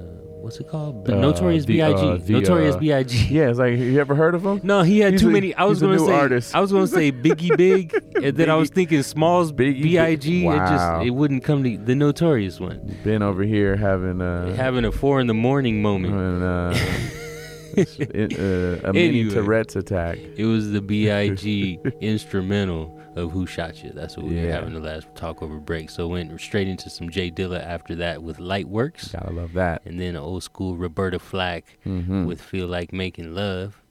what's 0.46 0.60
it 0.60 0.70
called? 0.70 1.10
Uh, 1.10 1.16
Notorious 1.16 1.66
the, 1.66 1.74
B.I.G. 1.74 1.98
uh, 1.98 2.18
the, 2.18 2.34
Notorious 2.34 2.76
uh, 2.76 2.80
B.I.G. 2.80 3.34
Yeah, 3.34 3.50
it's 3.50 3.58
like 3.58 3.80
you 3.80 4.00
ever 4.00 4.14
heard 4.14 4.36
of 4.36 4.46
him? 4.46 4.62
No, 4.64 4.84
he 4.84 5.00
had 5.00 5.14
He's 5.14 5.22
too 5.22 5.30
a- 5.30 5.32
many. 5.32 5.56
I 5.56 5.64
was 5.66 5.82
gonna 5.82 5.98
say. 5.98 6.14
artist. 6.14 6.56
I 6.56 6.60
was 6.62 6.72
gonna 6.72 6.86
say 6.86 7.12
Biggie 7.12 7.58
Big, 7.58 7.94
and 8.24 8.38
then 8.38 8.52
I 8.52 8.56
was 8.56 8.70
thinking 8.70 9.02
Smalls 9.02 9.52
Biggie 9.52 9.82
B.I.G. 9.82 10.44
It 10.44 10.46
Wow. 10.46 10.70
just 11.00 11.08
it 11.08 11.10
wouldn't 11.10 11.44
come 11.44 11.64
to 11.64 11.78
the 11.78 11.96
Notorious 11.96 12.60
one. 12.60 12.96
Been 13.04 13.24
over 13.24 13.42
here 13.44 13.76
having 13.76 14.22
uh 14.22 14.56
Having 14.56 14.86
a 14.86 14.92
four 14.92 15.20
in 15.20 15.26
the 15.28 15.34
morning 15.34 15.82
moment. 15.82 16.14
and, 16.14 16.44
uh, 16.44 16.74
it, 17.78 18.40
uh, 18.40 18.88
a 18.88 18.94
mini 18.94 19.28
Tourette's 19.30 19.76
attack. 19.76 20.20
It 20.38 20.46
was 20.46 20.72
the 20.72 20.82
B.I.G. 20.82 21.80
instrumental 22.02 22.95
of 23.16 23.32
Who 23.32 23.46
Shot 23.48 23.84
You. 23.84 23.92
That's 23.94 24.18
what 24.18 24.26
we 24.26 24.36
were 24.42 24.52
having 24.52 24.74
the 24.74 24.80
last 24.80 25.08
talk 25.16 25.42
over 25.42 25.58
break. 25.58 25.90
So 25.90 26.08
went 26.08 26.40
straight 26.42 26.68
into 26.68 26.90
some 26.90 27.10
J 27.10 27.32
Dilla 27.32 27.64
after 27.64 27.96
that 27.96 28.22
with 28.22 28.38
Lightworks. 28.38 29.12
Gotta 29.14 29.32
love 29.32 29.54
that. 29.54 29.82
And 29.86 30.00
then 30.00 30.16
old 30.16 30.44
school 30.44 30.76
Roberta 30.76 31.20
Flack 31.20 31.78
Mhm. 31.86 32.26
with 32.26 32.42
Feel 32.42 32.68
Like 32.68 32.92
Making 32.94 33.34
Love. 33.34 33.82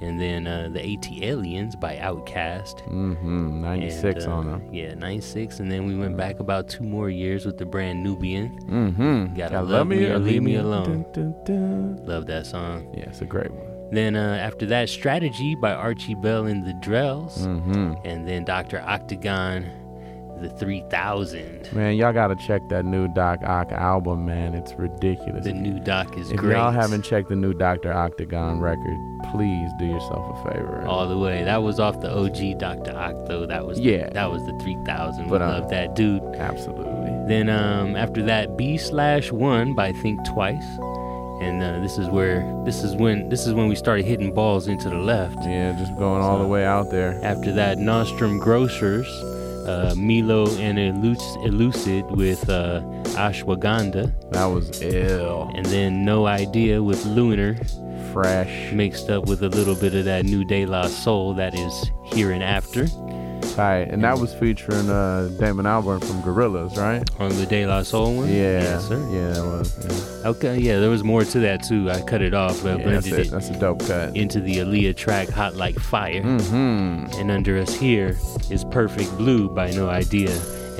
And 0.00 0.20
then 0.20 0.46
uh, 0.46 0.68
the 0.72 0.80
AT 0.80 1.08
Aliens 1.20 1.74
by 1.74 1.96
Outkast. 1.96 2.76
Mm-hmm. 2.88 3.60
96 3.60 4.22
And, 4.24 4.32
uh, 4.32 4.36
on 4.36 4.46
them. 4.46 4.72
Yeah, 4.72 4.94
96. 4.94 5.58
And 5.58 5.70
then 5.70 5.84
we 5.84 5.96
went 5.96 6.16
back 6.16 6.38
about 6.38 6.68
two 6.68 6.84
more 6.84 7.10
years 7.10 7.44
with 7.44 7.58
the 7.58 7.66
Brand 7.66 8.00
Nubian. 8.04 8.50
Mm-hmm. 8.60 9.34
Gotta, 9.36 9.60
love, 9.62 9.88
me 9.88 10.06
or 10.06 10.20
leave 10.20 10.44
me 10.44 10.54
alone. 10.54 11.04
Love 12.06 12.26
that 12.26 12.46
song. 12.46 12.94
Yeah, 12.96 13.08
it's 13.08 13.20
a 13.20 13.24
great 13.26 13.50
one. 13.50 13.66
Then 13.92 14.14
uh, 14.16 14.36
after 14.40 14.66
that, 14.66 14.88
Strategy 14.88 15.54
by 15.54 15.72
Archie 15.72 16.14
Bell 16.14 16.46
and 16.46 16.64
the 16.64 16.72
Drells. 16.74 17.38
Mm-hmm. 17.40 17.94
And 18.04 18.26
then 18.28 18.44
Dr. 18.44 18.80
Octagon, 18.86 19.66
the 20.40 20.48
3000. 20.50 21.72
Man, 21.72 21.96
y'all 21.96 22.12
gotta 22.12 22.36
check 22.36 22.62
that 22.70 22.84
new 22.84 23.08
Doc 23.08 23.40
Ock 23.44 23.72
album, 23.72 24.24
man. 24.26 24.54
It's 24.54 24.72
ridiculous. 24.74 25.44
The 25.44 25.52
new 25.52 25.78
Doc 25.80 26.16
is 26.16 26.30
if 26.30 26.36
great. 26.38 26.52
If 26.52 26.56
y'all 26.58 26.70
haven't 26.70 27.02
checked 27.02 27.28
the 27.28 27.36
new 27.36 27.52
Dr. 27.52 27.92
Octagon 27.92 28.60
record, 28.60 28.96
please 29.32 29.70
do 29.78 29.86
yourself 29.86 30.38
a 30.46 30.50
favor. 30.52 30.84
all 30.86 31.06
the 31.08 31.18
way. 31.18 31.44
That 31.44 31.62
was 31.62 31.78
off 31.78 32.00
the 32.00 32.10
OG 32.10 32.58
Dr. 32.58 32.96
Octo. 32.96 33.46
That 33.46 33.66
was 33.66 33.78
Yeah. 33.78 34.08
that 34.10 34.30
was 34.30 34.44
the 34.46 34.56
3000. 34.60 35.24
We 35.24 35.30
But, 35.30 35.42
uh, 35.42 35.48
love 35.48 35.68
that 35.70 35.94
dude. 35.94 36.22
Absolutely. 36.36 37.10
Then 37.28 37.48
um, 37.50 37.94
after 37.96 38.22
that, 38.22 38.56
B 38.56 38.76
slash 38.78 39.30
one 39.30 39.74
by 39.74 39.92
Think 39.92 40.24
Twice, 40.26 40.64
and 41.40 41.62
uh, 41.62 41.80
this 41.80 41.98
is 41.98 42.08
where 42.08 42.40
this 42.64 42.82
is 42.82 42.94
when 42.94 43.28
this 43.28 43.46
is 43.46 43.54
when 43.54 43.68
we 43.68 43.74
started 43.74 44.04
hitting 44.04 44.32
balls 44.34 44.68
into 44.68 44.88
the 44.90 44.96
left. 44.98 45.36
Yeah, 45.40 45.72
just 45.78 45.96
going 45.96 46.22
all 46.22 46.38
the 46.38 46.46
way 46.46 46.64
out 46.64 46.90
there. 46.90 47.18
After 47.22 47.52
that, 47.52 47.78
Nostrum 47.78 48.38
Grocers, 48.38 49.06
uh, 49.66 49.94
Milo 49.96 50.48
and 50.56 50.78
Elus- 50.78 51.36
Elucid 51.46 52.10
with 52.16 52.48
uh, 52.48 52.80
Ashwagandha. 53.16 54.12
That 54.32 54.46
was 54.46 54.80
ill. 54.82 55.50
And 55.54 55.64
then 55.66 56.04
No 56.04 56.26
Idea 56.26 56.82
with 56.82 57.04
Lunar. 57.06 57.56
Fresh. 58.12 58.72
Mixed 58.72 59.08
up 59.08 59.26
with 59.26 59.42
a 59.44 59.48
little 59.48 59.76
bit 59.76 59.94
of 59.94 60.04
that 60.06 60.24
New 60.24 60.44
De 60.44 60.66
La 60.66 60.88
Soul 60.88 61.32
that 61.34 61.54
is 61.54 61.90
here 62.06 62.32
and 62.32 62.42
after. 62.42 62.86
Tight. 63.54 63.88
And 63.90 64.02
that 64.04 64.18
was 64.18 64.32
featuring 64.34 64.88
uh, 64.90 65.28
Damon 65.38 65.66
Albarn 65.66 66.00
from 66.00 66.22
Gorillaz, 66.22 66.76
right? 66.76 67.02
On 67.20 67.28
the 67.36 67.46
De 67.46 67.66
La 67.66 67.82
Soul 67.82 68.16
one? 68.16 68.28
Yeah. 68.28 68.62
Yes, 68.62 68.88
sir. 68.88 68.98
Yeah, 69.10 69.38
it 69.42 69.44
was. 69.46 70.24
Okay, 70.24 70.58
yeah, 70.58 70.78
there 70.80 70.90
was 70.90 71.02
more 71.02 71.24
to 71.24 71.38
that 71.40 71.62
too. 71.64 71.90
I 71.90 72.00
cut 72.02 72.22
it 72.22 72.34
off, 72.34 72.62
but 72.62 72.78
Yeah, 72.78 72.84
blended 72.84 73.12
that's 73.12 73.28
it 73.28 73.30
That's 73.30 73.48
a 73.50 73.58
dope 73.58 73.80
cut. 73.86 74.16
into 74.16 74.40
the 74.40 74.56
Aaliyah 74.58 74.96
track 74.96 75.28
"Hot 75.30 75.56
Like 75.56 75.78
Fire." 75.78 76.22
Mm-hmm. 76.22 77.18
And 77.20 77.30
under 77.30 77.58
us 77.58 77.74
here 77.74 78.16
is 78.50 78.64
"Perfect 78.70 79.16
Blue" 79.16 79.48
by 79.48 79.70
No 79.70 79.88
Idea, 79.88 80.30